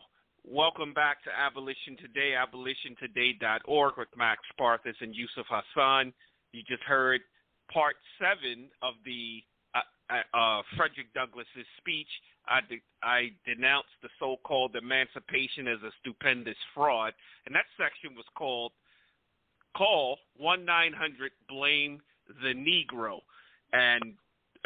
Welcome 0.47 0.93
back 0.93 1.24
to 1.24 1.32
Abolition 1.32 1.97
Today, 1.97 2.36
abolitiontoday.org 2.38 3.97
with 3.97 4.07
Max 4.16 4.41
Parthas 4.59 4.93
and 5.01 5.16
Yusuf 5.16 5.47
Hassan. 5.49 6.13
You 6.51 6.61
just 6.68 6.84
heard 6.84 7.22
part 7.74 7.95
seven 8.20 8.70
of 8.84 8.93
the 9.05 9.41
uh, 9.74 10.13
uh, 10.13 10.38
uh, 10.38 10.61
Frederick 10.78 11.11
Douglass's 11.16 11.66
speech. 11.80 12.07
I, 12.47 12.59
de- 12.70 12.84
I 13.01 13.32
denounced 13.43 13.89
the 14.03 14.09
so-called 14.20 14.76
emancipation 14.76 15.68
as 15.68 15.82
a 15.82 15.89
stupendous 15.99 16.57
fraud, 16.76 17.13
and 17.47 17.55
that 17.55 17.66
section 17.76 18.16
was 18.16 18.26
called 18.38 18.72
"Call 19.76 20.20
One 20.38 20.63
Nine 20.63 20.93
Hundred 20.93 21.32
Blame 21.49 22.01
the 22.43 22.53
Negro." 22.53 23.18
And 23.74 24.13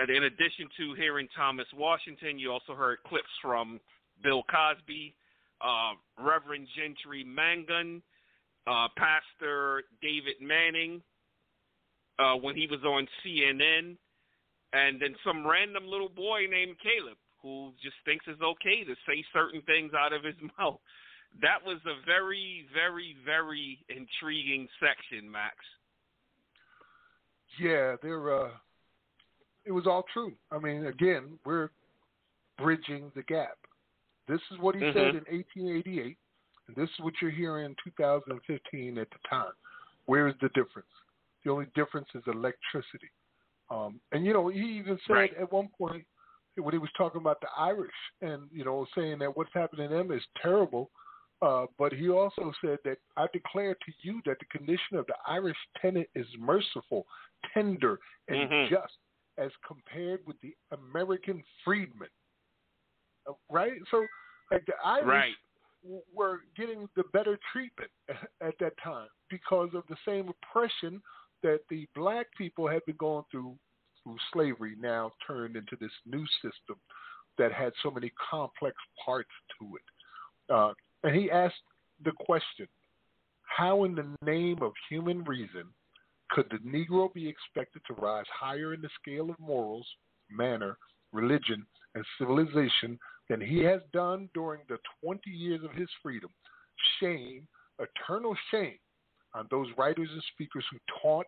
in 0.10 0.24
addition 0.26 0.68
to 0.76 0.93
hearing 0.95 1.30
Thomas 1.34 1.68
Washington, 1.74 2.38
you 2.38 2.52
also 2.52 2.76
heard 2.76 2.97
clips 3.08 3.32
from 3.41 3.80
Bill 4.24 4.43
Cosby, 4.49 5.15
uh, 5.61 5.93
Reverend 6.24 6.67
Gentry 6.76 7.26
Mangun, 7.26 8.01
uh, 8.67 8.88
Pastor 8.97 9.84
David 10.01 10.36
Manning 10.41 11.01
uh, 12.20 12.36
when 12.36 12.55
he 12.55 12.67
was 12.67 12.84
on 12.84 13.07
CNN, 13.24 13.95
and 14.74 15.01
then 15.01 15.15
some 15.26 15.47
random 15.47 15.88
little 15.88 16.09
boy 16.09 16.41
named 16.49 16.76
Caleb 16.84 17.17
who 17.41 17.72
just 17.82 17.95
thinks 18.05 18.26
it's 18.28 18.41
okay 18.41 18.84
to 18.84 18.93
say 19.07 19.24
certain 19.34 19.61
things 19.61 19.91
out 19.97 20.13
of 20.13 20.24
his 20.24 20.36
mouth. 20.59 20.80
That 21.41 21.63
was 21.65 21.78
a 21.86 22.05
very, 22.05 22.65
very, 22.74 23.15
very 23.26 23.80
intriguing 23.88 24.67
section, 24.80 25.30
Max. 25.30 25.55
Yeah, 27.59 27.95
they're. 28.01 28.45
Uh, 28.45 28.49
it 29.65 29.72
was 29.72 29.86
all 29.86 30.03
true. 30.11 30.34
I 30.51 30.57
mean, 30.57 30.86
again, 30.88 31.38
we're 31.45 31.70
bridging 32.57 33.11
the 33.15 33.24
gap. 33.24 33.59
This 34.30 34.41
is 34.51 34.59
what 34.59 34.75
he 34.75 34.82
Mhm. 34.82 34.93
said 34.93 35.15
in 35.15 35.25
1888, 35.25 36.17
and 36.67 36.75
this 36.75 36.89
is 36.91 36.99
what 36.99 37.19
you're 37.19 37.32
hearing 37.32 37.65
in 37.65 37.75
2015 37.84 38.97
at 38.99 39.09
the 39.09 39.17
time. 39.27 39.53
Where 40.05 40.27
is 40.27 40.38
the 40.39 40.49
difference? 40.49 40.88
The 41.43 41.51
only 41.51 41.65
difference 41.73 42.07
is 42.13 42.23
electricity. 42.27 43.09
Um, 43.71 43.99
and 44.11 44.23
you 44.25 44.34
know, 44.34 44.47
he 44.47 44.59
even 44.77 44.99
said 45.07 45.15
Right. 45.15 45.34
at 45.34 45.51
one 45.51 45.69
point 45.69 46.05
when 46.55 46.73
he 46.73 46.77
was 46.77 46.91
talking 46.97 47.21
about 47.21 47.41
the 47.41 47.49
Irish, 47.57 47.95
and 48.21 48.49
you 48.51 48.63
know, 48.63 48.86
saying 48.93 49.17
that 49.19 49.36
what's 49.36 49.53
happening 49.53 49.89
to 49.89 49.95
them 49.95 50.11
is 50.11 50.23
terrible. 50.41 50.91
Uh, 51.41 51.65
but 51.77 51.93
he 51.93 52.09
also 52.09 52.51
said 52.61 52.77
that 52.84 52.97
I 53.15 53.27
declare 53.32 53.73
to 53.73 53.93
you 54.01 54.21
that 54.25 54.38
the 54.39 54.45
condition 54.45 54.97
of 54.97 55.07
the 55.07 55.15
Irish 55.25 55.57
tenant 55.82 56.07
is 56.13 56.27
merciful, 56.38 57.07
tender, 57.53 57.99
and 58.27 58.49
Mhm. 58.49 58.69
just 58.69 58.97
as 59.38 59.51
compared 59.65 60.25
with 60.27 60.39
the 60.41 60.55
American 60.71 61.43
freedman. 61.63 62.09
Uh, 63.25 63.34
Right? 63.49 63.82
So, 63.89 64.05
like 64.52 64.66
the 64.66 64.74
Irish 64.84 65.06
Right. 65.08 65.36
w- 65.84 66.02
were 66.14 66.41
getting 66.58 66.88
the 66.95 67.04
better 67.14 67.38
treatment 67.52 67.91
at 68.41 68.54
that 68.60 68.74
time 68.84 69.08
because 69.30 69.70
of 69.74 69.84
the 69.89 69.97
same 70.06 70.30
oppression 70.30 71.02
that 71.43 71.60
the 71.70 71.88
black 71.95 72.28
people 72.38 72.68
had 72.68 72.86
been 72.86 72.97
going 72.97 73.24
through 73.32 73.56
through 74.04 74.18
slavery 74.32 74.76
now 74.80 75.12
turned 75.28 75.56
into 75.58 75.76
this 75.80 75.91
new 76.06 76.26
system 76.41 76.78
that 77.38 77.52
had 77.52 77.74
so 77.84 77.91
many 77.91 78.12
complex 78.30 78.76
parts 79.04 79.30
to 79.60 79.76
it. 79.76 80.54
Uh, 80.54 80.74
and 81.04 81.16
he 81.16 81.30
asked 81.30 81.56
the 82.04 82.12
question 82.12 82.68
how, 83.43 83.84
in 83.84 83.95
the 83.95 84.08
name 84.26 84.60
of 84.62 84.72
human 84.89 85.24
reason, 85.26 85.64
could 86.30 86.45
the 86.50 86.58
Negro 86.58 87.12
be 87.14 87.28
expected 87.28 87.82
to 87.88 87.93
rise 87.95 88.26
higher 88.34 88.74
in 88.74 88.82
the 88.82 88.89
scale 89.02 89.30
of 89.30 89.39
morals, 89.39 89.88
manner, 90.30 90.78
religion, 91.12 91.66
and 91.95 92.06
civilization 92.18 93.00
than 93.30 93.39
he 93.41 93.59
has 93.59 93.82
done 93.93 94.30
during 94.34 94.61
the 94.67 94.77
20 95.03 95.30
years 95.30 95.63
of 95.63 95.71
his 95.71 95.89
freedom? 96.01 96.30
Shame, 96.99 97.47
eternal 97.80 98.36
shame, 98.51 98.77
on 99.34 99.47
those 99.51 99.67
writers 99.77 100.09
and 100.11 100.23
speakers 100.34 100.65
who 100.71 100.77
taunt, 101.01 101.27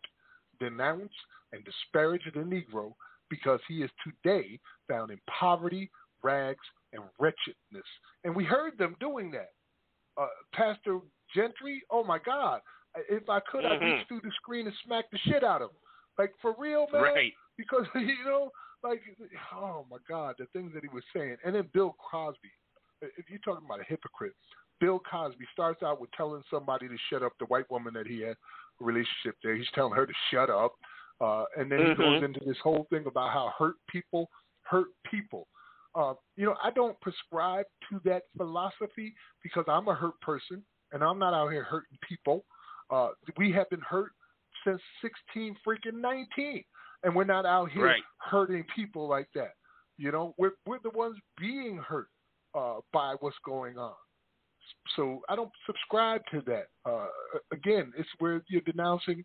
denounce, 0.60 1.14
and 1.54 1.64
disparage 1.66 2.22
the 2.34 2.39
Negro 2.39 2.93
because 3.30 3.60
he 3.68 3.84
is 3.84 3.89
today 4.04 4.60
found 4.89 5.12
in 5.12 5.20
poverty, 5.39 5.89
rags, 6.24 6.66
and 6.93 7.02
wretchedness. 7.20 7.88
And 8.24 8.36
we 8.36 8.43
heard 8.43 8.78
them 8.78 8.95
doing 8.99 9.32
that. 9.32 9.52
Uh, 10.18 10.28
Pastor 10.54 10.99
Gentry, 11.36 11.82
oh 11.89 12.04
my 12.04 12.20
God. 12.20 12.62
If 13.10 13.30
I 13.30 13.39
could, 13.39 13.66
I'd 13.66 13.80
Mm-hmm. 13.80 13.86
reach 13.86 14.08
through 14.08 14.22
the 14.22 14.32
screen 14.41 14.68
and 14.68 14.76
smack 14.86 15.06
the 15.12 15.18
shit 15.20 15.43
out 15.43 15.62
of 15.62 15.70
him. 15.70 15.78
Like, 16.18 16.34
for 16.41 16.54
real, 16.60 16.88
man? 16.91 17.02
Right. 17.02 17.34
Because, 17.58 17.86
you 17.95 18.26
know, 18.26 18.52
like, 18.84 19.02
oh 19.56 19.86
my 19.90 19.98
God, 20.08 20.36
the 20.38 20.46
things 20.54 20.72
that 20.74 20.84
he 20.84 20.90
was 20.90 21.04
saying. 21.16 21.38
And 21.46 21.56
then 21.56 21.70
Bill 21.74 21.96
Cosby. 22.12 22.50
If 23.18 23.30
you're 23.30 23.40
talking 23.40 23.66
about 23.66 23.80
a 23.80 23.84
hypocrite, 23.84 24.34
Bill 24.80 25.00
Cosby 25.00 25.46
starts 25.54 25.82
out 25.82 26.00
with 26.00 26.12
telling 26.12 26.44
somebody 26.52 26.88
to 26.88 26.96
shut 27.10 27.24
up, 27.24 27.34
the 27.40 27.46
white 27.46 27.70
woman 27.72 27.94
that 27.96 28.06
he 28.06 28.22
had 28.22 28.36
a 28.80 28.84
relationship 28.84 29.36
there. 29.44 29.56
He's 29.56 29.70
telling 29.74 29.94
her 29.94 30.06
to 30.06 30.14
shut 30.30 30.50
up. 30.50 30.74
Uh, 31.20 31.46
and 31.58 31.72
then 31.72 31.88
he 31.88 31.96
goes 31.96 32.20
Mhm. 32.20 32.24
into 32.26 32.40
this 32.46 32.58
whole 32.60 32.86
thing 32.86 33.06
about 33.08 33.32
how 33.32 33.50
hurt 33.58 33.76
people 33.88 34.30
hurt 34.64 34.88
people. 35.04 35.48
Uh, 35.94 36.14
you 36.36 36.46
know, 36.46 36.56
I 36.64 36.72
don't 36.72 37.00
prescribe 37.02 37.66
to 37.90 38.00
that 38.06 38.24
philosophy 38.38 39.14
because 39.44 39.66
I'm 39.68 39.88
a 39.88 39.96
hurt 39.96 40.20
person 40.22 40.64
and 40.92 41.04
I'm 41.04 41.20
not 41.20 41.34
out 41.34 41.50
here 41.50 41.64
hurting 41.64 41.98
people. 42.02 42.46
Uh, 42.90 43.10
we 43.38 43.52
have 43.52 43.70
been 43.70 43.82
hurt 43.82 44.14
since 44.64 44.82
16 45.02 45.56
freaking 45.66 45.96
19, 45.96 46.64
and 47.04 47.16
we're 47.16 47.24
not 47.24 47.45
out 47.45 47.72
here 47.72 47.86
Right. 47.86 48.04
hurting 48.20 48.66
people 48.76 49.08
like 49.08 49.28
that. 49.36 49.54
You 49.97 50.12
know, 50.12 50.34
we're 50.38 50.54
we're 50.66 50.80
the 50.84 50.89
ones 50.91 51.18
being 51.39 51.78
hurt 51.78 52.08
uh, 52.56 52.80
by 52.93 53.16
what's 53.20 53.38
going 53.45 53.78
on. 53.78 53.93
So 54.95 55.22
I 55.30 55.36
don't 55.36 55.52
subscribe 55.66 56.22
to 56.32 56.41
that. 56.47 56.68
Uh, 56.86 57.08
again, 57.52 57.91
it's 57.97 58.10
where 58.20 58.41
you're 58.47 58.62
denouncing 58.62 59.24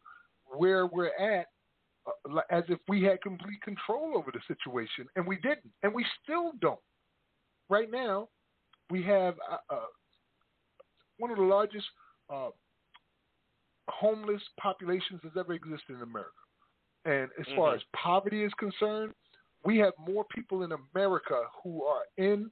where 0.57 0.87
we're 0.87 1.12
at 1.18 1.47
uh, 2.07 2.41
as 2.51 2.64
if 2.68 2.79
we 2.89 3.03
had 3.03 3.20
complete 3.22 3.61
control 3.62 4.12
over 4.16 4.31
the 4.33 4.41
situation, 4.49 5.07
and 5.16 5.27
we 5.27 5.37
didn't, 5.37 5.72
and 5.83 5.93
we 5.95 6.05
still 6.22 6.53
don't. 6.61 6.81
Right 7.68 7.91
now, 7.91 8.29
we 8.91 9.03
have 9.05 9.35
uh, 9.51 9.74
uh, 9.74 9.81
one 11.18 11.31
of 11.31 11.37
the 11.37 11.43
largest 11.43 11.87
uh, 12.33 12.51
homeless 13.89 14.43
populations 14.61 15.20
that's 15.22 15.37
ever 15.37 15.53
existed 15.55 15.91
in 15.97 16.03
America. 16.03 16.31
And 17.07 17.31
as 17.39 17.47
far 17.55 17.73
Mhm. 17.73 17.77
as 17.77 17.85
poverty 17.93 18.43
is 18.43 18.53
concerned, 18.55 19.15
we 19.65 19.79
have 19.79 19.97
more 19.97 20.25
people 20.25 20.65
in 20.65 20.73
America 20.73 21.49
who 21.63 21.85
are 21.85 22.05
in, 22.17 22.51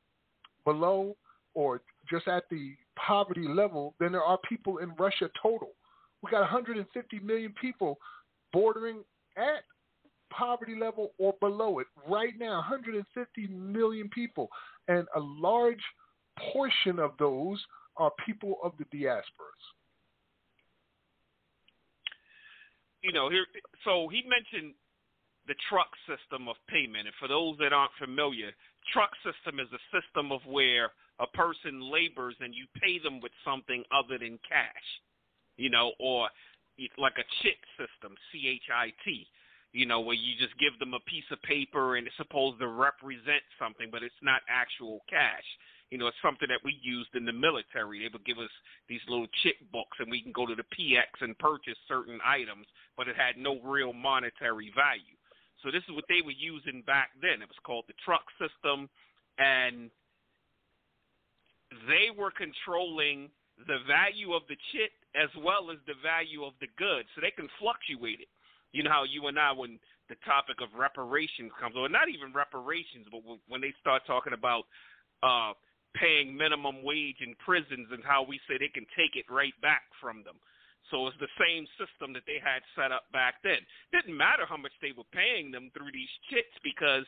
below, 0.65 1.17
or 1.55 1.83
just 2.07 2.29
at 2.29 2.49
the 2.49 2.77
poverty 2.97 3.49
level 3.49 3.95
than 3.99 4.13
there 4.13 4.25
are 4.25 4.39
people 4.39 4.79
in 4.79 4.95
Russia 4.95 5.29
total. 5.35 5.75
We 6.23 6.31
got 6.31 6.43
150 6.43 7.19
million 7.21 7.53
people 7.55 8.01
bordering 8.53 9.05
at 9.37 9.65
poverty 10.31 10.75
level 10.75 11.13
or 11.19 11.33
below 11.35 11.79
it 11.79 11.87
right 12.07 12.37
now 12.39 12.55
150 12.55 13.47
million 13.49 14.09
people 14.09 14.51
and 14.89 15.07
a 15.15 15.21
large 15.21 15.83
portion 16.53 16.99
of 16.99 17.17
those 17.19 17.65
are 17.99 18.11
people 18.27 18.59
of 18.63 18.77
the 18.79 18.85
diasporas 18.87 19.65
you 23.05 23.13
know, 23.13 23.29
here. 23.29 23.45
So 23.85 24.09
he 24.09 24.25
mentioned 24.25 24.73
the 25.47 25.55
truck 25.69 25.93
system 26.09 26.49
of 26.49 26.57
payment, 26.73 27.05
and 27.05 27.17
for 27.21 27.29
those 27.29 27.61
that 27.61 27.77
aren't 27.77 27.93
familiar, 28.01 28.49
truck 28.97 29.13
system 29.21 29.61
is 29.61 29.69
a 29.77 29.83
system 29.93 30.33
of 30.33 30.41
where 30.49 30.89
a 31.21 31.29
person 31.37 31.93
labors 31.93 32.35
and 32.41 32.57
you 32.57 32.65
pay 32.81 32.99
them 32.99 33.21
with 33.21 33.33
something 33.45 33.85
other 33.93 34.17
than 34.17 34.41
cash, 34.49 34.89
you 35.61 35.69
know, 35.69 35.93
or 36.01 36.33
like 36.97 37.21
a 37.21 37.29
chit 37.45 37.61
system, 37.77 38.17
C 38.33 38.49
H 38.49 38.73
I 38.73 38.89
T. 39.05 39.29
You 39.75 39.87
know, 39.87 39.99
where 39.99 40.15
you 40.15 40.39
just 40.39 40.55
give 40.63 40.79
them 40.79 40.95
a 40.95 41.03
piece 41.11 41.27
of 41.35 41.43
paper 41.43 41.97
and 41.97 42.07
it's 42.07 42.17
supposed 42.17 42.61
to 42.63 42.69
represent 42.71 43.43
something, 43.59 43.91
but 43.91 44.07
it's 44.07 44.23
not 44.23 44.47
actual 44.47 45.03
cash. 45.11 45.43
You 45.91 45.99
know, 45.99 46.09
it's 46.09 46.17
something 46.23 46.49
that 46.49 46.65
we 46.65 46.77
used 46.83 47.15
in 47.15 47.25
the 47.25 47.33
military. 47.33 48.01
They 48.01 48.11
would 48.13 48.25
give 48.25 48.39
us 48.39 48.51
these 48.89 49.01
little 49.09 49.29
chit 49.43 49.57
books, 49.71 49.99
and 50.01 50.11
we 50.11 50.23
can 50.23 50.33
go 50.33 50.47
to 50.47 50.55
the 50.55 50.67
PX 50.75 51.21
and 51.21 51.39
purchase 51.39 51.79
certain 51.87 52.19
items, 52.25 52.67
but 52.97 53.07
it 53.07 53.17
had 53.17 53.37
no 53.37 53.61
real 53.63 53.93
monetary 53.93 54.73
value. 54.75 55.15
So 55.63 55.71
this 55.71 55.83
is 55.89 55.95
what 55.95 56.05
they 56.09 56.21
were 56.25 56.37
using 56.37 56.83
back 56.87 57.11
then. 57.23 57.41
It 57.41 57.49
was 57.49 57.63
called 57.65 57.85
the 57.87 57.95
truck 58.05 58.25
system, 58.37 58.89
and 59.39 59.91
they 61.89 62.11
were 62.11 62.31
controlling 62.31 63.31
the 63.67 63.79
value 63.87 64.35
of 64.35 64.43
the 64.49 64.57
chit 64.73 64.93
as 65.15 65.31
well 65.39 65.71
as 65.71 65.79
the 65.87 65.95
value 66.03 66.45
of 66.45 66.55
the 66.61 66.67
goods, 66.77 67.09
so 67.15 67.23
they 67.23 67.31
can 67.31 67.49
fluctuate 67.59 68.21
it. 68.21 68.29
You 68.73 68.83
know 68.83 68.91
how 68.91 69.05
you 69.05 69.27
and 69.29 69.39
I, 69.39 69.53
when 69.53 69.79
the 70.11 70.17
topic 70.27 70.59
of 70.61 70.69
reparations 70.77 71.53
comes, 71.61 71.77
or 71.79 71.89
not 71.89 72.11
even 72.11 72.35
reparations, 72.35 73.07
but 73.11 73.23
when 73.47 73.61
they 73.61 73.73
start 73.81 74.03
talking 74.07 74.35
about 74.35 74.67
uh, 75.23 75.55
paying 75.95 76.37
minimum 76.37 76.83
wage 76.83 77.21
in 77.21 77.35
prisons 77.45 77.89
and 77.91 78.05
how 78.05 78.23
we 78.23 78.41
say 78.47 78.59
they 78.59 78.69
can 78.73 78.87
take 78.97 79.17
it 79.17 79.31
right 79.31 79.55
back 79.63 79.83
from 80.01 80.23
them. 80.25 80.37
So 80.91 81.07
it's 81.09 81.17
the 81.19 81.33
same 81.41 81.65
system 81.81 82.13
that 82.13 82.29
they 82.29 82.39
had 82.43 82.61
set 82.77 82.93
up 82.93 83.09
back 83.11 83.41
then. 83.43 83.59
Didn't 83.91 84.17
matter 84.17 84.45
how 84.45 84.59
much 84.59 84.75
they 84.83 84.93
were 84.93 85.09
paying 85.17 85.51
them 85.51 85.71
through 85.73 85.91
these 85.93 86.13
chits 86.29 86.53
because 86.63 87.07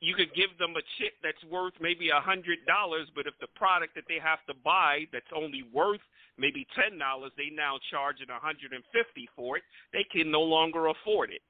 you 0.00 0.14
could 0.14 0.32
give 0.34 0.52
them 0.58 0.76
a 0.76 0.84
chit 0.98 1.16
that's 1.22 1.42
worth 1.50 1.74
maybe 1.80 2.08
a 2.10 2.20
hundred 2.20 2.64
dollars, 2.66 3.08
but 3.14 3.26
if 3.26 3.34
the 3.40 3.48
product 3.56 3.94
that 3.96 4.04
they 4.08 4.20
have 4.20 4.40
to 4.46 4.54
buy 4.64 5.04
that's 5.12 5.28
only 5.34 5.64
worth 5.72 6.04
maybe 6.36 6.66
ten 6.76 6.98
dollars, 6.98 7.32
they 7.36 7.48
now 7.52 7.76
charge 7.90 8.20
it 8.20 8.28
a 8.28 8.40
hundred 8.40 8.72
and 8.72 8.84
fifty 8.92 9.28
for 9.36 9.56
it, 9.56 9.64
they 9.92 10.04
can 10.04 10.30
no 10.30 10.42
longer 10.42 10.88
afford 10.88 11.30
it. 11.30 11.42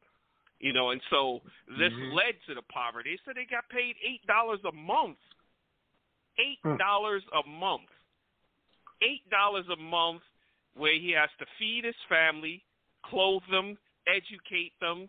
You 0.59 0.73
know, 0.73 0.91
and 0.91 1.03
so 1.11 1.43
this 1.69 1.93
Mhm. 1.93 2.15
led 2.15 2.41
to 2.47 2.55
the 2.55 2.63
poverty. 2.63 3.19
So 3.25 3.33
they 3.35 3.45
got 3.45 3.69
paid 3.69 3.97
eight 4.03 4.25
dollars 4.27 4.63
a 4.65 4.73
month. 4.73 5.19
Eight 6.39 6.59
hmm. 6.63 6.77
dollars 6.77 7.23
a 7.33 7.49
month. 7.49 7.89
Eight 9.03 9.29
dollars 9.31 9.67
a 9.73 9.81
month 9.81 10.23
where 10.77 10.99
he 10.99 11.13
has 11.13 11.31
to 11.39 11.47
feed 11.59 11.85
his 11.85 11.97
family, 12.09 12.63
clothe 13.05 13.43
them, 13.51 13.79
educate 14.07 14.73
them. 14.81 15.09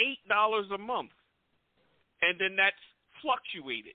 Eight 0.00 0.26
dollars 0.28 0.66
a 0.74 0.78
month. 0.78 1.10
And 2.22 2.40
then 2.40 2.56
that's 2.56 2.80
fluctuated. 3.22 3.94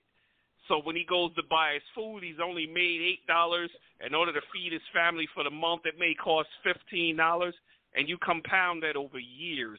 So 0.68 0.80
when 0.82 0.94
he 0.94 1.04
goes 1.04 1.34
to 1.34 1.42
buy 1.50 1.74
his 1.74 1.82
food, 1.94 2.22
he's 2.22 2.38
only 2.42 2.66
made 2.66 3.02
eight 3.02 3.26
dollars. 3.26 3.70
In 4.06 4.14
order 4.14 4.32
to 4.32 4.40
feed 4.52 4.72
his 4.72 4.86
family 4.94 5.28
for 5.34 5.44
the 5.44 5.50
month, 5.50 5.82
it 5.84 5.98
may 5.98 6.14
cost 6.14 6.48
fifteen 6.62 7.16
dollars, 7.16 7.54
and 7.94 8.08
you 8.08 8.16
compound 8.18 8.82
that 8.82 8.96
over 8.96 9.18
years. 9.18 9.78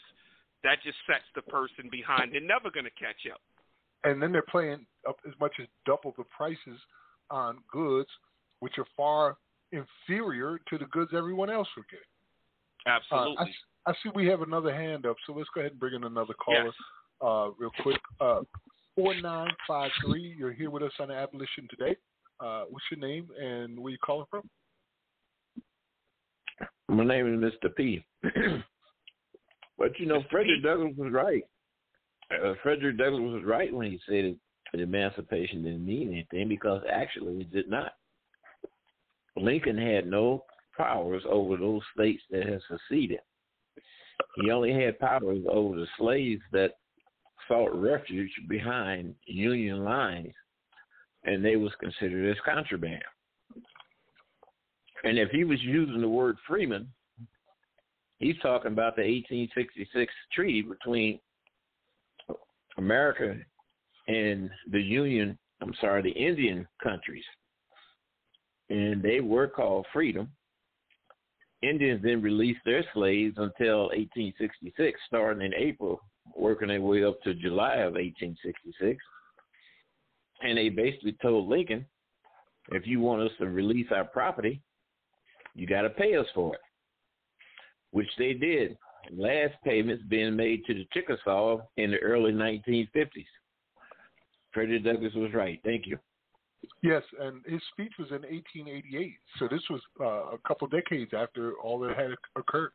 That 0.64 0.78
just 0.84 0.98
sets 1.08 1.26
the 1.34 1.42
person 1.42 1.90
behind. 1.90 2.34
They're 2.34 2.42
never 2.42 2.70
going 2.70 2.86
to 2.86 2.94
catch 3.02 3.26
up. 3.34 3.42
And 4.04 4.22
then 4.22 4.32
they're 4.32 4.42
playing 4.44 4.86
up 5.08 5.18
as 5.28 5.34
much 5.40 5.54
as 5.60 5.68
double 5.86 6.14
the 6.18 6.24
prices 6.36 6.80
on 7.30 7.58
goods, 7.72 8.10
which 8.60 8.78
are 8.78 8.86
far 8.96 9.38
inferior 9.72 10.60
to 10.70 10.78
the 10.78 10.86
goods 10.86 11.12
everyone 11.16 11.50
else 11.50 11.68
will 11.76 11.86
get. 11.90 12.00
Absolutely. 12.86 13.36
Uh, 13.40 13.46
I, 13.88 13.92
I 13.92 13.94
see 14.04 14.10
we 14.14 14.28
have 14.28 14.42
another 14.42 14.74
hand 14.74 15.06
up, 15.06 15.16
so 15.26 15.34
let's 15.34 15.50
go 15.54 15.62
ahead 15.62 15.72
and 15.72 15.80
bring 15.80 15.96
in 15.96 16.04
another 16.04 16.34
caller 16.34 16.66
Yes. 16.66 16.74
uh, 17.22 17.50
real 17.58 17.72
quick. 17.82 18.02
Uh, 18.20 18.42
4953, 18.96 20.36
you're 20.38 20.52
here 20.52 20.70
with 20.70 20.84
us 20.84 20.92
on 21.00 21.10
Abolition 21.12 21.68
today. 21.70 21.96
Uh, 22.40 22.64
what's 22.70 22.86
your 22.92 23.00
name 23.00 23.28
and 23.40 23.80
where 23.80 23.92
you 23.92 23.98
calling 24.04 24.26
from? 24.30 24.50
My 26.90 27.06
name 27.06 27.42
is 27.42 27.54
Mr. 27.54 27.74
P. 27.74 28.04
but 29.78 29.98
you 29.98 30.06
know, 30.06 30.24
Frederick 30.30 30.64
Douglass 30.64 30.94
was 30.98 31.14
right. 31.14 31.44
Uh, 32.32 32.54
Frederick 32.64 32.98
Douglass 32.98 33.34
was 33.34 33.44
right 33.46 33.74
when 33.74 33.92
he 33.92 34.00
said 34.08 34.38
that 34.72 34.82
emancipation 34.82 35.64
didn't 35.64 35.86
mean 35.86 36.10
anything 36.10 36.48
because 36.48 36.82
actually 36.92 37.42
it 37.42 37.52
did 37.52 37.70
not. 37.70 37.94
Lincoln 39.36 39.78
had 39.78 40.08
no 40.08 40.44
powers 40.78 41.24
over 41.30 41.58
those 41.58 41.82
states 41.94 42.22
that 42.32 42.48
had 42.48 42.62
seceded. 42.70 43.20
He 44.36 44.52
only 44.52 44.74
had 44.74 45.00
powers 45.00 45.44
over 45.50 45.76
the 45.76 45.88
slaves 45.98 46.42
that 46.52 46.76
sought 47.48 47.74
refuge 47.74 48.32
behind 48.48 49.16
Union 49.26 49.84
lines, 49.84 50.34
and 51.24 51.44
they 51.44 51.56
was 51.56 51.72
considered 51.80 52.32
as 52.32 52.38
contraband. 52.46 53.04
And 55.04 55.18
if 55.18 55.30
he 55.32 55.44
was 55.44 55.62
using 55.62 56.02
the 56.02 56.08
word 56.08 56.38
freeman, 56.48 56.88
he's 58.20 58.38
talking 58.42 58.72
about 58.72 58.96
the 58.96 59.02
1866 59.02 60.14
treaty 60.34 60.62
between 60.62 61.20
America 62.78 63.36
and 64.08 64.50
the 64.72 64.82
Union, 64.82 65.38
I'm 65.62 65.74
sorry, 65.80 66.02
the 66.02 66.10
Indian 66.10 66.68
countries. 66.84 67.24
And 68.70 69.02
they 69.02 69.20
were 69.20 69.48
called 69.48 69.86
freedom. 69.92 70.30
Indians 71.62 72.02
then 72.04 72.22
released 72.22 72.62
their 72.66 72.84
slaves 72.94 73.36
until 73.38 73.90
1866, 73.90 75.00
starting 75.08 75.46
in 75.46 75.54
April, 75.54 76.00
working 76.36 76.70
their 76.70 76.82
way 76.82 77.04
up 77.04 77.22
to 77.22 77.34
July 77.36 77.76
of 77.76 77.94
1866. 77.94 78.98
And 80.42 80.58
they 80.58 80.70
basically 80.70 81.16
told 81.22 81.48
Lincoln, 81.48 81.86
if 82.72 82.88
you 82.88 83.00
want 83.00 83.22
us 83.22 83.32
to 83.40 83.48
release 83.48 83.88
our 83.92 84.06
property, 84.06 84.62
you 85.54 85.68
got 85.68 85.82
to 85.82 85.90
pay 85.90 86.16
us 86.16 86.26
for 86.34 86.56
it, 86.56 86.62
which 87.92 88.10
they 88.18 88.34
did. 88.34 88.78
Last 89.10 89.54
payments 89.64 90.04
being 90.08 90.36
made 90.36 90.64
to 90.66 90.74
the 90.74 90.88
Chickasaw 90.94 91.60
in 91.78 91.92
the 91.92 91.98
early 92.00 92.32
1950s. 92.32 93.26
Frederick 94.54 94.84
Douglass 94.84 95.14
was 95.16 95.34
right. 95.34 95.60
Thank 95.64 95.88
you. 95.88 95.98
Yes, 96.84 97.02
and 97.20 97.44
his 97.46 97.62
speech 97.72 97.94
was 97.98 98.10
in 98.10 98.22
1888, 98.22 99.14
so 99.40 99.48
this 99.48 99.64
was 99.70 99.82
uh, 100.00 100.36
a 100.36 100.38
couple 100.48 100.68
decades 100.68 101.12
after 101.14 101.54
all 101.64 101.80
that 101.80 101.98
had 101.98 102.12
occurred. 102.36 102.72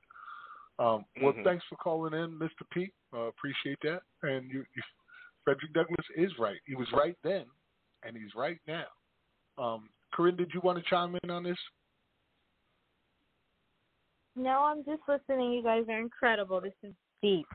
Um, 0.79 1.05
well, 1.23 1.33
Mhm. 1.33 1.45
thanks 1.45 1.65
for 1.69 1.77
calling 1.77 2.13
in, 2.13 2.39
Mr. 2.39 2.69
Pete. 2.71 2.93
Uh, 3.13 3.29
appreciate 3.29 3.79
that. 3.83 4.03
And 4.23 4.51
you, 4.51 4.67
you, 4.75 4.83
Frederick 5.45 5.73
Douglass 5.73 6.07
is 6.17 6.37
right. 6.39 6.61
He 6.67 6.75
was 6.75 6.91
right 6.93 7.17
then, 7.23 7.47
and 8.03 8.17
he's 8.17 8.35
right 8.35 8.61
now. 8.67 8.87
Um, 9.59 9.89
Corinne, 10.13 10.37
did 10.37 10.53
you 10.53 10.61
want 10.61 10.79
to 10.79 10.85
chime 10.91 11.17
in 11.23 11.31
on 11.31 11.43
this? 11.45 11.59
No, 14.37 14.65
I'm 14.65 14.85
just 14.85 15.03
listening. 15.09 15.53
You 15.53 15.63
guys 15.63 15.85
are 15.89 15.99
incredible. 15.99 16.61
This 16.61 16.75
is 16.83 16.93
deep. 17.23 17.47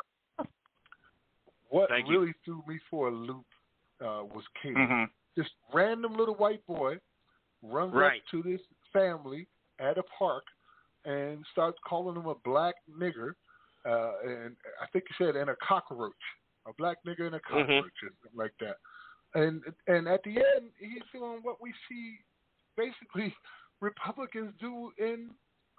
What 1.69 1.89
Thank 1.89 2.07
you. 2.09 2.19
really 2.19 2.33
threw 2.43 2.63
me 2.67 2.79
for 2.89 3.07
a 3.07 3.11
loop 3.11 3.45
uh, 4.01 4.23
was 4.33 4.43
Caleb. 4.61 4.77
Mhm. 4.89 5.09
This 5.35 5.47
random 5.71 6.15
little 6.15 6.35
white 6.35 6.65
boy 6.65 6.99
runs 7.61 7.93
Right. 7.93 8.21
up 8.21 8.27
to 8.31 8.41
this 8.43 8.61
family 8.91 9.47
at 9.79 9.97
a 9.97 10.03
park 10.03 10.43
and 11.05 11.45
starts 11.51 11.77
calling 11.85 12.15
them 12.15 12.25
a 12.25 12.35
black 12.35 12.75
nigger, 12.89 13.35
uh, 13.85 14.17
and 14.23 14.57
I 14.81 14.87
think 14.87 15.07
he 15.07 15.13
said 15.23 15.35
and 15.35 15.49
a 15.49 15.55
cockroach, 15.57 16.13
a 16.65 16.73
black 16.73 16.97
nigger 17.05 17.27
and 17.27 17.35
a 17.35 17.39
Mhm. 17.39 17.43
cockroach, 17.43 18.03
or 18.03 18.09
something 18.09 18.37
like 18.37 18.57
that. 18.57 18.77
And 19.33 19.63
and 19.87 20.07
at 20.09 20.23
the 20.23 20.43
end, 20.43 20.73
he's 20.77 21.03
doing 21.13 21.41
what 21.43 21.61
we 21.61 21.73
see 21.87 22.19
basically 22.75 23.33
Republicans 23.79 24.53
do 24.59 24.91
in 24.97 25.33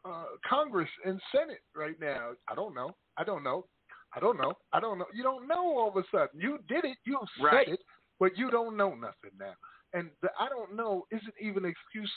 uh, 0.04 0.24
Congress 0.48 0.88
and 1.04 1.20
Senate 1.30 1.62
right 1.74 1.98
now. 2.00 2.30
I 2.48 2.54
don't 2.54 2.74
know. 2.74 2.94
I 3.16 3.24
don't 3.24 3.42
know. 3.42 3.66
I 4.14 4.20
don't 4.20 4.36
know. 4.36 4.52
I 4.72 4.80
don't 4.80 4.98
know. 4.98 5.06
You 5.14 5.22
don't 5.22 5.48
know 5.48 5.78
all 5.78 5.88
of 5.88 5.96
a 5.96 6.04
sudden. 6.10 6.40
You 6.40 6.58
did 6.68 6.84
it. 6.84 6.98
You 7.04 7.18
said 7.36 7.44
Right. 7.44 7.68
it, 7.68 7.80
but 8.20 8.36
you 8.36 8.50
don't 8.50 8.76
know 8.76 8.90
nothing 8.94 9.30
now. 9.38 9.54
And 9.94 10.10
the 10.22 10.28
I 10.38 10.48
don't 10.48 10.74
know 10.76 11.04
isn't 11.10 11.34
even 11.40 11.64
an 11.64 11.70
excuse. 11.70 12.12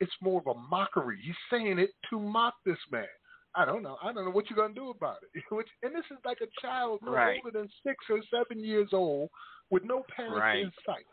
It's 0.00 0.12
more 0.22 0.40
of 0.40 0.46
a 0.46 0.58
mockery. 0.58 1.18
He's 1.22 1.34
saying 1.50 1.78
it 1.78 1.90
to 2.10 2.18
mock 2.20 2.54
this 2.64 2.78
man. 2.90 3.06
I 3.54 3.64
don't 3.64 3.82
know. 3.82 3.96
I 4.02 4.12
don't 4.12 4.24
know 4.26 4.30
what 4.30 4.48
you're 4.50 4.58
gonna 4.58 4.74
do 4.74 4.90
about 4.90 5.18
it. 5.34 5.42
Which 5.54 5.68
and 5.82 5.94
this 5.94 6.04
is 6.10 6.18
like 6.24 6.38
a 6.42 6.60
child 6.60 7.00
no 7.02 7.12
Right. 7.12 7.40
older 7.44 7.58
than 7.58 7.68
six 7.86 7.96
or 8.10 8.20
seven 8.30 8.62
years 8.62 8.90
old 8.92 9.30
with 9.70 9.84
no 9.84 10.04
parents 10.14 10.40
Right. 10.40 10.58
in 10.64 10.72
sight, 10.86 11.06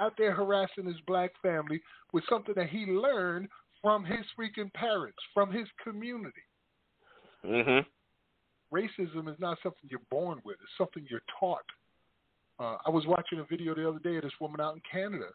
out 0.00 0.12
there 0.18 0.32
harassing 0.32 0.86
his 0.86 1.00
black 1.06 1.30
family 1.42 1.80
with 2.12 2.24
something 2.28 2.54
that 2.56 2.68
he 2.68 2.84
learned 2.86 3.48
from 3.82 4.04
his 4.04 4.24
freaking 4.38 4.72
parents, 4.74 5.18
from 5.32 5.50
his 5.50 5.68
community. 5.82 6.42
Mhm. 7.44 7.86
Racism 8.72 9.28
is 9.28 9.38
not 9.38 9.58
something 9.62 9.88
you're 9.88 10.00
born 10.10 10.40
with; 10.44 10.60
it's 10.60 10.76
something 10.76 11.06
you're 11.08 11.22
taught. 11.38 11.64
Uh, 12.58 12.76
I 12.84 12.90
was 12.90 13.06
watching 13.06 13.38
a 13.38 13.44
video 13.44 13.74
the 13.74 13.88
other 13.88 14.00
day 14.00 14.16
of 14.16 14.22
this 14.22 14.40
woman 14.40 14.60
out 14.60 14.74
in 14.74 14.80
Canada. 14.80 15.32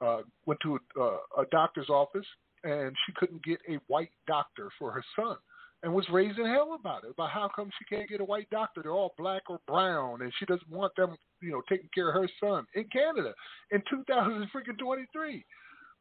Uh, 0.00 0.22
went 0.44 0.60
to 0.60 0.76
a, 0.76 1.00
uh, 1.00 1.18
a 1.38 1.46
doctor's 1.46 1.88
office 1.88 2.26
and 2.64 2.96
she 3.06 3.12
couldn't 3.12 3.44
get 3.44 3.60
a 3.68 3.74
white 3.86 4.10
doctor 4.26 4.70
for 4.78 4.90
her 4.90 5.04
son, 5.14 5.36
and 5.82 5.92
was 5.92 6.08
raising 6.10 6.46
hell 6.46 6.76
about 6.78 7.04
it. 7.04 7.10
About 7.10 7.30
how 7.30 7.48
come 7.54 7.70
she 7.78 7.84
can't 7.84 8.08
get 8.08 8.20
a 8.20 8.24
white 8.24 8.48
doctor? 8.50 8.82
They're 8.82 8.92
all 8.92 9.14
black 9.18 9.42
or 9.48 9.60
brown, 9.68 10.22
and 10.22 10.32
she 10.38 10.46
doesn't 10.46 10.70
want 10.70 10.96
them, 10.96 11.16
you 11.40 11.52
know, 11.52 11.62
taking 11.68 11.90
care 11.94 12.08
of 12.08 12.14
her 12.14 12.28
son 12.40 12.66
in 12.74 12.84
Canada 12.84 13.34
in 13.70 13.82
2000 13.88 14.48
freaking 14.50 14.78
23. 14.78 15.44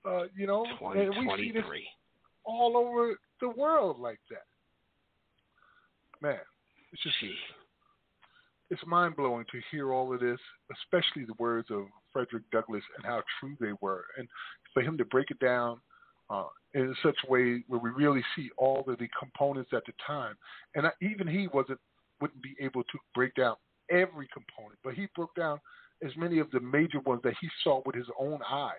Uh, 0.06 0.24
you 0.36 0.46
know, 0.46 0.66
and 0.66 1.10
we 1.10 1.34
see 1.38 1.52
this 1.52 1.64
all 2.46 2.76
over 2.76 3.16
the 3.40 3.50
world 3.50 4.00
like 4.00 4.20
that. 4.30 4.44
Man, 6.22 6.40
it's 6.92 7.02
just 7.04 7.16
it's 8.70 8.82
mind 8.86 9.16
blowing 9.16 9.46
to 9.52 9.62
hear 9.72 9.94
all 9.94 10.14
of 10.14 10.20
this, 10.20 10.40
especially 10.72 11.26
the 11.26 11.36
words 11.38 11.68
of 11.70 11.86
Frederick 12.12 12.44
Douglass 12.52 12.84
and 12.98 13.06
how 13.06 13.22
true 13.40 13.56
they 13.60 13.74
were, 13.82 14.06
and 14.18 14.28
for 14.74 14.82
him 14.82 14.98
to 14.98 15.06
break 15.06 15.32
it 15.32 15.40
down 15.40 15.80
uh, 16.30 16.46
in 16.74 16.96
such 17.04 17.16
a 17.26 17.32
way 17.32 17.64
where 17.68 17.80
we 17.80 17.90
really 17.92 18.24
see 18.36 18.50
all 18.58 18.84
of 18.88 18.98
the 18.98 19.08
components 19.18 19.72
at 19.74 19.86
the 19.86 19.94
time, 20.06 20.36
and 20.76 20.88
I, 20.88 20.92
even 21.02 21.28
he 21.28 21.48
wasn't 21.54 21.80
wouldn't 22.20 22.42
be 22.42 22.56
able 22.60 22.84
to 22.84 23.00
break 23.14 23.36
down 23.36 23.56
every 23.90 24.28
component, 24.34 24.80
but 24.84 24.94
he 24.94 25.08
broke 25.16 25.36
down 25.36 25.60
as 26.04 26.12
many 26.18 26.40
of 26.40 26.50
the 26.52 26.60
major 26.60 27.00
ones 27.02 27.22
that 27.24 27.34
he 27.40 27.50
saw 27.64 27.82
with 27.86 27.96
his 27.96 28.08
own 28.20 28.40
eyes 28.50 28.76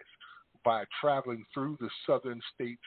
by 0.64 0.84
traveling 1.00 1.44
through 1.52 1.76
the 1.80 1.88
southern 2.06 2.40
states 2.54 2.82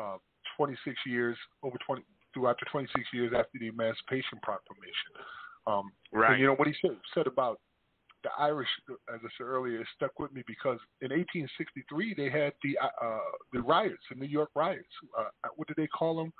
uh, 0.00 0.16
26 0.56 0.96
years 1.06 1.36
over 1.62 1.76
20 1.86 2.02
throughout 2.34 2.56
the 2.60 2.66
26 2.70 3.04
years 3.12 3.32
after 3.34 3.58
the 3.58 3.68
Emancipation 3.68 4.38
Proclamation. 4.42 5.12
Um, 5.66 5.90
Right. 6.12 6.32
And 6.32 6.40
you 6.40 6.46
know 6.46 6.54
what 6.54 6.68
he 6.68 6.74
said, 6.80 6.96
said 7.14 7.26
about 7.26 7.60
the 8.24 8.30
Irish, 8.38 8.68
as 8.90 9.20
I 9.22 9.28
said 9.36 9.44
earlier, 9.44 9.80
it 9.80 9.86
stuck 9.94 10.18
with 10.18 10.32
me 10.32 10.42
because 10.46 10.78
in 11.02 11.10
1863 11.10 12.14
they 12.14 12.30
had 12.30 12.52
the 12.64 12.76
uh, 12.78 13.18
the 13.52 13.60
riots, 13.60 14.02
the 14.10 14.16
New 14.16 14.26
York 14.26 14.50
riots. 14.56 14.88
Uh, 15.16 15.24
what 15.54 15.68
did 15.68 15.76
they 15.76 15.86
call 15.86 16.16
them? 16.16 16.32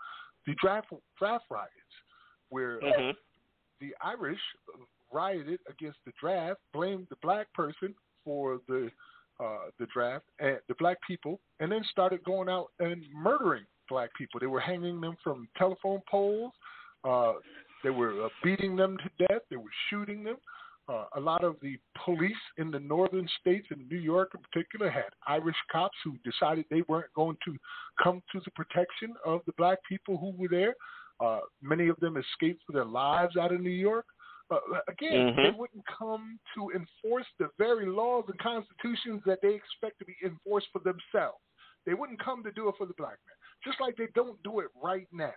The 0.46 0.54
draft 0.60 0.88
draft 1.18 1.44
riots, 1.50 1.72
where 2.48 2.80
Mhm. 2.80 3.14
the 3.80 3.94
Irish 4.02 4.40
rioted 5.12 5.60
against 5.68 5.98
the 6.04 6.12
draft, 6.20 6.60
blamed 6.72 7.06
the 7.10 7.16
black 7.22 7.52
person 7.52 7.94
for 8.24 8.60
the 8.66 8.90
uh, 9.40 9.70
the 9.78 9.86
draft 9.92 10.24
and 10.40 10.58
the 10.68 10.74
black 10.78 10.98
people, 11.06 11.40
and 11.60 11.70
then 11.70 11.82
started 11.90 12.22
going 12.24 12.48
out 12.48 12.68
and 12.80 13.02
murdering 13.14 13.64
black 13.88 14.10
people. 14.16 14.40
They 14.40 14.46
were 14.46 14.60
hanging 14.60 15.00
them 15.00 15.16
from 15.22 15.48
telephone 15.56 16.02
poles. 16.10 16.52
Uh, 17.04 17.34
they 17.84 17.90
were 17.90 18.26
uh, 18.26 18.28
beating 18.42 18.76
them 18.76 18.96
to 18.98 19.26
death. 19.26 19.42
They 19.50 19.56
were 19.56 19.64
shooting 19.88 20.24
them. 20.24 20.36
Uh, 20.88 21.04
a 21.16 21.20
lot 21.20 21.44
of 21.44 21.56
the 21.60 21.76
police 22.04 22.32
in 22.56 22.70
the 22.70 22.80
northern 22.80 23.28
states, 23.40 23.66
in 23.70 23.86
New 23.88 23.98
York 23.98 24.30
in 24.34 24.40
particular, 24.40 24.90
had 24.90 25.10
Irish 25.26 25.56
cops 25.70 25.96
who 26.02 26.16
decided 26.24 26.64
they 26.70 26.82
weren't 26.88 27.12
going 27.14 27.36
to 27.44 27.56
come 28.02 28.22
to 28.32 28.40
the 28.44 28.50
protection 28.52 29.14
of 29.24 29.40
the 29.46 29.52
black 29.58 29.78
people 29.86 30.16
who 30.16 30.32
were 30.40 30.48
there. 30.48 30.74
Uh, 31.20 31.40
many 31.60 31.88
of 31.88 31.96
them 32.00 32.16
escaped 32.16 32.62
for 32.66 32.72
their 32.72 32.86
lives 32.86 33.36
out 33.36 33.52
of 33.52 33.60
New 33.60 33.68
York. 33.68 34.06
Uh, 34.50 34.80
again, 34.88 35.34
Mhm. 35.34 35.42
they 35.42 35.50
wouldn't 35.50 35.86
come 35.86 36.40
to 36.54 36.70
enforce 36.70 37.26
the 37.38 37.48
very 37.58 37.84
laws 37.86 38.24
and 38.28 38.38
constitutions 38.38 39.22
that 39.24 39.40
they 39.42 39.54
expect 39.54 39.98
to 39.98 40.04
be 40.04 40.16
enforced 40.22 40.68
for 40.72 40.78
themselves. 40.80 41.42
They 41.84 41.94
wouldn't 41.94 42.20
come 42.20 42.42
to 42.44 42.52
do 42.52 42.68
it 42.68 42.76
for 42.76 42.86
the 42.86 42.94
black 42.94 43.18
man, 43.26 43.36
just 43.62 43.80
like 43.80 43.96
they 43.96 44.08
don't 44.08 44.42
do 44.42 44.60
it 44.60 44.70
right 44.74 45.06
now 45.12 45.34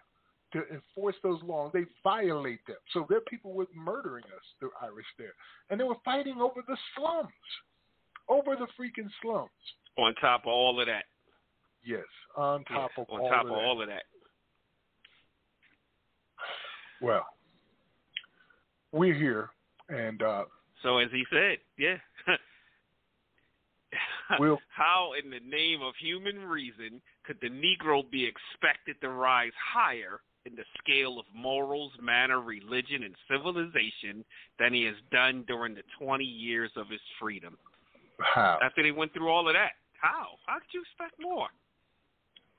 to 0.51 0.67
enforce 0.69 1.15
those 1.23 1.41
laws. 1.43 1.71
They 1.73 1.85
violate 2.03 2.65
them. 2.65 2.77
So 2.91 3.05
their 3.09 3.21
people 3.21 3.53
were 3.53 3.67
murdering 3.73 4.25
us, 4.25 4.53
the 4.59 4.69
Irish 4.81 5.07
there, 5.17 5.33
and 5.69 5.79
they 5.79 5.83
were 5.83 5.99
fighting 6.03 6.41
over 6.41 6.61
the 6.61 6.77
slums, 6.95 7.33
over 8.27 8.55
the 8.55 8.67
freaking 8.79 9.11
slums. 9.21 9.75
On 9.97 10.13
top 10.15 10.43
of 10.43 10.47
all 10.47 10.79
of 10.79 10.87
that. 10.87 11.05
Yes, 11.83 12.07
on 12.35 12.63
top 12.65 12.91
Yeah, 12.95 13.03
of 13.03 13.09
on 13.09 13.19
all 13.21 13.29
top 13.29 13.45
of 13.45 13.51
of 13.51 13.57
all 13.57 13.81
of 13.81 13.87
that. 13.87 14.05
Well, 17.01 17.25
we're 18.91 19.13
here, 19.13 19.49
and 19.89 20.21
uh, 20.21 20.45
So 20.83 20.97
as 20.99 21.09
he 21.11 21.23
said, 21.31 21.57
yeah. 21.77 21.97
We'll- 24.39 24.61
How 24.69 25.11
in 25.21 25.29
the 25.29 25.41
name 25.41 25.81
of 25.81 25.93
human 25.99 26.45
reason 26.45 27.01
could 27.25 27.37
the 27.41 27.49
Negro 27.49 28.09
be 28.09 28.25
expected 28.25 28.95
to 29.01 29.09
rise 29.09 29.51
higher 29.73 30.21
in 30.45 30.55
the 30.55 30.63
scale 30.79 31.19
of 31.19 31.25
morals, 31.35 31.91
manner, 32.01 32.39
religion, 32.39 33.03
and 33.03 33.13
civilization 33.29 34.23
than 34.57 34.73
he 34.73 34.85
has 34.85 34.95
done 35.11 35.43
during 35.47 35.75
the 35.75 35.83
20 35.99 36.23
years 36.23 36.71
of 36.77 36.87
his 36.89 37.01
freedom? 37.19 37.57
how? 38.19 38.57
After 38.63 38.83
they 38.83 38.91
went 38.91 39.11
through 39.13 39.29
all 39.29 39.47
of 39.49 39.55
that, 39.55 39.71
how? 39.99 40.37
How 40.45 40.59
could 40.59 40.71
you 40.73 40.81
expect 40.81 41.19
more? 41.19 41.47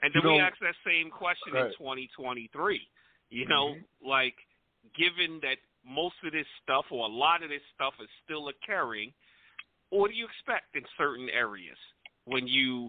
And 0.03 0.13
You 0.15 0.21
then 0.21 0.33
we 0.33 0.39
know- 0.39 0.45
ask 0.45 0.59
that 0.61 0.75
same 0.85 1.09
question 1.11 1.55
Right. 1.55 1.67
in 1.67 1.73
2023. 1.79 2.87
You 3.31 3.47
know, 3.47 3.77
like 4.05 4.35
given 4.95 5.41
that 5.41 5.57
most 5.87 6.15
of 6.25 6.33
this 6.33 6.47
stuff 6.63 6.87
or 6.91 7.07
a 7.07 7.13
lot 7.13 7.43
of 7.43 7.51
this 7.51 7.63
stuff 7.75 7.95
is 8.01 8.09
still 8.25 8.49
occurring, 8.49 9.13
what 9.91 10.11
do 10.11 10.17
you 10.17 10.27
expect 10.27 10.75
in 10.75 10.83
certain 10.97 11.29
areas 11.31 11.77
when 12.25 12.47
you 12.47 12.89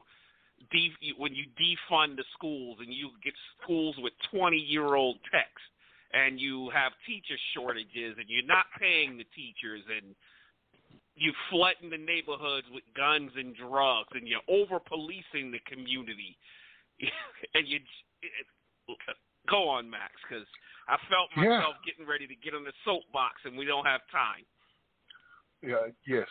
de- 0.71 1.13
when 1.17 1.33
you 1.35 1.45
defund 1.59 2.15
the 2.15 2.23
schools 2.33 2.77
and 2.79 2.93
you 2.93 3.09
get 3.23 3.33
schools 3.61 3.95
with 3.99 4.13
20 4.31 4.57
year 4.57 4.95
old 4.95 5.17
techs 5.31 5.61
and 6.13 6.39
you 6.39 6.69
have 6.69 6.93
teacher 7.05 7.35
shortages 7.53 8.15
and 8.17 8.25
you're 8.27 8.45
not 8.45 8.65
paying 8.79 9.17
the 9.17 9.25
teachers 9.35 9.81
and 9.89 10.15
you 11.15 11.33
flooding 11.49 11.89
the 11.89 11.97
neighborhoods 11.97 12.67
with 12.73 12.83
guns 12.97 13.31
and 13.37 13.55
drugs, 13.55 14.09
and 14.13 14.27
you're 14.27 14.45
over 14.47 14.79
policing 14.79 15.51
the 15.51 15.61
community, 15.69 16.37
and 17.53 17.67
you 17.67 17.79
go 19.49 19.69
on, 19.69 19.89
Max, 19.89 20.13
because 20.27 20.47
I 20.87 20.97
felt 21.09 21.29
Yeah. 21.37 21.59
myself 21.59 21.75
getting 21.85 22.05
ready 22.05 22.27
to 22.27 22.35
get 22.35 22.53
on 22.53 22.63
the 22.63 22.73
soapbox, 22.85 23.41
and 23.45 23.57
we 23.57 23.65
don't 23.65 23.85
have 23.85 24.01
time. 24.11 24.45
Yeah, 25.61 25.87
yes, 26.05 26.27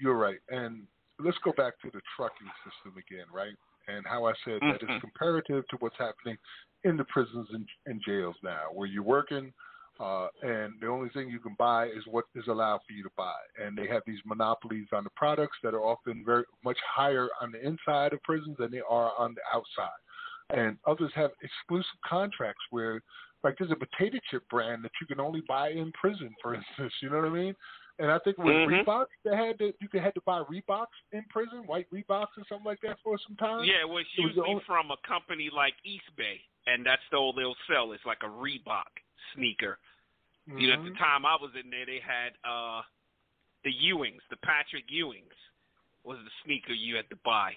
you're 0.00 0.18
right. 0.18 0.40
And 0.48 0.86
let's 1.18 1.38
go 1.44 1.52
back 1.56 1.78
to 1.82 1.90
the 1.92 2.00
trucking 2.16 2.50
system 2.64 2.98
again, 2.98 3.26
right? 3.32 3.54
And 3.88 4.04
how 4.06 4.26
I 4.26 4.32
said 4.44 4.60
that 4.62 4.82
Mhm. 4.82 4.82
it's 4.82 5.00
comparative 5.00 5.66
to 5.68 5.76
what's 5.78 5.96
happening 5.98 6.36
in 6.82 6.96
the 6.96 7.04
prisons 7.04 7.48
and, 7.52 7.68
and 7.86 8.02
jails 8.04 8.36
now, 8.42 8.72
where 8.72 8.88
you're 8.88 9.02
working, 9.04 9.52
uh, 9.98 10.28
and 10.42 10.74
the 10.80 10.88
only 10.88 11.08
thing 11.10 11.28
you 11.30 11.38
can 11.38 11.54
buy 11.58 11.86
is 11.86 12.04
what 12.06 12.26
is 12.34 12.46
allowed 12.48 12.80
for 12.86 12.92
you 12.92 13.02
to 13.02 13.10
buy. 13.16 13.36
And 13.62 13.78
they 13.78 13.86
have 13.86 14.02
these 14.06 14.18
monopolies 14.26 14.88
on 14.92 15.04
the 15.04 15.10
products 15.16 15.56
that 15.62 15.72
are 15.72 15.80
often 15.80 16.22
very 16.24 16.44
much 16.64 16.78
higher 16.86 17.28
on 17.40 17.52
the 17.52 17.64
inside 17.64 18.12
of 18.12 18.22
prisons 18.22 18.56
than 18.58 18.70
they 18.70 18.82
are 18.88 19.12
on 19.16 19.34
the 19.34 19.40
outside. 19.54 20.00
And 20.50 20.76
others 20.86 21.10
have 21.14 21.30
exclusive 21.42 21.98
contracts 22.04 22.62
where, 22.70 23.02
like, 23.42 23.56
there's 23.58 23.72
a 23.72 23.76
potato 23.76 24.18
chip 24.30 24.48
brand 24.48 24.84
that 24.84 24.92
you 25.00 25.06
can 25.06 25.20
only 25.20 25.42
buy 25.48 25.70
in 25.70 25.90
prison, 25.92 26.34
for 26.42 26.54
instance. 26.80 26.92
You 27.02 27.10
know 27.10 27.16
what 27.18 27.26
I 27.26 27.30
mean? 27.30 27.54
And 27.98 28.10
I 28.12 28.18
think 28.20 28.36
with 28.38 28.54
Mhm. 28.54 28.84
Reebok, 28.84 29.06
they 29.24 29.34
had 29.34 29.58
to, 29.58 29.72
you 29.80 29.88
could 29.88 30.02
had 30.02 30.14
to 30.14 30.20
buy 30.20 30.42
Reeboks 30.44 30.86
in 31.12 31.24
prison, 31.30 31.66
white 31.66 31.88
Reeboks 31.90 32.36
or 32.36 32.44
something 32.48 32.64
like 32.66 32.80
that 32.82 32.98
for 33.02 33.16
some 33.26 33.36
time. 33.36 33.64
Yeah, 33.64 33.84
well, 33.84 33.98
it's 33.98 34.10
It 34.18 34.22
usually 34.22 34.46
only- 34.46 34.64
from 34.64 34.90
a 34.90 34.98
company 34.98 35.48
like 35.50 35.74
Eastbay, 35.84 36.42
and 36.66 36.84
that's 36.84 37.02
the 37.10 37.16
all 37.16 37.32
they'll 37.32 37.56
sell. 37.66 37.92
It's 37.92 38.04
like 38.04 38.22
a 38.22 38.28
Reebok 38.28 38.84
sneaker. 39.32 39.78
You 40.46 40.68
know, 40.68 40.74
at 40.74 40.84
the 40.84 40.90
Mhm. 40.90 40.98
time 40.98 41.26
I 41.26 41.34
was 41.36 41.52
in 41.56 41.70
there, 41.70 41.86
they 41.86 41.98
had 41.98 42.36
uh 42.44 42.82
the 43.64 43.72
Ewings, 43.72 44.20
the 44.28 44.36
Patrick 44.36 44.86
Ewings, 44.88 45.34
was 46.04 46.22
the 46.22 46.30
sneaker 46.44 46.72
you 46.74 46.94
had 46.94 47.08
to 47.10 47.16
buy. 47.16 47.56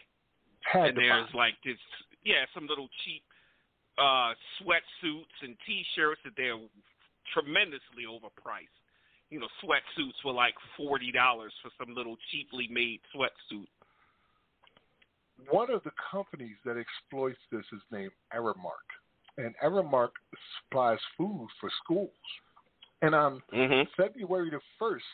Had 0.63 0.85
and 0.87 0.95
to 0.95 1.01
there's 1.01 1.31
buy. 1.33 1.37
like 1.37 1.61
this, 1.61 1.77
yeah, 2.23 2.45
some 2.53 2.67
little 2.67 2.89
cheap 3.05 3.23
uh 3.97 4.33
sweatsuits 4.59 5.37
and 5.43 5.57
T-shirts 5.65 6.21
that 6.23 6.33
they're 6.37 6.57
tremendously 7.33 8.07
overpriced. 8.07 8.71
You 9.29 9.39
know, 9.39 9.47
sweatsuits 9.63 10.23
were 10.25 10.33
like 10.33 10.55
forty 10.77 11.11
dollars 11.11 11.53
for 11.61 11.69
some 11.77 11.93
little 11.95 12.17
cheaply 12.31 12.67
made 12.71 13.01
sweatsuit. 13.15 13.67
one 15.49 15.71
of 15.71 15.83
the 15.83 15.91
companies 16.11 16.57
that 16.65 16.75
exploits 16.77 17.39
this 17.51 17.65
is 17.71 17.81
named 17.91 18.11
Aramark, 18.35 18.87
and 19.37 19.53
Aramark 19.63 20.09
supplies 20.61 20.99
food 21.17 21.47
for 21.59 21.69
schools. 21.83 22.09
And 23.01 23.15
on 23.15 23.41
February 23.95 24.49
the 24.49 24.59
first, 24.77 25.05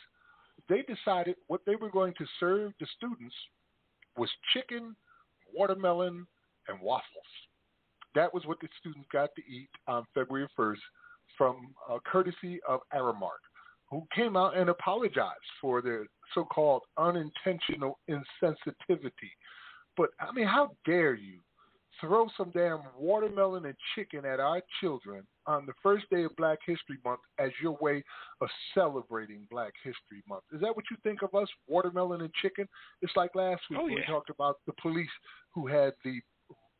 they 0.68 0.82
decided 0.82 1.36
what 1.46 1.60
they 1.66 1.76
were 1.76 1.90
going 1.90 2.14
to 2.18 2.24
serve 2.40 2.72
the 2.80 2.86
students 2.96 3.34
was 4.16 4.28
chicken, 4.52 4.96
watermelon, 5.54 6.26
and 6.68 6.80
waffles. 6.80 7.04
That 8.14 8.32
was 8.32 8.44
what 8.46 8.60
the 8.60 8.68
students 8.80 9.08
got 9.12 9.30
to 9.36 9.42
eat 9.42 9.68
on 9.86 10.04
February 10.14 10.48
first 10.56 10.80
from 11.36 11.74
uh, 11.90 11.98
courtesy 12.10 12.60
of 12.66 12.80
Aramark, 12.94 13.42
who 13.90 14.06
came 14.14 14.36
out 14.36 14.56
and 14.56 14.70
apologized 14.70 15.34
for 15.60 15.82
their 15.82 16.06
so-called 16.34 16.82
unintentional 16.96 17.98
insensitivity. 18.08 19.32
But 19.96 20.10
I 20.20 20.32
mean, 20.32 20.46
how 20.46 20.70
dare 20.84 21.14
you 21.14 21.38
throw 22.00 22.26
some 22.36 22.50
damn 22.50 22.80
watermelon 22.98 23.64
and 23.66 23.74
chicken 23.94 24.24
at 24.24 24.40
our 24.40 24.60
children 24.80 25.26
on 25.46 25.64
the 25.66 25.72
first 25.82 26.04
day 26.10 26.24
of 26.24 26.36
Black 26.36 26.58
History 26.66 26.98
Month 27.04 27.20
as 27.38 27.50
your 27.62 27.78
way 27.80 28.02
of 28.40 28.48
celebrating 28.74 29.46
Black 29.50 29.72
History 29.82 30.22
Month? 30.28 30.42
Is 30.52 30.60
that 30.60 30.74
what 30.74 30.84
you 30.90 30.96
think 31.02 31.22
of 31.22 31.34
us, 31.34 31.48
watermelon 31.68 32.20
and 32.20 32.32
chicken? 32.42 32.68
It's 33.02 33.16
like 33.16 33.34
last 33.34 33.62
week 33.70 33.78
Oh, 33.80 33.84
when 33.84 33.94
we 33.94 34.04
talked 34.06 34.30
about 34.30 34.58
the 34.66 34.74
police 34.80 35.08
who 35.54 35.66
had 35.66 35.92
the 36.04 36.20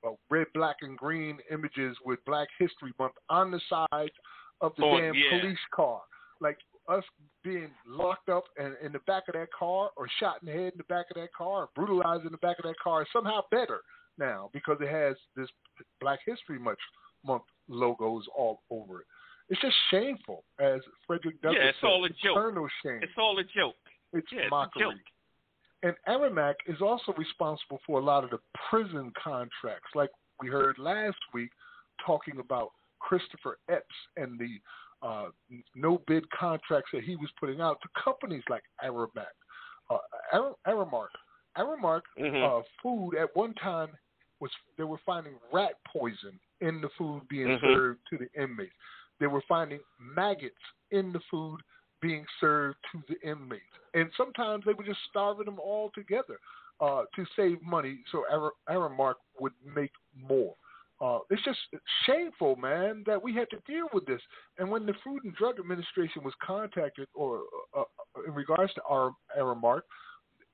uh, 0.07 0.13
red, 0.31 0.47
black, 0.55 0.77
and 0.83 0.97
green 0.97 1.39
images 1.51 1.97
with 2.05 2.19
Black 2.27 2.49
History 2.59 2.93
Month 2.99 3.15
on 3.29 3.51
the 3.51 3.61
side 3.69 4.11
of 4.61 4.73
the 4.77 4.85
Oh, 4.85 4.99
damn 5.01 5.15
yeah. 5.15 5.41
police 5.41 5.59
car. 5.75 6.01
Like 6.41 6.59
us 6.89 7.05
being 7.43 7.71
locked 7.87 8.29
up 8.29 8.45
and 8.59 8.77
in 8.83 8.93
the 8.93 9.01
back 9.01 9.25
of 9.29 9.35
that 9.35 9.49
car 9.59 9.91
or 9.97 10.07
shot 10.21 10.37
in 10.43 10.47
the 10.47 10.53
head 10.53 10.73
in 10.73 10.79
the 10.79 10.85
back 10.85 11.07
of 11.11 11.17
that 11.21 11.33
car 11.37 11.63
or 11.65 11.69
brutalized 11.75 12.25
in 12.25 12.33
the 12.33 12.39
back 12.39 12.59
of 12.59 12.65
that 12.65 12.79
car 12.83 13.03
is 13.03 13.09
somehow 13.13 13.41
better 13.51 13.81
now 14.19 14.51
because 14.53 14.77
it 14.81 14.89
has 14.89 15.17
this 15.35 15.49
Black 16.01 16.21
History 16.25 16.59
Month 16.59 16.79
month 17.25 17.43
logos 17.69 18.25
all 18.37 18.61
over 18.71 19.01
it. 19.01 19.07
It's 19.49 19.61
just 19.61 19.77
shameful, 19.91 20.45
as 20.61 20.81
Frederick 21.07 21.41
Douglass 21.41 21.61
yeah, 21.63 21.69
it's 21.71 21.79
said. 21.81 21.87
all 21.87 22.05
a 22.05 22.09
joke. 22.09 22.71
Shame. 22.85 22.99
It's 23.03 23.13
all 23.19 23.39
a 23.39 23.45
joke. 23.45 23.75
It's 24.13 24.27
yeah, 24.33 24.49
mockery. 24.51 24.83
It's 24.83 24.93
a 24.93 24.95
joke. 24.95 25.01
And 25.87 25.95
Aramac 26.09 26.55
is 26.67 26.83
also 26.83 27.13
responsible 27.17 27.79
for 27.87 28.01
a 28.01 28.05
lot 28.05 28.25
of 28.25 28.31
the 28.31 28.41
prison 28.69 29.13
contracts, 29.23 29.91
like 29.95 30.11
we 30.43 30.49
heard 30.49 30.79
last 30.79 31.19
week, 31.33 31.51
talking 32.05 32.41
about 32.41 32.71
Christopher 32.99 33.59
Epps 33.71 33.95
and 34.17 34.37
the 34.37 34.59
uh, 35.07 35.27
no 35.77 36.03
bid 36.09 36.29
contracts 36.31 36.91
that 36.93 37.05
he 37.05 37.15
was 37.15 37.29
putting 37.39 37.61
out 37.61 37.79
to 37.83 38.03
companies 38.03 38.43
like 38.51 38.65
Aramac, 38.85 39.27
uh, 39.89 39.99
Ar- 40.33 40.57
Aramark. 40.67 41.15
Aramark 41.57 42.01
Mhm. 42.19 42.43
uh, 42.43 42.63
food 42.83 43.15
at 43.15 43.35
one 43.37 43.55
time 43.55 43.91
was 44.41 44.51
they 44.77 44.85
were 44.85 44.99
finding 45.07 45.35
rat 45.53 45.75
poison 45.87 46.41
in 46.63 46.81
the 46.81 46.89
food 46.99 47.23
being 47.29 47.47
Mhm. 47.47 47.75
served 47.75 48.01
to 48.11 48.19
the 48.19 48.29
inmates. 48.43 48.75
They 49.21 49.29
were 49.29 49.43
finding 49.43 49.81
maggots 50.01 50.57
in 50.91 51.13
the 51.13 51.21
food 51.31 51.61
being 52.01 52.25
served 52.41 52.77
to 52.93 53.03
the 53.09 53.29
inmates, 53.29 53.63
and 53.95 54.11
sometimes 54.17 54.65
they 54.65 54.73
were 54.73 54.85
just 54.85 55.01
starving 55.09 55.47
them 55.47 55.59
all 55.59 55.91
together 55.95 56.39
uh, 56.81 57.03
to 57.15 57.25
save 57.35 57.63
money, 57.63 58.01
so 58.13 58.25
Ara- 58.31 58.51
Aramark 58.69 59.15
would 59.41 59.53
make 59.75 59.93
more. 60.29 60.55
Uh, 61.01 61.19
it's 61.31 61.45
just 61.45 61.59
shameful, 62.07 62.57
man, 62.57 63.03
that 63.07 63.23
we 63.23 63.35
had 63.35 63.49
to 63.51 63.59
deal 63.67 63.87
with 63.93 64.07
this. 64.07 64.21
And 64.59 64.71
when 64.71 64.87
the 64.87 64.95
Food 65.05 65.25
and 65.25 65.35
Drug 65.35 65.59
Administration 65.59 66.23
was 66.25 66.33
contacted, 66.43 67.07
or 67.15 67.43
uh, 67.77 67.81
uh, 67.81 68.23
in 68.27 68.35
regards 68.35 68.73
to 68.75 68.83
our 68.89 69.13
Aramark, 69.39 69.83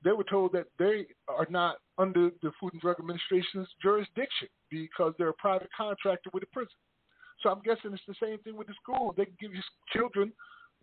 they 0.03 0.11
were 0.11 0.25
told 0.25 0.51
that 0.51 0.65
they 0.77 1.05
are 1.29 1.47
not 1.49 1.77
under 1.97 2.29
the 2.41 2.51
Food 2.59 2.73
and 2.73 2.81
Drug 2.81 2.99
Administration's 2.99 3.69
jurisdiction 3.81 4.49
because 4.69 5.13
they're 5.17 5.29
a 5.29 5.33
private 5.33 5.69
contractor 5.75 6.29
with 6.33 6.41
the 6.41 6.47
prison. 6.51 6.75
So 7.41 7.49
I'm 7.49 7.61
guessing 7.61 7.93
it's 7.93 8.01
the 8.05 8.15
same 8.21 8.37
thing 8.39 8.57
with 8.57 8.67
the 8.67 8.73
school. 8.81 9.13
They 9.15 9.25
can 9.25 9.37
give 9.39 9.53
your 9.53 9.63
children 9.93 10.33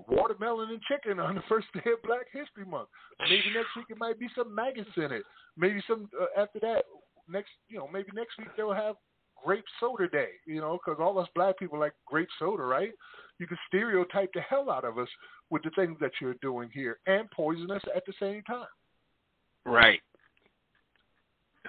watermelon 0.08 0.70
and 0.70 0.80
chicken 0.82 1.20
on 1.20 1.34
the 1.34 1.42
first 1.48 1.66
day 1.74 1.90
of 1.92 2.02
Black 2.02 2.26
History 2.32 2.64
Month. 2.64 2.88
Maybe 3.20 3.54
next 3.54 3.76
week 3.76 3.86
it 3.88 3.98
might 3.98 4.18
be 4.18 4.28
some 4.36 4.54
maggots 4.54 4.90
in 4.96 5.12
it. 5.12 5.22
Maybe 5.56 5.82
some 5.86 6.08
uh, 6.20 6.40
after 6.40 6.60
that 6.60 6.82
next, 7.28 7.50
you 7.68 7.78
know, 7.78 7.88
maybe 7.92 8.08
next 8.14 8.38
week 8.38 8.48
they'll 8.56 8.72
have 8.72 8.96
grape 9.44 9.64
soda 9.78 10.08
day. 10.08 10.30
You 10.46 10.60
know, 10.60 10.78
because 10.78 11.00
all 11.00 11.18
us 11.18 11.28
black 11.34 11.58
people 11.58 11.78
like 11.78 11.94
grape 12.06 12.28
soda, 12.38 12.62
right? 12.62 12.92
You 13.38 13.46
can 13.46 13.58
stereotype 13.68 14.30
the 14.34 14.40
hell 14.40 14.70
out 14.70 14.84
of 14.84 14.98
us 14.98 15.08
with 15.48 15.62
the 15.62 15.70
things 15.70 15.96
that 16.00 16.12
you're 16.20 16.34
doing 16.42 16.68
here 16.72 16.98
and 17.06 17.30
poison 17.30 17.70
us 17.70 17.82
at 17.94 18.04
the 18.06 18.12
same 18.20 18.42
time. 18.42 18.66
Right. 19.64 20.00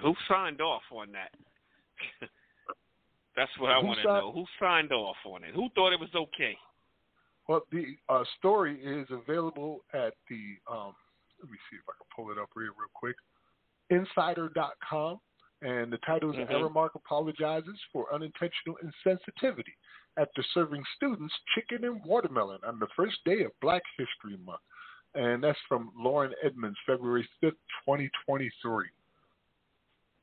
Who 0.02 0.14
signed 0.28 0.60
off 0.60 0.82
on 0.90 1.12
that? 1.12 1.30
That's 3.36 3.50
what 3.58 3.70
I 3.70 3.78
want 3.78 3.98
to 4.02 4.04
know. 4.04 4.32
Who 4.34 4.44
signed 4.60 4.92
off 4.92 5.16
on 5.24 5.44
it? 5.44 5.54
Who 5.54 5.68
thought 5.74 5.92
it 5.92 6.00
was 6.00 6.10
okay? 6.14 6.56
Well, 7.48 7.62
the 7.72 7.96
uh, 8.08 8.24
story 8.38 8.80
is 8.82 9.06
available 9.10 9.80
at 9.92 10.14
the. 10.28 10.56
Um, 10.70 10.94
let 11.40 11.50
me 11.50 11.58
see 11.70 11.76
if 11.76 11.82
I 11.88 11.92
can 11.98 12.06
pull 12.14 12.30
it 12.30 12.38
up 12.38 12.50
here 12.54 12.64
real 12.64 12.90
quick. 12.94 13.16
Insider.com, 13.90 15.20
and 15.60 15.92
the 15.92 15.98
title 15.98 16.30
is 16.30 16.36
Mhm. 16.36 16.50
Aramark 16.50 16.94
apologizes 16.94 17.78
for 17.92 18.12
unintentional 18.14 18.78
insensitivity 18.82 19.74
after 20.16 20.42
serving 20.54 20.84
students 20.96 21.34
chicken 21.54 21.84
and 21.84 22.04
watermelon 22.04 22.60
on 22.64 22.78
the 22.78 22.86
first 22.88 23.22
day 23.24 23.42
of 23.42 23.58
Black 23.60 23.82
History 23.98 24.36
Month, 24.38 24.60
and 25.14 25.42
that's 25.42 25.58
from 25.68 25.90
Lauren 25.96 26.34
Edmonds, 26.42 26.78
February 26.86 27.28
fifth, 27.40 27.58
twenty 27.84 28.08
twenty 28.24 28.50
three. 28.62 28.88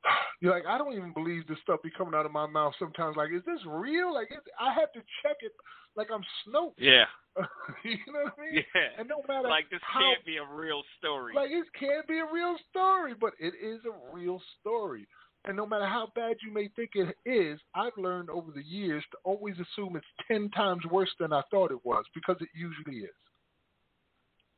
You're 0.42 0.54
like, 0.54 0.66
I 0.66 0.78
don't 0.78 0.94
even 0.94 1.14
believe 1.14 1.48
this 1.48 1.58
stuff 1.64 1.82
be 1.84 1.92
coming 1.92 2.14
out 2.14 2.26
of 2.26 2.32
my 2.32 2.48
mouth 2.48 2.74
sometimes. 2.80 3.18
Like, 3.18 3.32
is 3.32 3.44
this 3.46 3.60
real? 3.68 4.14
Like, 4.14 4.30
I 4.60 4.74
have 4.74 4.92
to 4.94 5.00
check 5.22 5.38
it 5.42 5.52
like 5.96 6.08
I'm 6.14 6.24
Snopes. 6.48 6.74
Yeah. 6.78 7.06
you 7.84 7.98
know 8.08 8.24
what 8.24 8.34
I 8.38 8.42
mean? 8.42 8.64
Yeah. 8.76 8.82
And 9.00 9.08
no 9.10 9.24
matter 9.28 9.48
Like 9.48 9.70
this 9.70 9.80
how, 9.84 10.00
can't 10.00 10.26
be 10.26 10.38
a 10.38 10.46
real 10.46 10.82
story. 10.98 11.34
like 11.36 11.52
it 11.52 11.66
can't 11.80 12.08
be 12.08 12.20
a 12.20 12.26
real 12.32 12.56
story, 12.70 13.14
but 13.20 13.34
it 13.40 13.54
is 13.62 13.80
a 13.86 14.16
real 14.16 14.42
story. 14.60 15.08
And 15.46 15.56
no 15.56 15.66
matter 15.66 15.86
how 15.86 16.12
bad 16.16 16.36
you 16.46 16.52
may 16.52 16.70
think 16.76 16.92
it 16.96 17.16
is, 17.26 17.60
I've 17.74 17.98
learned 17.98 18.30
over 18.30 18.52
the 18.52 18.64
years 18.64 19.04
to 19.12 19.18
always 19.24 19.56
assume 19.56 19.96
it's 19.96 20.06
ten 20.28 20.50
times 20.50 20.84
worse 20.92 21.12
than 21.20 21.32
I 21.32 21.42
thought 21.50 21.72
it 21.72 21.86
was 21.86 22.04
because 22.14 22.36
it 22.42 22.50
usually 22.54 23.04
is. 23.04 23.10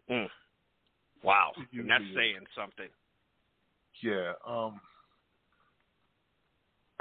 Mm. 0.10 0.28
Wow. 1.24 1.52
And 1.74 1.90
that's 1.90 2.04
is. 2.04 2.16
saying 2.16 2.46
something. 2.56 2.90
Yeah. 4.02 4.34
Um, 4.48 4.82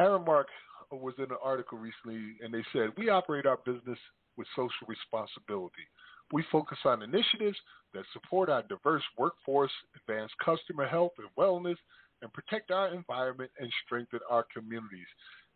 Aramark 0.00 0.44
was 0.90 1.14
in 1.18 1.24
an 1.24 1.36
article 1.42 1.78
recently, 1.78 2.36
and 2.40 2.52
they 2.52 2.64
said 2.72 2.90
we 2.96 3.10
operate 3.10 3.46
our 3.46 3.58
business 3.64 3.98
with 4.36 4.46
social 4.56 4.86
responsibility. 4.88 5.86
We 6.32 6.44
focus 6.50 6.78
on 6.84 7.02
initiatives 7.02 7.58
that 7.92 8.04
support 8.12 8.48
our 8.48 8.62
diverse 8.62 9.02
workforce, 9.18 9.72
advance 9.96 10.30
customer 10.44 10.86
health 10.86 11.12
and 11.18 11.28
wellness, 11.38 11.76
and 12.22 12.32
protect 12.32 12.70
our 12.70 12.94
environment 12.94 13.50
and 13.58 13.70
strengthen 13.84 14.20
our 14.28 14.46
communities. 14.54 15.06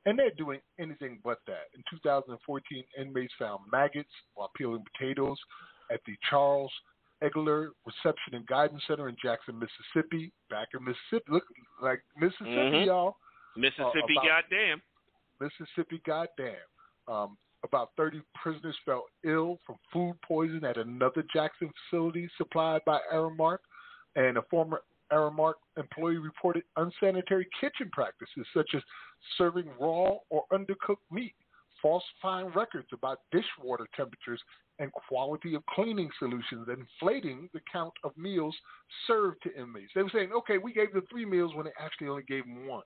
And 0.06 0.18
they're 0.18 0.30
doing 0.36 0.60
anything 0.78 1.20
but 1.24 1.38
that. 1.46 1.70
In 1.74 1.82
2014, 1.90 2.84
inmates 2.98 3.32
found 3.38 3.60
maggots 3.72 4.10
while 4.34 4.50
peeling 4.56 4.84
potatoes 4.92 5.38
at 5.90 6.00
the 6.06 6.14
Charles 6.28 6.72
Egler 7.22 7.68
Reception 7.86 8.34
and 8.34 8.46
Guidance 8.46 8.82
Center 8.86 9.08
in 9.08 9.16
Jackson, 9.22 9.58
Mississippi. 9.58 10.32
Back 10.50 10.68
in 10.74 10.84
Mississippi, 10.84 11.32
look 11.32 11.44
like 11.80 12.02
Mississippi, 12.18 12.50
Mhm. 12.50 12.86
y'all. 12.86 13.16
Mississippi, 13.56 14.16
Uh, 14.18 14.22
goddamn. 14.22 14.82
Mississippi, 15.40 15.98
goddamn. 16.04 16.56
Um, 17.08 17.36
about 17.62 17.90
30 17.96 18.22
prisoners 18.34 18.76
fell 18.84 19.06
ill 19.24 19.58
from 19.66 19.76
food 19.92 20.20
poison 20.22 20.64
at 20.64 20.76
another 20.76 21.22
Jackson 21.32 21.72
facility 21.72 22.28
supplied 22.36 22.84
by 22.84 23.00
Aramark, 23.12 23.58
and 24.16 24.36
a 24.36 24.42
former 24.42 24.82
Aramark 25.10 25.54
employee 25.76 26.18
reported 26.18 26.64
unsanitary 26.76 27.46
kitchen 27.60 27.90
practices 27.92 28.46
such 28.52 28.74
as 28.74 28.82
serving 29.38 29.70
raw 29.78 30.16
or 30.30 30.44
undercooked 30.52 31.04
meat, 31.10 31.34
falsifying 31.80 32.48
records 32.48 32.88
about 32.92 33.20
dishwater 33.30 33.86
temperatures 33.96 34.42
and 34.78 34.90
quality 34.92 35.54
of 35.54 35.64
cleaning 35.66 36.10
solutions, 36.18 36.68
and 36.68 36.78
inflating 36.78 37.48
the 37.52 37.60
count 37.70 37.92
of 38.02 38.16
meals 38.16 38.56
served 39.06 39.40
to 39.42 39.54
inmates. 39.56 39.92
They 39.94 40.02
were 40.02 40.10
saying, 40.10 40.32
okay, 40.32 40.58
we 40.58 40.72
gave 40.72 40.92
them 40.92 41.04
three 41.08 41.24
meals 41.24 41.54
when 41.54 41.66
they 41.66 41.72
actually 41.78 42.08
only 42.08 42.24
gave 42.24 42.44
them 42.44 42.66
one. 42.66 42.82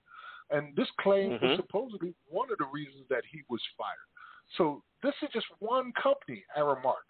And 0.51 0.75
this 0.77 0.91
claim 1.01 1.33
Mhm. 1.33 1.43
was 1.43 1.57
supposedly 1.57 2.15
one 2.27 2.51
of 2.51 2.59
the 2.59 2.67
reasons 2.67 3.07
that 3.09 3.25
he 3.27 3.43
was 3.49 3.63
fired. 3.77 3.97
So 4.57 4.83
this 5.03 5.15
is 5.23 5.29
just 5.31 5.47
one 5.61 5.93
company, 5.93 6.45
Aramark, 6.57 7.05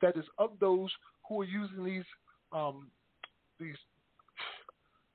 that 0.00 0.16
is 0.16 0.28
of 0.38 0.58
those 0.58 0.94
who 1.28 1.42
are 1.42 1.44
using 1.44 1.84
these 1.84 2.06
um, 2.52 2.90
these 3.58 3.76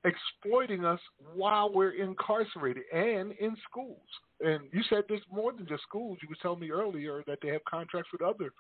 exploiting 0.06 0.86
us 0.86 1.00
while 1.34 1.72
we're 1.74 1.92
incarcerated 1.92 2.84
and 2.94 3.34
in 3.34 3.58
schools. 3.70 4.08
And 4.40 4.70
you 4.72 4.84
said 4.84 5.04
there's 5.10 5.26
more 5.32 5.52
than 5.52 5.66
just 5.68 5.84
schools. 5.84 6.20
You 6.22 6.30
were 6.30 6.38
telling 6.42 6.60
me 6.60 6.70
earlier 6.72 7.24
that 7.28 7.40
they 7.42 7.50
have 7.50 7.66
contracts 7.66 8.12
with 8.12 8.22
other 8.22 8.54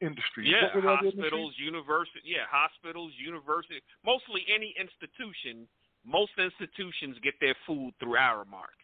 industries. 0.00 0.48
Yeah, 0.48 0.64
What 0.64 0.74
were 0.76 0.82
the 0.82 0.88
other 0.88 1.10
hospitals, 1.10 1.54
industries? 1.56 1.66
university. 1.66 2.20
Yeah, 2.24 2.44
hospitals, 2.50 3.12
university. 3.18 3.80
Mostly 4.04 4.44
any 4.52 4.74
institution. 4.78 5.66
Most 6.04 6.32
institutions 6.38 7.16
get 7.22 7.34
their 7.40 7.54
food 7.66 7.92
through 8.00 8.16
Aramark, 8.16 8.76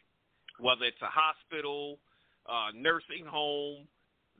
whether 0.60 0.84
it's 0.84 1.01
a 1.02 1.10
hospital, 1.10 1.98
uh, 2.48 2.70
nursing 2.74 3.24
home. 3.26 3.88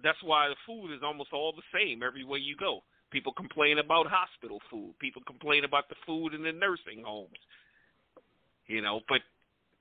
That's 0.03 0.23
why 0.23 0.49
the 0.49 0.57
food 0.67 0.95
is 0.95 1.03
almost 1.03 1.33
all 1.33 1.53
the 1.53 1.67
same 1.73 2.03
everywhere 2.03 2.39
you 2.39 2.57
go. 2.57 2.83
People 3.11 3.33
complain 3.33 3.79
about 3.79 4.07
hospital 4.07 4.61
food. 4.71 4.95
People 5.01 5.23
complain 5.27 5.65
about 5.65 5.89
the 5.89 5.95
food 6.05 6.35
in 6.35 6.43
the 6.43 6.53
nursing 6.53 7.03
homes. 7.05 7.39
You 8.67 8.83
know, 8.83 9.01
but 9.09 9.21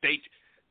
they, 0.01 0.21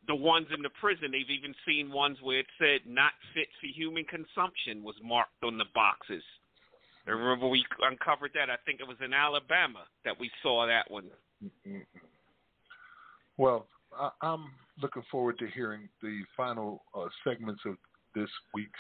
the 0.07 0.15
ones 0.15 0.47
in 0.55 0.63
the 0.63 0.71
prison, 0.81 1.11
they've 1.11 1.29
even 1.29 1.55
seen 1.67 1.93
ones 1.93 2.17
where 2.23 2.39
it 2.39 2.47
said 2.59 2.81
"not 2.87 3.13
fit 3.35 3.49
for 3.61 3.67
human 3.67 4.05
consumption" 4.05 4.83
was 4.83 4.95
marked 5.03 5.43
on 5.43 5.59
the 5.59 5.67
boxes. 5.75 6.23
I 7.07 7.11
remember 7.11 7.49
we 7.49 7.65
uncovered 7.83 8.31
that. 8.35 8.49
I 8.49 8.57
think 8.65 8.81
it 8.81 8.89
was 8.89 8.97
in 9.05 9.13
Alabama 9.13 9.85
that 10.05 10.19
we 10.19 10.31
saw 10.43 10.67
that 10.67 10.91
one. 10.91 11.11
Well, 13.37 13.67
I, 13.99 14.11
I'm 14.23 14.45
looking 14.83 15.03
forward 15.11 15.39
to 15.39 15.47
hearing 15.55 15.89
the 16.03 16.21
final 16.37 16.83
uh, 16.95 17.07
segments 17.27 17.63
of 17.67 17.77
this 18.15 18.31
week's 18.55 18.71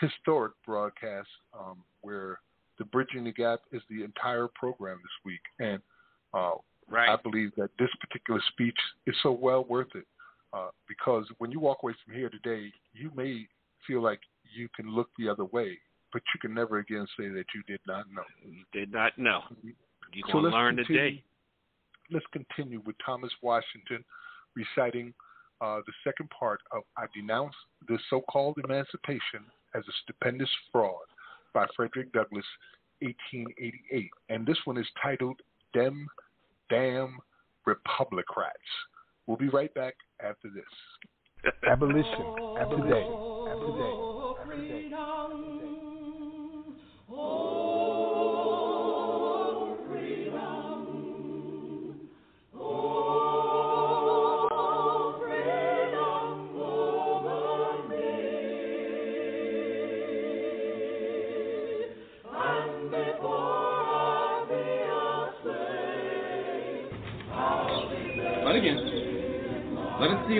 historic 0.00 0.52
broadcast, 0.66 1.28
um, 1.58 1.78
where 2.02 2.40
the 2.78 2.84
Bridging 2.86 3.24
the 3.24 3.32
Gap 3.32 3.60
is 3.72 3.82
the 3.90 4.04
entire 4.04 4.48
program 4.54 4.98
this 5.02 5.24
week, 5.24 5.40
and 5.58 5.80
uh, 6.34 6.52
Right. 6.90 7.10
I 7.10 7.16
believe 7.22 7.50
that 7.58 7.68
this 7.78 7.90
particular 8.00 8.40
speech 8.52 8.78
is 9.06 9.14
so 9.22 9.30
well 9.30 9.62
worth 9.64 9.94
it 9.94 10.06
uh, 10.54 10.68
because 10.88 11.26
when 11.36 11.50
you 11.52 11.60
walk 11.60 11.80
away 11.82 11.92
from 12.02 12.14
here 12.14 12.30
today, 12.30 12.72
you 12.94 13.10
may 13.14 13.46
feel 13.86 14.00
like 14.02 14.20
you 14.56 14.70
can 14.74 14.90
look 14.94 15.10
the 15.18 15.28
other 15.28 15.44
way, 15.44 15.76
but 16.14 16.22
you 16.34 16.40
can 16.40 16.54
never 16.54 16.78
again 16.78 17.06
say 17.18 17.28
that 17.28 17.44
you 17.54 17.62
did 17.66 17.80
not 17.86 18.06
know. 18.10 18.22
You 18.42 18.64
did 18.72 18.90
not 18.90 19.18
know. 19.18 19.40
You're 19.62 19.74
So 20.28 20.32
going 20.32 20.44
to 20.44 20.50
learn 20.50 20.76
continue- 20.76 21.02
today. 21.10 21.24
Let's 22.10 22.26
continue 22.32 22.80
with 22.86 22.96
Thomas 23.04 23.32
Washington 23.42 24.04
reciting 24.56 25.12
uh, 25.60 25.80
the 25.86 25.92
second 26.04 26.30
part 26.30 26.60
of 26.72 26.82
I 26.96 27.06
Denounce 27.14 27.54
the 27.88 27.98
So 28.10 28.20
Called 28.22 28.58
Emancipation 28.64 29.44
as 29.74 29.82
a 29.88 29.92
Stupendous 30.02 30.50
Fraud 30.72 31.06
by 31.52 31.66
Frederick 31.76 32.12
Douglass, 32.12 32.46
1888. 33.00 34.10
And 34.28 34.46
this 34.46 34.58
one 34.64 34.78
is 34.78 34.86
titled 35.02 35.40
Dem 35.74 36.06
Damn 36.70 37.18
Republicrats. 37.66 38.52
We'll 39.26 39.36
be 39.36 39.48
right 39.48 39.72
back 39.74 39.94
after 40.20 40.48
this. 40.48 40.64
Abolition. 41.70 42.02
Today. 42.58 43.04
Today. 43.68 44.88
But 44.90 45.57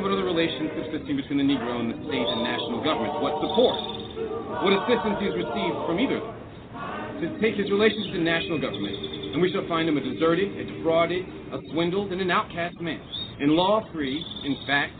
what 0.00 0.12
other 0.12 0.24
relations 0.24 0.70
subsisting 0.76 1.16
between 1.16 1.38
the 1.38 1.48
Negro 1.48 1.80
and 1.80 1.90
the 1.90 1.98
state 2.06 2.26
and 2.26 2.42
national 2.42 2.82
government. 2.84 3.20
What 3.20 3.40
support, 3.42 3.76
what 4.62 4.72
assistance 4.74 5.16
he 5.18 5.26
has 5.26 5.36
received 5.36 5.76
from 5.86 5.98
either 5.98 6.18
of 6.18 6.24
them. 6.24 6.36
To 7.18 7.26
take 7.42 7.58
his 7.58 7.70
relations 7.70 8.06
to 8.14 8.18
the 8.18 8.24
national 8.24 8.60
government, 8.60 8.94
and 9.34 9.42
we 9.42 9.50
shall 9.50 9.66
find 9.66 9.88
him 9.88 9.96
a 9.96 10.00
deserted, 10.00 10.54
a 10.54 10.64
defrauded, 10.64 11.26
a 11.52 11.58
swindled, 11.72 12.12
and 12.12 12.20
an 12.20 12.30
outcast 12.30 12.80
man. 12.80 13.00
In 13.40 13.56
law 13.56 13.82
free, 13.92 14.24
in 14.44 14.56
fact, 14.66 14.94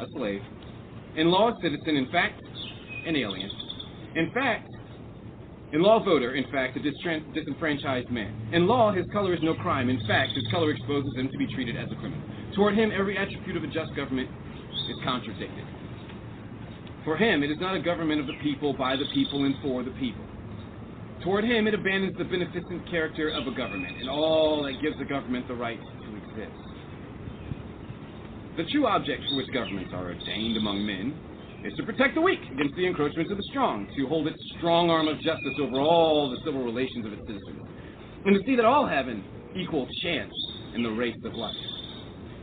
a 0.00 0.06
slave. 0.16 0.40
In 1.16 1.30
law 1.30 1.52
citizen, 1.60 1.96
in 1.96 2.08
fact, 2.10 2.40
an 3.06 3.16
alien. 3.16 3.50
In 4.16 4.30
fact, 4.32 4.68
in 5.72 5.82
law 5.82 6.02
voter, 6.02 6.34
in 6.34 6.50
fact, 6.50 6.76
a 6.76 6.80
disenfranchised 6.80 8.10
man. 8.10 8.34
In 8.52 8.66
law, 8.66 8.92
his 8.92 9.06
color 9.12 9.34
is 9.34 9.40
no 9.42 9.54
crime. 9.54 9.88
In 9.88 10.00
fact, 10.06 10.32
his 10.32 10.46
color 10.50 10.70
exposes 10.70 11.14
him 11.16 11.28
to 11.30 11.38
be 11.38 11.46
treated 11.54 11.76
as 11.76 11.90
a 11.92 11.96
criminal. 11.96 12.29
Toward 12.54 12.74
him, 12.74 12.90
every 12.90 13.16
attribute 13.16 13.56
of 13.56 13.62
a 13.62 13.68
just 13.68 13.94
government 13.94 14.28
is 14.88 14.96
contradicted. 15.04 15.64
For 17.04 17.16
him, 17.16 17.42
it 17.42 17.50
is 17.50 17.58
not 17.60 17.76
a 17.76 17.80
government 17.80 18.20
of 18.20 18.26
the 18.26 18.36
people, 18.42 18.74
by 18.74 18.96
the 18.96 19.06
people, 19.14 19.44
and 19.44 19.54
for 19.62 19.82
the 19.82 19.90
people. 19.92 20.24
Toward 21.22 21.44
him, 21.44 21.66
it 21.66 21.74
abandons 21.74 22.16
the 22.18 22.24
beneficent 22.24 22.88
character 22.90 23.28
of 23.28 23.46
a 23.46 23.54
government 23.54 23.96
and 24.00 24.08
all 24.08 24.62
that 24.64 24.80
gives 24.82 24.96
a 25.00 25.04
government 25.04 25.46
the 25.48 25.54
right 25.54 25.78
to 25.78 26.16
exist. 26.16 26.56
The 28.56 28.64
true 28.72 28.86
object 28.86 29.22
for 29.28 29.36
which 29.36 29.52
governments 29.52 29.92
are 29.94 30.08
ordained 30.08 30.56
among 30.56 30.84
men 30.84 31.14
is 31.64 31.74
to 31.76 31.84
protect 31.84 32.14
the 32.14 32.20
weak 32.20 32.40
against 32.52 32.74
the 32.74 32.86
encroachments 32.86 33.30
of 33.30 33.36
the 33.36 33.44
strong, 33.50 33.86
to 33.96 34.06
hold 34.06 34.26
its 34.26 34.40
strong 34.58 34.90
arm 34.90 35.08
of 35.08 35.20
justice 35.20 35.54
over 35.60 35.78
all 35.78 36.30
the 36.30 36.38
civil 36.44 36.64
relations 36.64 37.06
of 37.06 37.12
its 37.12 37.22
citizens, 37.26 37.62
and 38.24 38.34
to 38.34 38.42
see 38.46 38.56
that 38.56 38.64
all 38.64 38.86
have 38.86 39.08
an 39.08 39.22
equal 39.54 39.86
chance 40.02 40.32
in 40.74 40.82
the 40.82 40.90
race 40.90 41.16
of 41.24 41.34
life. 41.34 41.54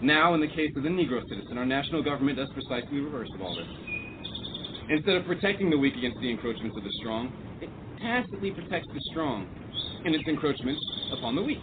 Now, 0.02 0.36
in 0.36 0.42
the 0.42 0.48
case 0.48 0.70
of 0.76 0.84
the 0.84 0.90
Negro 0.90 1.28
citizen, 1.28 1.58
our 1.58 1.66
national 1.66 2.04
government 2.04 2.38
does 2.38 2.50
precisely 2.54 3.00
the 3.00 3.06
reverse 3.06 3.30
of 3.34 3.42
all 3.42 3.56
this. 3.56 3.66
Instead 4.90 5.16
of 5.16 5.26
protecting 5.26 5.72
the 5.72 5.78
weak 5.78 5.96
against 5.98 6.20
the 6.22 6.30
encroachments 6.30 6.78
of 6.78 6.84
the 6.84 6.92
strong, 7.02 7.34
it 7.62 7.70
tacitly 8.00 8.52
protects 8.52 8.88
the 8.94 9.02
strong 9.10 9.50
in 10.06 10.14
its 10.14 10.24
encroachments 10.28 10.80
upon 11.18 11.36
the 11.36 11.42
weak. 11.42 11.62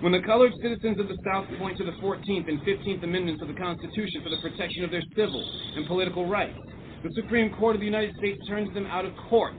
When 0.00 0.10
the 0.12 0.20
colored 0.20 0.52
citizens 0.60 0.98
of 0.98 1.06
the 1.06 1.16
South 1.24 1.46
point 1.58 1.78
to 1.78 1.84
the 1.84 1.94
14th 2.02 2.48
and 2.48 2.60
15th 2.62 3.02
Amendments 3.04 3.40
of 3.40 3.48
the 3.48 3.54
Constitution 3.54 4.20
for 4.22 4.28
the 4.28 4.42
protection 4.42 4.82
of 4.82 4.90
their 4.90 5.02
civil 5.14 5.40
and 5.76 5.86
political 5.86 6.26
rights, 6.26 6.58
the 7.04 7.10
Supreme 7.14 7.54
Court 7.54 7.76
of 7.76 7.80
the 7.80 7.86
United 7.86 8.14
States 8.16 8.44
turns 8.48 8.72
them 8.74 8.86
out 8.86 9.04
of 9.04 9.12
court 9.30 9.54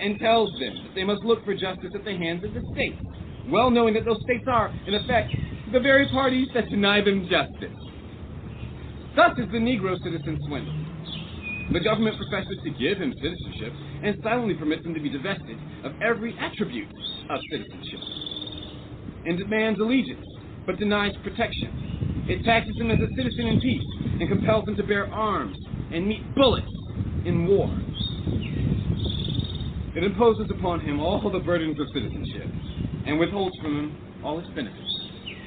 and 0.00 0.18
tells 0.18 0.50
them 0.58 0.74
that 0.88 0.94
they 0.94 1.04
must 1.04 1.22
look 1.22 1.44
for 1.44 1.52
justice 1.52 1.92
at 1.94 2.04
the 2.04 2.16
hands 2.16 2.42
of 2.42 2.54
the 2.54 2.62
states, 2.72 2.98
well 3.52 3.70
knowing 3.70 3.92
that 3.92 4.04
those 4.04 4.20
states 4.22 4.44
are, 4.48 4.72
in 4.86 4.94
effect, 4.94 5.30
the 5.72 5.80
very 5.80 6.06
parties 6.08 6.48
that 6.54 6.68
deny 6.68 7.00
them 7.00 7.26
justice. 7.30 7.72
Thus 9.16 9.32
is 9.38 9.50
the 9.50 9.58
Negro 9.58 9.96
citizen 10.02 10.38
swindled. 10.46 10.76
The 11.72 11.80
government 11.80 12.16
professes 12.18 12.58
to 12.64 12.70
give 12.70 12.98
him 12.98 13.14
citizenship 13.22 13.72
and 14.02 14.16
silently 14.22 14.54
permits 14.54 14.84
him 14.84 14.92
to 14.92 15.00
be 15.00 15.08
divested 15.08 15.56
of 15.84 15.92
every 16.02 16.36
attribute 16.38 16.88
of 17.30 17.40
citizenship 17.50 18.00
and 19.24 19.38
demands 19.38 19.80
allegiance, 19.80 20.26
but 20.66 20.78
denies 20.78 21.12
protection. 21.22 22.26
It 22.28 22.44
taxes 22.44 22.76
him 22.76 22.90
as 22.90 22.98
a 23.00 23.08
citizen 23.16 23.46
in 23.46 23.60
peace 23.60 23.86
and 24.20 24.28
compels 24.28 24.68
him 24.68 24.76
to 24.76 24.82
bear 24.82 25.06
arms 25.06 25.56
and 25.92 26.06
meet 26.06 26.22
bullets 26.34 26.68
in 27.24 27.46
war. 27.46 27.70
It 29.96 30.04
imposes 30.04 30.50
upon 30.50 30.80
him 30.80 31.00
all 31.00 31.30
the 31.30 31.40
burdens 31.40 31.80
of 31.80 31.86
citizenship 31.94 32.48
and 33.06 33.18
withholds 33.18 33.56
from 33.62 33.78
him 33.78 34.20
all 34.24 34.38
its 34.38 34.48
benefits. 34.50 34.81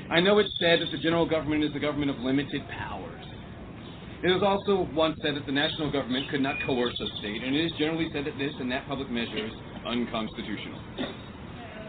I 0.10 0.20
know 0.20 0.38
it's 0.38 0.54
said 0.60 0.82
that 0.82 0.92
the 0.92 1.00
general 1.00 1.26
government 1.26 1.64
is 1.64 1.74
the 1.74 1.80
government 1.80 2.12
of 2.12 2.20
limited 2.20 2.62
powers. 2.70 3.26
It 4.22 4.30
is 4.30 4.44
also 4.44 4.88
once 4.94 5.18
said 5.22 5.36
that 5.36 5.46
the 5.46 5.52
national 5.52 5.92
government 5.92 6.30
could 6.30 6.42
not 6.42 6.56
coerce 6.66 6.94
a 7.02 7.08
state, 7.18 7.44
and 7.44 7.56
it 7.56 7.66
is 7.66 7.72
generally 7.78 8.10
said 8.14 8.26
that 8.26 8.38
this 8.38 8.54
and 8.60 8.72
that 8.72 8.88
public 8.88 9.10
measure 9.10 9.46
is 9.46 9.54
unconstitutional. 9.86 10.80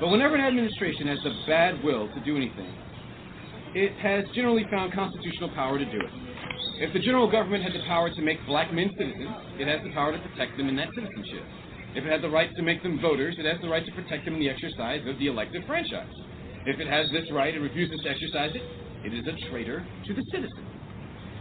But 0.00 0.08
whenever 0.08 0.34
an 0.34 0.44
administration 0.44 1.08
has 1.08 1.18
the 1.24 1.32
bad 1.46 1.82
will 1.84 2.08
to 2.08 2.20
do 2.24 2.36
anything, 2.36 2.72
it 3.74 3.92
has 4.00 4.24
generally 4.34 4.64
found 4.70 4.92
constitutional 4.92 5.50
power 5.50 5.78
to 5.78 5.84
do 5.84 6.00
it. 6.00 6.12
If 6.80 6.92
the 6.92 7.00
general 7.00 7.30
government 7.30 7.64
had 7.64 7.72
the 7.72 7.84
power 7.86 8.08
to 8.08 8.22
make 8.22 8.38
black 8.46 8.72
men 8.72 8.90
citizens, 8.96 9.28
it 9.60 9.68
has 9.68 9.80
the 9.84 9.92
power 9.92 10.12
to 10.12 10.18
protect 10.28 10.56
them 10.56 10.68
in 10.68 10.76
that 10.76 10.88
citizenship. 10.94 11.44
If 11.94 12.04
it 12.04 12.10
had 12.10 12.22
the 12.22 12.28
right 12.28 12.48
to 12.56 12.62
make 12.62 12.82
them 12.82 12.98
voters, 13.00 13.36
it 13.38 13.44
has 13.44 13.60
the 13.60 13.68
right 13.68 13.84
to 13.84 13.92
protect 13.92 14.24
them 14.24 14.34
in 14.34 14.40
the 14.40 14.48
exercise 14.48 15.00
of 15.06 15.18
the 15.18 15.28
elective 15.28 15.64
franchise. 15.66 16.12
If 16.66 16.80
it 16.80 16.88
has 16.88 17.06
this 17.12 17.30
right 17.30 17.54
and 17.54 17.62
refuses 17.62 18.00
to 18.02 18.10
exercise 18.10 18.50
it, 18.54 18.62
it 19.06 19.14
is 19.14 19.24
a 19.26 19.50
traitor 19.50 19.86
to 20.06 20.14
the 20.14 20.22
citizen. 20.32 20.66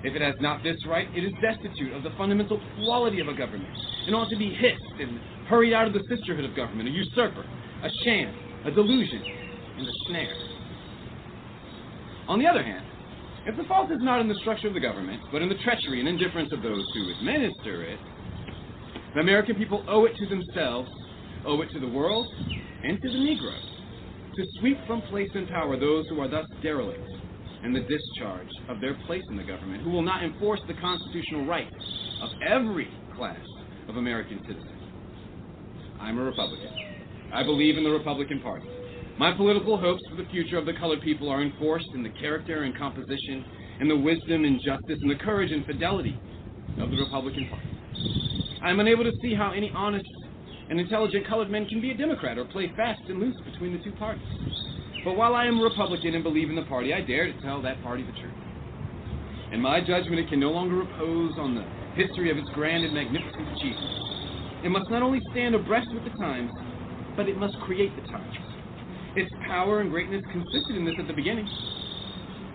If 0.04 0.14
it 0.14 0.22
has 0.22 0.36
not 0.40 0.62
this 0.62 0.78
right, 0.86 1.10
it 1.18 1.24
is 1.24 1.34
destitute 1.42 1.94
of 1.94 2.04
the 2.04 2.12
fundamental 2.16 2.62
quality 2.78 3.20
of 3.20 3.28
a 3.28 3.34
government 3.34 3.74
and 4.06 4.16
ought 4.16 4.30
to 4.30 4.38
be 4.38 4.54
hissed 4.54 5.02
and 5.02 5.20
hurried 5.50 5.74
out 5.74 5.88
of 5.88 5.94
the 5.94 6.04
sisterhood 6.08 6.46
of 6.46 6.56
government, 6.56 6.90
a 6.90 6.92
usurper, 6.92 7.42
a 7.42 7.90
sham, 8.04 8.32
a 8.66 8.72
delusion, 8.72 9.24
and 9.78 9.88
a 9.88 9.92
snare. 10.08 10.38
On 12.28 12.38
the 12.38 12.46
other 12.46 12.62
hand, 12.62 12.86
if 13.48 13.58
the 13.58 13.64
fault 13.64 13.92
is 13.92 14.00
not 14.02 14.22
in 14.22 14.28
the 14.28 14.38
structure 14.42 14.68
of 14.68 14.76
the 14.76 14.80
government, 14.80 15.22
but 15.32 15.42
in 15.42 15.50
the 15.50 15.58
treachery 15.64 16.00
and 16.00 16.08
indifference 16.08 16.54
of 16.54 16.62
those 16.62 16.86
who 16.94 17.12
administer 17.18 17.82
it, 17.82 18.00
the 19.16 19.22
American 19.22 19.56
people 19.56 19.84
owe 19.88 20.06
it 20.06 20.16
to 20.18 20.28
themselves, 20.28 20.90
owe 21.48 21.60
it 21.62 21.70
to 21.72 21.80
the 21.80 21.88
world, 21.88 22.28
and 22.84 23.02
to 23.02 23.10
the 23.10 23.18
Negro 23.18 23.75
to 24.36 24.45
sweep 24.60 24.78
from 24.86 25.02
place 25.03 25.30
and 25.34 25.48
power 25.49 25.80
those 25.80 26.06
who 26.10 26.20
are 26.20 26.28
thus 26.28 26.45
derelict 26.62 27.07
in 27.64 27.74
the 27.74 27.82
discharge 27.82 28.49
of 28.70 28.80
their 28.82 28.94
place 29.07 29.24
in 29.30 29.38
the 29.38 29.44
government, 29.44 29.84
who 29.84 29.90
will 29.90 30.02
not 30.02 30.24
enforce 30.24 30.60
the 30.68 30.74
constitutional 30.76 31.45
rights 31.45 31.74
of 32.22 32.30
every 32.45 32.90
class 33.16 33.45
of 33.88 33.98
American 33.98 34.40
citizens. 34.41 34.70
I'm 35.99 36.18
a 36.20 36.24
Republican. 36.24 36.70
I 37.34 37.44
believe 37.44 37.78
in 37.78 37.84
the 37.84 37.90
Republican 37.90 38.41
Party. 38.41 38.68
My 39.18 39.34
political 39.36 39.78
hopes 39.78 40.02
for 40.10 40.18
the 40.22 40.30
future 40.30 40.57
of 40.57 40.66
the 40.66 40.74
colored 40.74 41.02
people 41.02 41.30
are 41.30 41.41
enforced 41.41 41.88
in 41.94 42.03
the 42.03 42.10
character 42.10 42.64
and 42.64 42.78
composition, 42.78 43.45
and 43.80 43.90
the 43.90 43.98
wisdom 43.98 44.44
and 44.44 44.60
justice, 44.62 44.99
and 45.02 45.10
the 45.10 45.16
courage 45.16 45.52
and 45.52 45.66
fidelity 45.66 46.20
of 46.80 46.91
the 46.91 46.98
Republican 46.98 47.48
Party. 47.49 47.68
I 48.62 48.70
am 48.70 48.80
unable 48.80 49.06
to 49.06 49.12
see 49.22 49.34
how 49.34 49.52
any 49.52 49.72
honest 49.74 50.06
and 50.70 50.80
intelligent 50.80 51.28
colored 51.28 51.50
man 51.50 51.66
can 51.68 51.82
be 51.82 51.92
a 51.92 51.98
Democrat 51.98 52.38
or 52.38 52.46
play 52.46 52.72
fast 52.76 53.02
and 53.08 53.20
loose 53.20 53.36
between 53.52 53.74
the 53.74 53.84
two 53.84 53.92
parties. 53.94 54.26
But 55.04 55.16
while 55.16 55.36
I 55.36 55.46
am 55.46 55.60
a 55.60 55.64
Republican 55.64 56.16
and 56.16 56.24
believe 56.24 56.50
in 56.50 56.56
the 56.56 56.66
party, 56.66 56.94
I 56.94 57.02
dare 57.02 57.32
to 57.32 57.42
tell 57.42 57.62
that 57.62 57.82
party 57.84 58.04
the 58.04 58.18
truth. 58.20 58.34
In 59.52 59.62
my 59.62 59.80
judgment, 59.80 60.20
it 60.20 60.30
can 60.30 60.40
no 60.40 60.50
longer 60.50 60.76
repose 60.76 61.38
on 61.38 61.54
the 61.54 61.64
history 61.94 62.32
of 62.32 62.38
its 62.38 62.50
grand 62.56 62.84
and 62.84 62.94
magnificent 62.94 63.48
achievements. 63.56 63.94
It 64.66 64.70
must 64.70 64.90
not 64.90 65.04
only 65.04 65.22
stand 65.32 65.54
abreast 65.54 65.94
with 65.94 66.04
the 66.04 66.18
times, 66.18 66.50
but 67.16 67.30
it 67.30 67.38
must 67.38 67.54
create 67.62 67.96
the 67.96 68.08
times. 68.10 68.36
Its 69.16 69.30
power 69.48 69.82
and 69.82 69.92
greatness 69.92 70.24
consisted 70.32 70.76
in 70.76 70.84
this 70.84 70.96
at 70.98 71.08
the 71.08 71.14
beginning. 71.14 71.48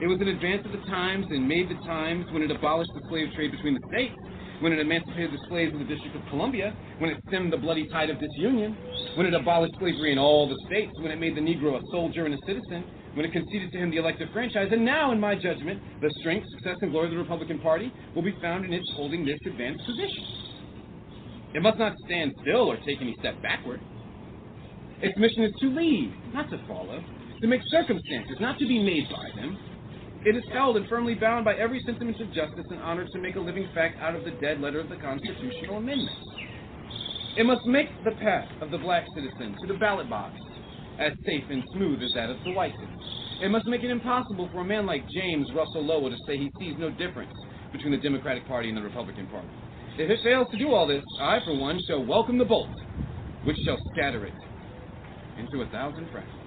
It 0.02 0.08
was 0.08 0.20
in 0.20 0.28
advance 0.28 0.66
of 0.66 0.72
the 0.72 0.84
times 0.90 1.26
and 1.30 1.46
made 1.46 1.70
the 1.70 1.78
times 1.86 2.26
when 2.32 2.42
it 2.42 2.50
abolished 2.50 2.90
the 2.94 3.06
slave 3.08 3.28
trade 3.36 3.52
between 3.52 3.74
the 3.74 3.86
states, 3.88 4.16
when 4.60 4.72
it 4.72 4.78
emancipated 4.78 5.32
the 5.32 5.40
slaves 5.48 5.72
in 5.72 5.78
the 5.78 5.84
District 5.84 6.14
of 6.14 6.22
Columbia, 6.28 6.74
when 6.98 7.10
it 7.10 7.22
stemmed 7.28 7.52
the 7.52 7.56
bloody 7.56 7.88
tide 7.88 8.10
of 8.10 8.20
disunion, 8.20 8.76
when 9.16 9.26
it 9.26 9.34
abolished 9.34 9.74
slavery 9.78 10.12
in 10.12 10.18
all 10.18 10.48
the 10.48 10.56
states, 10.66 10.92
when 11.00 11.10
it 11.10 11.18
made 11.18 11.36
the 11.36 11.40
Negro 11.40 11.76
a 11.76 11.82
soldier 11.90 12.26
and 12.26 12.34
a 12.34 12.38
citizen, 12.46 12.84
when 13.14 13.26
it 13.26 13.32
conceded 13.32 13.72
to 13.72 13.78
him 13.78 13.90
the 13.90 13.96
elective 13.96 14.28
franchise, 14.32 14.68
and 14.70 14.84
now, 14.84 15.12
in 15.12 15.18
my 15.18 15.34
judgment, 15.34 15.80
the 16.00 16.10
strength, 16.20 16.46
success, 16.50 16.76
and 16.80 16.92
glory 16.92 17.06
of 17.06 17.12
the 17.12 17.18
Republican 17.18 17.58
Party 17.58 17.92
will 18.14 18.22
be 18.22 18.36
found 18.40 18.64
in 18.64 18.72
its 18.72 18.88
holding 18.94 19.24
this 19.24 19.38
advanced 19.46 19.84
position. 19.84 20.24
It 21.54 21.62
must 21.62 21.78
not 21.78 21.94
stand 22.06 22.32
still 22.42 22.70
or 22.70 22.76
take 22.86 23.00
any 23.00 23.16
step 23.18 23.40
backward. 23.42 23.80
Its 25.02 25.18
mission 25.18 25.42
is 25.42 25.52
to 25.60 25.66
lead, 25.68 26.14
not 26.32 26.48
to 26.50 26.58
follow, 26.68 27.02
to 27.40 27.46
make 27.48 27.62
circumstances, 27.70 28.36
not 28.38 28.58
to 28.58 28.68
be 28.68 28.78
made 28.78 29.08
by 29.10 29.30
them. 29.34 29.58
It 30.22 30.36
is 30.36 30.44
held 30.52 30.76
and 30.76 30.86
firmly 30.86 31.14
bound 31.14 31.46
by 31.46 31.54
every 31.54 31.80
sentiment 31.86 32.20
of 32.20 32.30
justice 32.34 32.66
and 32.68 32.78
honor 32.80 33.06
to 33.08 33.18
make 33.18 33.36
a 33.36 33.40
living 33.40 33.66
fact 33.72 33.98
out 34.00 34.14
of 34.14 34.22
the 34.24 34.32
dead 34.32 34.60
letter 34.60 34.78
of 34.78 34.90
the 34.90 34.96
constitutional 34.96 35.78
amendment. 35.78 36.16
It 37.38 37.46
must 37.46 37.64
make 37.64 37.88
the 38.04 38.10
path 38.20 38.48
of 38.60 38.70
the 38.70 38.76
black 38.76 39.06
citizen 39.14 39.56
to 39.62 39.66
the 39.66 39.78
ballot 39.78 40.10
box 40.10 40.34
as 40.98 41.12
safe 41.24 41.44
and 41.48 41.64
smooth 41.72 42.02
as 42.02 42.12
that 42.14 42.28
of 42.28 42.36
the 42.44 42.52
white 42.52 42.74
citizen. 42.74 43.00
It 43.40 43.50
must 43.50 43.64
make 43.66 43.82
it 43.82 43.90
impossible 43.90 44.50
for 44.52 44.60
a 44.60 44.64
man 44.64 44.84
like 44.84 45.08
James 45.08 45.48
Russell 45.54 45.86
Lowell 45.86 46.10
to 46.10 46.16
say 46.26 46.36
he 46.36 46.52
sees 46.60 46.74
no 46.78 46.90
difference 46.90 47.32
between 47.72 47.92
the 47.92 47.98
Democratic 47.98 48.46
Party 48.46 48.68
and 48.68 48.76
the 48.76 48.82
Republican 48.82 49.26
Party. 49.28 49.48
If 49.96 50.10
it 50.10 50.20
fails 50.22 50.48
to 50.50 50.58
do 50.58 50.74
all 50.74 50.86
this, 50.86 51.04
I, 51.18 51.40
for 51.46 51.56
one, 51.56 51.80
shall 51.86 52.04
welcome 52.04 52.36
the 52.36 52.44
bolt, 52.44 52.68
which 53.44 53.56
shall 53.64 53.78
scatter 53.94 54.26
it 54.26 54.34
into 55.38 55.62
a 55.62 55.66
thousand 55.70 56.10
fragments. 56.12 56.39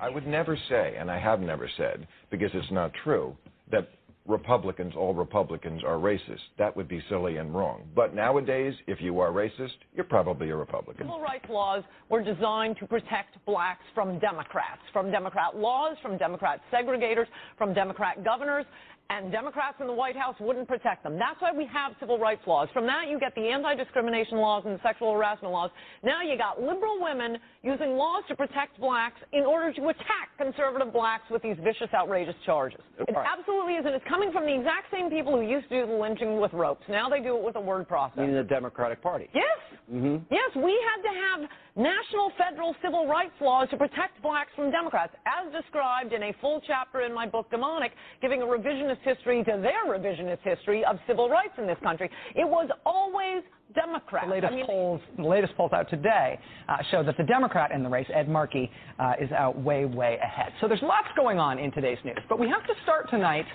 I 0.00 0.08
would 0.08 0.26
never 0.26 0.58
say, 0.68 0.96
and 0.98 1.10
I 1.10 1.18
have 1.18 1.40
never 1.40 1.68
said, 1.76 2.06
because 2.30 2.50
it's 2.54 2.70
not 2.70 2.92
true, 3.04 3.36
that 3.70 3.88
Republicans, 4.26 4.94
all 4.96 5.14
Republicans, 5.14 5.82
are 5.84 5.96
racist. 5.96 6.40
That 6.58 6.76
would 6.76 6.88
be 6.88 7.02
silly 7.08 7.36
and 7.36 7.54
wrong. 7.54 7.82
But 7.94 8.14
nowadays, 8.14 8.74
if 8.86 9.00
you 9.00 9.20
are 9.20 9.30
racist, 9.30 9.76
you're 9.94 10.04
probably 10.04 10.50
a 10.50 10.56
Republican. 10.56 11.06
Civil 11.06 11.20
rights 11.20 11.46
laws 11.48 11.84
were 12.08 12.22
designed 12.22 12.76
to 12.78 12.86
protect 12.86 13.44
blacks 13.46 13.84
from 13.94 14.18
Democrats, 14.18 14.80
from 14.92 15.10
Democrat 15.10 15.56
laws, 15.56 15.96
from 16.02 16.18
Democrat 16.18 16.60
segregators, 16.72 17.26
from 17.56 17.72
Democrat 17.72 18.24
governors, 18.24 18.66
and 19.10 19.30
Democrats 19.30 19.76
in 19.80 19.86
the 19.86 19.92
White 19.92 20.16
House 20.16 20.34
wouldn't 20.40 20.68
protect 20.68 21.02
them. 21.04 21.18
That's 21.18 21.40
why 21.40 21.52
we 21.52 21.66
have 21.72 21.92
civil 22.00 22.18
rights 22.18 22.42
laws. 22.46 22.68
From 22.72 22.86
that, 22.86 23.08
you 23.08 23.18
get 23.20 23.34
the 23.34 23.48
anti-discrimination 23.48 24.38
laws 24.38 24.64
and 24.66 24.74
the 24.74 24.82
sexual 24.82 25.12
harassment 25.12 25.52
laws. 25.52 25.70
Now 26.02 26.22
you 26.22 26.36
got 26.36 26.60
liberal 26.60 26.98
women 27.00 27.38
using 27.62 27.96
laws 27.96 28.24
to 28.28 28.34
protect 28.34 28.80
blacks 28.80 29.20
in 29.32 29.44
order 29.44 29.72
to 29.72 29.88
attack 29.88 30.34
conservative 30.38 30.92
blacks 30.92 31.24
with 31.30 31.42
these 31.42 31.56
vicious, 31.62 31.88
outrageous 31.94 32.34
charges. 32.44 32.80
It 32.98 33.14
absolutely 33.14 33.74
is, 33.74 33.86
and 33.86 33.94
it's 33.94 34.04
coming 34.08 34.32
from 34.32 34.44
the 34.44 34.54
exact 34.54 34.90
same 34.92 35.10
people 35.10 35.36
who 35.36 35.42
used 35.46 35.68
to 35.68 35.82
do 35.82 35.86
the 35.86 35.98
lynching 35.98 36.40
with 36.40 36.52
ropes. 36.52 36.84
Now 36.88 37.08
they 37.08 37.20
do 37.20 37.36
it 37.36 37.42
with 37.42 37.56
a 37.56 37.60
word 37.60 37.88
processor. 37.88 38.24
In 38.26 38.34
the 38.34 38.42
Democratic 38.42 39.02
Party. 39.02 39.28
Yes. 39.34 39.44
Mm-hmm. 39.92 40.24
Yes, 40.30 40.50
we 40.56 40.74
had 40.82 41.02
to 41.02 41.12
have 41.14 41.50
national 41.76 42.32
federal 42.38 42.74
civil 42.82 43.06
rights 43.06 43.34
laws 43.40 43.68
to 43.70 43.76
protect 43.76 44.20
blacks 44.22 44.50
from 44.56 44.70
Democrats, 44.70 45.14
as 45.26 45.52
described 45.52 46.12
in 46.12 46.22
a 46.22 46.32
full 46.40 46.60
chapter 46.66 47.02
in 47.02 47.14
my 47.14 47.26
book, 47.26 47.50
Demonic, 47.50 47.92
giving 48.22 48.42
a 48.42 48.46
revisionist 48.46 49.00
history 49.02 49.44
to 49.44 49.60
their 49.62 49.84
revisionist 49.86 50.40
history 50.42 50.84
of 50.84 50.98
civil 51.06 51.28
rights 51.28 51.52
in 51.58 51.66
this 51.66 51.76
country. 51.82 52.10
It 52.34 52.48
was 52.48 52.70
always 52.86 53.42
Democrats. 53.74 54.26
The 54.26 54.32
latest 54.32 54.52
I 54.52 54.56
mean, 54.56 54.66
polls, 54.66 55.00
the 55.16 55.24
latest 55.24 55.54
polls 55.56 55.72
out 55.72 55.90
today 55.90 56.38
uh, 56.68 56.78
show 56.90 57.02
that 57.02 57.16
the 57.18 57.24
Democrat 57.24 57.70
in 57.72 57.82
the 57.82 57.90
race, 57.90 58.06
Ed 58.12 58.28
Markey, 58.28 58.70
uh, 58.98 59.12
is 59.20 59.30
out 59.32 59.58
way, 59.60 59.84
way 59.84 60.18
ahead. 60.22 60.52
So 60.60 60.68
there's 60.68 60.82
lots 60.82 61.08
going 61.14 61.38
on 61.38 61.58
in 61.58 61.70
today's 61.72 61.98
news, 62.04 62.18
but 62.28 62.38
we 62.38 62.48
have 62.48 62.66
to 62.66 62.74
start 62.84 63.10
tonight 63.10 63.46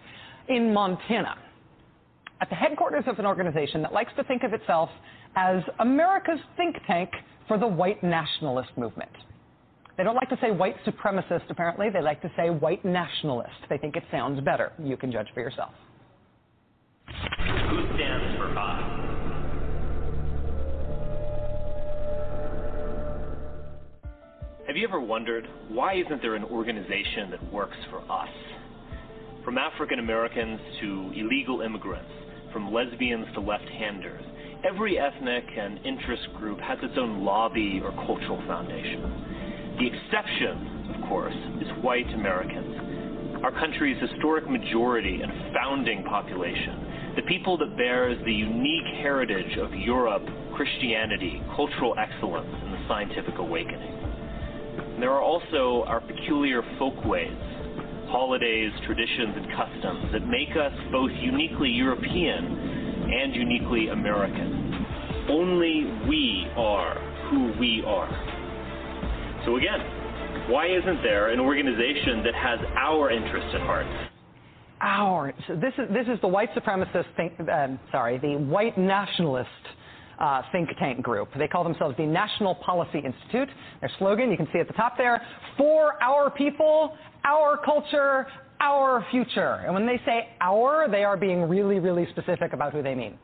in 0.47 0.73
Montana, 0.73 1.35
at 2.41 2.49
the 2.49 2.55
headquarters 2.55 3.03
of 3.07 3.19
an 3.19 3.25
organization 3.25 3.81
that 3.81 3.93
likes 3.93 4.11
to 4.17 4.23
think 4.23 4.43
of 4.43 4.53
itself 4.53 4.89
as 5.35 5.61
America's 5.79 6.39
think 6.57 6.75
tank 6.87 7.09
for 7.51 7.57
the 7.57 7.67
white 7.67 8.01
nationalist 8.01 8.69
movement. 8.77 9.11
They 9.97 10.05
don't 10.05 10.15
like 10.15 10.29
to 10.29 10.37
say 10.39 10.51
white 10.51 10.77
supremacist, 10.85 11.49
apparently. 11.49 11.89
They 11.89 12.01
like 12.01 12.21
to 12.21 12.31
say 12.37 12.49
white 12.49 12.85
nationalist. 12.85 13.51
They 13.69 13.77
think 13.77 13.97
it 13.97 14.03
sounds 14.09 14.39
better. 14.39 14.71
You 14.81 14.95
can 14.95 15.11
judge 15.11 15.27
for 15.33 15.41
yourself. 15.41 15.73
Who 17.07 17.83
stands 17.95 18.37
for 18.37 18.57
us? 18.57 18.83
Have 24.65 24.77
you 24.77 24.87
ever 24.87 25.01
wondered 25.01 25.45
why 25.67 25.95
isn't 25.95 26.21
there 26.21 26.35
an 26.35 26.45
organization 26.45 27.31
that 27.31 27.51
works 27.51 27.75
for 27.89 27.99
us? 28.09 28.29
From 29.43 29.57
African 29.57 29.99
Americans 29.99 30.61
to 30.79 31.11
illegal 31.17 31.59
immigrants, 31.59 32.11
from 32.53 32.71
lesbians 32.71 33.25
to 33.33 33.41
left-handers, 33.41 34.23
every 34.63 34.99
ethnic 34.99 35.45
and 35.57 35.79
interest 35.85 36.27
group 36.37 36.59
has 36.59 36.77
its 36.81 36.93
own 36.97 37.23
lobby 37.23 37.81
or 37.83 37.91
cultural 38.05 38.41
foundation. 38.47 39.75
The 39.79 39.87
exception, 39.87 40.95
of 40.95 41.09
course, 41.09 41.35
is 41.61 41.67
white 41.83 42.07
Americans, 42.13 43.41
our 43.43 43.51
country's 43.51 43.97
historic 43.99 44.47
majority 44.47 45.21
and 45.21 45.31
founding 45.53 46.03
population, 46.03 47.13
the 47.15 47.23
people 47.23 47.57
that 47.57 47.75
bears 47.75 48.17
the 48.23 48.33
unique 48.33 48.85
heritage 49.01 49.57
of 49.57 49.73
Europe, 49.73 50.23
Christianity, 50.55 51.41
cultural 51.55 51.95
excellence, 51.97 52.53
and 52.63 52.73
the 52.73 52.87
scientific 52.87 53.37
awakening. 53.39 53.97
And 54.93 55.01
there 55.01 55.11
are 55.11 55.21
also 55.21 55.83
our 55.87 56.01
peculiar 56.01 56.61
folkways, 56.77 57.33
holidays, 58.09 58.71
traditions, 58.85 59.35
and 59.35 59.47
customs 59.55 60.11
that 60.11 60.27
make 60.27 60.55
us 60.55 60.73
both 60.91 61.11
uniquely 61.19 61.69
European 61.69 62.70
and 63.13 63.35
uniquely 63.35 63.89
American. 63.89 64.85
Only 65.29 65.85
we 66.07 66.47
are 66.55 66.95
who 67.29 67.53
we 67.59 67.83
are. 67.85 68.09
So 69.45 69.57
again, 69.57 70.49
why 70.49 70.67
isn't 70.67 71.01
there 71.03 71.29
an 71.29 71.39
organization 71.39 72.23
that 72.23 72.35
has 72.35 72.59
our 72.77 73.11
interests 73.11 73.49
at 73.53 73.61
heart? 73.61 73.85
Our 74.81 75.33
so 75.47 75.55
this 75.55 75.73
is 75.77 75.93
this 75.93 76.07
is 76.07 76.19
the 76.21 76.27
white 76.27 76.53
supremacist 76.55 77.05
think, 77.15 77.33
um, 77.49 77.79
sorry 77.91 78.17
the 78.17 78.35
white 78.37 78.77
nationalist 78.77 79.49
uh, 80.19 80.41
think 80.51 80.69
tank 80.79 81.03
group. 81.03 81.29
They 81.37 81.47
call 81.47 81.63
themselves 81.63 81.95
the 81.97 82.05
National 82.05 82.55
Policy 82.55 82.99
Institute. 82.99 83.49
Their 83.79 83.91
slogan 83.99 84.31
you 84.31 84.37
can 84.37 84.47
see 84.51 84.59
at 84.59 84.67
the 84.67 84.73
top 84.73 84.97
there: 84.97 85.21
"For 85.55 86.01
our 86.01 86.31
people, 86.31 86.97
our 87.23 87.57
culture, 87.63 88.27
our 88.61 89.05
future." 89.11 89.63
And 89.65 89.73
when 89.73 89.85
they 89.85 89.99
say 90.05 90.29
"our," 90.39 90.87
they 90.87 91.03
are 91.03 91.17
being 91.17 91.49
really 91.49 91.79
really 91.79 92.07
specific 92.11 92.53
about 92.53 92.73
who 92.73 92.81
they 92.81 92.95
mean. 92.95 93.17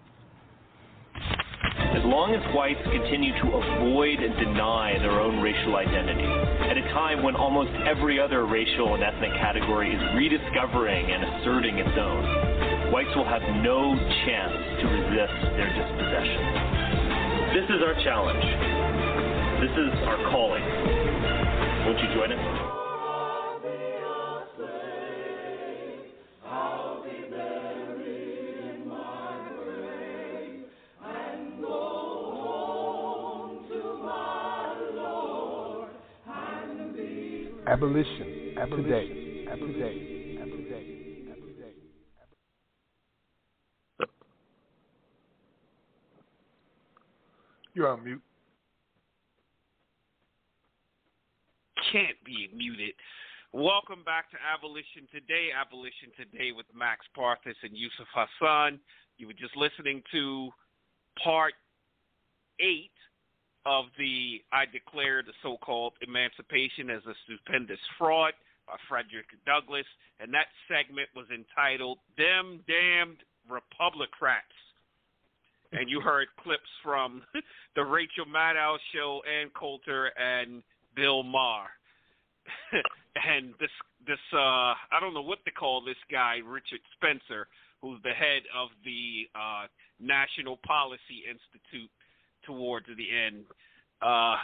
As 1.97 2.03
long 2.05 2.33
as 2.33 2.41
whites 2.53 2.81
continue 2.83 3.33
to 3.41 3.47
avoid 3.57 4.19
and 4.19 4.35
deny 4.37 4.99
their 4.99 5.19
own 5.19 5.41
racial 5.41 5.75
identity, 5.77 6.29
at 6.69 6.77
a 6.77 6.85
time 6.93 7.23
when 7.23 7.35
almost 7.35 7.71
every 7.85 8.19
other 8.19 8.45
racial 8.45 8.93
and 8.93 9.01
ethnic 9.01 9.33
category 9.41 9.93
is 9.93 10.01
rediscovering 10.13 11.09
and 11.09 11.23
asserting 11.23 11.79
its 11.79 11.97
own, 11.97 12.91
whites 12.91 13.09
will 13.15 13.25
have 13.25 13.41
no 13.65 13.97
chance 14.25 14.53
to 14.81 14.85
resist 14.93 15.37
their 15.57 15.71
dispossession. 15.73 16.41
This 17.57 17.65
is 17.65 17.81
our 17.81 17.95
challenge. 18.05 18.45
This 19.61 19.73
is 19.73 19.91
our 20.05 20.17
calling. 20.29 20.63
Won't 21.85 21.97
you 21.97 22.13
join 22.13 22.31
us? 22.31 22.66
Abolition. 37.67 38.53
Abolition. 38.57 38.83
Today. 38.87 39.07
Today. 39.59 40.23
Today. 40.55 40.83
Today. 41.45 41.73
You're 47.73 47.89
on 47.89 48.03
mute. 48.03 48.21
Can't 51.91 52.15
be 52.25 52.49
muted. 52.55 52.93
Welcome 53.53 54.03
back 54.03 54.29
to 54.31 54.37
Abolition 54.43 55.07
Today. 55.09 55.49
Abolition 55.55 56.11
Today 56.17 56.51
with 56.51 56.65
Max 56.75 57.05
Parthas 57.17 57.55
and 57.63 57.71
Yusuf 57.71 58.05
Hassan. 58.13 58.77
You 59.17 59.27
were 59.27 59.39
just 59.39 59.55
listening 59.55 60.03
to 60.11 60.49
part 61.23 61.53
eight 62.59 62.91
of 63.65 63.85
the 63.97 64.43
I 64.51 64.65
declare 64.65 65.23
the 65.23 65.31
so-called 65.41 65.93
emancipation 66.05 66.89
as 66.89 67.01
a 67.07 67.15
stupendous 67.23 67.79
fraud 67.97 68.33
by 68.67 68.75
Frederick 68.89 69.27
Douglass, 69.45 69.87
and 70.19 70.33
that 70.33 70.47
segment 70.67 71.07
was 71.15 71.27
entitled 71.31 71.99
"Them 72.17 72.59
Damned 72.67 73.23
Republicrats." 73.49 74.59
And 75.71 75.89
you 75.89 76.01
heard 76.01 76.27
clips 76.43 76.69
from 76.83 77.23
the 77.75 77.83
Rachel 77.85 78.25
Maddow 78.25 78.75
show, 78.93 79.21
Ann 79.23 79.51
Coulter, 79.57 80.11
and 80.19 80.63
Bill 80.95 81.23
Maher. 81.23 81.76
and 83.27 83.53
this 83.59 83.71
this 84.05 84.19
uh 84.33 84.73
I 84.91 84.99
don't 84.99 85.13
know 85.13 85.21
what 85.21 85.43
to 85.45 85.51
call 85.51 85.83
this 85.83 85.99
guy, 86.11 86.37
Richard 86.45 86.81
Spencer, 86.95 87.47
who's 87.81 88.01
the 88.03 88.11
head 88.11 88.43
of 88.55 88.69
the 88.83 89.27
uh 89.35 89.67
National 89.99 90.57
Policy 90.65 91.25
Institute 91.27 91.89
towards 92.45 92.87
the 92.87 93.07
end. 93.11 93.45
Uh, 94.01 94.37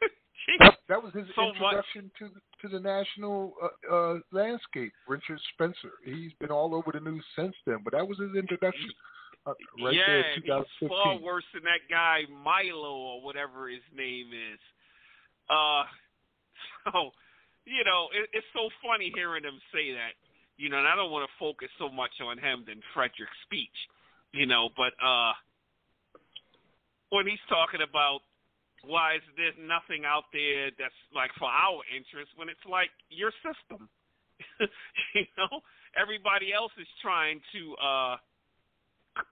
that, 0.60 0.74
that 0.88 1.02
was 1.02 1.12
his 1.14 1.26
so 1.34 1.48
introduction 1.48 2.10
to 2.18 2.28
the, 2.28 2.40
to 2.62 2.68
the 2.68 2.80
national 2.80 3.54
uh, 3.62 3.94
uh, 3.94 4.14
landscape. 4.32 4.92
Richard 5.08 5.38
Spencer. 5.54 5.98
He's 6.04 6.32
been 6.40 6.50
all 6.50 6.74
over 6.74 6.90
the 6.92 7.00
news 7.00 7.24
since 7.36 7.54
then, 7.66 7.78
but 7.84 7.92
that 7.92 8.06
was 8.06 8.18
his 8.18 8.34
introduction. 8.36 8.90
Uh, 9.44 9.54
right 9.82 9.94
yeah, 9.94 10.06
there, 10.06 10.34
he's 10.34 10.44
2015. 10.44 10.88
far 10.88 11.18
worse 11.18 11.44
than 11.52 11.64
that 11.64 11.82
guy 11.90 12.22
Milo 12.30 12.94
or 12.94 13.22
whatever 13.22 13.68
his 13.68 13.82
name 13.94 14.28
is. 14.30 14.60
Uh, 15.50 15.82
so 16.92 17.10
you 17.64 17.84
know, 17.84 18.08
it, 18.12 18.30
it's 18.32 18.50
so 18.52 18.68
funny 18.82 19.12
hearing 19.14 19.44
him 19.44 19.58
say 19.72 19.92
that. 19.94 20.14
You 20.56 20.68
know, 20.68 20.78
and 20.78 20.86
I 20.86 20.94
don't 20.94 21.10
want 21.10 21.26
to 21.26 21.34
focus 21.40 21.72
so 21.78 21.88
much 21.88 22.12
on 22.22 22.38
him 22.38 22.64
than 22.68 22.78
Frederick's 22.94 23.38
speech. 23.46 23.74
You 24.32 24.46
know, 24.46 24.70
but 24.76 24.92
uh, 25.02 25.32
when 27.12 27.28
he's 27.28 27.42
talking 27.48 27.84
about 27.84 28.24
why 28.82 29.20
is 29.20 29.26
there 29.38 29.54
nothing 29.62 30.02
out 30.02 30.26
there 30.34 30.74
that's 30.74 30.96
like 31.14 31.30
for 31.38 31.46
our 31.46 31.86
interest 31.92 32.34
when 32.34 32.50
it's 32.50 32.66
like 32.66 32.90
your 33.14 33.30
system 33.44 33.86
you 35.14 35.28
know 35.38 35.62
everybody 35.94 36.50
else 36.50 36.74
is 36.80 36.88
trying 36.98 37.38
to 37.54 37.62
uh 37.78 38.16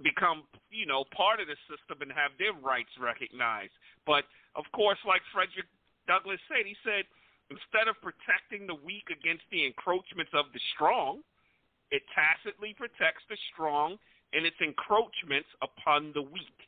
become 0.04 0.46
you 0.70 0.86
know 0.86 1.02
part 1.10 1.42
of 1.42 1.50
the 1.50 1.58
system 1.66 1.98
and 2.04 2.14
have 2.14 2.30
their 2.38 2.54
rights 2.62 2.92
recognized 3.00 3.74
but 4.06 4.22
of 4.54 4.62
course 4.70 5.00
like 5.02 5.24
frederick 5.34 5.66
douglass 6.06 6.38
said 6.46 6.62
he 6.62 6.78
said 6.86 7.02
instead 7.50 7.86
of 7.90 7.98
protecting 8.00 8.66
the 8.66 8.78
weak 8.86 9.10
against 9.10 9.44
the 9.50 9.66
encroachments 9.66 10.32
of 10.34 10.46
the 10.54 10.62
strong 10.74 11.20
it 11.90 12.02
tacitly 12.14 12.74
protects 12.78 13.26
the 13.28 13.36
strong 13.52 13.98
and 14.32 14.46
its 14.46 14.56
encroachments 14.62 15.50
upon 15.60 16.14
the 16.14 16.22
weak 16.22 16.58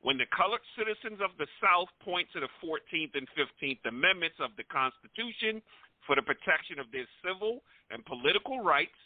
when 0.00 0.16
the 0.16 0.28
colored 0.32 0.64
citizens 0.76 1.20
of 1.20 1.36
the 1.36 1.48
South 1.60 1.88
point 2.00 2.24
to 2.32 2.40
the 2.40 2.48
14th 2.64 3.12
and 3.12 3.28
15th 3.36 3.84
Amendments 3.84 4.36
of 4.40 4.50
the 4.56 4.64
Constitution 4.64 5.60
for 6.08 6.16
the 6.16 6.24
protection 6.24 6.80
of 6.80 6.88
their 6.88 7.04
civil 7.20 7.60
and 7.92 8.00
political 8.08 8.64
rights, 8.64 8.96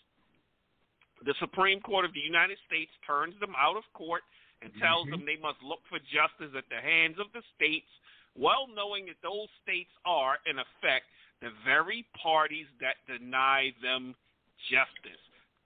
the 1.26 1.34
Supreme 1.42 1.80
Court 1.82 2.04
of 2.06 2.14
the 2.14 2.22
United 2.22 2.58
States 2.66 2.92
turns 3.06 3.34
them 3.42 3.58
out 3.58 3.76
of 3.76 3.82
court 3.94 4.22
and 4.62 4.70
tells 4.78 5.10
Mm-hmm. 5.10 5.10
them 5.10 5.26
they 5.26 5.40
must 5.42 5.58
look 5.66 5.82
for 5.90 5.98
justice 6.08 6.54
at 6.54 6.64
the 6.70 6.78
hands 6.78 7.18
of 7.18 7.26
the 7.34 7.42
states, 7.58 7.90
well 8.36 8.66
knowing 8.74 9.06
that 9.06 9.16
those 9.22 9.48
states 9.62 9.90
are, 10.04 10.38
in 10.46 10.58
effect, 10.58 11.06
the 11.40 11.50
very 11.64 12.04
parties 12.20 12.66
that 12.80 12.96
deny 13.06 13.72
them 13.82 14.14
justice. 14.70 15.20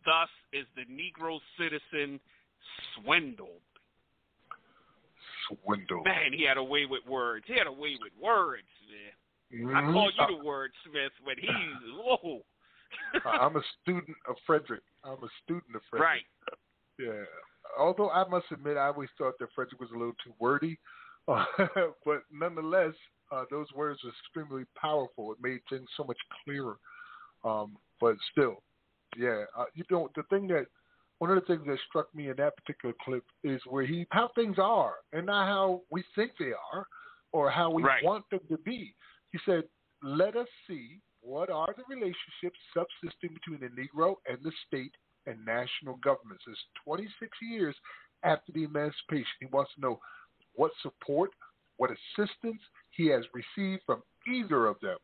Thus 0.05 0.29
is 0.53 0.67
the 0.77 0.85
Negro 0.87 1.39
citizen 1.59 2.21
swindled. 2.97 3.63
Swindled. 5.65 6.05
Man, 6.05 6.33
he 6.33 6.45
had 6.45 6.57
a 6.57 6.65
way 6.65 6.85
with 6.85 7.05
words. 7.07 7.45
He 7.47 7.57
had 7.57 7.67
a 7.67 7.73
way 7.73 7.97
with 8.01 8.13
words, 8.21 8.69
man. 8.91 9.13
I 9.77 9.81
Mhm. 9.81 9.93
call 9.95 10.11
you 10.11 10.37
the 10.39 10.45
wordsmith, 10.45 11.11
but 11.25 11.39
he's 11.39 11.49
whoa. 11.97 12.45
I'm 13.25 13.57
a 13.57 13.63
student 13.81 14.17
of 14.27 14.37
Frederick. 14.47 14.83
I'm 15.05 15.23
a 15.23 15.29
student 15.43 15.75
of 15.75 15.83
Frederick. 15.91 16.07
Right. 16.07 16.27
Yeah. 16.99 17.25
Although 17.79 18.11
I 18.11 18.27
must 18.29 18.51
admit, 18.51 18.77
I 18.77 18.89
always 18.89 19.11
thought 19.17 19.39
that 19.39 19.53
Frederick 19.55 19.81
was 19.81 19.91
a 19.91 19.97
little 19.97 20.15
too 20.25 20.35
wordy, 20.39 20.79
uh, 21.29 21.45
but 22.05 22.23
nonetheless, 22.33 22.95
uh, 23.31 23.45
those 23.51 23.67
words 23.75 24.01
were 24.05 24.11
extremely 24.11 24.65
powerful. 24.81 25.33
It 25.33 25.39
made 25.43 25.61
things 25.69 25.89
so 25.97 26.05
much 26.05 26.19
clearer. 26.45 26.77
Um, 27.45 27.77
but 28.01 28.17
still, 28.33 28.63
yeah. 29.17 29.45
Uh, 29.57 29.65
you 29.75 29.85
know, 29.91 30.11
the 30.17 30.23
thing 30.25 30.49
that 30.49 30.67
one 31.19 31.31
of 31.31 31.37
the 31.37 31.47
things 31.47 31.67
that 31.67 31.79
struck 31.89 32.15
me 32.15 32.31
in 32.31 32.37
that 32.37 32.57
particular 32.57 32.95
clip 33.05 33.25
is 33.43 33.61
where 33.69 33.85
he 33.85 34.07
how 34.11 34.31
things 34.35 34.57
are 34.59 34.95
and 35.13 35.27
not 35.27 35.47
how 35.47 35.83
we 35.91 36.05
think 36.15 36.33
they 36.39 36.53
are 36.73 36.87
or 37.33 37.51
how 37.51 37.71
we 37.71 37.83
Right. 37.83 38.03
want 38.03 38.25
them 38.31 38.41
to 38.49 38.59
be. 38.59 38.95
He 39.33 39.39
said, 39.45 39.69
"Let 40.03 40.37
us 40.37 40.49
see 40.67 41.01
what 41.21 41.51
are 41.51 41.75
the 41.77 41.85
relationships 41.89 42.59
subsisting 42.73 43.35
between 43.35 43.61
the 43.61 43.69
Negro 43.69 44.17
and 44.27 44.43
the 44.43 44.53
state 44.67 44.95
and 45.27 45.45
national 45.45 45.97
governments. 45.97 46.45
It's 46.47 46.65
26 46.85 47.37
years 47.43 47.77
after 48.23 48.53
the 48.53 48.65
emancipation. 48.65 49.27
He 49.41 49.47
wants 49.47 49.75
to 49.75 49.81
know 49.81 50.01
what 50.59 50.73
support, 50.83 51.31
what 51.77 51.91
assistance 51.91 52.61
he 52.91 53.07
has 53.07 53.25
received 53.33 53.83
from 53.87 54.03
either 54.27 54.67
of 54.67 54.77
them. 54.81 54.99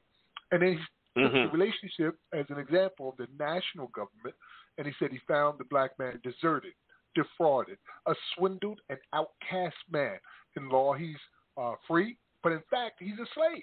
And 0.50 0.60
then 0.60 0.72
he 0.72 1.22
took 1.22 1.32
Mhm. 1.32 1.50
the 1.50 1.58
relationship 1.58 2.18
as 2.32 2.50
an 2.50 2.58
example 2.58 3.08
of 3.08 3.16
the 3.16 3.28
national 3.38 3.86
government, 3.88 4.34
and 4.76 4.86
he 4.86 4.92
said 4.94 5.12
he 5.12 5.18
found 5.18 5.58
the 5.58 5.64
black 5.64 5.96
man 5.98 6.20
deserted, 6.24 6.74
defrauded, 7.14 7.78
a 8.06 8.14
swindled 8.34 8.80
and 8.88 8.98
outcast 9.12 9.76
man. 9.88 10.18
In 10.56 10.68
law, 10.68 10.92
he's 10.92 11.20
uh, 11.56 11.76
free, 11.86 12.18
but 12.42 12.50
in 12.50 12.62
fact, 12.62 12.96
he's 12.98 13.18
a 13.20 13.26
slave. 13.26 13.62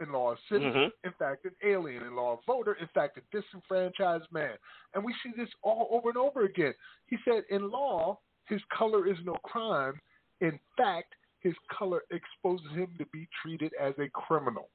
In 0.00 0.12
law, 0.12 0.32
a 0.32 0.36
citizen, 0.48 0.90
Mhm. 0.90 0.92
in 1.04 1.12
fact, 1.12 1.46
an 1.46 1.56
alien. 1.62 2.02
In 2.02 2.14
law, 2.14 2.34
a 2.34 2.42
voter, 2.42 2.74
in 2.74 2.88
fact, 2.88 3.16
a 3.16 3.22
disenfranchised 3.30 4.30
man. 4.30 4.58
And 4.92 5.02
we 5.02 5.14
see 5.22 5.30
this 5.30 5.48
all 5.62 5.88
over 5.90 6.10
and 6.10 6.18
over 6.18 6.42
again. 6.42 6.74
He 7.06 7.16
said, 7.24 7.44
in 7.48 7.70
law, 7.70 8.20
his 8.44 8.62
color 8.64 9.06
is 9.06 9.18
no 9.24 9.36
crime. 9.36 9.98
In 10.44 10.58
fact, 10.76 11.14
his 11.40 11.54
color 11.76 12.02
exposes 12.10 12.70
him 12.72 12.88
to 12.98 13.06
be 13.06 13.26
treated 13.42 13.72
as 13.80 13.94
a 13.98 14.08
criminal. 14.10 14.68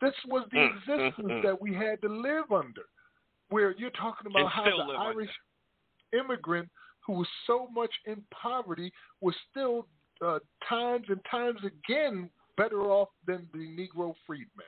This 0.00 0.14
was 0.26 0.48
the 0.50 0.58
Mm, 0.58 0.70
mm, 0.70 0.76
existence 0.76 1.30
mm. 1.30 1.42
that 1.42 1.60
we 1.60 1.74
had 1.74 2.00
to 2.02 2.08
live 2.08 2.50
under, 2.50 2.86
where 3.50 3.72
you're 3.76 3.90
talking 3.90 4.30
about 4.30 4.50
how 4.50 4.64
the 4.64 4.70
live 4.70 4.96
under. 4.96 5.20
Irish 5.20 5.30
immigrant 6.12 6.70
who 7.06 7.14
was 7.14 7.28
so 7.46 7.68
much 7.68 7.90
in 8.06 8.22
poverty 8.30 8.92
was 9.20 9.34
still 9.50 9.86
uh, 10.24 10.38
times 10.66 11.06
and 11.08 11.20
times 11.30 11.60
again 11.64 12.30
better 12.56 12.82
off 12.90 13.08
than 13.26 13.46
the 13.52 13.58
Negro 13.58 14.14
freedman. 14.26 14.66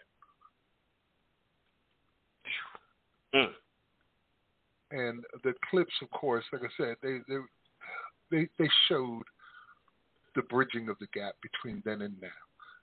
Mm. 3.35 3.53
And 4.91 5.25
the 5.45 5.55
clips, 5.71 5.95
of 6.03 6.11
course, 6.11 6.45
like 6.53 6.63
I 6.63 6.73
said, 6.77 6.97
they 7.03 7.19
they 7.29 7.39
they, 8.31 8.49
they 8.59 8.71
showed 8.89 9.25
the 10.35 10.43
bridging 10.43 10.89
of 10.89 10.97
the 10.99 11.07
gap 11.13 11.35
between 11.43 11.83
then 11.85 12.03
and 12.03 12.15
now, 12.21 12.29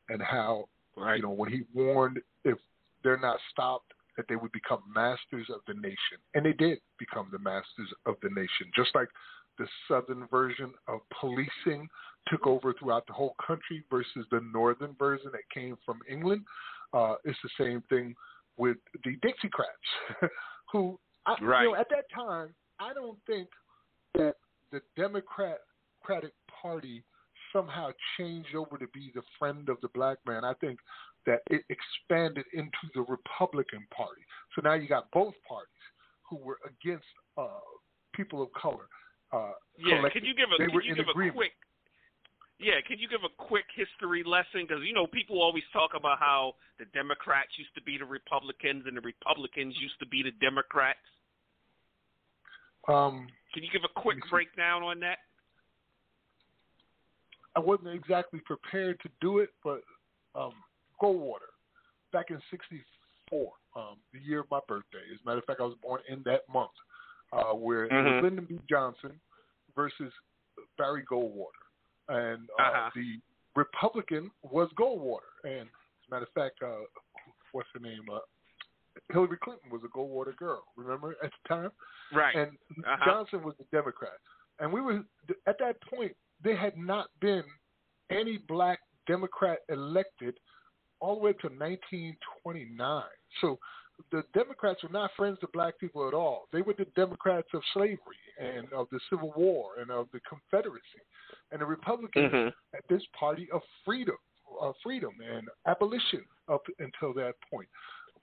and 0.10 0.22
how 0.22 0.66
right. 0.96 1.18
you 1.18 1.24
know 1.24 1.32
when 1.32 1.52
he 1.52 1.64
warned 1.74 2.20
if 2.44 2.58
they're 3.04 3.20
not 3.20 3.38
stopped 3.52 3.94
that 4.18 4.26
they 4.28 4.36
would 4.36 4.52
become 4.52 4.82
masters 4.94 5.48
of 5.50 5.62
the 5.68 5.74
nation, 5.74 6.20
and 6.34 6.46
they 6.46 6.54
did 6.54 6.80
become 6.98 7.30
the 7.32 7.40
masters 7.40 7.90
of 8.06 8.16
the 8.22 8.30
nation, 8.30 8.70
just 8.76 8.90
like 8.94 9.08
the 9.58 9.68
southern 9.88 10.28
version 10.28 10.74
of 10.88 11.00
policing 11.20 11.88
took 12.28 12.46
over 12.46 12.74
throughout 12.74 13.06
the 13.08 13.14
whole 13.14 13.36
country 13.46 13.84
versus 13.90 14.26
the 14.32 14.42
northern 14.54 14.96
version 14.98 15.30
that 15.32 15.42
came 15.54 15.78
from 15.86 16.00
England. 16.10 16.44
Uh, 16.94 17.16
it's 17.24 17.38
the 17.44 17.64
same 17.64 17.82
thing 17.90 18.16
with 18.58 18.78
the 19.06 19.12
Dixiecrats, 19.26 20.30
who, 20.72 21.00
I, 21.26 21.36
right. 21.42 21.64
you 21.64 21.72
know, 21.72 21.76
at 21.76 21.88
that 21.90 22.06
time, 22.14 22.54
I 22.80 22.94
don't 22.94 23.18
think 23.26 23.48
that 24.16 24.36
the 24.72 24.82
Democratic 24.98 25.62
Party 26.62 27.04
somehow 27.54 27.92
changed 28.18 28.56
over 28.56 28.78
to 28.78 28.88
be 28.94 29.12
the 29.14 29.22
friend 29.38 29.70
of 29.70 29.78
the 29.82 29.90
black 29.90 30.18
man. 30.26 30.44
I 30.44 30.54
think 30.56 30.80
that 31.26 31.42
it 31.50 31.64
expanded 31.70 32.46
into 32.54 32.86
the 32.96 33.02
Republican 33.02 33.86
Party. 33.96 34.22
So 34.56 34.62
now 34.64 34.74
you 34.74 34.88
got 34.88 35.12
both 35.12 35.34
parties 35.48 35.70
who 36.30 36.38
were 36.38 36.60
against 36.66 37.06
uh, 37.38 37.60
people 38.14 38.42
of 38.42 38.50
color. 38.54 38.88
Uh, 39.32 39.52
yeah, 39.78 39.98
collected. 39.98 40.20
can 40.20 40.26
you 40.26 40.34
give 40.34 40.50
a 40.50 40.58
they 40.58 40.72
can 40.72 40.82
you 40.84 40.96
give 40.96 41.06
agreement. 41.10 41.36
a 41.36 41.38
quick 41.38 41.52
yeah, 42.60 42.84
can 42.86 43.00
you 43.00 43.08
give 43.08 43.24
a 43.24 43.32
quick 43.40 43.64
history 43.72 44.22
lesson? 44.26 44.68
Because 44.68 44.84
you 44.84 44.94
know 44.94 45.08
people 45.08 45.42
always 45.42 45.64
talk 45.72 45.92
about 45.96 46.20
how 46.20 46.56
the 46.78 46.86
Democrats 46.92 47.56
used 47.56 47.74
to 47.76 47.82
be 47.82 47.98
the 47.98 48.06
Republicans 48.06 48.84
and 48.86 48.98
the 48.98 49.02
Republicans 49.02 49.76
used 49.80 49.96
to 50.00 50.08
be 50.08 50.24
the 50.24 50.36
Democrats. 50.44 51.00
Um, 52.88 53.28
Can 53.54 53.64
you 53.64 53.70
give 53.72 53.84
a 53.88 54.02
quick 54.02 54.18
breakdown 54.30 54.84
on 54.84 55.00
that? 55.00 55.29
I 57.56 57.60
wasn't 57.60 57.90
exactly 57.90 58.40
prepared 58.46 59.00
to 59.02 59.10
do 59.22 59.40
it, 59.40 59.50
but 59.64 59.82
um, 60.36 60.54
Goldwater, 61.02 61.54
back 62.14 62.26
in 62.30 62.42
'64, 62.52 63.52
um, 63.76 63.98
the 64.14 64.20
year 64.20 64.42
of 64.42 64.52
my 64.52 64.60
birthday. 64.68 65.04
As 65.14 65.20
a 65.24 65.26
matter 65.26 65.40
of 65.40 65.46
fact, 65.46 65.62
I 65.62 65.64
was 65.64 65.78
born 65.82 66.02
in 66.08 66.22
that 66.24 66.48
month, 66.52 66.72
uh, 67.34 67.54
where 67.54 67.86
it 67.86 67.92
Mhm. 67.92 68.06
was 68.16 68.24
Lyndon 68.24 68.46
B. 68.46 68.60
Johnson 68.70 69.20
versus 69.76 70.14
Barry 70.78 71.04
Goldwater, 71.06 71.66
and 72.08 72.50
uh, 72.60 72.64
Uh-huh. 72.64 72.92
the 72.96 73.20
Republican 73.56 74.32
was 74.42 74.70
Goldwater. 74.74 75.34
And 75.44 75.68
as 75.70 76.08
a 76.08 76.12
matter 76.12 76.26
of 76.26 76.32
fact, 76.34 76.62
uh, 76.62 76.86
what's 77.52 77.70
her 77.74 77.80
name? 77.80 78.08
Uh, 78.10 78.20
Hillary 79.12 79.38
Clinton 79.38 79.70
was 79.70 79.84
a 79.84 79.88
Goldwater 79.88 80.36
girl. 80.36 80.64
Remember 80.76 81.16
at 81.24 81.32
the 81.32 81.48
time? 81.48 81.72
Right. 82.12 82.36
And 82.36 82.58
Uh-huh. 82.86 83.06
Johnson 83.06 83.44
was 83.44 83.56
the 83.58 83.66
Democrat. 83.66 84.20
And 84.60 84.72
we 84.74 84.82
were 84.82 85.04
at 85.46 85.58
that 85.60 85.80
point. 85.82 86.16
There 86.44 86.56
had 86.58 86.78
not 86.78 87.08
been 87.20 87.44
any 88.10 88.38
black 88.48 88.80
Democrat 89.08 89.60
elected 89.70 90.40
all 91.00 91.16
the 91.16 91.22
way 91.22 91.34
to 91.34 91.48
1929. 91.48 93.04
So 93.42 93.60
the 94.12 94.24
Democrats 94.34 94.82
were 94.84 94.90
not 94.90 95.12
friends 95.16 95.40
to 95.40 95.48
black 95.54 95.78
people 95.80 96.08
at 96.08 96.14
all. 96.14 96.48
They 96.52 96.62
were 96.62 96.76
the 96.78 96.86
Democrats 96.96 97.50
of 97.54 97.62
slavery 97.74 97.98
and 98.40 98.72
of 98.72 98.88
the 98.92 99.00
Civil 99.10 99.34
War 99.36 99.72
and 99.80 99.92
of 99.92 100.08
the 100.14 100.22
Confederacy. 100.22 101.02
And 101.52 101.62
the 101.62 101.66
Republicans 101.66 102.32
Mhm. 102.32 102.54
at 102.74 102.88
this 102.88 103.06
party 103.08 103.50
of 103.52 103.62
freedom, 103.84 104.18
uh, 104.62 104.74
freedom 104.84 105.20
and 105.22 105.50
abolition 105.66 106.26
up 106.48 106.66
until 106.80 107.14
that 107.14 107.36
point. 107.50 107.70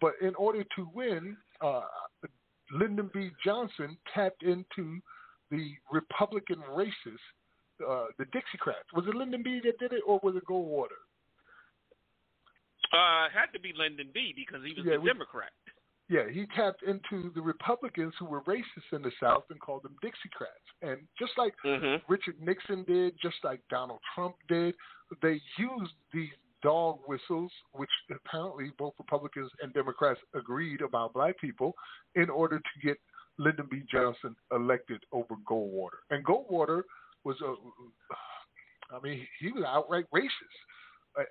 But 0.01 0.15
in 0.21 0.35
order 0.37 0.65
to 0.65 0.85
win, 0.95 1.37
uh, 1.61 1.87
Lyndon 2.71 3.09
B. 3.09 3.31
Johnson 3.45 3.97
tapped 4.13 4.43
into 4.43 5.01
the 5.51 5.77
Republican 5.91 6.61
races, 6.63 7.21
uh, 7.87 8.07
the 8.19 8.25
Dixiecrats. 8.27 8.89
Was 8.95 9.07
it 9.07 9.15
Lyndon 9.15 9.43
B. 9.43 9.61
that 9.65 9.79
did 9.79 9.93
it, 9.93 10.03
or 10.07 10.21
was 10.23 10.37
it 10.37 10.45
Goldwater? 10.47 11.01
Uh, 12.93 13.27
it 13.27 13.33
had 13.33 13.53
to 13.53 13.61
be 13.61 13.73
Lyndon 13.77 14.11
B. 14.15 14.33
because 14.37 14.65
he 14.65 14.73
was 14.75 14.85
Yeah, 14.87 14.95
a 14.95 15.01
we- 15.01 15.11
Democrat. 15.11 15.53
Yeah, 16.09 16.29
he 16.29 16.47
tapped 16.55 16.85
into 16.85 17.31
the 17.35 17.43
Republicans 17.43 18.15
who 18.19 18.27
were 18.27 18.41
racist 18.43 18.93
in 18.93 19.03
the 19.03 19.11
South 19.19 19.51
and 19.51 19.59
called 19.61 19.83
them 19.83 19.97
Dixiecrats. 20.05 20.71
And 20.83 21.09
just 21.19 21.37
like 21.37 21.57
Mhm. 21.65 22.01
Richard 22.07 22.41
Nixon 22.41 22.85
did, 22.85 23.19
just 23.19 23.43
like 23.43 23.67
Donald 23.69 24.01
Trump 24.15 24.37
did, 24.47 24.77
they 25.21 25.41
used 25.59 25.95
these 26.13 26.33
dog 26.63 27.01
whistles, 27.09 27.53
which 27.73 27.91
apparently 28.09 28.71
both 28.79 28.95
Republicans 28.99 29.51
and 29.63 29.73
Democrats 29.75 30.21
agreed 30.35 30.81
about 30.81 31.13
black 31.13 31.37
people, 31.39 31.77
in 32.15 32.31
order 32.31 32.61
to 32.61 32.79
get 32.81 33.01
Lyndon 33.39 33.67
B. 33.67 33.81
Johnson 33.83 34.37
elected 34.53 35.05
over 35.11 35.35
Goldwater. 35.39 35.99
And 36.11 36.25
Goldwater 36.25 36.85
was 37.27 37.37
a, 37.43 38.95
I 38.95 39.01
mean, 39.03 39.27
he 39.41 39.51
was 39.53 39.65
outright 39.67 40.07
racist. 40.15 40.31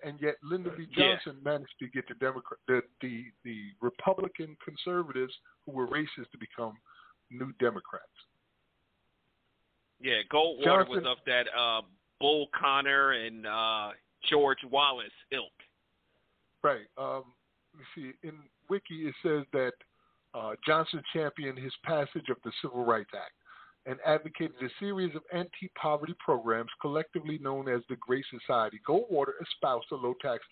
And 0.03 0.19
yet 0.19 0.35
Lyndon 0.43 0.73
B. 0.76 0.88
Yeah. 0.97 1.13
Johnson 1.13 1.39
managed 1.43 1.76
to 1.80 1.88
get 1.88 2.07
the 2.07 2.15
Democrat, 2.15 2.59
the, 2.67 2.81
the 3.01 3.26
the 3.43 3.57
Republican 3.81 4.57
conservatives 4.65 5.31
who 5.63 5.73
were 5.73 5.85
racist 5.85 6.31
to 6.31 6.39
become 6.39 6.73
new 7.30 7.53
Democrats. 7.59 8.05
Yeah, 10.01 10.22
Goldwater 10.34 10.63
Johnson- 10.63 10.95
was 10.95 11.05
of 11.05 11.17
that 11.27 11.45
uh, 11.55 11.81
Bull 12.19 12.47
Connor 12.59 13.11
and 13.11 13.45
uh, 13.45 13.89
George 14.27 14.57
Wallace 14.72 15.05
ilk. 15.31 15.53
Right. 16.63 16.88
Um, 16.97 17.26
you 17.77 17.85
see, 17.95 18.27
in 18.27 18.34
Wiki 18.67 19.07
it 19.07 19.13
says 19.22 19.45
that 19.53 19.73
uh, 20.34 20.53
Johnson 20.65 21.03
championed 21.13 21.59
his 21.59 21.73
passage 21.84 22.30
of 22.31 22.38
the 22.43 22.51
Civil 22.63 22.84
Rights 22.84 23.11
Act 23.13 23.34
and 23.86 23.99
advocated 24.06 24.56
a 24.62 24.70
series 24.80 25.16
of 25.16 25.22
anti-poverty 25.32 26.16
programs 26.20 26.70
collectively 26.82 27.38
known 27.40 27.70
as 27.70 27.82
the 27.90 27.95
Great 27.98 28.26
Society. 28.32 28.80
Goldwater 28.88 29.34
espoused 29.41 29.88
a 29.91 29.95
low-tax, 29.95 30.44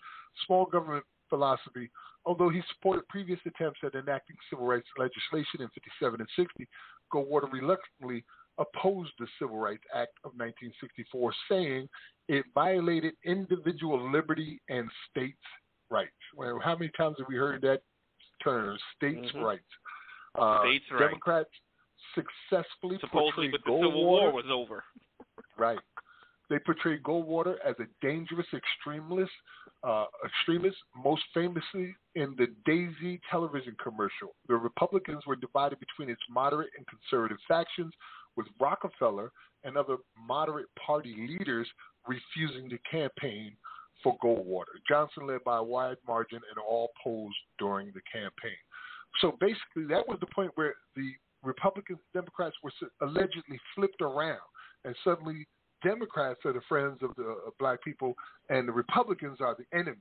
small 0.46 0.66
government 0.66 1.04
philosophy. 1.28 1.90
Although 2.26 2.48
he 2.48 2.62
supported 2.72 3.06
previous 3.08 3.40
attempts 3.44 3.80
at 3.84 3.94
enacting 3.94 4.36
civil 4.48 4.66
rights 4.66 4.88
legislation 4.96 5.60
in 5.60 5.68
57 5.74 6.20
and 6.20 6.28
60, 6.36 6.68
Goldwater 7.12 7.52
reluctantly 7.52 8.24
opposed 8.58 9.10
the 9.18 9.26
Civil 9.38 9.58
Rights 9.58 9.82
Act 9.92 10.12
of 10.24 10.30
1964, 10.36 11.34
saying 11.48 11.88
it 12.28 12.44
violated 12.54 13.14
individual 13.24 14.10
liberty 14.10 14.60
and 14.68 14.88
states' 15.10 15.36
rights. 15.90 16.12
Well, 16.36 16.60
how 16.62 16.76
many 16.76 16.90
times 16.96 17.16
have 17.18 17.28
we 17.28 17.34
heard 17.36 17.62
that 17.62 17.82
term, 18.42 18.78
states' 18.96 19.32
Mhm. 19.32 19.42
rights? 19.42 19.76
Uh, 20.36 20.60
States' 20.60 20.90
rights. 20.90 21.02
Democrats 21.02 21.50
successfully 22.14 22.98
Supposedly, 23.00 23.50
portrayed 23.50 23.52
but 23.52 23.60
the 23.64 23.70
Goldwater. 23.70 23.88
Civil 23.88 24.04
War 24.04 24.32
was 24.32 24.44
over. 24.50 24.84
Right. 25.56 25.78
They 26.50 26.58
portrayed 26.58 27.02
Goldwater 27.02 27.56
as 27.64 27.74
a 27.78 27.86
dangerous 28.04 28.46
extremist, 28.52 29.32
uh, 29.82 30.06
extremist, 30.24 30.76
most 30.96 31.22
famously 31.32 31.94
in 32.14 32.34
the 32.36 32.48
Daisy 32.66 33.20
television 33.30 33.76
commercial. 33.82 34.34
The 34.48 34.56
Republicans 34.56 35.24
were 35.26 35.36
divided 35.36 35.78
between 35.80 36.10
its 36.10 36.20
moderate 36.28 36.70
and 36.76 36.86
conservative 36.86 37.38
factions, 37.48 37.92
with 38.36 38.46
Rockefeller 38.60 39.30
and 39.64 39.76
other 39.76 39.96
moderate 40.18 40.68
party 40.74 41.14
leaders 41.16 41.68
refusing 42.06 42.68
to 42.68 42.78
campaign 42.90 43.56
for 44.02 44.16
Goldwater. 44.22 44.76
Johnson 44.86 45.26
led 45.26 45.42
by 45.44 45.58
a 45.58 45.62
wide 45.62 45.96
margin 46.06 46.40
in 46.52 46.60
all 46.60 46.90
polls 47.02 47.32
during 47.58 47.86
the 47.88 48.02
campaign. 48.12 48.58
So 49.20 49.36
basically, 49.40 49.86
that 49.88 50.06
was 50.06 50.18
the 50.20 50.26
point 50.26 50.50
where 50.56 50.74
the 50.96 51.12
Republicans 51.44 51.98
and 52.14 52.22
Democrats 52.22 52.56
were 52.62 52.72
allegedly 53.02 53.58
flipped 53.74 54.00
around, 54.00 54.40
and 54.84 54.94
suddenly 55.04 55.46
Democrats 55.82 56.40
are 56.44 56.52
the 56.52 56.62
friends 56.68 56.98
of 57.02 57.14
the 57.16 57.24
of 57.46 57.56
black 57.58 57.82
people, 57.84 58.14
and 58.48 58.66
the 58.66 58.72
Republicans 58.72 59.38
are 59.40 59.56
the 59.56 59.78
enemy. 59.78 59.96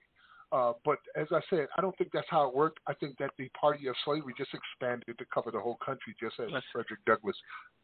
Uh, 0.52 0.74
but 0.86 1.00
as 1.16 1.28
I 1.32 1.40
said, 1.50 1.68
I 1.78 1.82
don't 1.82 1.98
think 1.98 2.12
that's 2.14 2.28
how 2.30 2.48
it 2.48 2.56
worked. 2.56 2.80
I 2.88 2.94
think 2.94 3.18
that 3.18 3.32
the 3.40 3.50
party 3.60 3.88
of 3.88 3.96
slavery 4.06 4.34
just 4.38 4.52
expanded 4.54 5.18
to 5.18 5.26
cover 5.34 5.50
the 5.50 5.60
whole 5.60 5.78
country, 5.84 6.16
just 6.20 6.40
as 6.40 6.52
Let's- 6.52 6.66
Frederick 6.72 7.04
Douglass 7.06 7.36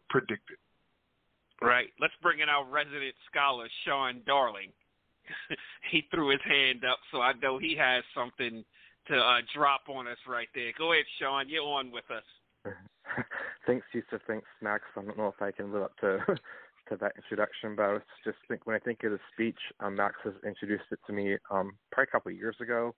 predicted. 0.09 0.57
Right. 1.61 1.91
Let's 1.99 2.13
bring 2.21 2.39
in 2.39 2.47
our 2.47 2.63
resident 2.63 3.15
scholar, 3.29 3.67
Sean 3.83 4.21
Darling. 4.25 4.71
he 5.91 6.07
threw 6.11 6.29
his 6.29 6.41
hand 6.45 6.85
up, 6.85 6.99
so 7.11 7.21
I 7.21 7.33
know 7.33 7.57
he 7.57 7.75
has 7.75 8.03
something 8.15 8.63
to 9.07 9.17
uh, 9.17 9.41
drop 9.53 9.81
on 9.89 10.07
us 10.07 10.17
right 10.27 10.47
there. 10.55 10.71
Go 10.77 10.93
ahead, 10.93 11.05
Sean. 11.19 11.49
You're 11.49 11.63
on 11.63 11.91
with 11.91 12.09
us. 12.11 12.23
thanks, 13.67 13.85
Yusuf. 13.93 14.21
Thanks, 14.27 14.47
Max. 14.61 14.83
I 14.95 15.01
don't 15.01 15.17
know 15.17 15.27
if 15.27 15.41
I 15.41 15.51
can 15.51 15.71
live 15.71 15.83
up 15.83 15.97
to 16.01 16.19
to 16.89 16.95
that 16.97 17.13
introduction, 17.15 17.75
but 17.75 17.83
I 17.83 17.93
was 17.93 18.01
just 18.23 18.37
think 18.47 18.65
when 18.65 18.75
I 18.75 18.79
think 18.79 19.03
of 19.03 19.11
the 19.11 19.19
speech, 19.33 19.59
um, 19.79 19.95
Max 19.95 20.15
has 20.23 20.33
introduced 20.45 20.85
it 20.91 20.99
to 21.05 21.13
me 21.13 21.37
um, 21.51 21.73
probably 21.91 22.09
a 22.09 22.11
couple 22.11 22.31
of 22.31 22.37
years 22.37 22.55
ago. 22.61 22.95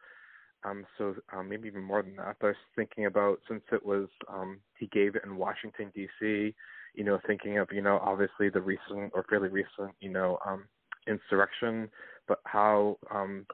Um, 0.63 0.85
so 0.97 1.15
um, 1.35 1.49
maybe 1.49 1.67
even 1.67 1.81
more 1.81 2.03
than 2.03 2.15
that. 2.17 2.37
But 2.39 2.47
I 2.47 2.49
was 2.49 2.57
thinking 2.75 3.05
about 3.05 3.39
since 3.49 3.63
it 3.71 3.85
was 3.85 4.07
um, 4.31 4.59
he 4.77 4.87
gave 4.87 5.15
it 5.15 5.23
in 5.25 5.35
Washington 5.35 5.91
D.C. 5.95 6.53
You 6.93 7.03
know, 7.03 7.19
thinking 7.25 7.57
of 7.57 7.69
you 7.71 7.81
know 7.81 7.99
obviously 8.03 8.49
the 8.49 8.61
recent 8.61 9.11
or 9.13 9.25
fairly 9.29 9.49
recent 9.49 9.95
you 9.99 10.09
know 10.09 10.37
um, 10.45 10.65
insurrection, 11.07 11.89
but 12.27 12.39
how 12.45 12.97
um, 13.09 13.45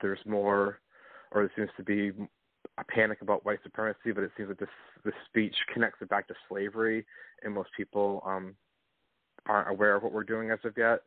there's 0.00 0.20
more, 0.26 0.80
or 1.30 1.42
there 1.42 1.52
seems 1.56 1.70
to 1.76 1.84
be 1.84 2.12
a 2.80 2.84
panic 2.84 3.22
about 3.22 3.44
white 3.44 3.58
supremacy, 3.62 4.12
but 4.14 4.24
it 4.24 4.30
seems 4.36 4.48
that 4.48 4.58
this 4.58 4.68
this 5.04 5.14
speech 5.26 5.54
connects 5.72 6.00
it 6.02 6.08
back 6.08 6.28
to 6.28 6.34
slavery, 6.48 7.06
and 7.42 7.54
most 7.54 7.70
people 7.76 8.22
um, 8.26 8.54
aren't 9.46 9.70
aware 9.70 9.94
of 9.94 10.02
what 10.02 10.12
we're 10.12 10.24
doing 10.24 10.50
as 10.50 10.58
of 10.64 10.74
yet. 10.76 11.00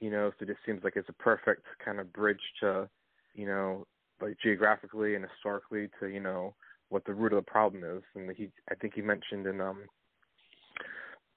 You 0.00 0.10
know, 0.10 0.30
so 0.30 0.42
it 0.42 0.48
just 0.48 0.60
seems 0.66 0.82
like 0.82 0.96
it's 0.96 1.08
a 1.08 1.22
perfect 1.22 1.64
kind 1.84 2.00
of 2.00 2.12
bridge 2.12 2.40
to, 2.60 2.88
you 3.34 3.46
know, 3.46 3.86
like 4.20 4.36
geographically 4.42 5.14
and 5.14 5.24
historically 5.24 5.88
to 6.00 6.08
you 6.08 6.20
know 6.20 6.54
what 6.88 7.04
the 7.04 7.14
root 7.14 7.32
of 7.32 7.44
the 7.44 7.50
problem 7.50 7.84
is. 7.84 8.02
And 8.14 8.30
he, 8.36 8.50
I 8.70 8.74
think 8.74 8.94
he 8.94 9.02
mentioned 9.02 9.46
in 9.46 9.60
um 9.60 9.84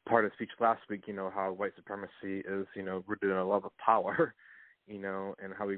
part 0.07 0.25
of 0.25 0.31
the 0.31 0.35
speech 0.35 0.51
last 0.59 0.81
week, 0.89 1.03
you 1.07 1.13
know, 1.13 1.31
how 1.33 1.51
white 1.51 1.73
supremacy 1.75 2.43
is, 2.47 2.67
you 2.75 2.83
know, 2.83 3.03
rooted 3.07 3.31
in 3.31 3.37
a 3.37 3.47
love 3.47 3.65
of 3.65 3.71
power, 3.83 4.33
you 4.87 4.99
know, 4.99 5.35
and 5.43 5.53
how 5.57 5.67
he 5.69 5.77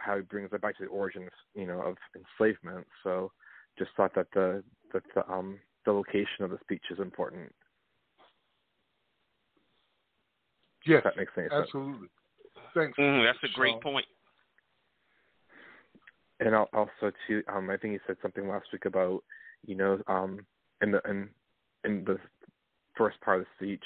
how 0.00 0.16
he 0.16 0.22
brings 0.22 0.50
it 0.52 0.60
back 0.60 0.76
to 0.78 0.84
the 0.84 0.90
origins, 0.90 1.30
you 1.54 1.66
know, 1.66 1.80
of 1.80 1.96
enslavement. 2.16 2.86
So, 3.02 3.30
just 3.78 3.90
thought 3.96 4.14
that 4.14 4.26
the 4.34 4.62
that 4.92 5.02
the 5.14 5.28
um 5.30 5.58
the 5.84 5.92
location 5.92 6.42
of 6.42 6.50
the 6.50 6.58
speech 6.62 6.82
is 6.90 6.98
important. 6.98 7.52
Yes, 10.86 11.02
that 11.04 11.16
makes 11.16 11.34
sense. 11.34 11.52
absolutely. 11.52 12.08
Thanks. 12.74 12.98
Mm, 12.98 13.24
that's 13.26 13.52
a 13.52 13.54
great 13.54 13.72
Sean. 13.72 13.80
point. 13.80 14.06
and 16.40 16.54
also 16.54 17.12
too 17.26 17.42
um 17.52 17.70
i 17.70 17.76
think 17.76 17.92
you 17.92 18.00
said 18.06 18.16
something 18.22 18.48
last 18.48 18.66
week 18.72 18.84
about 18.84 19.22
you 19.66 19.74
know 19.74 19.98
um 20.06 20.44
in 20.82 20.92
the 20.92 21.00
in 21.08 21.28
in 21.84 22.04
the 22.04 22.18
first 22.96 23.20
part 23.20 23.40
of 23.40 23.46
the 23.46 23.64
speech 23.64 23.84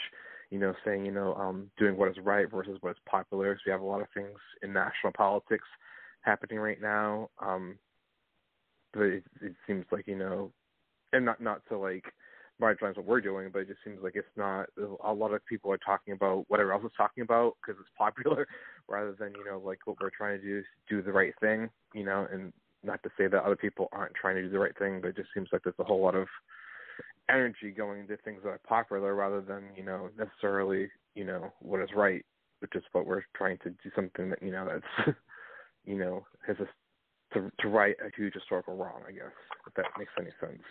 you 0.51 0.59
know 0.59 0.75
saying 0.85 1.05
you 1.05 1.13
know 1.13 1.35
um 1.35 1.71
doing 1.79 1.97
what 1.97 2.09
is 2.09 2.17
right 2.23 2.51
versus 2.51 2.77
what 2.81 2.91
is 2.91 2.97
popular 3.07 3.55
so 3.57 3.61
we 3.67 3.73
have 3.73 3.81
a 3.81 3.85
lot 3.85 4.01
of 4.01 4.09
things 4.15 4.39
in 4.63 4.73
national 4.73 5.13
politics 5.17 5.67
happening 6.23 6.59
right 6.59 6.81
now 6.81 7.29
um 7.41 7.79
but 8.93 9.03
it, 9.03 9.25
it 9.41 9.55
seems 9.67 9.85
like 9.91 10.07
you 10.07 10.17
know 10.17 10.51
and 11.13 11.25
not 11.25 11.41
not 11.41 11.63
to 11.69 11.79
like 11.79 12.05
marginalize 12.61 12.97
what 12.97 13.07
we're 13.07 13.21
doing 13.21 13.51
but 13.53 13.61
it 13.61 13.69
just 13.69 13.81
seems 13.85 13.99
like 14.03 14.15
it's 14.15 14.27
not 14.37 14.67
a 15.05 15.13
lot 15.13 15.33
of 15.33 15.45
people 15.47 15.73
are 15.73 15.79
talking 15.79 16.15
about 16.15 16.45
whatever 16.49 16.73
else 16.73 16.85
is 16.85 16.91
talking 16.97 17.23
about 17.23 17.57
because 17.61 17.81
it's 17.81 17.91
popular 17.99 18.47
rather 18.89 19.13
than 19.13 19.33
you 19.37 19.45
know 19.45 19.61
like 19.65 19.79
what 19.85 19.97
we're 20.01 20.11
trying 20.17 20.39
to 20.39 20.47
do 20.47 20.59
is 20.59 20.65
do 20.89 21.03
the 21.03 21.13
right 21.13 21.35
thing 21.41 21.69
you 21.95 22.05
know 22.05 22.27
and 22.33 22.53
not 22.85 23.03
to 23.03 23.11
say 23.17 23.27
that 23.27 23.43
other 23.45 23.57
people 23.57 23.89
aren't 23.93 24.15
trying 24.15 24.35
to 24.35 24.43
do 24.43 24.51
the 24.51 24.59
right 24.59 24.77
thing 24.79 25.01
but 25.01 25.09
it 25.09 25.17
just 25.17 25.29
seems 25.35 25.49
like 25.53 25.63
there's 25.63 25.75
a 25.79 25.85
whole 25.85 26.03
lot 26.03 26.15
of 26.15 26.27
energy 27.31 27.71
going 27.71 28.01
into 28.01 28.17
things 28.19 28.41
that 28.43 28.51
are 28.51 28.61
popular 28.67 29.15
rather 29.15 29.41
than 29.41 29.65
you 29.77 29.85
know 29.85 30.09
necessarily 30.19 30.89
you 31.15 31.25
know 31.25 31.53
what 31.61 31.81
is 31.81 31.89
right 31.97 32.25
which 32.61 32.73
is 32.75 32.83
what 32.93 33.07
we're 33.07 33.23
trying 33.35 33.59
to 33.59 33.71
do 33.71 33.91
something 33.95 34.31
that 34.31 34.43
you 34.43 34.51
know 34.51 34.67
that's 34.67 35.17
you 35.85 35.97
know 35.97 36.25
has 36.47 36.57
a 36.61 36.67
to 37.35 37.51
to 37.61 37.69
right 37.69 37.97
a 38.05 38.11
huge 38.17 38.35
historical 38.35 38.77
wrong 38.77 39.03
i 39.09 39.13
guess 39.13 39.33
if 39.67 39.75
that 39.75 39.87
makes 39.99 40.13
any 40.19 40.31
sense 40.41 40.63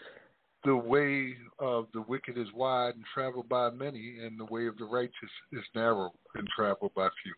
The 0.63 0.75
way 0.75 1.35
of 1.57 1.87
the 1.91 2.01
wicked 2.03 2.37
is 2.37 2.47
wide 2.53 2.93
and 2.93 3.03
traveled 3.15 3.49
by 3.49 3.71
many, 3.71 4.19
and 4.23 4.39
the 4.39 4.45
way 4.45 4.67
of 4.67 4.77
the 4.77 4.85
righteous 4.85 5.33
is 5.51 5.63
narrow 5.73 6.11
and 6.35 6.47
traveled 6.55 6.93
by 6.93 7.09
few. 7.23 7.33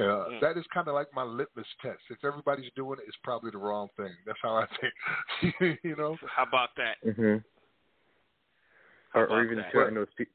Uh, 0.00 0.28
Mm. 0.30 0.40
That 0.40 0.56
is 0.56 0.64
kind 0.72 0.86
of 0.86 0.94
like 0.94 1.08
my 1.12 1.24
litmus 1.24 1.66
test. 1.82 2.02
If 2.10 2.22
everybody's 2.22 2.70
doing 2.76 2.98
it, 3.00 3.08
it's 3.08 3.16
probably 3.24 3.50
the 3.50 3.58
wrong 3.58 3.88
thing. 3.96 4.14
That's 4.24 4.38
how 4.40 4.54
I 4.54 4.66
think. 4.78 4.94
you 5.82 5.96
know. 5.96 6.16
How 6.28 6.44
about 6.44 6.70
that? 6.76 6.96
hmm 7.02 7.38
How 9.10 9.20
or, 9.20 9.26
or 9.26 9.44
even 9.44 9.58
that? 9.58 9.72
too, 9.72 9.80
I 9.80 9.90
know 9.90 10.06
pe- 10.16 10.24
pe- 10.24 10.30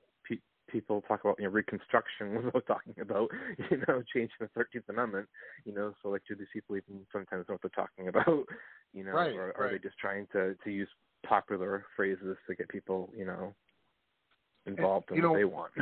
people 0.72 1.02
talk 1.08 1.22
about 1.22 1.36
you 1.40 1.46
know 1.46 1.52
Reconstruction 1.52 2.36
was 2.36 2.46
what 2.46 2.56
I 2.56 2.58
was 2.58 2.64
talking 2.68 3.02
about 3.02 3.30
you 3.70 3.78
know 3.88 4.04
changing 4.14 4.36
the 4.40 4.48
Thirteenth 4.56 4.90
Amendment 4.90 5.28
you 5.66 5.74
know 5.74 5.94
so 6.02 6.10
like 6.10 6.22
do 6.28 6.36
these 6.36 6.48
people 6.54 6.78
even 6.78 7.06
sometimes 7.12 7.46
know 7.48 7.56
what 7.56 7.62
they're 7.62 7.86
talking 7.86 8.08
about 8.08 8.46
you 8.94 9.04
know 9.04 9.12
Right, 9.12 9.36
or 9.36 9.54
are 9.58 9.72
they 9.72 9.80
just 9.80 9.98
trying 9.98 10.28
to 10.34 10.56
to 10.64 10.72
use 10.72 10.90
popular 11.26 11.86
phrases 11.96 12.38
to 12.48 12.56
get 12.56 12.70
people 12.70 13.10
you 13.16 13.26
know 13.26 13.54
involved 14.66 15.10
in 15.12 15.18
you 15.18 15.24
what 15.24 15.34
know, 15.34 15.38
they 15.38 15.46
want 15.46 15.72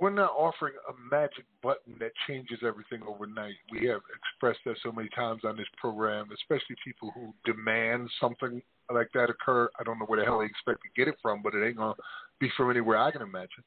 we're 0.00 0.10
not 0.10 0.32
offering 0.36 0.74
a 0.88 1.14
magic 1.14 1.44
button 1.62 1.94
that 2.00 2.10
changes 2.26 2.58
everything 2.66 3.00
overnight. 3.06 3.54
We 3.70 3.86
have 3.86 4.00
expressed 4.16 4.60
that 4.66 4.76
so 4.82 4.90
many 4.90 5.08
times 5.14 5.42
on 5.44 5.56
this 5.56 5.68
program, 5.78 6.28
especially 6.34 6.76
people 6.84 7.12
who 7.14 7.32
demand 7.44 8.10
something 8.20 8.60
like 8.92 9.08
that 9.14 9.30
occur. 9.30 9.68
I 9.78 9.84
don't 9.84 9.98
know 9.98 10.04
where 10.06 10.18
the 10.18 10.24
hell 10.24 10.40
they 10.40 10.46
expect 10.46 10.80
to 10.82 10.88
get 10.96 11.08
it 11.08 11.16
from, 11.22 11.42
but 11.42 11.54
it 11.54 11.66
ain't 11.66 11.76
gonna 11.76 11.94
be 12.40 12.50
from 12.56 12.70
anywhere 12.70 12.98
I 12.98 13.10
can 13.10 13.22
imagine. 13.22 13.64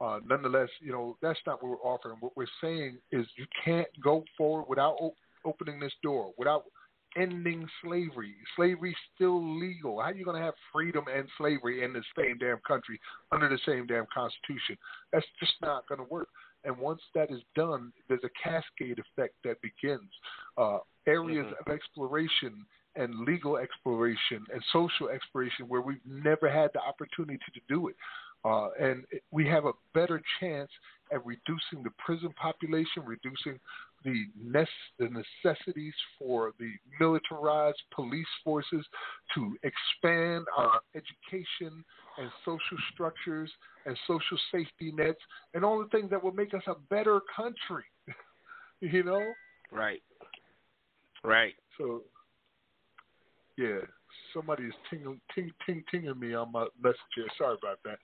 Uh, 0.00 0.18
nonetheless, 0.26 0.68
you 0.80 0.92
know 0.92 1.16
that's 1.20 1.38
not 1.46 1.62
what 1.62 1.70
we're 1.70 1.90
offering. 1.90 2.16
What 2.20 2.36
we're 2.36 2.46
saying 2.62 2.98
is 3.12 3.26
you 3.36 3.46
can't 3.64 3.88
go 4.02 4.24
forward 4.36 4.66
without 4.68 4.96
op- 4.98 5.14
opening 5.44 5.78
this 5.78 5.92
door, 6.02 6.32
without 6.38 6.64
ending 7.16 7.68
slavery. 7.82 8.34
Slavery's 8.56 8.96
still 9.14 9.58
legal. 9.58 10.00
How 10.00 10.06
are 10.06 10.14
you 10.14 10.24
going 10.24 10.36
to 10.36 10.42
have 10.42 10.54
freedom 10.72 11.04
and 11.12 11.28
slavery 11.36 11.84
in 11.84 11.92
the 11.92 12.02
same 12.16 12.38
damn 12.38 12.60
country 12.66 13.00
under 13.32 13.48
the 13.48 13.58
same 13.66 13.86
damn 13.86 14.06
constitution? 14.14 14.76
That's 15.12 15.26
just 15.38 15.54
not 15.60 15.88
going 15.88 15.98
to 15.98 16.06
work. 16.10 16.28
And 16.64 16.76
once 16.78 17.00
that 17.14 17.30
is 17.30 17.40
done, 17.56 17.92
there's 18.08 18.24
a 18.24 18.48
cascade 18.48 18.98
effect 18.98 19.34
that 19.44 19.56
begins. 19.62 20.10
Uh, 20.56 20.78
areas 21.06 21.46
of 21.58 21.72
exploration 21.72 22.64
and 22.96 23.24
legal 23.26 23.56
exploration 23.56 24.44
and 24.52 24.62
social 24.72 25.08
exploration 25.08 25.68
where 25.68 25.80
we've 25.80 25.98
never 26.06 26.50
had 26.50 26.70
the 26.74 26.80
opportunity 26.80 27.38
to 27.54 27.60
do 27.68 27.88
it. 27.88 27.96
Uh, 28.44 28.70
and 28.80 29.04
we 29.30 29.46
have 29.46 29.66
a 29.66 29.72
better 29.92 30.22
chance 30.40 30.70
at 31.12 31.24
reducing 31.26 31.82
the 31.82 31.90
prison 31.98 32.32
population, 32.40 33.02
reducing 33.04 33.58
the, 34.02 34.24
nece- 34.42 34.66
the 34.98 35.08
necessities 35.44 35.92
for 36.18 36.52
the 36.58 36.70
militarized 36.98 37.82
police 37.94 38.26
forces 38.42 38.84
to 39.34 39.56
expand 39.62 40.46
our 40.56 40.80
education 40.94 41.84
and 42.18 42.30
social 42.44 42.78
structures 42.94 43.50
and 43.84 43.96
social 44.06 44.38
safety 44.50 44.90
nets 44.92 45.20
and 45.52 45.62
all 45.62 45.78
the 45.78 45.88
things 45.88 46.08
that 46.08 46.22
will 46.22 46.32
make 46.32 46.54
us 46.54 46.62
a 46.66 46.74
better 46.88 47.20
country. 47.36 47.84
you 48.80 49.02
know? 49.02 49.32
Right. 49.70 50.02
Right. 51.22 51.54
So, 51.76 52.02
yeah, 53.60 53.80
somebody 54.32 54.64
is 54.64 54.74
ting 54.88 55.20
ting 55.34 55.52
ting 55.66 55.84
tinging 55.90 56.18
me 56.18 56.34
on 56.34 56.50
my 56.50 56.66
message 56.82 56.98
here. 57.14 57.26
Sorry 57.36 57.56
about 57.62 57.78
that. 57.84 57.98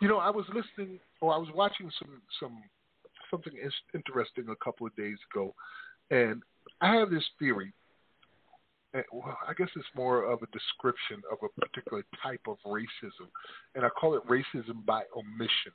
You 0.00 0.08
know, 0.08 0.16
I 0.16 0.30
was 0.30 0.46
listening 0.48 0.98
or 1.20 1.34
I 1.34 1.36
was 1.36 1.48
watching 1.54 1.90
some 1.98 2.22
some 2.40 2.62
something 3.30 3.52
interesting 3.94 4.46
a 4.48 4.64
couple 4.64 4.86
of 4.86 4.96
days 4.96 5.18
ago, 5.30 5.54
and 6.10 6.42
I 6.80 6.94
have 6.96 7.10
this 7.10 7.24
theory. 7.38 7.72
And, 8.94 9.04
well, 9.10 9.38
I 9.48 9.54
guess 9.54 9.68
it's 9.74 9.86
more 9.96 10.30
of 10.30 10.40
a 10.42 10.46
description 10.46 11.22
of 11.30 11.38
a 11.42 11.60
particular 11.60 12.04
type 12.22 12.42
of 12.46 12.56
racism, 12.66 13.28
and 13.74 13.84
I 13.84 13.88
call 13.88 14.14
it 14.16 14.26
racism 14.26 14.84
by 14.84 15.02
omission. 15.16 15.72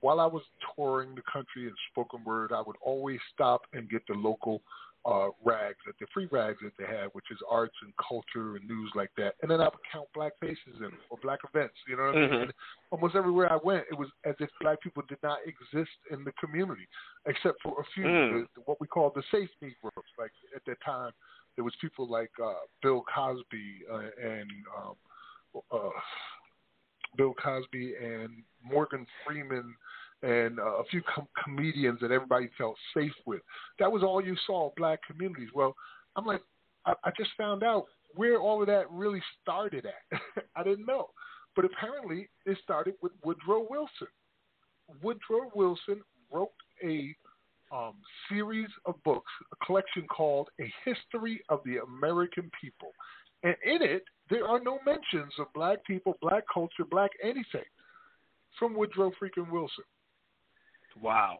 While 0.00 0.20
I 0.20 0.26
was 0.26 0.42
touring 0.76 1.14
the 1.14 1.22
country 1.22 1.64
in 1.64 1.72
spoken 1.90 2.22
word, 2.24 2.52
I 2.52 2.62
would 2.64 2.76
always 2.82 3.20
stop 3.34 3.62
and 3.72 3.88
get 3.88 4.02
the 4.06 4.14
local 4.14 4.62
uh, 5.06 5.28
rags, 5.44 5.78
the 5.86 6.06
free 6.12 6.28
rags 6.30 6.58
that 6.62 6.72
they 6.78 6.84
have, 6.84 7.10
which 7.12 7.30
is 7.30 7.38
arts 7.48 7.74
and 7.82 7.92
culture 7.96 8.56
and 8.56 8.68
news 8.68 8.90
like 8.94 9.10
that. 9.16 9.34
And 9.42 9.50
then 9.50 9.60
I 9.60 9.64
would 9.64 9.84
count 9.90 10.08
black 10.14 10.32
faces 10.40 10.80
in 10.80 10.90
or 11.08 11.18
black 11.22 11.38
events. 11.48 11.74
You 11.88 11.96
know 11.96 12.02
what 12.04 12.16
I 12.16 12.20
mean? 12.20 12.30
Mhm. 12.30 12.42
And 12.42 12.52
almost 12.90 13.14
everywhere 13.14 13.50
I 13.50 13.56
went, 13.62 13.86
it 13.90 13.96
was 13.96 14.08
as 14.24 14.34
if 14.40 14.50
black 14.60 14.80
people 14.80 15.02
did 15.08 15.22
not 15.22 15.38
exist 15.46 15.96
in 16.10 16.24
the 16.24 16.32
community, 16.32 16.86
except 17.26 17.62
for 17.62 17.80
a 17.80 17.84
few, 17.94 18.04
Mm. 18.04 18.48
the, 18.54 18.60
what 18.62 18.80
we 18.80 18.86
call 18.86 19.10
the 19.10 19.22
safe 19.30 19.50
Negroes. 19.62 19.92
Like 20.18 20.32
at 20.54 20.64
that 20.66 20.80
time, 20.82 21.12
there 21.54 21.64
was 21.64 21.74
people 21.80 22.06
like 22.06 22.32
uh, 22.42 22.54
Bill 22.82 23.02
Cosby 23.14 23.84
uh, 23.90 24.10
and 24.22 24.50
um, 24.76 24.96
uh, 25.72 25.90
Bill 27.16 27.34
Cosby 27.34 27.94
and 27.96 28.42
Morgan 28.62 29.06
Freeman 29.24 29.74
and 30.22 30.58
uh, 30.58 30.78
a 30.78 30.84
few 30.90 31.02
com- 31.14 31.28
comedians 31.44 32.00
that 32.00 32.10
everybody 32.10 32.50
felt 32.58 32.76
safe 32.96 33.12
with. 33.26 33.40
That 33.78 33.90
was 33.90 34.02
all 34.02 34.22
you 34.22 34.36
saw, 34.46 34.70
black 34.76 35.00
communities. 35.06 35.48
Well, 35.54 35.74
I'm 36.16 36.26
like, 36.26 36.42
I, 36.86 36.94
I 37.04 37.10
just 37.16 37.30
found 37.36 37.62
out 37.62 37.84
where 38.14 38.38
all 38.40 38.60
of 38.60 38.66
that 38.68 38.90
really 38.90 39.22
started 39.42 39.86
at. 39.86 40.20
I 40.56 40.62
didn't 40.62 40.86
know. 40.86 41.08
But 41.54 41.64
apparently 41.64 42.28
it 42.46 42.58
started 42.62 42.94
with 43.02 43.12
Woodrow 43.24 43.66
Wilson. 43.68 44.08
Woodrow 45.02 45.50
Wilson 45.54 46.02
wrote 46.32 46.50
a 46.84 47.14
um, 47.72 47.94
series 48.28 48.68
of 48.86 48.94
books, 49.04 49.30
a 49.52 49.64
collection 49.64 50.06
called 50.08 50.48
A 50.60 50.72
History 50.84 51.42
of 51.48 51.60
the 51.64 51.78
American 51.78 52.50
People. 52.60 52.92
And 53.42 53.54
in 53.64 53.82
it, 53.82 54.04
there 54.30 54.46
are 54.46 54.60
no 54.60 54.78
mentions 54.84 55.32
of 55.38 55.46
black 55.54 55.84
people, 55.84 56.16
black 56.20 56.44
culture, 56.52 56.84
black 56.90 57.10
anything 57.22 57.64
from 58.58 58.74
Woodrow 58.74 59.12
freaking 59.22 59.50
Wilson. 59.50 59.84
Wow. 61.00 61.38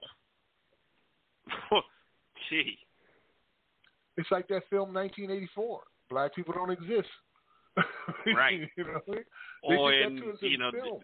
Gee. 2.50 2.78
It's 4.16 4.30
like 4.30 4.48
that 4.48 4.62
film 4.70 4.92
1984. 4.92 5.80
Black 6.10 6.34
people 6.34 6.54
don't 6.54 6.70
exist. 6.70 7.08
Right. 8.34 8.68
you 8.76 8.84
know, 8.84 9.00
they 9.06 9.18
oh, 9.64 9.76
Or 9.76 9.92
in 9.92 10.16
you 10.40 10.58
know 10.58 10.70
film. 10.72 11.00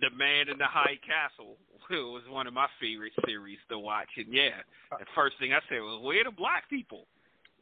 the, 0.00 0.08
the 0.08 0.16
Man 0.16 0.48
in 0.48 0.58
the 0.58 0.66
High 0.66 0.98
Castle 1.06 1.56
was 1.90 2.22
one 2.28 2.46
of 2.46 2.54
my 2.54 2.66
favorite 2.80 3.12
series 3.24 3.58
to 3.70 3.78
watch. 3.78 4.08
And 4.16 4.26
yeah, 4.32 4.58
the 4.90 5.06
first 5.14 5.36
thing 5.38 5.52
I 5.52 5.60
said 5.68 5.80
was, 5.80 6.02
"Where 6.02 6.20
are 6.20 6.24
the 6.24 6.30
black 6.30 6.68
people?" 6.68 7.06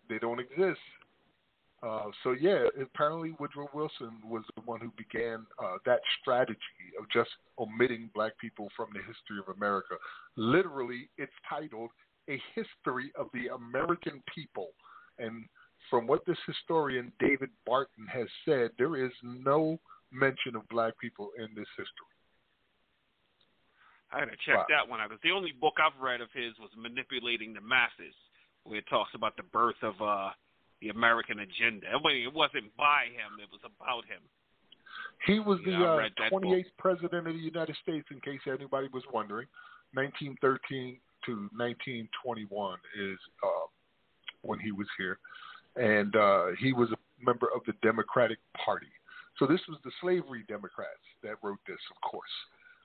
They 0.09 0.19
don't 0.19 0.41
exist. 0.41 0.81
Uh, 1.85 2.11
so 2.23 2.33
yeah, 2.33 2.65
apparently 2.81 3.35
Woodrow 3.39 3.69
Wilson 3.75 4.19
was 4.25 4.43
the 4.57 4.63
one 4.63 4.81
who 4.81 4.91
began 4.97 5.45
uh, 5.63 5.77
that 5.85 6.01
strategy 6.21 6.59
of 6.99 7.09
just 7.11 7.31
omitting 7.59 8.11
black 8.15 8.39
people 8.39 8.69
from 8.77 8.89
the 8.95 9.01
history 9.01 9.39
of 9.47 9.55
America. 9.55 9.97
Literally, 10.37 11.11
it's 11.19 11.33
titled 11.49 11.91
"A 12.29 12.41
History 12.55 13.13
of 13.17 13.29
the 13.35 13.49
American 13.49 14.23
People," 14.35 14.71
and 15.19 15.45
from 15.91 16.07
what 16.07 16.25
this 16.25 16.39
historian 16.47 17.13
David 17.21 17.51
Barton 17.67 18.07
has 18.07 18.29
said, 18.45 18.71
there 18.79 18.97
is 18.97 19.13
no 19.23 19.79
mention 20.11 20.57
of 20.57 20.67
black 20.69 20.99
people 20.99 21.31
in 21.37 21.49
this 21.55 21.69
history. 21.77 22.15
I 24.11 24.21
had 24.21 24.31
to 24.31 24.37
check 24.47 24.57
Wow. 24.57 24.67
that 24.71 24.89
one 24.89 25.01
out 25.01 25.11
because 25.11 25.21
the 25.23 25.33
only 25.33 25.53
book 25.53 25.75
I've 25.79 26.01
read 26.01 26.21
of 26.21 26.31
his 26.33 26.57
was 26.59 26.71
Manipulating 26.77 27.53
the 27.53 27.61
Masses, 27.61 28.15
where 28.63 28.79
it 28.79 28.87
talks 28.87 29.13
about 29.15 29.37
the 29.37 29.43
birth 29.43 29.83
of 29.83 30.01
uh, 30.01 30.31
the 30.85 30.91
American 30.91 31.41
agenda. 31.41 31.89
I 31.89 31.97
mean, 31.97 32.29
it 32.29 32.35
wasn't 32.35 32.69
by 32.77 33.09
him; 33.17 33.41
it 33.41 33.49
was 33.49 33.65
about 33.65 34.05
him. 34.05 34.21
He 35.27 35.41
was 35.41 35.59
Yeah, 35.65 35.79
the 35.79 35.85
I 35.85 35.89
uh, 35.89 35.97
read 35.97 36.13
that 36.19 36.31
book. 36.31 36.45
28th 36.45 36.77
president 36.79 37.27
of 37.27 37.35
the 37.35 37.41
United 37.41 37.77
States, 37.83 38.07
in 38.11 38.21
case 38.21 38.41
anybody 38.47 38.89
was 38.93 39.03
wondering. 39.13 39.49
1913 39.95 40.99
to 41.25 41.33
1921 41.57 42.79
is 43.01 43.19
uh, 43.43 43.67
when 44.43 44.59
he 44.59 44.73
was 44.73 44.87
here, 44.99 45.19
and 45.77 46.15
uh, 46.17 46.47
he 46.61 46.73
was 46.73 46.91
a 46.93 46.99
member 47.25 47.49
of 47.55 47.63
the 47.67 47.73
Democratic 47.81 48.39
Party. 48.53 48.93
So 49.39 49.47
this 49.47 49.61
was 49.69 49.79
the 49.85 49.91
slavery 50.01 50.45
Democrats 50.47 51.03
that 51.23 51.37
wrote 51.43 51.59
this, 51.67 51.81
of 51.91 51.99
course. 52.09 52.35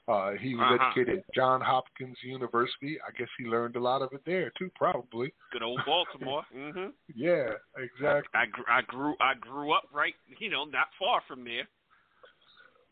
Uh, 0.08 0.32
he 0.42 0.56
was 0.56 0.66
Uh-huh. 0.66 0.86
educated 0.90 1.20
at 1.20 1.34
John 1.36 1.62
Hopkins 1.62 2.18
University. 2.24 3.00
I 3.02 3.12
guess 3.18 3.28
he 3.38 3.46
learned 3.46 3.76
a 3.76 3.80
lot 3.80 4.02
of 4.02 4.12
it 4.14 4.22
there 4.26 4.52
too, 4.58 4.72
probably. 4.76 5.32
Good 5.52 5.62
old 5.64 5.82
Baltimore. 5.86 6.44
hmm 6.52 6.88
Yeah, 7.14 7.54
exactly. 7.78 8.32
I, 8.34 8.46
I 8.80 8.82
grew 8.82 9.16
I 9.20 9.34
grew 9.36 9.72
up 9.72 9.84
right, 9.94 10.16
you 10.40 10.50
know, 10.50 10.66
not 10.66 10.88
far 10.98 11.22
from 11.28 11.44
there. 11.44 11.68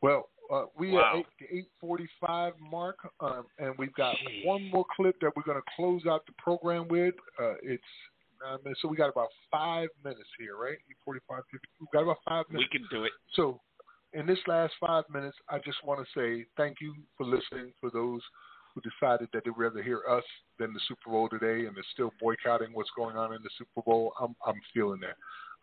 Well, 0.02 0.30
uh, 0.52 0.66
we 0.78 0.92
Wow. 0.92 1.00
are 1.02 1.18
at 1.20 1.26
the 1.40 1.48
eight 1.58 1.70
forty-five 1.82 2.54
mark, 2.60 2.98
um, 3.20 3.48
and 3.58 3.76
we've 3.78 3.94
got 3.96 4.16
one 4.46 4.70
more 4.70 4.86
clip 4.96 5.20
that 5.22 5.36
we're 5.36 5.44
going 5.44 5.58
to 5.62 5.72
close 5.76 6.06
out 6.06 6.26
the 6.28 6.34
program 6.38 6.88
with. 6.88 7.16
Uh, 7.42 7.56
it's 7.64 7.84
nine 8.42 8.60
minutes, 8.64 8.82
so 8.82 8.88
we 8.88 8.96
got 8.96 9.10
about 9.10 9.30
five 9.52 9.90
minutes 10.04 10.30
here, 10.40 10.56
right? 10.56 10.78
Eight 10.90 10.98
forty-five. 11.04 11.42
We've 11.80 11.90
got 11.92 12.04
about 12.04 12.18
five 12.30 12.46
minutes. 12.50 12.70
We 12.72 12.80
can 12.80 12.88
do 12.92 13.04
it. 13.06 13.12
So, 13.34 13.60
in 14.20 14.26
this 14.26 14.40
last 14.48 14.74
five 14.80 15.04
minutes, 15.14 15.38
I 15.50 15.60
just 15.60 15.78
want 15.84 16.00
to 16.06 16.20
say 16.20 16.46
thank 16.58 16.78
you 16.82 16.94
for 17.18 17.26
listening. 17.26 17.72
For 17.80 17.90
those 17.92 18.22
who 18.74 18.82
decided 18.82 19.30
that 19.34 19.44
they'd 19.46 19.52
rather 19.56 19.82
hear 19.84 20.02
us 20.10 20.24
than 20.60 20.74
the 20.74 20.80
Super 20.88 21.12
Bowl 21.12 21.30
today, 21.30 21.66
and 21.66 21.76
they're 21.76 21.92
still 21.94 22.12
boycotting 22.20 22.70
what's 22.74 22.90
going 22.96 23.16
on 23.16 23.34
in 23.34 23.42
the 23.44 23.50
Super 23.58 23.82
Bowl, 23.86 24.14
I'm 24.20 24.36
I'm 24.46 24.60
feeling 24.74 25.00
that. 25.02 25.16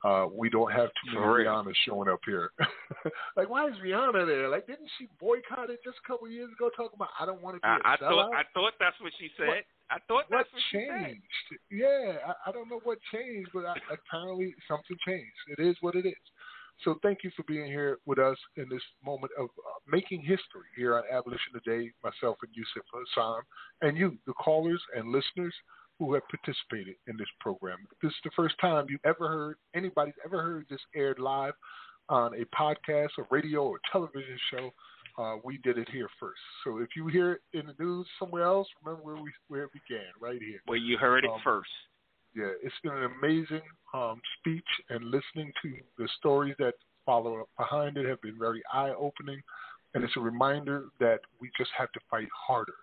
Uh, 0.06 0.26
we 0.26 0.50
don't 0.50 0.70
have 0.70 0.88
too 1.00 1.14
many 1.14 1.24
For 1.24 1.34
real. 1.34 1.46
Rihanna 1.50 1.72
showing 1.86 2.10
up 2.10 2.20
here. 2.26 2.50
like, 3.38 3.48
why 3.48 3.66
is 3.68 3.74
Rihanna 3.82 4.26
there? 4.26 4.50
Like, 4.50 4.66
didn't 4.66 4.90
she 4.98 5.08
boycott 5.18 5.70
it 5.70 5.80
just 5.82 5.96
a 6.04 6.06
couple 6.06 6.28
years 6.28 6.50
ago, 6.52 6.68
talking 6.76 6.96
about 6.96 7.08
I 7.18 7.24
don't 7.24 7.40
want 7.40 7.56
to 7.56 7.60
be 7.60 7.66
I, 7.66 7.76
a 7.76 7.80
I 7.84 7.96
sellout? 7.96 8.28
thought 8.28 8.34
I 8.34 8.42
thought 8.52 8.72
that's 8.78 9.00
what 9.00 9.12
she 9.18 9.30
said. 9.38 9.48
What- 9.48 9.64
I 9.90 9.98
thought 10.08 10.24
what 10.28 10.44
that's 10.44 10.52
what 10.52 10.62
she 10.72 10.78
said. 10.88 11.04
changed? 11.06 11.48
Yeah, 11.70 12.16
I, 12.26 12.48
I 12.48 12.52
don't 12.52 12.68
know 12.70 12.80
what 12.84 12.98
changed, 13.12 13.50
but 13.52 13.64
I, 13.66 13.76
apparently 13.92 14.54
something 14.66 14.96
changed. 15.06 15.36
It 15.56 15.62
is 15.62 15.76
what 15.82 15.94
it 15.94 16.06
is. 16.06 16.24
So 16.82 16.98
thank 17.02 17.22
you 17.22 17.30
for 17.36 17.44
being 17.44 17.66
here 17.66 17.98
with 18.04 18.18
us 18.18 18.36
in 18.56 18.68
this 18.68 18.82
moment 19.04 19.32
of 19.38 19.46
uh, 19.46 19.78
making 19.90 20.20
history 20.20 20.68
here 20.76 20.96
on 20.96 21.04
Abolition 21.10 21.52
Today, 21.52 21.92
myself 22.02 22.36
and 22.42 22.50
Yusuf 22.54 22.84
Hassan, 22.92 23.42
and 23.82 23.96
you, 23.96 24.18
the 24.26 24.32
callers 24.34 24.82
and 24.96 25.12
listeners 25.12 25.54
who 25.98 26.12
have 26.14 26.22
participated 26.28 26.96
in 27.06 27.16
this 27.16 27.28
program. 27.40 27.78
If 27.92 27.98
this 28.02 28.10
is 28.10 28.16
the 28.24 28.30
first 28.34 28.56
time 28.60 28.86
you've 28.88 29.00
ever 29.04 29.28
heard, 29.28 29.56
anybody's 29.74 30.14
ever 30.24 30.42
heard 30.42 30.66
this 30.68 30.80
aired 30.96 31.18
live 31.20 31.54
on 32.08 32.32
a 32.34 32.44
podcast 32.54 33.10
or 33.16 33.26
radio 33.30 33.62
or 33.62 33.78
television 33.92 34.36
show, 34.50 34.70
uh, 35.16 35.36
we 35.44 35.58
did 35.58 35.78
it 35.78 35.88
here 35.90 36.08
first. 36.18 36.40
So 36.64 36.78
if 36.78 36.88
you 36.96 37.06
hear 37.06 37.34
it 37.34 37.40
in 37.52 37.66
the 37.66 37.74
news 37.78 38.06
somewhere 38.18 38.42
else, 38.42 38.66
remember 38.84 39.04
where 39.04 39.22
we 39.22 39.30
where 39.46 39.62
it 39.64 39.70
began, 39.72 40.10
right 40.20 40.40
here. 40.42 40.60
Well, 40.66 40.76
you 40.76 40.98
heard 40.98 41.24
it 41.24 41.30
Um, 41.30 41.40
first. 41.44 41.70
Yeah, 42.34 42.50
it's 42.62 42.74
been 42.82 42.92
an 42.92 43.10
amazing 43.22 43.62
um, 43.92 44.20
speech, 44.38 44.66
and 44.90 45.04
listening 45.04 45.52
to 45.62 45.72
the 45.98 46.08
stories 46.18 46.54
that 46.58 46.74
follow 47.06 47.40
up 47.40 47.48
behind 47.56 47.96
it 47.96 48.06
have 48.06 48.20
been 48.22 48.38
very 48.38 48.62
eye 48.72 48.90
opening. 48.90 49.40
And 49.94 50.02
it's 50.02 50.16
a 50.16 50.20
reminder 50.20 50.86
that 50.98 51.20
we 51.40 51.50
just 51.56 51.70
have 51.78 51.92
to 51.92 52.00
fight 52.10 52.26
harder. 52.34 52.74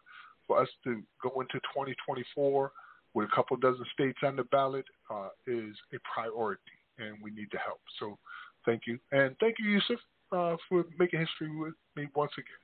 For 0.47 0.61
us 0.61 0.69
to 0.85 1.01
go 1.21 1.41
into 1.41 1.59
2024 1.75 2.71
with 3.13 3.27
a 3.27 3.35
couple 3.35 3.57
dozen 3.57 3.85
states 3.93 4.19
on 4.23 4.37
the 4.37 4.45
ballot 4.45 4.85
uh, 5.09 5.29
is 5.45 5.75
a 5.93 5.97
priority, 6.13 6.61
and 6.97 7.17
we 7.21 7.31
need 7.31 7.47
the 7.51 7.57
help. 7.57 7.81
So 7.99 8.17
thank 8.65 8.83
you. 8.87 8.97
And 9.11 9.35
thank 9.41 9.57
you, 9.59 9.69
Yusuf, 9.69 9.99
uh, 10.31 10.55
for 10.69 10.85
making 10.97 11.19
history 11.19 11.53
with 11.53 11.73
me 11.97 12.07
once 12.15 12.31
again. 12.37 12.61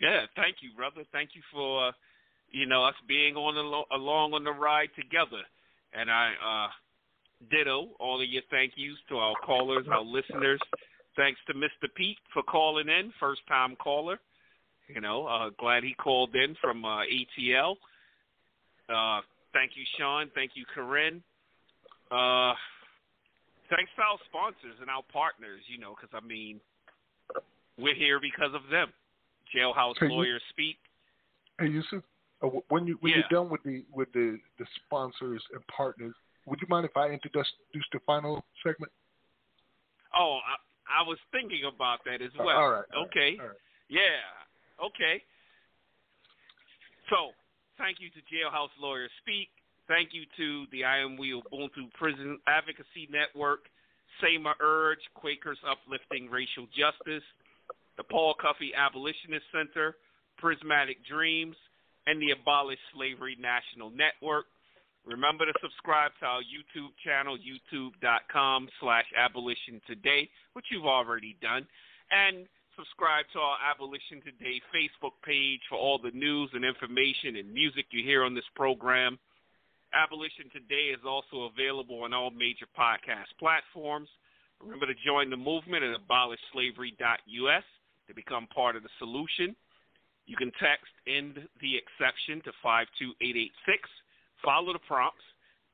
Yeah, 0.00 0.26
thank 0.36 0.56
you, 0.60 0.70
brother. 0.76 1.04
Thank 1.12 1.30
you 1.34 1.42
for 1.52 1.88
uh, 1.88 1.92
you 2.50 2.66
know 2.66 2.84
us 2.84 2.94
being 3.08 3.36
on 3.36 3.56
alo- 3.56 3.86
along 3.92 4.34
on 4.34 4.44
the 4.44 4.52
ride 4.52 4.90
together. 4.96 5.42
And 5.98 6.10
I 6.10 6.32
uh, 6.44 6.68
ditto 7.50 7.88
all 7.98 8.20
of 8.20 8.28
your 8.28 8.42
thank 8.50 8.72
yous 8.76 8.98
to 9.08 9.16
our 9.16 9.34
callers, 9.44 9.86
our 9.90 10.02
listeners. 10.02 10.60
Thanks 11.16 11.40
to 11.46 11.54
Mr. 11.54 11.88
Pete 11.94 12.18
for 12.32 12.42
calling 12.42 12.88
in, 12.88 13.12
first 13.20 13.42
time 13.46 13.76
caller. 13.76 14.18
You 14.88 15.00
know, 15.00 15.26
uh, 15.26 15.50
glad 15.58 15.84
he 15.84 15.94
called 15.94 16.34
in 16.34 16.56
from 16.60 16.84
uh, 16.84 17.00
ATL. 17.00 17.76
Uh, 18.88 19.20
thank 19.52 19.72
you, 19.74 19.84
Sean. 19.98 20.30
Thank 20.34 20.52
you, 20.54 20.64
Corinne. 20.74 21.22
Uh, 22.10 22.52
thanks 23.70 23.90
to 23.96 24.02
our 24.02 24.18
sponsors 24.28 24.76
and 24.80 24.90
our 24.90 25.02
partners. 25.12 25.60
You 25.68 25.78
know, 25.78 25.94
because 25.94 26.14
I 26.14 26.26
mean, 26.26 26.60
we're 27.78 27.94
here 27.94 28.20
because 28.20 28.54
of 28.54 28.62
them. 28.70 28.88
Jailhouse 29.54 29.94
Hey, 30.00 30.08
Lawyers 30.08 30.42
Speak. 30.50 30.76
Hey, 31.58 31.68
Yusuf, 31.68 32.02
when 32.68 32.86
you 32.86 32.96
when 33.00 33.12
Yeah. 33.12 33.18
you're 33.30 33.42
done 33.42 33.50
with 33.50 33.62
the 33.62 33.84
with 33.92 34.12
the, 34.12 34.38
the 34.58 34.66
sponsors 34.84 35.42
and 35.52 35.60
partners, 35.68 36.14
would 36.46 36.60
you 36.60 36.66
mind 36.68 36.84
if 36.84 36.96
I 36.96 37.08
introduce 37.10 37.46
the 37.92 38.00
final 38.06 38.44
segment? 38.64 38.92
Oh, 40.14 40.38
I, 40.44 41.00
I 41.00 41.02
was 41.06 41.18
thinking 41.30 41.62
about 41.64 42.00
that 42.04 42.20
as 42.20 42.30
Uh, 42.38 42.44
well. 42.44 42.56
all 42.56 42.70
right, 42.70 42.84
all 42.94 43.02
right, 43.02 43.08
okay. 43.08 43.36
right. 43.38 43.56
Yeah. 43.88 44.84
Okay. 44.84 45.22
So, 47.10 47.32
thank 47.78 48.00
you 48.00 48.08
to 48.10 48.20
Jailhouse 48.22 48.70
Lawyers 48.80 49.10
Speak. 49.20 49.48
Thank 49.88 50.10
you 50.12 50.24
to 50.36 50.66
the 50.72 50.84
I 50.84 50.98
Am 50.98 51.16
We 51.16 51.32
Ubuntu 51.32 51.92
Prison 51.94 52.38
Advocacy 52.46 53.08
Network, 53.10 53.68
Sema 54.20 54.54
Urge, 54.60 55.00
Quakers 55.14 55.58
Uplifting 55.68 56.30
Racial 56.30 56.66
Justice, 56.76 57.24
the 57.96 58.04
Paul 58.04 58.34
Cuffey 58.40 58.72
Abolitionist 58.74 59.44
Center, 59.52 59.96
Prismatic 60.38 61.04
Dreams, 61.04 61.56
and 62.06 62.20
the 62.20 62.32
Abolish 62.32 62.78
Slavery 62.94 63.36
National 63.40 63.90
Network. 63.90 64.46
Remember 65.04 65.44
to 65.44 65.52
subscribe 65.60 66.12
to 66.20 66.26
our 66.26 66.42
YouTube 66.42 66.94
channel, 67.04 67.36
youtube.com 67.36 68.68
slash 68.80 69.06
abolition 69.18 69.80
today, 69.86 70.28
which 70.52 70.66
you've 70.70 70.86
already 70.86 71.36
done. 71.42 71.66
And 72.10 72.46
subscribe 72.76 73.26
to 73.32 73.38
our 73.40 73.58
Abolition 73.66 74.22
Today 74.22 74.62
Facebook 74.70 75.18
page 75.24 75.60
for 75.68 75.76
all 75.76 75.98
the 75.98 76.12
news 76.12 76.50
and 76.54 76.64
information 76.64 77.36
and 77.36 77.52
music 77.52 77.86
you 77.90 78.04
hear 78.04 78.22
on 78.22 78.34
this 78.34 78.48
program. 78.54 79.18
Abolition 79.92 80.48
Today 80.52 80.94
is 80.94 81.02
also 81.06 81.50
available 81.52 82.04
on 82.04 82.14
all 82.14 82.30
major 82.30 82.66
podcast 82.78 83.28
platforms. 83.38 84.08
Remember 84.62 84.86
to 84.86 84.94
join 85.04 85.28
the 85.28 85.36
movement 85.36 85.82
at 85.82 85.98
abolishslavery.us 86.00 87.64
to 88.08 88.14
become 88.14 88.46
part 88.54 88.76
of 88.76 88.82
the 88.82 88.88
solution. 88.98 89.56
You 90.26 90.36
can 90.36 90.52
text 90.60 90.92
end 91.06 91.40
the 91.60 91.76
exception 91.76 92.40
to 92.46 92.52
52886. 92.62 93.52
Follow 94.44 94.72
the 94.72 94.84
prompts. 94.86 95.24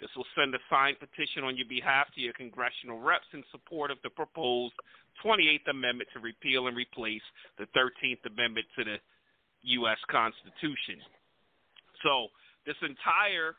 This 0.00 0.10
will 0.16 0.28
send 0.38 0.54
a 0.54 0.62
signed 0.70 0.96
petition 1.00 1.42
on 1.42 1.56
your 1.56 1.66
behalf 1.66 2.06
to 2.14 2.20
your 2.20 2.32
congressional 2.32 3.00
reps 3.00 3.26
in 3.34 3.42
support 3.50 3.90
of 3.90 3.98
the 4.02 4.10
proposed 4.10 4.74
28th 5.24 5.66
Amendment 5.68 6.08
to 6.14 6.20
repeal 6.20 6.68
and 6.68 6.76
replace 6.76 7.24
the 7.58 7.66
13th 7.74 8.22
Amendment 8.26 8.66
to 8.78 8.84
the 8.84 8.96
U.S. 9.82 9.98
Constitution. 10.08 11.02
So, 12.02 12.28
this 12.64 12.78
entire 12.82 13.58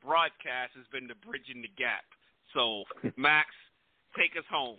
broadcast 0.00 0.72
has 0.76 0.86
been 0.88 1.06
the 1.06 1.20
bridging 1.20 1.60
the 1.60 1.72
gap. 1.76 2.08
So, 2.54 2.84
Max, 3.16 3.48
take 4.16 4.32
us 4.38 4.46
home. 4.48 4.78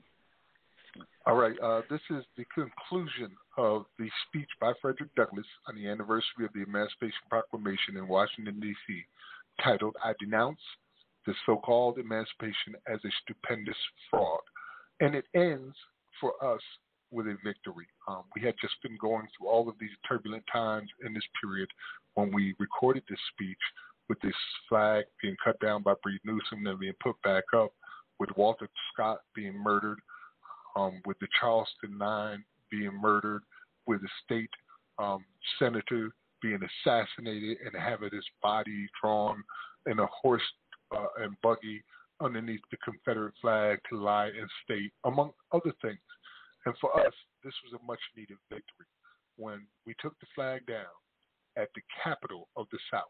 All 1.27 1.36
right, 1.36 1.57
uh, 1.61 1.82
this 1.90 2.02
is 2.10 2.23
the 2.38 2.45
conclusion 2.53 3.36
of 3.57 3.86
the 3.98 4.10
speech 4.27 4.49
by 4.60 4.73
Frederick 4.82 5.14
Douglass 5.15 5.45
on 5.68 5.76
the 5.76 5.88
anniversary 5.88 6.45
of 6.45 6.53
the 6.53 6.64
Emancipation 6.64 7.22
Proclamation 7.30 7.98
in 7.98 8.07
Washington, 8.07 8.60
D.C., 8.60 9.06
titled 9.64 9.95
I 10.03 10.14
Denounce 10.19 10.60
the 11.26 11.34
So 11.45 11.57
Called 11.57 11.98
Emancipation 11.98 12.76
as 12.88 12.99
a 13.03 13.10
Stupendous 13.23 13.77
Fraud. 14.10 14.41
And 14.99 15.15
it 15.15 15.26
ends 15.34 15.76
for 16.19 16.34
us 16.44 16.61
with 17.11 17.27
a 17.27 17.38
victory. 17.44 17.88
Um, 18.07 18.23
we 18.36 18.41
had 18.41 18.56
just 18.61 18.76
been 18.84 18.98
going 19.02 19.27
through 19.38 19.48
all 19.48 19.68
of 19.69 19.76
these 19.80 19.90
turbulent 20.07 20.44
times 20.52 20.90
in 21.06 21.14
this 21.14 21.23
period 21.41 21.69
when 22.14 22.34
we 22.34 22.56
recorded 22.60 23.03
this 23.10 23.19
speech 23.34 23.57
with 24.07 24.19
this 24.22 24.36
flag 24.69 25.06
being 25.22 25.36
cut 25.44 25.60
down 25.60 25.82
by 25.82 25.94
Bree 26.03 26.19
Newsome 26.23 26.60
and 26.60 26.68
then 26.68 26.80
being 26.80 26.94
put 27.02 27.15
back 27.23 27.44
up 27.56 27.72
with 28.19 28.30
Walter 28.38 28.69
Scott 28.94 29.19
being 29.34 29.57
murdered, 29.61 29.99
um, 30.76 31.02
with 31.06 31.18
the 31.19 31.27
Charleston 31.40 31.98
Nine 31.98 32.44
being 32.77 32.99
murdered, 32.99 33.43
with 33.88 34.02
the 34.02 34.10
state 34.23 34.49
um, 34.97 35.23
senator 35.60 36.10
being 36.41 36.60
assassinated 36.85 37.57
and 37.65 37.81
having 37.81 38.10
his 38.11 38.26
body 38.41 38.88
drawn 39.02 39.43
in 39.89 39.99
a 39.99 40.07
horse 40.07 40.41
uh, 40.95 41.07
and 41.23 41.35
buggy 41.41 41.84
underneath 42.22 42.61
the 42.72 42.77
Confederate 42.84 43.34
flag 43.41 43.80
to 43.89 43.97
lie 43.97 44.27
in 44.27 44.47
state, 44.64 44.91
among 45.06 45.31
other 45.52 45.73
things. 45.81 45.97
And 46.65 46.73
for 46.80 46.97
us, 46.99 47.14
this 47.43 47.53
was 47.64 47.80
a 47.80 47.85
much 47.85 47.99
needed 48.15 48.38
victory 48.49 48.88
when 49.38 49.65
we 49.85 49.93
took 50.02 50.18
the 50.19 50.27
flag 50.34 50.65
down 50.65 50.95
at 51.57 51.69
the 51.76 51.81
capital 52.03 52.47
of 52.56 52.68
the 52.72 52.80
South 52.91 53.03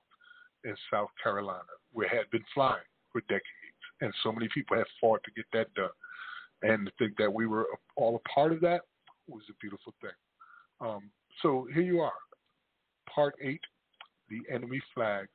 in 0.64 0.76
South 0.92 1.10
Carolina, 1.22 1.62
where 1.94 2.08
it 2.08 2.18
had 2.18 2.30
been 2.32 2.44
flying 2.54 2.84
for 3.12 3.22
decades. 3.22 3.44
And 4.02 4.14
so 4.24 4.32
many 4.32 4.50
people 4.54 4.78
have 4.78 4.88
fought 5.00 5.22
to 5.24 5.32
get 5.32 5.46
that 5.54 5.74
done. 5.76 5.90
And 6.64 6.88
to 6.88 6.92
think 6.98 7.18
that 7.18 7.32
we 7.32 7.46
were 7.46 7.68
all 7.96 8.16
a 8.16 8.30
part 8.30 8.52
of 8.52 8.62
that 8.62 8.82
was 9.28 9.44
a 9.50 9.54
beautiful 9.62 9.94
thing. 10.02 10.12
Um, 10.82 11.10
so 11.42 11.68
here 11.74 11.84
you 11.84 12.02
are, 12.02 12.12
part 13.14 13.36
eight 13.42 13.62
The 14.30 14.42
Enemy 14.54 14.82
Flag 14.94 15.28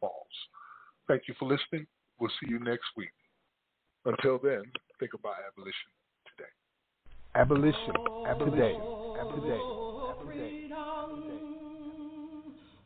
Falls. 0.00 0.12
Thank 1.08 1.22
you 1.28 1.34
for 1.38 1.46
listening. 1.46 1.86
We'll 2.18 2.30
see 2.40 2.50
you 2.50 2.58
next 2.58 2.86
week. 2.96 3.12
Until 4.04 4.38
then, 4.38 4.62
think 4.98 5.12
about 5.14 5.34
abolition 5.46 5.90
today. 6.36 6.50
Abolition 7.34 7.94
today. 8.38 8.74
Today. 9.40 10.68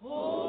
The 0.02 0.39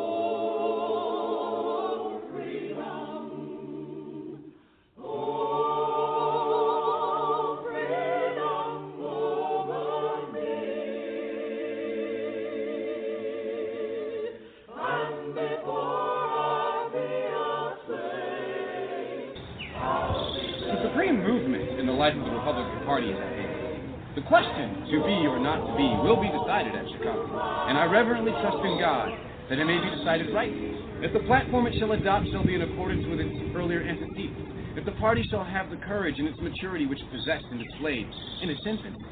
Party 22.92 23.08
is 23.08 23.16
at 23.16 23.32
hand. 23.40 24.20
The 24.20 24.26
question, 24.28 24.84
to 24.92 24.98
be 25.08 25.24
or 25.24 25.40
not 25.40 25.64
to 25.64 25.72
be, 25.80 25.88
will 26.04 26.20
be 26.20 26.28
decided 26.28 26.76
at 26.76 26.84
Chicago, 26.92 27.24
and 27.72 27.80
I 27.80 27.88
reverently 27.88 28.36
trust 28.44 28.60
in 28.68 28.76
God 28.84 29.16
that 29.48 29.56
it 29.56 29.64
may 29.64 29.80
be 29.80 29.88
decided 29.96 30.28
rightly. 30.36 30.76
If 31.00 31.16
the 31.16 31.24
platform 31.24 31.72
it 31.72 31.80
shall 31.80 31.96
adopt 31.96 32.28
shall 32.36 32.44
be 32.44 32.52
in 32.52 32.68
accordance 32.68 33.08
with 33.08 33.24
its 33.24 33.32
earlier 33.56 33.80
antecedents, 33.80 34.76
if 34.76 34.84
the 34.84 34.92
party 35.00 35.24
shall 35.32 35.48
have 35.48 35.72
the 35.72 35.80
courage 35.88 36.20
and 36.20 36.28
its 36.28 36.36
maturity 36.44 36.84
which 36.84 37.00
it 37.00 37.08
possessed 37.16 37.48
and 37.48 37.64
displayed 37.64 38.12
in 38.44 38.52
its 38.52 38.60
infancy, 38.68 39.08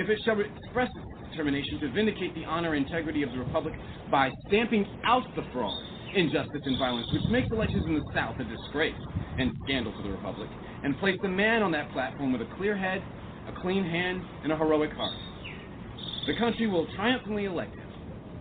if 0.00 0.08
it 0.08 0.16
shall 0.24 0.40
express 0.40 0.88
its 0.88 1.28
determination 1.28 1.84
to 1.84 1.92
vindicate 1.92 2.32
the 2.32 2.48
honor 2.48 2.72
and 2.72 2.88
integrity 2.88 3.20
of 3.22 3.28
the 3.36 3.44
Republic 3.44 3.76
by 4.08 4.32
stamping 4.48 4.88
out 5.04 5.28
the 5.36 5.44
fraud, 5.52 5.76
injustice, 6.16 6.64
and 6.64 6.80
violence 6.80 7.12
which 7.12 7.28
makes 7.28 7.52
elections 7.52 7.84
in 7.84 7.92
the 7.92 8.08
South 8.16 8.40
a 8.40 8.44
disgrace 8.48 8.96
and 9.36 9.52
scandal 9.68 9.92
for 10.00 10.00
the 10.00 10.16
Republic, 10.16 10.48
and 10.82 10.98
place 10.98 11.18
the 11.22 11.28
man 11.28 11.62
on 11.62 11.72
that 11.72 11.90
platform 11.92 12.32
with 12.32 12.42
a 12.42 12.56
clear 12.56 12.76
head, 12.76 13.02
a 13.48 13.60
clean 13.60 13.84
hand, 13.84 14.22
and 14.42 14.52
a 14.52 14.56
heroic 14.56 14.92
heart. 14.92 15.14
The 16.26 16.36
country 16.36 16.66
will 16.66 16.86
triumphantly 16.94 17.46
elect 17.46 17.74
him. 17.74 17.82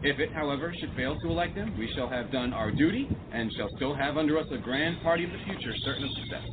If 0.03 0.19
it, 0.19 0.33
however, 0.33 0.73
should 0.79 0.93
fail 0.95 1.15
to 1.19 1.29
elect 1.29 1.55
him, 1.55 1.77
we 1.77 1.91
shall 1.93 2.09
have 2.09 2.31
done 2.31 2.53
our 2.53 2.71
duty 2.71 3.07
and 3.31 3.51
shall 3.53 3.69
still 3.75 3.93
have 3.93 4.17
under 4.17 4.37
us 4.37 4.47
a 4.51 4.57
grand 4.57 5.01
party 5.03 5.25
of 5.25 5.31
the 5.31 5.37
future 5.45 5.73
certain 5.83 6.03
of 6.03 6.09
success. 6.21 6.43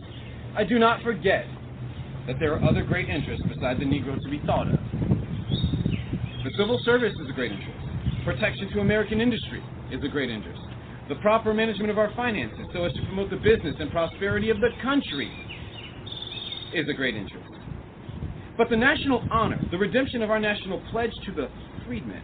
I 0.54 0.64
do 0.64 0.78
not 0.78 1.02
forget 1.02 1.46
that 2.26 2.36
there 2.38 2.52
are 2.52 2.62
other 2.62 2.82
great 2.82 3.08
interests 3.08 3.44
beside 3.48 3.80
the 3.80 3.84
Negro 3.84 4.20
to 4.20 4.30
be 4.30 4.40
thought 4.44 4.68
of. 4.68 4.78
The 6.44 6.50
civil 6.58 6.78
service 6.84 7.14
is 7.22 7.28
a 7.28 7.32
great 7.32 7.52
interest. 7.52 8.24
Protection 8.24 8.70
to 8.72 8.80
American 8.80 9.20
industry 9.20 9.62
is 9.90 10.04
a 10.04 10.08
great 10.08 10.28
interest. 10.28 10.60
The 11.08 11.16
proper 11.16 11.54
management 11.54 11.90
of 11.90 11.96
our 11.96 12.12
finances 12.14 12.66
so 12.74 12.84
as 12.84 12.92
to 12.92 13.02
promote 13.06 13.30
the 13.30 13.36
business 13.36 13.76
and 13.80 13.90
prosperity 13.90 14.50
of 14.50 14.60
the 14.60 14.68
country 14.82 15.32
is 16.74 16.88
a 16.88 16.94
great 16.94 17.14
interest. 17.14 17.48
But 18.56 18.70
the 18.70 18.76
national 18.76 19.24
honor, 19.30 19.60
the 19.70 19.78
redemption 19.78 20.22
of 20.22 20.30
our 20.30 20.40
national 20.40 20.82
pledge 20.90 21.12
to 21.26 21.32
the 21.32 21.48
freedmen, 21.86 22.22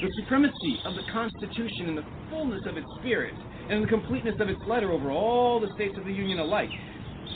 the 0.00 0.10
supremacy 0.22 0.80
of 0.84 0.94
the 0.94 1.02
Constitution 1.12 1.88
in 1.88 1.94
the 1.94 2.04
fullness 2.28 2.62
of 2.66 2.76
its 2.76 2.86
spirit 2.98 3.34
and 3.70 3.84
the 3.84 3.88
completeness 3.88 4.34
of 4.40 4.48
its 4.48 4.60
letter 4.66 4.90
over 4.90 5.12
all 5.12 5.60
the 5.60 5.72
states 5.74 5.96
of 5.96 6.04
the 6.04 6.12
Union 6.12 6.40
alike 6.40 6.70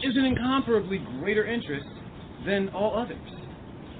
is 0.02 0.16
an 0.16 0.24
incomparably 0.24 0.98
greater 1.20 1.46
interest 1.46 1.86
than 2.44 2.68
all 2.70 2.98
others. 2.98 3.22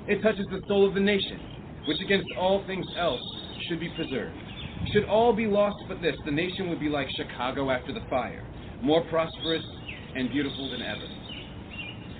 It 0.08 0.22
touches 0.22 0.44
the 0.50 0.60
soul 0.66 0.86
of 0.86 0.94
the 0.94 1.00
nation, 1.00 1.40
which 1.86 2.00
against 2.00 2.26
all 2.38 2.64
things 2.66 2.86
else 2.98 3.22
should 3.68 3.78
be 3.78 3.88
preserved. 3.90 4.36
Should 4.92 5.04
all 5.04 5.32
be 5.32 5.46
lost 5.46 5.76
but 5.88 6.02
this, 6.02 6.16
the 6.24 6.32
nation 6.32 6.68
would 6.68 6.80
be 6.80 6.88
like 6.88 7.08
Chicago 7.16 7.70
after 7.70 7.92
the 7.92 8.02
fire, 8.10 8.44
more 8.82 9.04
prosperous 9.08 9.64
and 10.14 10.30
beautiful 10.30 10.70
than 10.70 10.82
ever. 10.82 11.26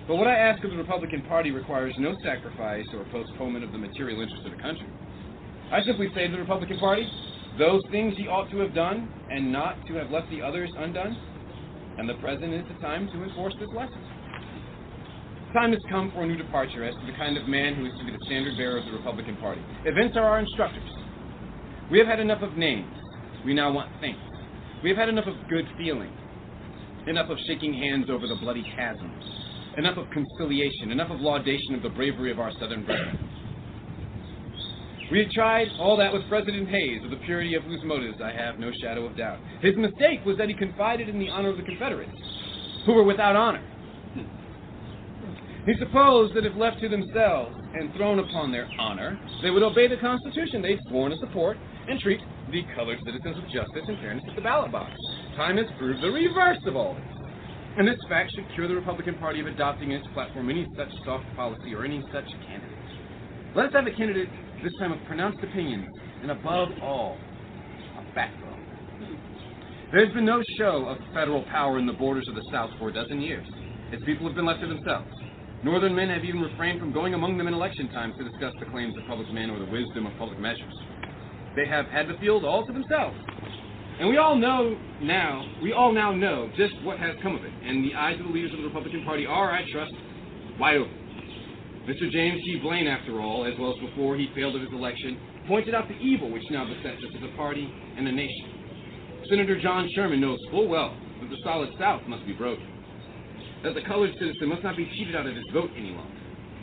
But 0.07 0.17
what 0.17 0.29
I 0.29 0.37
ask 0.39 0.63
of 0.63 0.71
the 0.71 0.77
Republican 0.77 1.23
Party 1.23 1.51
requires 1.51 1.93
no 1.99 2.15
sacrifice 2.23 2.87
or 2.95 3.05
postponement 3.11 3.65
of 3.65 3.73
the 3.73 3.79
material 3.79 4.21
interests 4.21 4.47
of 4.47 4.53
the 4.53 4.63
country. 4.63 4.87
I 5.73 5.83
simply 5.83 6.09
say 6.15 6.27
to 6.29 6.33
the 6.33 6.39
Republican 6.39 6.79
Party, 6.79 7.09
those 7.59 7.83
things 7.91 8.15
ye 8.17 8.29
ought 8.29 8.49
to 8.51 8.59
have 8.59 8.73
done, 8.73 9.09
and 9.31 9.51
not 9.51 9.75
to 9.89 9.95
have 9.95 10.11
left 10.11 10.31
the 10.31 10.43
others 10.43 10.71
undone. 10.79 11.17
And 11.99 12.09
the 12.09 12.15
present 12.23 12.55
is 12.55 12.63
the 12.69 12.79
time 12.81 13.09
to 13.09 13.25
enforce 13.25 13.55
this 13.59 13.71
lesson. 13.75 13.99
Time 15.53 15.73
has 15.73 15.83
come 15.91 16.13
for 16.13 16.23
a 16.23 16.27
new 16.27 16.37
departure 16.37 16.85
as 16.85 16.95
to 16.95 17.07
the 17.07 17.17
kind 17.17 17.37
of 17.37 17.49
man 17.49 17.75
who 17.75 17.87
is 17.87 17.93
to 17.99 18.05
be 18.05 18.13
the 18.13 18.23
standard 18.27 18.57
bearer 18.57 18.79
of 18.79 18.85
the 18.85 18.93
Republican 18.93 19.37
Party. 19.39 19.63
Events 19.87 20.17
are 20.17 20.25
our 20.25 20.39
instructors. 20.39 20.89
We 21.91 21.99
have 21.99 22.07
had 22.07 22.21
enough 22.21 22.43
of 22.43 22.57
names. 22.57 22.93
We 23.45 23.55
now 23.55 23.73
want 23.73 23.91
things. 24.01 24.19
We 24.85 24.91
have 24.91 24.99
had 24.99 25.09
enough 25.09 25.27
of 25.27 25.35
good 25.49 25.67
feeling. 25.79 26.13
Enough 27.07 27.31
of 27.31 27.39
shaking 27.47 27.73
hands 27.73 28.07
over 28.11 28.29
the 28.29 28.37
bloody 28.37 28.65
chasm. 28.77 29.11
Enough 29.77 29.99
of 29.99 30.11
conciliation. 30.11 30.91
Enough 30.91 31.11
of 31.11 31.21
laudation 31.21 31.75
of 31.75 31.83
the 31.83 31.91
bravery 31.91 32.31
of 32.31 32.41
our 32.41 32.53
Southern 32.59 32.85
brethren. 32.85 33.19
We 35.11 35.21
had 35.21 35.31
tried 35.31 35.69
all 35.79 35.97
that 35.99 36.13
with 36.13 36.27
President 36.29 36.69
Hayes, 36.69 37.05
of 37.05 37.11
the 37.11 37.17
purity 37.17 37.55
of 37.55 37.63
whose 37.63 37.81
motives 37.85 38.19
I 38.23 38.33
have 38.33 38.59
no 38.59 38.73
shadow 38.81 39.07
of 39.07 39.17
doubt. 39.17 39.39
His 39.61 39.77
mistake 39.77 40.25
was 40.25 40.37
that 40.39 40.49
he 40.49 40.55
confided 40.55 41.09
in 41.09 41.19
the 41.19 41.29
honor 41.29 41.51
of 41.51 41.59
the 41.59 41.63
Confederates, 41.63 42.11
who 42.87 42.95
were 42.95 43.05
without 43.05 43.37
honor. 43.37 43.63
He 45.65 45.75
supposed 45.79 46.35
that 46.35 46.47
if 46.47 46.57
left 46.57 46.81
to 46.81 46.89
themselves 46.89 47.57
and 47.75 47.93
thrown 47.95 48.19
upon 48.19 48.53
their 48.53 48.69
honor, 48.79 49.19
they 49.43 49.51
would 49.51 49.63
obey 49.63 49.89
the 49.89 49.97
Constitution 49.97 50.63
they'd 50.63 50.79
sworn 50.89 51.11
to 51.13 51.19
support 51.19 51.57
and 51.89 52.01
treat 52.01 52.21
the 52.51 52.63
colored 52.75 52.99
citizens 53.05 53.37
with 53.37 53.51
justice 53.51 53.85
and 53.87 53.99
fairness 53.99 54.25
at 54.29 54.37
the 54.37 54.43
ballot 54.43 54.73
box. 54.73 54.93
Time 55.37 55.57
has 55.57 55.67
proved 55.79 56.03
the 56.03 56.11
reverse 56.11 56.59
of 56.67 56.77
all 56.77 56.95
this. 56.95 57.16
And 57.77 57.87
this 57.87 57.99
fact 58.09 58.33
should 58.35 58.47
cure 58.55 58.69
the 58.69 58.75
Republican 58.75 59.19
Party 59.19 59.41
of 59.41 59.47
adopting 59.47 59.91
in 59.91 59.99
its 59.99 60.07
platform 60.15 60.49
any 60.49 60.67
such 60.77 60.89
soft 61.05 61.27
policy 61.37 61.75
or 61.75 61.85
any 61.85 62.03
such 62.11 62.25
candidate. 62.49 62.79
Let 63.55 63.67
us 63.67 63.73
have 63.75 63.87
a 63.87 63.91
candidate 63.91 64.31
this 64.63 64.73
time 64.81 64.93
of 64.93 64.99
pronounced 65.05 65.43
opinion, 65.43 65.87
and 66.23 66.31
above 66.31 66.69
all, 66.83 67.19
a 67.99 68.15
backbone. 68.15 68.65
There's 69.93 70.13
been 70.15 70.25
no 70.25 70.43
show 70.59 70.87
of 70.87 70.97
federal 71.13 71.43
power 71.45 71.79
in 71.79 71.87
the 71.87 71.93
borders 71.93 72.27
of 72.29 72.35
the 72.35 72.45
South 72.51 72.71
for 72.79 72.89
a 72.89 72.93
dozen 72.93 73.21
years. 73.21 73.47
Its 73.93 74.03
people 74.05 74.27
have 74.27 74.35
been 74.35 74.47
left 74.47 74.61
to 74.63 74.67
themselves. 74.67 75.09
Northern 75.63 75.95
men 75.95 76.09
have 76.09 76.25
even 76.25 76.41
refrained 76.41 76.81
from 76.81 76.93
going 76.93 77.13
among 77.13 77.37
them 77.37 77.47
in 77.47 77.55
election 77.55 77.89
times 77.91 78.15
to 78.19 78.25
discuss 78.25 78.53
the 78.59 78.67
claims 78.67 78.97
of 78.97 79.05
public 79.07 79.31
men 79.33 79.51
or 79.51 79.59
the 79.59 79.71
wisdom 79.71 80.07
of 80.07 80.17
public 80.19 80.39
measures. 80.39 80.75
They 81.55 81.67
have 81.67 81.87
had 81.87 82.09
the 82.09 82.17
field 82.21 82.45
all 82.45 82.65
to 82.67 82.73
themselves. 82.73 83.17
And 83.99 84.09
we 84.11 84.19
all 84.19 84.37
know 84.37 84.77
now, 85.01 85.43
we 85.63 85.73
all 85.73 85.93
now 85.93 86.13
know 86.13 86.51
just 86.57 86.75
what 86.83 86.99
has 86.99 87.17
come 87.23 87.35
of 87.35 87.45
it. 87.45 87.53
And 87.65 87.83
the 87.83 87.95
eyes 87.95 88.21
of 88.21 88.27
the 88.27 88.33
leaders 88.33 88.53
of 88.53 88.59
the 88.59 88.67
Republican 88.67 89.05
Party 89.05 89.25
are, 89.25 89.51
I 89.51 89.63
trust, 89.73 89.93
wide 90.61 90.77
open. 90.77 90.93
Mr. 91.89 92.11
James 92.11 92.43
G. 92.45 92.59
Blaine, 92.61 92.89
after 92.89 93.21
all, 93.21 93.47
as 93.47 93.55
well 93.59 93.73
as 93.73 93.79
before 93.79 94.17
he 94.17 94.29
failed 94.35 94.55
at 94.57 94.61
his 94.61 94.73
election, 94.73 95.17
pointed 95.49 95.75
out 95.75 95.89
the 95.89 95.97
evil 95.97 96.31
which 96.31 96.43
now 96.51 96.67
besets 96.67 96.99
us 96.99 97.15
as 97.17 97.23
a 97.23 97.37
party 97.37 97.73
and 97.97 98.07
a 98.07 98.13
nation. 98.13 99.25
Senator 99.31 99.59
John 99.61 99.89
Sherman 99.95 100.21
knows 100.21 100.39
full 100.51 100.69
well 100.69 100.95
that 101.21 101.31
the 101.31 101.37
solid 101.43 101.71
South 101.79 102.03
must 102.07 102.27
be 102.27 102.33
broken, 102.33 102.67
that 103.65 103.75
the 103.75 103.83
colored 103.87 104.13
citizen 104.19 104.49
must 104.49 104.63
not 104.63 104.77
be 104.77 104.85
cheated 104.99 105.17
out 105.17 105.27
of 105.27 105.35
his 105.35 105.45
vote 105.55 105.71
any 105.77 105.91
longer, 105.91 106.21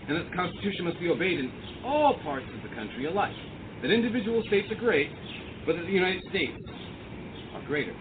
and 0.07 0.17
that 0.17 0.29
the 0.29 0.35
Constitution 0.35 0.85
must 0.85 0.99
be 0.99 1.09
obeyed 1.09 1.39
in 1.39 1.51
all 1.83 2.19
parts 2.21 2.45
of 2.53 2.61
the 2.61 2.75
country 2.75 3.05
alike, 3.07 3.35
that 3.81 3.91
individual 3.91 4.43
states 4.47 4.69
are 4.71 4.79
great, 4.79 5.09
but 5.65 5.75
that 5.77 5.85
the 5.87 5.91
United 5.91 6.21
States 6.29 6.59
greater. 7.65 7.93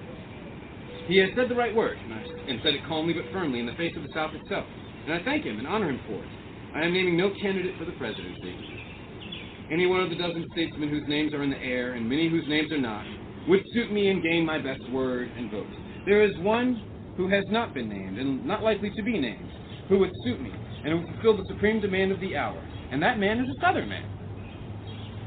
He 1.06 1.18
has 1.18 1.30
said 1.36 1.48
the 1.48 1.54
right 1.54 1.74
word, 1.74 1.98
and 1.98 2.60
said 2.62 2.74
it 2.74 2.86
calmly 2.86 3.12
but 3.12 3.24
firmly 3.32 3.60
in 3.60 3.66
the 3.66 3.74
face 3.74 3.92
of 3.96 4.02
the 4.02 4.12
South 4.14 4.34
itself, 4.34 4.66
and 5.04 5.14
I 5.14 5.22
thank 5.24 5.44
him 5.44 5.58
and 5.58 5.66
honor 5.66 5.90
him 5.90 6.00
for 6.06 6.22
it. 6.22 6.30
I 6.74 6.84
am 6.84 6.92
naming 6.92 7.16
no 7.16 7.30
candidate 7.40 7.76
for 7.78 7.84
the 7.84 7.92
presidency. 7.92 8.56
Any 9.70 9.86
one 9.86 10.00
of 10.00 10.10
the 10.10 10.16
dozen 10.16 10.46
statesmen 10.52 10.88
whose 10.88 11.06
names 11.08 11.34
are 11.34 11.42
in 11.42 11.50
the 11.50 11.62
air, 11.62 11.94
and 11.94 12.08
many 12.08 12.28
whose 12.28 12.46
names 12.48 12.70
are 12.72 12.80
not, 12.80 13.04
would 13.48 13.62
suit 13.74 13.92
me 13.92 14.08
and 14.08 14.22
gain 14.22 14.46
my 14.46 14.58
best 14.58 14.88
word 14.90 15.30
and 15.36 15.50
vote. 15.50 15.66
There 16.06 16.22
is 16.22 16.36
one 16.38 17.14
who 17.16 17.28
has 17.28 17.44
not 17.50 17.74
been 17.74 17.88
named, 17.88 18.18
and 18.18 18.44
not 18.46 18.62
likely 18.62 18.90
to 18.90 19.02
be 19.02 19.18
named, 19.18 19.50
who 19.88 19.98
would 19.98 20.12
suit 20.24 20.40
me 20.40 20.52
and 20.84 20.94
would 20.98 21.14
fulfill 21.14 21.36
the 21.36 21.44
supreme 21.48 21.80
demand 21.80 22.12
of 22.12 22.20
the 22.20 22.36
hour. 22.36 22.60
And 22.90 23.02
that 23.02 23.18
man 23.18 23.38
is 23.38 23.46
a 23.56 23.60
Southern 23.60 23.88
man. 23.88 24.04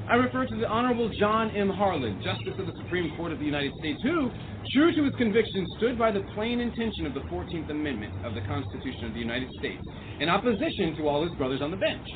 I 0.07 0.15
refer 0.15 0.45
to 0.45 0.55
the 0.55 0.67
Honorable 0.67 1.09
John 1.17 1.49
M. 1.55 1.67
Harlan, 1.67 2.21
Justice 2.21 2.53
of 2.59 2.67
the 2.67 2.73
Supreme 2.77 3.15
Court 3.17 3.31
of 3.31 3.39
the 3.39 3.45
United 3.45 3.73
States, 3.79 3.99
who, 4.03 4.29
true 4.71 4.93
to 4.93 5.03
his 5.03 5.15
convictions, 5.15 5.67
stood 5.77 5.97
by 5.97 6.11
the 6.11 6.21
plain 6.35 6.59
intention 6.59 7.07
of 7.07 7.15
the 7.15 7.21
14th 7.21 7.71
Amendment 7.71 8.13
of 8.23 8.35
the 8.35 8.41
Constitution 8.41 9.05
of 9.05 9.13
the 9.13 9.19
United 9.19 9.49
States, 9.57 9.81
in 10.19 10.29
opposition 10.29 10.95
to 10.97 11.07
all 11.07 11.23
his 11.27 11.33
brothers 11.37 11.59
on 11.59 11.71
the 11.71 11.77
bench. 11.77 12.07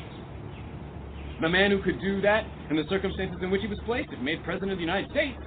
The 1.42 1.48
man 1.48 1.72
who 1.72 1.82
could 1.82 2.00
do 2.00 2.20
that 2.20 2.46
in 2.70 2.76
the 2.76 2.84
circumstances 2.88 3.38
in 3.42 3.50
which 3.50 3.62
he 3.62 3.66
was 3.66 3.78
placed, 3.84 4.10
if 4.12 4.20
made 4.20 4.44
President 4.44 4.70
of 4.70 4.78
the 4.78 4.84
United 4.84 5.10
States, 5.10 5.38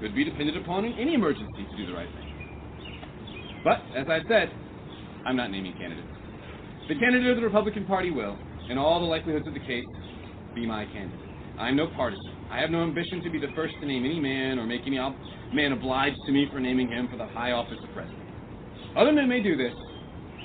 could 0.00 0.14
be 0.14 0.22
depended 0.22 0.56
upon 0.58 0.84
in 0.84 0.92
any 0.98 1.14
emergency 1.14 1.64
to 1.70 1.76
do 1.78 1.86
the 1.86 1.94
right 1.94 2.08
thing. 2.12 3.60
But, 3.64 3.80
as 3.96 4.06
I 4.10 4.20
said, 4.28 4.52
I'm 5.24 5.36
not 5.36 5.50
naming 5.50 5.72
candidates. 5.72 6.08
The 6.88 6.98
candidate 7.00 7.30
of 7.30 7.36
the 7.36 7.42
Republican 7.42 7.86
Party 7.86 8.10
will, 8.10 8.36
in 8.68 8.76
all 8.76 9.00
the 9.00 9.06
likelihoods 9.06 9.46
of 9.48 9.54
the 9.54 9.60
case, 9.60 9.86
be 10.54 10.66
my 10.66 10.84
candidate. 10.84 11.25
I 11.58 11.68
am 11.68 11.76
no 11.76 11.88
partisan. 11.96 12.34
I 12.50 12.60
have 12.60 12.70
no 12.70 12.82
ambition 12.82 13.22
to 13.22 13.30
be 13.30 13.38
the 13.38 13.52
first 13.54 13.74
to 13.80 13.86
name 13.86 14.04
any 14.04 14.20
man 14.20 14.58
or 14.58 14.66
make 14.66 14.82
any 14.86 14.98
ob- 14.98 15.16
man 15.52 15.72
obliged 15.72 16.18
to 16.26 16.32
me 16.32 16.46
for 16.52 16.60
naming 16.60 16.88
him 16.88 17.08
for 17.08 17.16
the 17.16 17.26
high 17.26 17.52
office 17.52 17.78
of 17.82 17.92
president. 17.94 18.22
Other 18.96 19.12
men 19.12 19.28
may 19.28 19.42
do 19.42 19.56
this, 19.56 19.74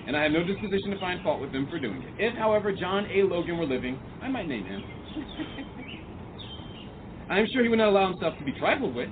and 0.07 0.15
I 0.15 0.23
have 0.23 0.31
no 0.31 0.43
disposition 0.43 0.91
to 0.91 0.99
find 0.99 1.21
fault 1.21 1.41
with 1.41 1.51
them 1.51 1.67
for 1.69 1.79
doing 1.79 2.01
it. 2.01 2.13
If, 2.17 2.35
however, 2.35 2.71
John 2.71 3.05
A. 3.11 3.23
Logan 3.23 3.57
were 3.57 3.65
living, 3.65 3.99
I 4.21 4.29
might 4.29 4.47
name 4.47 4.65
him. 4.65 4.83
I 7.29 7.39
am 7.39 7.47
sure 7.53 7.63
he 7.63 7.69
would 7.69 7.79
not 7.79 7.89
allow 7.89 8.09
himself 8.09 8.37
to 8.39 8.43
be 8.43 8.51
trifled 8.53 8.95
with, 8.95 9.09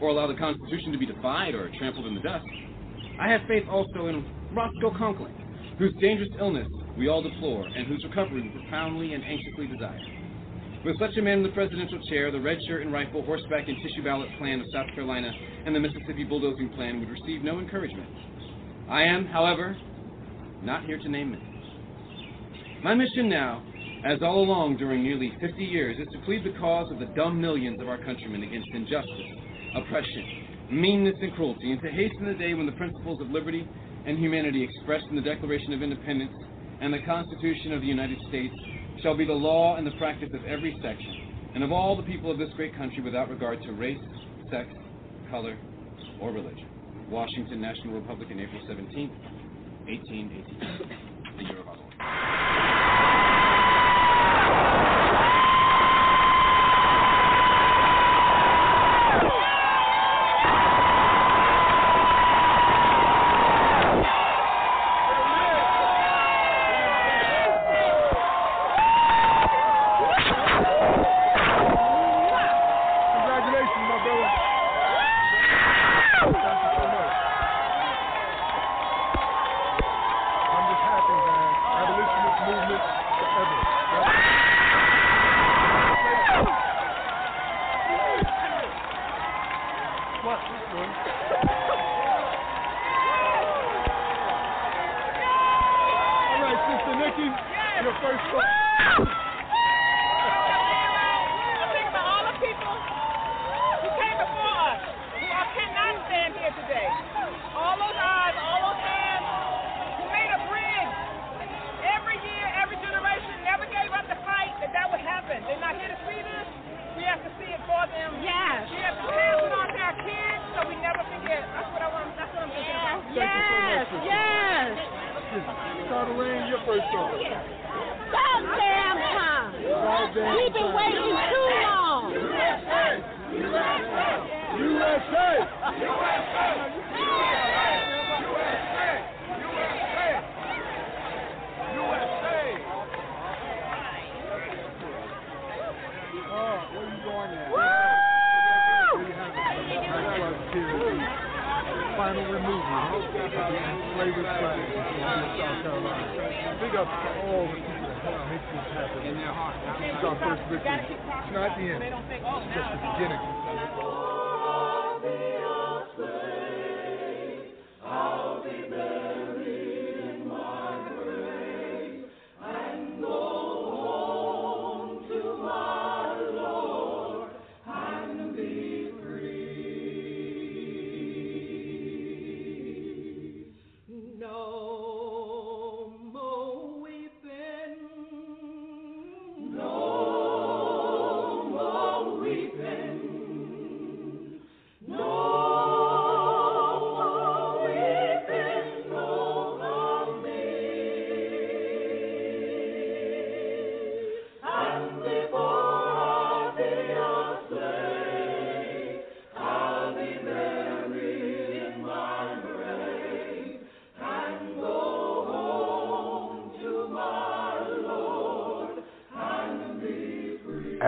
or 0.00 0.10
allow 0.10 0.26
the 0.26 0.34
Constitution 0.34 0.92
to 0.92 0.98
be 0.98 1.06
defied 1.06 1.54
or 1.54 1.70
trampled 1.78 2.06
in 2.06 2.14
the 2.14 2.20
dust. 2.20 2.44
I 3.18 3.28
have 3.28 3.40
faith 3.48 3.64
also 3.70 4.06
in 4.06 4.24
Roscoe 4.52 4.92
Conkling, 4.96 5.34
whose 5.78 5.92
dangerous 6.00 6.30
illness 6.38 6.68
we 6.98 7.08
all 7.08 7.22
deplore, 7.22 7.66
and 7.66 7.86
whose 7.86 8.04
recovery 8.04 8.42
we 8.42 8.48
profoundly 8.50 9.14
and 9.14 9.24
anxiously 9.24 9.66
desire. 9.66 10.00
With 10.86 11.00
such 11.00 11.16
a 11.16 11.22
man 11.22 11.38
in 11.38 11.42
the 11.42 11.48
presidential 11.48 11.98
chair, 12.08 12.30
the 12.30 12.38
red 12.38 12.58
shirt 12.68 12.82
and 12.82 12.92
rifle, 12.92 13.20
horseback 13.24 13.66
and 13.66 13.76
tissue 13.82 14.04
ballot 14.04 14.28
plan 14.38 14.60
of 14.60 14.66
South 14.72 14.86
Carolina 14.94 15.32
and 15.64 15.74
the 15.74 15.80
Mississippi 15.80 16.22
bulldozing 16.22 16.68
plan 16.76 17.00
would 17.00 17.10
receive 17.10 17.42
no 17.42 17.58
encouragement. 17.58 18.08
I 18.88 19.02
am, 19.02 19.26
however, 19.26 19.76
not 20.62 20.84
here 20.84 20.96
to 20.96 21.08
name 21.08 21.32
men. 21.32 21.42
My 22.84 22.94
mission 22.94 23.28
now, 23.28 23.64
as 24.04 24.22
all 24.22 24.38
along 24.38 24.76
during 24.76 25.02
nearly 25.02 25.32
50 25.40 25.64
years, 25.64 25.96
is 25.98 26.06
to 26.12 26.24
plead 26.24 26.44
the 26.44 26.56
cause 26.56 26.86
of 26.92 27.00
the 27.00 27.12
dumb 27.16 27.40
millions 27.40 27.80
of 27.80 27.88
our 27.88 27.98
countrymen 27.98 28.44
against 28.44 28.68
injustice, 28.72 29.26
oppression, 29.74 30.22
meanness, 30.70 31.16
and 31.20 31.34
cruelty, 31.34 31.72
and 31.72 31.82
to 31.82 31.90
hasten 31.90 32.26
the 32.26 32.34
day 32.34 32.54
when 32.54 32.64
the 32.64 32.78
principles 32.78 33.20
of 33.20 33.28
liberty 33.30 33.66
and 34.06 34.18
humanity 34.20 34.62
expressed 34.62 35.06
in 35.10 35.16
the 35.16 35.22
Declaration 35.22 35.72
of 35.72 35.82
Independence 35.82 36.30
and 36.80 36.94
the 36.94 37.02
Constitution 37.02 37.72
of 37.72 37.80
the 37.80 37.88
United 37.88 38.18
States 38.28 38.54
shall 39.02 39.16
be 39.16 39.24
the 39.24 39.32
law 39.32 39.76
and 39.76 39.86
the 39.86 39.92
practice 39.92 40.30
of 40.34 40.44
every 40.44 40.74
section, 40.82 41.50
and 41.54 41.62
of 41.64 41.72
all 41.72 41.96
the 41.96 42.02
people 42.02 42.30
of 42.30 42.38
this 42.38 42.50
great 42.56 42.76
country 42.76 43.02
without 43.02 43.28
regard 43.28 43.62
to 43.62 43.72
race, 43.72 43.98
sex, 44.50 44.68
color, 45.30 45.56
or 46.20 46.30
religion. 46.30 46.68
Washington 47.08 47.60
National 47.60 47.94
Republican, 47.94 48.40
April 48.40 48.60
17, 48.66 49.08
1882, 49.86 50.84
the 51.38 51.44
year 51.44 51.60
of 51.60 51.68
our 51.68 51.76
Lord. 51.76 53.35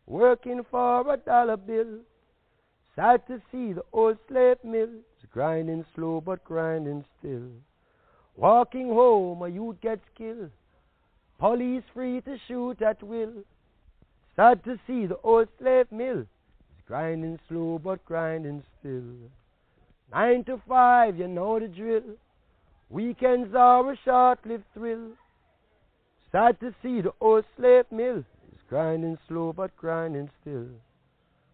working 0.07 0.65
for 0.71 1.13
a 1.13 1.17
dollar 1.17 1.57
bill. 1.57 1.99
Sad 2.97 3.27
to 3.29 3.41
see 3.53 3.73
the 3.73 3.85
old 3.93 4.19
slave 4.29 4.57
mills 4.65 5.05
grinding 5.31 5.85
slow 5.95 6.21
but 6.21 6.43
grinding 6.43 7.05
still. 7.19 7.51
Walking 8.37 8.89
home, 8.89 9.43
a 9.43 9.49
youth 9.49 9.81
gets 9.81 10.03
killed. 10.17 10.51
Police 11.39 11.85
free 11.95 12.21
to 12.23 12.37
shoot 12.49 12.83
at 12.83 13.03
will. 13.03 13.45
Sad 14.35 14.65
to 14.65 14.79
see 14.87 15.07
the 15.07 15.19
old 15.23 15.49
slave 15.61 15.87
mill 15.93 16.25
grinding 16.89 17.39
slow 17.49 17.79
but 17.85 18.03
grinding 18.07 18.63
still. 18.81 19.31
Nine 20.11 20.43
to 20.45 20.61
five, 20.67 21.19
you 21.19 21.29
know 21.29 21.61
the 21.61 21.69
drill. 21.69 22.17
Weekends 22.91 23.55
are 23.55 23.93
a 23.93 23.97
short-lived 24.05 24.65
thrill. 24.73 25.13
Sad 26.33 26.59
to 26.61 26.75
see 26.83 27.01
the 27.03 27.13
old 27.21 27.45
slave 27.57 27.85
mill 27.91 28.19
is 28.19 28.61
grinding 28.69 29.19
slow 29.29 29.53
but 29.53 29.77
grinding 29.77 30.31
still. 30.41 30.69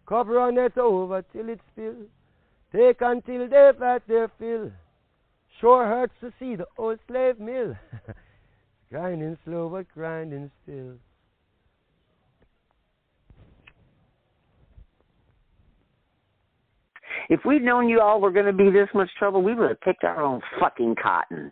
Cover 0.05 0.39
on 0.39 0.57
it 0.57 0.77
over 0.77 1.23
till 1.33 1.49
it 1.49 1.59
spill. 1.71 1.95
Take 2.71 3.01
until 3.01 3.49
they've 3.49 3.79
had 3.79 4.01
their 4.07 4.29
fill. 4.39 4.71
Sure 5.59 5.85
hurts 5.85 6.13
to 6.21 6.31
see 6.39 6.55
the 6.55 6.67
old 6.77 6.99
slave 7.07 7.39
mill 7.39 7.75
grinding 8.89 9.37
slow 9.43 9.69
but 9.69 9.87
grinding 9.93 10.51
still. 10.63 10.93
If 17.29 17.41
we'd 17.45 17.63
known 17.63 17.89
you 17.89 18.01
all 18.01 18.21
were 18.21 18.31
going 18.31 18.45
to 18.45 18.53
be 18.53 18.69
this 18.69 18.89
much 18.93 19.09
trouble, 19.17 19.41
we 19.41 19.55
would 19.55 19.69
have 19.69 19.81
picked 19.81 20.03
our 20.03 20.21
own 20.21 20.41
fucking 20.59 20.95
cotton. 21.01 21.51